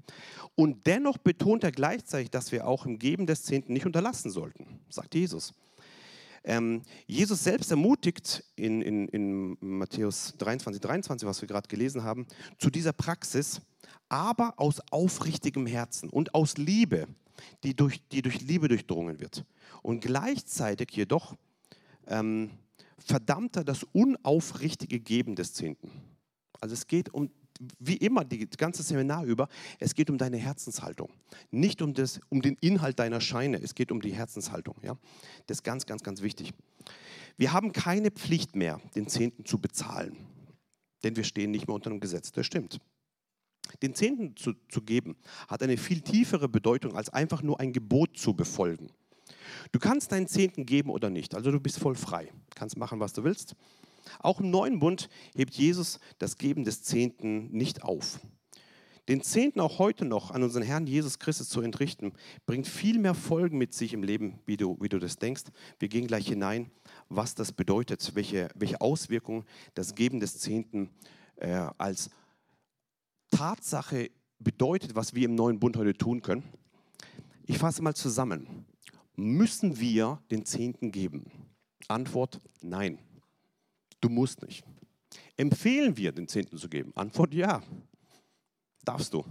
Und 0.55 0.87
dennoch 0.87 1.19
betont 1.19 1.65
er 1.65 1.73
gleichzeitig, 1.73 2.31
dass 2.31 2.53
wir 2.53 2.67
auch 2.67 2.87
im 2.87 2.99
Geben 2.99 3.27
des 3.27 3.45
Zehnten 3.45 3.73
nicht 3.73 3.87
unterlassen 3.87 4.31
sollten, 4.31 4.81
sagt 4.89 5.15
Jesus. 5.15 5.53
Ähm, 6.45 6.83
Jesus 7.07 7.45
selbst 7.45 7.71
ermutigt 7.71 8.45
in, 8.57 8.83
in, 8.83 9.09
in 9.09 9.57
Matthäus 9.61 10.35
23, 10.39 10.81
23, 10.81 11.29
was 11.29 11.41
wir 11.41 11.49
gerade 11.49 11.69
gelesen 11.69 12.03
haben, 12.03 12.27
zu 12.59 12.69
dieser 12.69 12.93
Praxis, 12.93 13.61
aber 14.09 14.55
aus 14.57 14.81
aufrichtigem 14.91 15.67
Herzen 15.67 16.11
und 16.11 16.35
aus 16.35 16.57
Liebe, 16.57 17.07
die 17.63 17.75
durch, 17.75 18.07
die 18.09 18.23
durch 18.23 18.41
Liebe 18.41 18.69
durchdrungen 18.69 19.21
wird. 19.21 19.45
Und 19.83 20.01
gleichzeitig 20.01 20.91
jedoch 20.93 21.37
ähm, 22.09 22.51
verdammt 22.99 23.57
er 23.57 23.65
das 23.65 23.85
unaufrichtige 23.93 24.99
Geben 25.01 25.37
des 25.37 25.55
Zehnten. 25.55 25.91
Also 26.61 26.75
es 26.75 26.87
geht 26.87 27.13
um 27.15 27.31
wie 27.79 27.97
immer, 27.97 28.25
die 28.25 28.49
ganze 28.49 28.83
Seminar 28.83 29.25
über, 29.25 29.49
es 29.79 29.95
geht 29.95 30.11
um 30.11 30.19
deine 30.19 30.37
Herzenshaltung. 30.37 31.11
Nicht 31.51 31.83
um, 31.83 31.95
das, 31.95 32.21
um 32.29 32.43
den 32.43 32.57
Inhalt 32.61 32.99
deiner 32.99 33.21
Scheine, 33.21 33.61
es 33.61 33.75
geht 33.75 33.93
um 33.93 34.01
die 34.01 34.13
Herzenshaltung. 34.13 34.77
Ja? 34.83 34.97
Das 35.47 35.59
ist 35.59 35.63
ganz, 35.63 35.87
ganz, 35.87 36.03
ganz 36.03 36.23
wichtig. 36.23 36.53
Wir 37.37 37.53
haben 37.53 37.73
keine 37.73 38.11
Pflicht 38.11 38.57
mehr, 38.57 38.81
den 38.95 39.09
Zehnten 39.09 39.45
zu 39.45 39.59
bezahlen, 39.59 40.17
denn 41.03 41.17
wir 41.17 41.25
stehen 41.25 41.51
nicht 41.51 41.67
mehr 41.67 41.75
unter 41.75 41.91
dem 41.91 42.01
Gesetz. 42.01 42.33
Das 42.33 42.47
stimmt. 42.47 42.81
Den 43.81 43.95
Zehnten 43.95 44.37
zu, 44.37 44.53
zu 44.69 44.83
geben 44.83 45.17
hat 45.49 45.63
eine 45.63 45.77
viel 45.77 46.01
tiefere 46.01 46.49
Bedeutung, 46.49 46.97
als 46.97 47.09
einfach 47.09 47.43
nur 47.43 47.61
ein 47.61 47.73
Gebot 47.73 48.19
zu 48.19 48.35
befolgen. 48.35 48.91
Du 49.71 49.79
kannst 49.79 50.13
deinen 50.13 50.27
Zehnten 50.27 50.67
geben 50.67 50.91
oder 50.91 51.11
nicht, 51.11 51.35
also 51.35 51.51
du 51.51 51.61
bist 51.61 51.79
voll 51.79 51.95
frei, 51.95 52.31
kannst 52.55 52.77
machen, 52.77 53.01
was 53.01 53.13
du 53.13 53.25
willst. 53.25 53.55
Auch 54.19 54.41
im 54.41 54.51
neuen 54.51 54.79
Bund 54.79 55.09
hebt 55.35 55.55
Jesus 55.55 55.99
das 56.19 56.37
Geben 56.37 56.65
des 56.65 56.83
Zehnten 56.83 57.51
nicht 57.51 57.83
auf. 57.83 58.21
Den 59.09 59.23
Zehnten 59.23 59.59
auch 59.61 59.81
heute 59.81 60.05
noch 60.05 60.31
an 60.31 60.45
unseren 60.45 60.63
Herrn 60.63 60.87
Jesus 60.87 61.19
Christus 61.19 61.49
zu 61.49 61.61
entrichten, 61.61 62.13
bringt 62.47 62.69
viel 62.69 62.99
mehr 63.01 63.15
Folgen 63.15 63.59
mit 63.59 63.75
sich 63.75 63.95
im 63.95 64.05
Leben, 64.05 64.39
wie 64.47 64.57
du, 64.57 64.79
wie 64.81 64.89
du 64.89 65.01
das 65.01 65.17
denkst. 65.17 65.45
Wir 65.81 65.89
gehen 65.89 66.07
gleich 66.07 66.29
hinein, 66.29 66.71
was 67.09 67.35
das 67.35 67.51
bedeutet, 67.53 68.15
welche, 68.15 68.49
welche 68.55 68.81
Auswirkungen 68.81 69.45
das 69.75 69.97
Geben 69.97 70.21
des 70.21 70.39
Zehnten 70.39 70.91
äh, 71.37 71.67
als 71.79 72.11
Tatsache 73.33 74.11
bedeutet, 74.39 74.95
was 74.95 75.15
wir 75.15 75.25
im 75.25 75.35
neuen 75.35 75.59
Bund 75.59 75.77
heute 75.77 75.95
tun 75.95 76.23
können. 76.23 76.45
Ich 77.45 77.59
fasse 77.59 77.83
mal 77.83 77.95
zusammen. 77.95 78.67
Müssen 79.17 79.81
wir 79.81 80.23
den 80.31 80.45
Zehnten 80.45 80.93
geben? 80.93 81.25
Antwort: 81.89 82.41
Nein. 82.61 82.99
Du 84.03 84.11
musst 84.11 84.43
nicht. 84.43 84.63
Empfehlen 85.39 85.97
wir, 85.97 86.13
den 86.13 86.29
Zehnten 86.29 86.59
zu 86.59 86.69
geben? 86.69 86.93
Antwort 86.95 87.33
ja. 87.33 87.63
Darfst 88.85 89.15
du. 89.15 89.25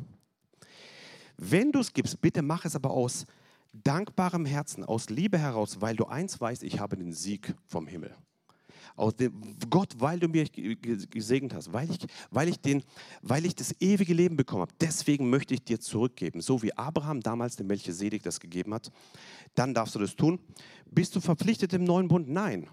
Wenn 1.37 1.71
du 1.71 1.79
es 1.79 1.93
gibst, 1.93 2.19
bitte 2.21 2.41
mach 2.41 2.65
es 2.65 2.75
aber 2.75 2.89
aus 2.91 3.25
dankbarem 3.73 4.45
Herzen, 4.45 4.83
aus 4.83 5.09
Liebe 5.09 5.37
heraus, 5.37 5.81
weil 5.81 5.95
du 5.95 6.05
eins 6.05 6.39
weißt, 6.39 6.63
ich 6.63 6.79
habe 6.79 6.97
den 6.97 7.13
Sieg 7.13 7.53
vom 7.67 7.85
Himmel. 7.85 8.15
Aus 8.95 9.15
dem, 9.15 9.33
Gott, 9.69 9.95
weil 9.99 10.19
du 10.19 10.27
mir 10.27 10.45
gesegnet 10.49 11.53
hast, 11.53 11.71
weil 11.71 11.89
ich, 11.89 11.99
weil, 12.29 12.49
ich 12.49 12.59
den, 12.59 12.83
weil 13.21 13.45
ich 13.45 13.55
das 13.55 13.73
ewige 13.79 14.13
Leben 14.13 14.35
bekommen 14.35 14.61
habe, 14.61 14.73
deswegen 14.79 15.29
möchte 15.29 15.53
ich 15.53 15.63
dir 15.63 15.79
zurückgeben. 15.79 16.41
So 16.41 16.61
wie 16.61 16.73
Abraham 16.77 17.21
damals 17.21 17.55
dem 17.55 17.67
Melchisedek 17.67 18.23
das 18.23 18.39
gegeben 18.39 18.73
hat, 18.73 18.91
dann 19.55 19.73
darfst 19.73 19.95
du 19.95 19.99
das 19.99 20.15
tun. 20.15 20.39
Bist 20.89 21.15
du 21.15 21.21
verpflichtet 21.21 21.73
im 21.73 21.83
neuen 21.83 22.07
Bund? 22.07 22.29
Nein. 22.29 22.67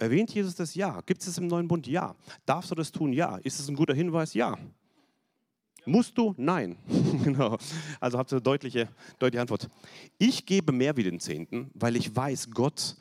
Erwähnt 0.00 0.32
Jesus 0.32 0.54
das? 0.54 0.74
Ja. 0.74 1.00
Gibt 1.02 1.20
es 1.22 1.28
es 1.28 1.38
im 1.38 1.46
neuen 1.46 1.68
Bund? 1.68 1.86
Ja. 1.86 2.16
Darfst 2.46 2.70
du 2.70 2.74
das 2.74 2.90
tun? 2.90 3.12
Ja. 3.12 3.36
Ist 3.36 3.60
es 3.60 3.68
ein 3.68 3.76
guter 3.76 3.94
Hinweis? 3.94 4.34
Ja. 4.34 4.56
Musst 5.84 6.16
du? 6.16 6.34
Nein. 6.36 6.76
genau. 7.24 7.58
Also 8.00 8.18
habt 8.18 8.32
ihr 8.32 8.36
eine 8.36 8.42
deutliche, 8.42 8.88
deutliche 9.18 9.42
Antwort. 9.42 9.68
Ich 10.18 10.46
gebe 10.46 10.72
mehr 10.72 10.96
wie 10.96 11.02
den 11.02 11.20
Zehnten, 11.20 11.70
weil 11.74 11.96
ich 11.96 12.14
weiß, 12.14 12.50
Gott, 12.50 12.96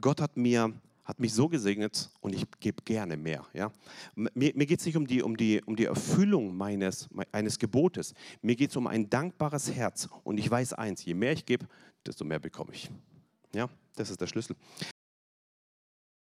Gott 0.00 0.20
hat 0.20 0.36
mir 0.36 0.72
hat 1.04 1.20
mich 1.20 1.34
so 1.34 1.48
gesegnet 1.48 2.10
und 2.20 2.34
ich 2.34 2.46
gebe 2.60 2.82
gerne 2.82 3.18
mehr. 3.18 3.44
Ja? 3.52 3.70
Mir, 4.14 4.52
mir 4.54 4.66
geht 4.66 4.80
es 4.80 4.86
nicht 4.86 4.96
um 4.96 5.06
die, 5.06 5.22
um, 5.22 5.36
die, 5.36 5.60
um 5.62 5.76
die 5.76 5.84
Erfüllung 5.84 6.56
meines, 6.56 7.10
eines 7.30 7.58
Gebotes. 7.58 8.14
Mir 8.40 8.56
geht 8.56 8.70
es 8.70 8.76
um 8.76 8.86
ein 8.86 9.10
dankbares 9.10 9.70
Herz. 9.70 10.08
Und 10.24 10.38
ich 10.38 10.50
weiß 10.50 10.72
eins, 10.72 11.04
je 11.04 11.12
mehr 11.12 11.32
ich 11.32 11.44
gebe, 11.44 11.66
desto 12.06 12.24
mehr 12.24 12.38
bekomme 12.38 12.72
ich. 12.72 12.90
Ja, 13.54 13.68
das 13.96 14.08
ist 14.08 14.20
der 14.20 14.26
Schlüssel. 14.26 14.56